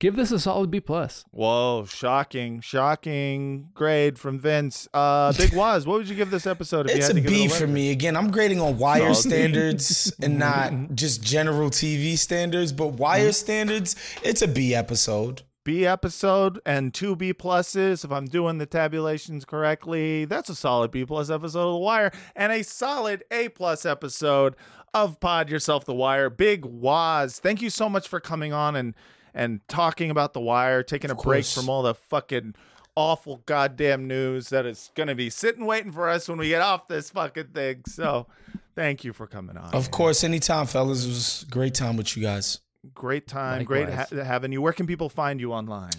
give 0.00 0.16
this 0.16 0.32
a 0.32 0.40
solid 0.40 0.70
B 0.70 0.80
plus. 0.80 1.24
Whoa, 1.30 1.84
shocking, 1.88 2.60
shocking 2.60 3.68
grade 3.74 4.18
from 4.18 4.38
Vince. 4.40 4.88
Uh, 4.92 5.32
Big 5.32 5.52
Wos, 5.54 5.86
what 5.86 5.98
would 5.98 6.08
you 6.08 6.16
give 6.16 6.30
this 6.30 6.46
episode 6.46 6.86
if 6.90 6.96
It's 6.96 6.98
you 6.98 7.04
a 7.04 7.06
had 7.08 7.14
to 7.16 7.20
give 7.20 7.30
B 7.30 7.44
it 7.44 7.46
a 7.46 7.54
for 7.54 7.60
letter? 7.60 7.66
me. 7.72 7.90
Again, 7.90 8.16
I'm 8.16 8.30
grading 8.30 8.60
on 8.60 8.78
wire 8.78 9.14
Solid 9.14 9.16
standards 9.16 10.12
and 10.22 10.38
not 10.38 10.72
just 10.94 11.22
general 11.22 11.70
TV 11.70 12.18
standards, 12.18 12.72
but 12.72 12.88
wire 12.94 13.22
Mm-hmm. 13.26 13.30
standards. 13.32 13.96
It's 14.24 14.42
a 14.42 14.48
B 14.48 14.74
episode. 14.74 15.42
B 15.64 15.86
episode 15.86 16.60
and 16.66 16.92
two 16.92 17.14
B 17.14 17.32
pluses. 17.32 18.04
If 18.04 18.10
I'm 18.10 18.26
doing 18.26 18.58
the 18.58 18.66
tabulations 18.66 19.44
correctly, 19.44 20.24
that's 20.24 20.48
a 20.48 20.54
solid 20.54 20.90
B 20.90 21.04
plus 21.04 21.30
episode 21.30 21.68
of 21.68 21.72
The 21.74 21.78
Wire 21.78 22.10
and 22.34 22.52
a 22.52 22.62
solid 22.64 23.24
A 23.30 23.48
plus 23.50 23.86
episode 23.86 24.56
of 24.94 25.20
Pod 25.20 25.48
Yourself 25.50 25.84
The 25.84 25.94
Wire. 25.94 26.30
Big 26.30 26.64
Wos, 26.64 27.38
thank 27.38 27.62
you 27.62 27.70
so 27.70 27.88
much 27.88 28.08
for 28.08 28.20
coming 28.20 28.52
on 28.52 28.74
and 28.76 28.94
and 29.34 29.60
talking 29.68 30.10
about 30.10 30.32
The 30.34 30.40
Wire, 30.40 30.82
taking 30.82 31.10
a 31.10 31.14
break 31.14 31.24
course. 31.44 31.54
from 31.54 31.68
all 31.68 31.82
the 31.82 31.94
fucking 31.94 32.54
awful 32.94 33.42
goddamn 33.46 34.06
news 34.06 34.50
that 34.50 34.66
is 34.66 34.90
gonna 34.94 35.14
be 35.14 35.30
sitting 35.30 35.64
waiting 35.64 35.92
for 35.92 36.08
us 36.08 36.28
when 36.28 36.38
we 36.38 36.48
get 36.48 36.60
off 36.60 36.88
this 36.88 37.08
fucking 37.10 37.48
thing. 37.54 37.82
So, 37.86 38.26
thank 38.74 39.04
you 39.04 39.12
for 39.12 39.26
coming 39.26 39.56
on. 39.56 39.72
Of 39.72 39.90
course, 39.90 40.24
anytime, 40.24 40.66
fellas. 40.66 41.04
It 41.04 41.08
was 41.08 41.44
a 41.48 41.50
great 41.50 41.72
time 41.74 41.96
with 41.96 42.16
you 42.16 42.22
guys. 42.22 42.58
Great 42.94 43.28
time, 43.28 43.62
great 43.62 43.88
ha- 43.88 44.06
having 44.10 44.50
you. 44.50 44.60
Where 44.60 44.72
can 44.72 44.88
people 44.88 45.08
find 45.08 45.40
you 45.40 45.52
online? 45.52 45.92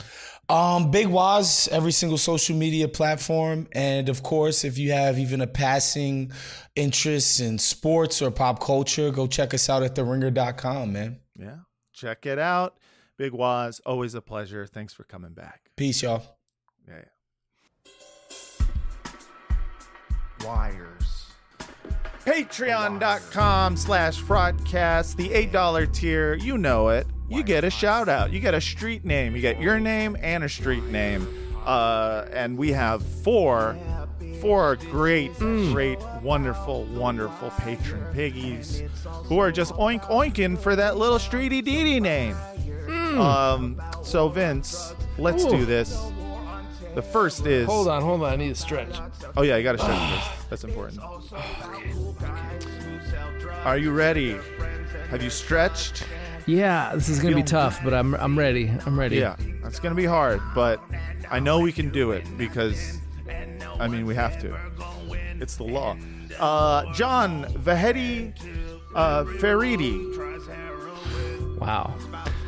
Um, 0.50 0.92
Big 0.92 1.08
Wos, 1.08 1.70
every 1.70 1.94
single 1.94 2.18
social 2.18 2.58
media 2.58 2.90
platform. 2.90 3.68
And 3.72 4.10
of 4.10 4.22
course, 4.22 4.66
if 4.66 4.78
you 4.78 4.92
have 4.92 5.18
even 5.18 5.40
a 5.40 5.48
passing 5.48 6.34
interest 6.76 7.40
in 7.40 7.58
sports 7.58 8.22
or 8.22 8.32
pop 8.32 8.62
culture, 8.62 9.12
go 9.12 9.28
check 9.28 9.54
us 9.54 9.70
out 9.70 9.82
at 9.82 9.96
theringer.com, 9.96 10.92
man. 10.92 11.22
Yeah. 11.40 11.60
Check 11.94 12.26
it 12.26 12.38
out. 12.38 12.76
Big 13.18 13.32
Wos, 13.32 13.80
always 13.86 14.14
a 14.14 14.22
pleasure. 14.22 14.68
Thanks 14.68 14.94
for 14.94 15.06
coming 15.06 15.32
back. 15.32 15.62
Peace, 15.78 16.04
y'all. 16.04 16.38
Yeah. 16.86 16.96
yeah. 17.86 17.94
Wires. 20.46 21.03
Patreon.com 22.26 23.76
slash 23.76 24.22
frotcast, 24.22 25.18
the 25.18 25.30
$8 25.30 25.94
tier. 25.94 26.36
You 26.36 26.58
know 26.58 26.90
it. 26.90 27.06
You 27.30 27.44
get 27.44 27.64
a 27.64 27.70
shout 27.70 28.08
out. 28.08 28.32
You 28.32 28.40
get 28.40 28.54
a 28.54 28.62
street 28.62 29.04
name. 29.04 29.36
You 29.36 29.42
get 29.42 29.60
your 29.60 29.80
name 29.80 30.16
and 30.22 30.44
a 30.44 30.50
street 30.50 30.86
name. 30.86 31.28
Uh, 31.66 32.26
and 32.32 32.58
we 32.58 32.72
have 32.72 33.04
four, 33.04 33.78
four 34.40 34.78
great, 34.92 35.34
great, 35.38 36.00
wonderful, 36.22 36.86
wonderful 36.86 37.50
patron 37.52 38.06
piggies 38.14 38.84
who 39.26 39.40
are 39.40 39.52
just 39.52 39.74
oink 39.74 40.04
oinking 40.10 40.58
for 40.58 40.76
that 40.76 40.98
little 40.98 41.18
streety 41.18 41.64
deedy 41.64 42.00
name. 42.00 42.38
Um, 43.20 43.82
so 44.04 44.30
Vince, 44.30 44.94
let's 45.18 45.44
Ooh. 45.44 45.50
do 45.52 45.66
this. 45.66 45.98
The 46.96 47.02
first 47.02 47.46
is 47.46 47.66
Hold 47.66 47.88
on, 47.88 48.02
hold 48.02 48.24
on. 48.24 48.34
I 48.34 48.36
need 48.36 48.50
to 48.50 48.56
stretch. 48.56 48.96
Oh 49.36 49.42
yeah, 49.42 49.58
you 49.58 49.64
got 49.64 49.74
to 49.74 49.78
stretch 49.80 50.12
this. 50.12 50.46
That's 50.50 50.64
important. 50.64 51.00
Are 53.66 53.78
you 53.78 53.92
ready? 53.92 54.38
Have 55.10 55.24
you 55.24 55.30
stretched? 55.30 56.06
Yeah, 56.46 56.92
this 56.94 57.10
is 57.10 57.20
gonna 57.20 57.36
be 57.36 57.44
tough, 57.44 57.80
but 57.84 57.94
I'm 57.94 58.14
I'm 58.16 58.38
ready. 58.38 58.72
I'm 58.86 59.00
ready. 59.00 59.18
Yeah, 59.18 59.38
that's 59.62 59.80
gonna 59.80 59.96
be 59.96 60.06
hard, 60.06 60.42
but 60.54 60.82
I 61.32 61.40
know 61.40 61.60
we 61.60 61.72
can 61.72 61.90
do 61.90 62.12
it 62.12 62.26
because, 62.38 63.00
I 63.80 63.88
mean, 63.88 64.06
we 64.06 64.14
have 64.16 64.40
to. 64.42 64.58
It's 65.40 65.56
the 65.56 65.64
law. 65.64 65.98
Uh, 66.40 66.94
John 66.94 67.46
Vahedi 67.46 68.34
uh, 68.96 69.24
Faridi. 69.24 70.00
Wow. 71.60 71.96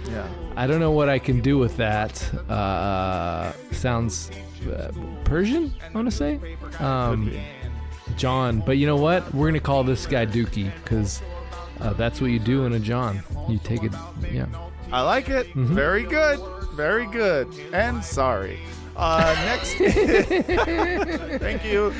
Yeah. 0.10 0.28
I 0.56 0.68
don't 0.68 0.80
know 0.80 0.92
what 0.92 1.10
I 1.10 1.20
can 1.20 1.42
do 1.42 1.58
with 1.58 1.78
that. 1.78 2.22
Uh, 2.50 3.52
sounds 3.72 4.32
uh, 4.68 4.92
Persian, 5.24 5.74
I 5.84 5.92
want 5.94 6.10
to 6.10 6.16
say. 6.16 6.40
Um, 6.80 7.32
John. 8.16 8.62
But 8.62 8.78
you 8.78 8.88
know 8.88 8.96
what? 8.96 9.34
We're 9.34 9.46
going 9.46 9.54
to 9.56 9.60
call 9.60 9.84
this 9.84 10.06
guy 10.06 10.26
Dookie 10.26 10.72
because 10.84 11.22
uh, 11.82 11.94
that's 11.94 12.22
what 12.22 12.32
you 12.32 12.40
do 12.40 12.66
in 12.66 12.74
a 12.74 12.80
John. 12.80 13.22
You 13.50 13.60
take 13.60 13.84
it, 13.84 13.92
yeah. 14.32 14.48
I 14.92 15.02
like 15.02 15.30
it. 15.30 15.48
Mm-hmm. 15.48 15.76
Very 15.76 16.04
good. 16.04 16.40
Very 16.74 17.08
good. 17.08 17.48
And 17.74 18.04
sorry. 18.04 18.60
Uh, 18.96 19.36
next. 19.46 19.74
Thank 21.40 21.66
you. 21.66 21.92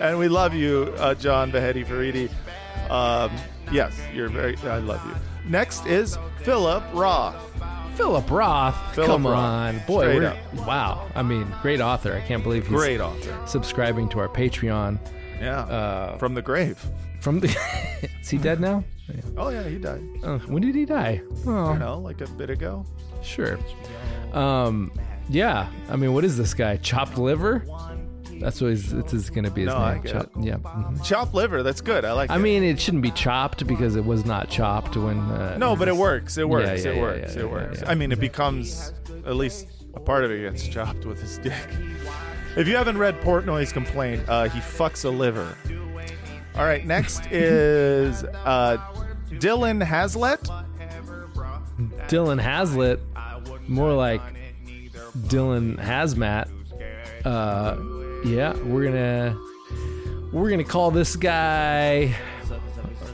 And 0.00 0.18
we 0.18 0.28
love 0.28 0.54
you, 0.54 0.94
uh, 0.98 1.14
John 1.14 1.50
Behetti 1.50 1.84
Faridi. 1.84 2.30
Um, 2.90 3.30
yes, 3.70 3.98
you're 4.14 4.28
very, 4.28 4.56
I 4.64 4.78
love 4.78 5.04
you. 5.06 5.29
Next 5.50 5.84
is 5.86 6.16
Philip 6.42 6.82
Roth. 6.94 7.34
Philip 7.96 8.30
Roth. 8.30 8.94
Philip 8.94 9.10
Come 9.10 9.26
Roth. 9.26 9.36
on, 9.36 9.82
boy. 9.86 10.32
Wow. 10.66 11.08
I 11.14 11.22
mean, 11.22 11.52
great 11.60 11.80
author. 11.80 12.14
I 12.14 12.20
can't 12.20 12.42
believe 12.42 12.62
he's 12.66 12.72
Great 12.76 13.00
author. 13.00 13.36
subscribing 13.46 14.08
to 14.10 14.20
our 14.20 14.28
Patreon. 14.28 14.98
Yeah. 15.40 15.60
Uh, 15.62 16.18
From 16.18 16.34
the 16.34 16.42
grave. 16.42 16.82
from 17.20 17.40
the. 17.40 17.48
Is 18.22 18.30
he 18.30 18.38
dead 18.38 18.60
now? 18.60 18.84
Oh 19.36 19.48
yeah, 19.48 19.64
he 19.64 19.76
died. 19.76 20.02
Uh, 20.22 20.38
when 20.40 20.62
did 20.62 20.74
he 20.76 20.84
die? 20.84 21.20
I 21.20 21.48
Oh, 21.48 21.66
don't 21.66 21.78
know, 21.80 21.98
like 21.98 22.20
a 22.20 22.28
bit 22.28 22.48
ago. 22.48 22.86
sure. 23.22 23.58
Um, 24.32 24.92
yeah. 25.28 25.68
I 25.88 25.96
mean, 25.96 26.14
what 26.14 26.24
is 26.24 26.36
this 26.38 26.54
guy? 26.54 26.76
Chopped 26.76 27.18
liver? 27.18 27.64
That's 28.40 28.60
what 28.60 28.70
he's, 28.70 28.90
this 28.90 29.12
is 29.12 29.30
going 29.30 29.44
to 29.44 29.50
be 29.50 29.62
his 29.62 29.68
No, 29.68 29.92
name. 29.92 30.00
Get 30.02 30.12
Chop- 30.12 30.30
Yeah. 30.40 30.54
mhm. 30.56 31.04
Chopped 31.04 31.34
liver. 31.34 31.62
That's 31.62 31.80
good. 31.80 32.04
I 32.04 32.12
like. 32.12 32.30
I 32.30 32.36
it. 32.36 32.38
mean, 32.40 32.62
it 32.64 32.80
shouldn't 32.80 33.02
be 33.02 33.10
chopped 33.10 33.66
because 33.66 33.96
it 33.96 34.04
was 34.04 34.24
not 34.24 34.48
chopped 34.48 34.96
when. 34.96 35.18
Uh, 35.18 35.56
No, 35.58 35.76
but 35.76 35.88
it 35.88 35.96
works. 35.96 36.38
It 36.38 36.48
works. 36.48 36.84
yeah, 36.84 36.90
it 36.92 36.96
yeah, 36.96 37.02
works. 37.02 37.34
yeah, 37.34 37.42
it 37.42 37.44
yeah, 37.46 37.52
works. 37.52 37.80
yeah. 37.82 37.90
I 37.90 37.94
mean, 37.94 38.12
it 38.12 38.18
becomes 38.20 38.92
at 39.26 39.36
least 39.36 39.66
a 39.94 40.00
part 40.00 40.24
of 40.24 40.30
it 40.30 40.40
gets 40.40 40.66
chopped 40.66 41.04
with 41.04 41.20
his 41.20 41.38
dick. 41.38 41.54
If 42.56 42.66
you 42.66 42.76
haven't 42.76 42.98
read 42.98 43.20
Portnoy's 43.20 43.72
complaint, 43.72 44.22
uh, 44.28 44.48
he 44.48 44.58
fucks 44.60 45.04
a 45.04 45.08
liver. 45.10 45.56
All 46.56 46.64
right, 46.64 46.84
next 46.84 47.26
is 47.30 48.24
uh, 48.24 48.78
Dylan 49.32 49.84
Hazlet. 49.86 50.48
Dylan 52.08 52.40
Hazlitt, 52.40 53.00
more 53.68 53.92
like 53.92 54.20
Dylan 55.28 55.78
Hazmat. 55.78 56.48
Uh, 57.24 57.76
yeah, 58.24 58.56
we're 58.64 58.84
gonna 58.84 59.38
we're 60.32 60.50
gonna 60.50 60.64
call 60.64 60.90
this 60.90 61.16
guy 61.16 62.14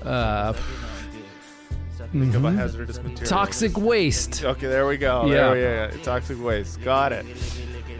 uh, 0.04 0.52
Think 2.12 2.34
of 2.34 2.44
a 2.44 2.48
mhm. 2.48 2.56
hazardous 2.56 2.96
material. 3.02 3.26
toxic 3.26 3.76
waste. 3.76 4.44
Okay, 4.44 4.66
there 4.68 4.86
we 4.86 4.96
go. 4.96 5.26
Yeah. 5.26 5.52
We 5.52 5.96
go. 5.96 6.02
Toxic 6.02 6.42
waste. 6.42 6.80
Got 6.82 7.12
it. 7.12 7.26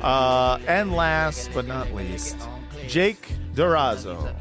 Uh, 0.01 0.59
and 0.67 0.93
last 0.93 1.51
but 1.53 1.67
not 1.67 1.93
least, 1.95 2.37
Jake 2.87 3.35
Durazo. 3.55 4.33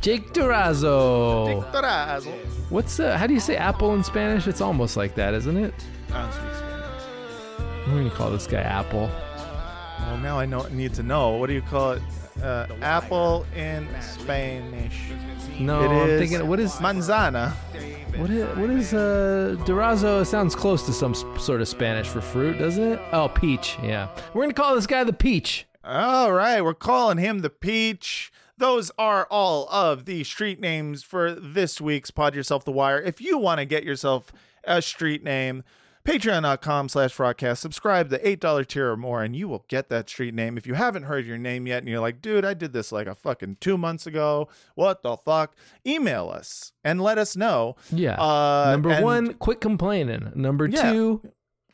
Jake 0.00 0.32
Durazo. 0.32 1.46
Jake 1.46 1.72
Durazo. 1.72 2.70
What's 2.70 2.98
uh, 2.98 3.16
how 3.16 3.26
do 3.26 3.34
you 3.34 3.40
say 3.40 3.56
apple 3.56 3.94
in 3.94 4.02
Spanish? 4.02 4.46
It's 4.46 4.60
almost 4.60 4.96
like 4.96 5.14
that, 5.14 5.34
isn't 5.34 5.56
it? 5.56 5.74
I 6.12 6.22
don't 6.22 6.32
speak 6.32 6.54
Spanish. 6.54 7.86
We're 7.86 7.98
gonna 7.98 8.10
call 8.10 8.30
this 8.30 8.46
guy 8.46 8.60
Apple. 8.60 9.10
Well, 10.06 10.18
now 10.18 10.38
I 10.38 10.46
know 10.46 10.66
need 10.68 10.94
to 10.94 11.02
know. 11.02 11.30
What 11.36 11.46
do 11.48 11.54
you 11.54 11.62
call 11.62 11.92
it? 11.92 12.02
Uh, 12.42 12.66
apple 12.82 13.46
in 13.56 13.86
Spanish. 14.00 15.12
No, 15.60 15.82
It 15.84 15.88
I'm 15.88 16.10
is 16.10 16.20
thinking 16.20 16.48
what 16.48 16.58
is 16.58 16.72
manzana? 16.74 17.52
what 18.18 18.28
is 18.30 18.56
what 18.58 18.70
is 18.70 18.92
uh 18.92 19.56
Durazo? 19.60 20.22
It 20.22 20.24
sounds 20.26 20.54
close 20.56 20.84
to 20.86 20.92
some 20.92 21.14
sort 21.38 21.60
of 21.60 21.68
Spanish 21.68 22.08
for 22.08 22.20
fruit, 22.20 22.58
doesn't 22.58 22.82
it? 22.82 23.00
Oh, 23.12 23.28
peach. 23.28 23.78
Yeah, 23.82 24.08
we're 24.34 24.42
gonna 24.42 24.52
call 24.54 24.74
this 24.74 24.86
guy 24.86 25.04
the 25.04 25.12
peach. 25.12 25.66
All 25.84 26.32
right, 26.32 26.60
we're 26.62 26.74
calling 26.74 27.18
him 27.18 27.40
the 27.40 27.50
Peach. 27.50 28.32
Those 28.56 28.90
are 28.98 29.26
all 29.30 29.68
of 29.68 30.06
the 30.06 30.24
street 30.24 30.58
names 30.58 31.02
for 31.02 31.32
this 31.34 31.78
week's 31.80 32.10
Pod 32.10 32.34
Yourself 32.34 32.64
the 32.64 32.72
Wire. 32.72 32.98
If 33.00 33.20
you 33.20 33.36
want 33.36 33.58
to 33.58 33.64
get 33.66 33.84
yourself 33.84 34.32
a 34.64 34.80
street 34.80 35.22
name, 35.22 35.62
patreon.com 36.04 36.88
slash 36.88 37.14
frotcast. 37.16 37.58
Subscribe 37.58 38.08
the 38.08 38.18
$8 38.18 38.66
tier 38.66 38.90
or 38.92 38.96
more, 38.96 39.22
and 39.22 39.34
you 39.34 39.48
will 39.48 39.64
get 39.68 39.88
that 39.88 40.08
street 40.08 40.34
name. 40.34 40.56
If 40.58 40.66
you 40.66 40.74
haven't 40.74 41.04
heard 41.04 41.26
your 41.26 41.38
name 41.38 41.66
yet 41.66 41.78
and 41.78 41.88
you're 41.88 42.00
like, 42.00 42.20
dude, 42.20 42.44
I 42.44 42.54
did 42.54 42.72
this 42.72 42.92
like 42.92 43.06
a 43.06 43.14
fucking 43.14 43.56
two 43.60 43.78
months 43.78 44.06
ago. 44.06 44.48
What 44.74 45.02
the 45.02 45.16
fuck? 45.16 45.54
Email 45.86 46.28
us 46.28 46.72
and 46.84 47.00
let 47.00 47.18
us 47.18 47.36
know. 47.36 47.76
Yeah. 47.90 48.20
Uh, 48.20 48.72
Number 48.72 48.90
and- 48.90 49.04
one, 49.04 49.34
quit 49.34 49.60
complaining. 49.60 50.30
Number 50.34 50.66
Yeah. 50.68 50.92
two, 50.92 51.22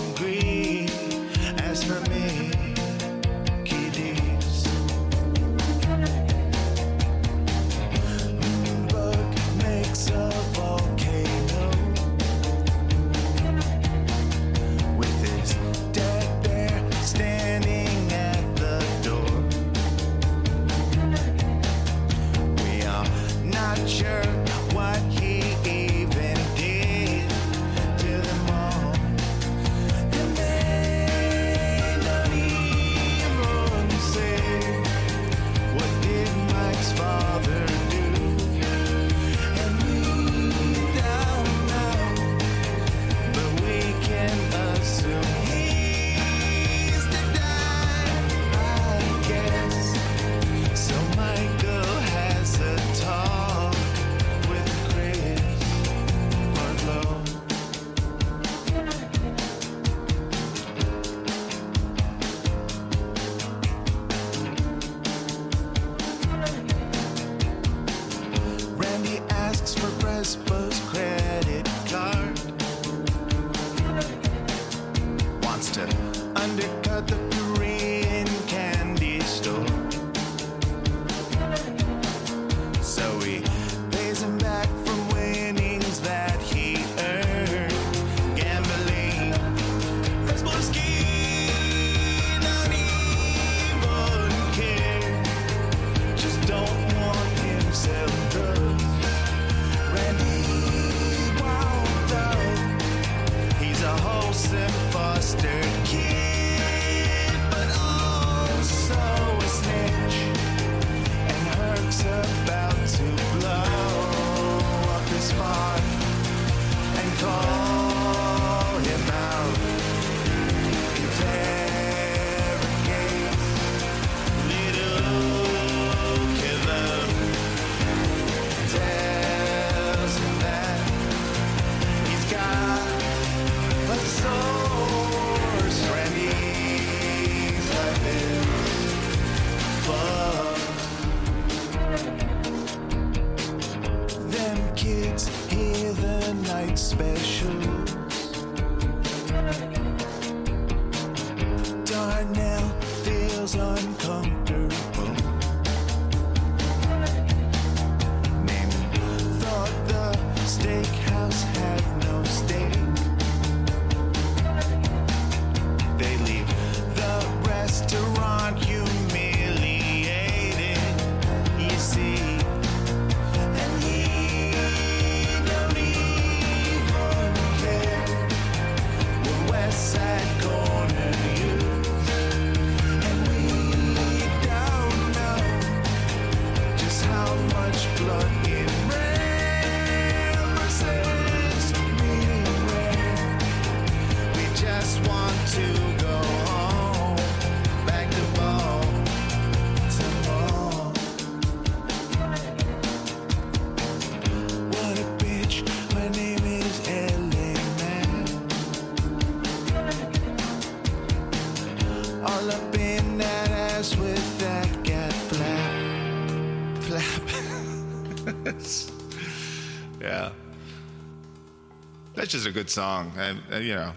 That's 222.44 222.56
just 222.56 222.56
a 222.56 222.60
good 222.60 222.70
song. 222.70 223.12
I, 223.16 223.56
I- 223.56 223.58
you 223.60 223.74
know, 223.74 223.92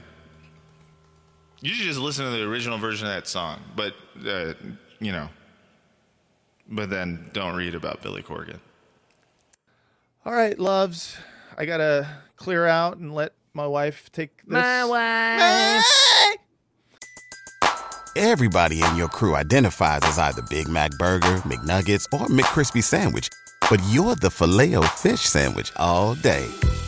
you 1.60 1.74
should 1.74 1.86
just 1.86 2.00
listen 2.00 2.24
to 2.26 2.32
the 2.32 2.44
original 2.44 2.78
version 2.78 3.08
of 3.08 3.14
that 3.14 3.28
song, 3.28 3.60
but 3.76 3.94
uh, 4.26 4.54
you 5.00 5.12
know, 5.12 5.28
but 6.70 6.90
then 6.90 7.30
don't 7.34 7.56
read 7.58 7.76
about 7.76 8.02
Billy 8.02 8.22
Corgan. 8.24 8.60
All 10.26 10.32
right, 10.34 10.58
loves. 10.58 11.18
I 11.58 11.66
gotta 11.66 12.08
clear 12.38 12.66
out 12.68 12.98
and 12.98 13.14
let 13.14 13.34
my 13.54 13.66
wife 13.68 14.10
take 14.12 14.38
this. 14.46 14.54
My 14.54 14.86
wife. 14.86 15.84
Everybody 18.16 18.82
in 18.82 18.96
your 18.96 19.10
crew 19.10 19.36
identifies 19.36 20.02
as 20.04 20.18
either 20.20 20.42
Big 20.50 20.68
Mac 20.70 20.92
Burger, 20.92 21.38
McNuggets, 21.44 22.06
or 22.14 22.28
McCrispy 22.28 22.84
Sandwich. 22.84 23.30
But 23.70 23.80
you're 23.90 24.16
the 24.16 24.30
Filet-O-Fish 24.32 25.22
Sandwich 25.22 25.72
all 25.76 26.16
day. 26.16 26.48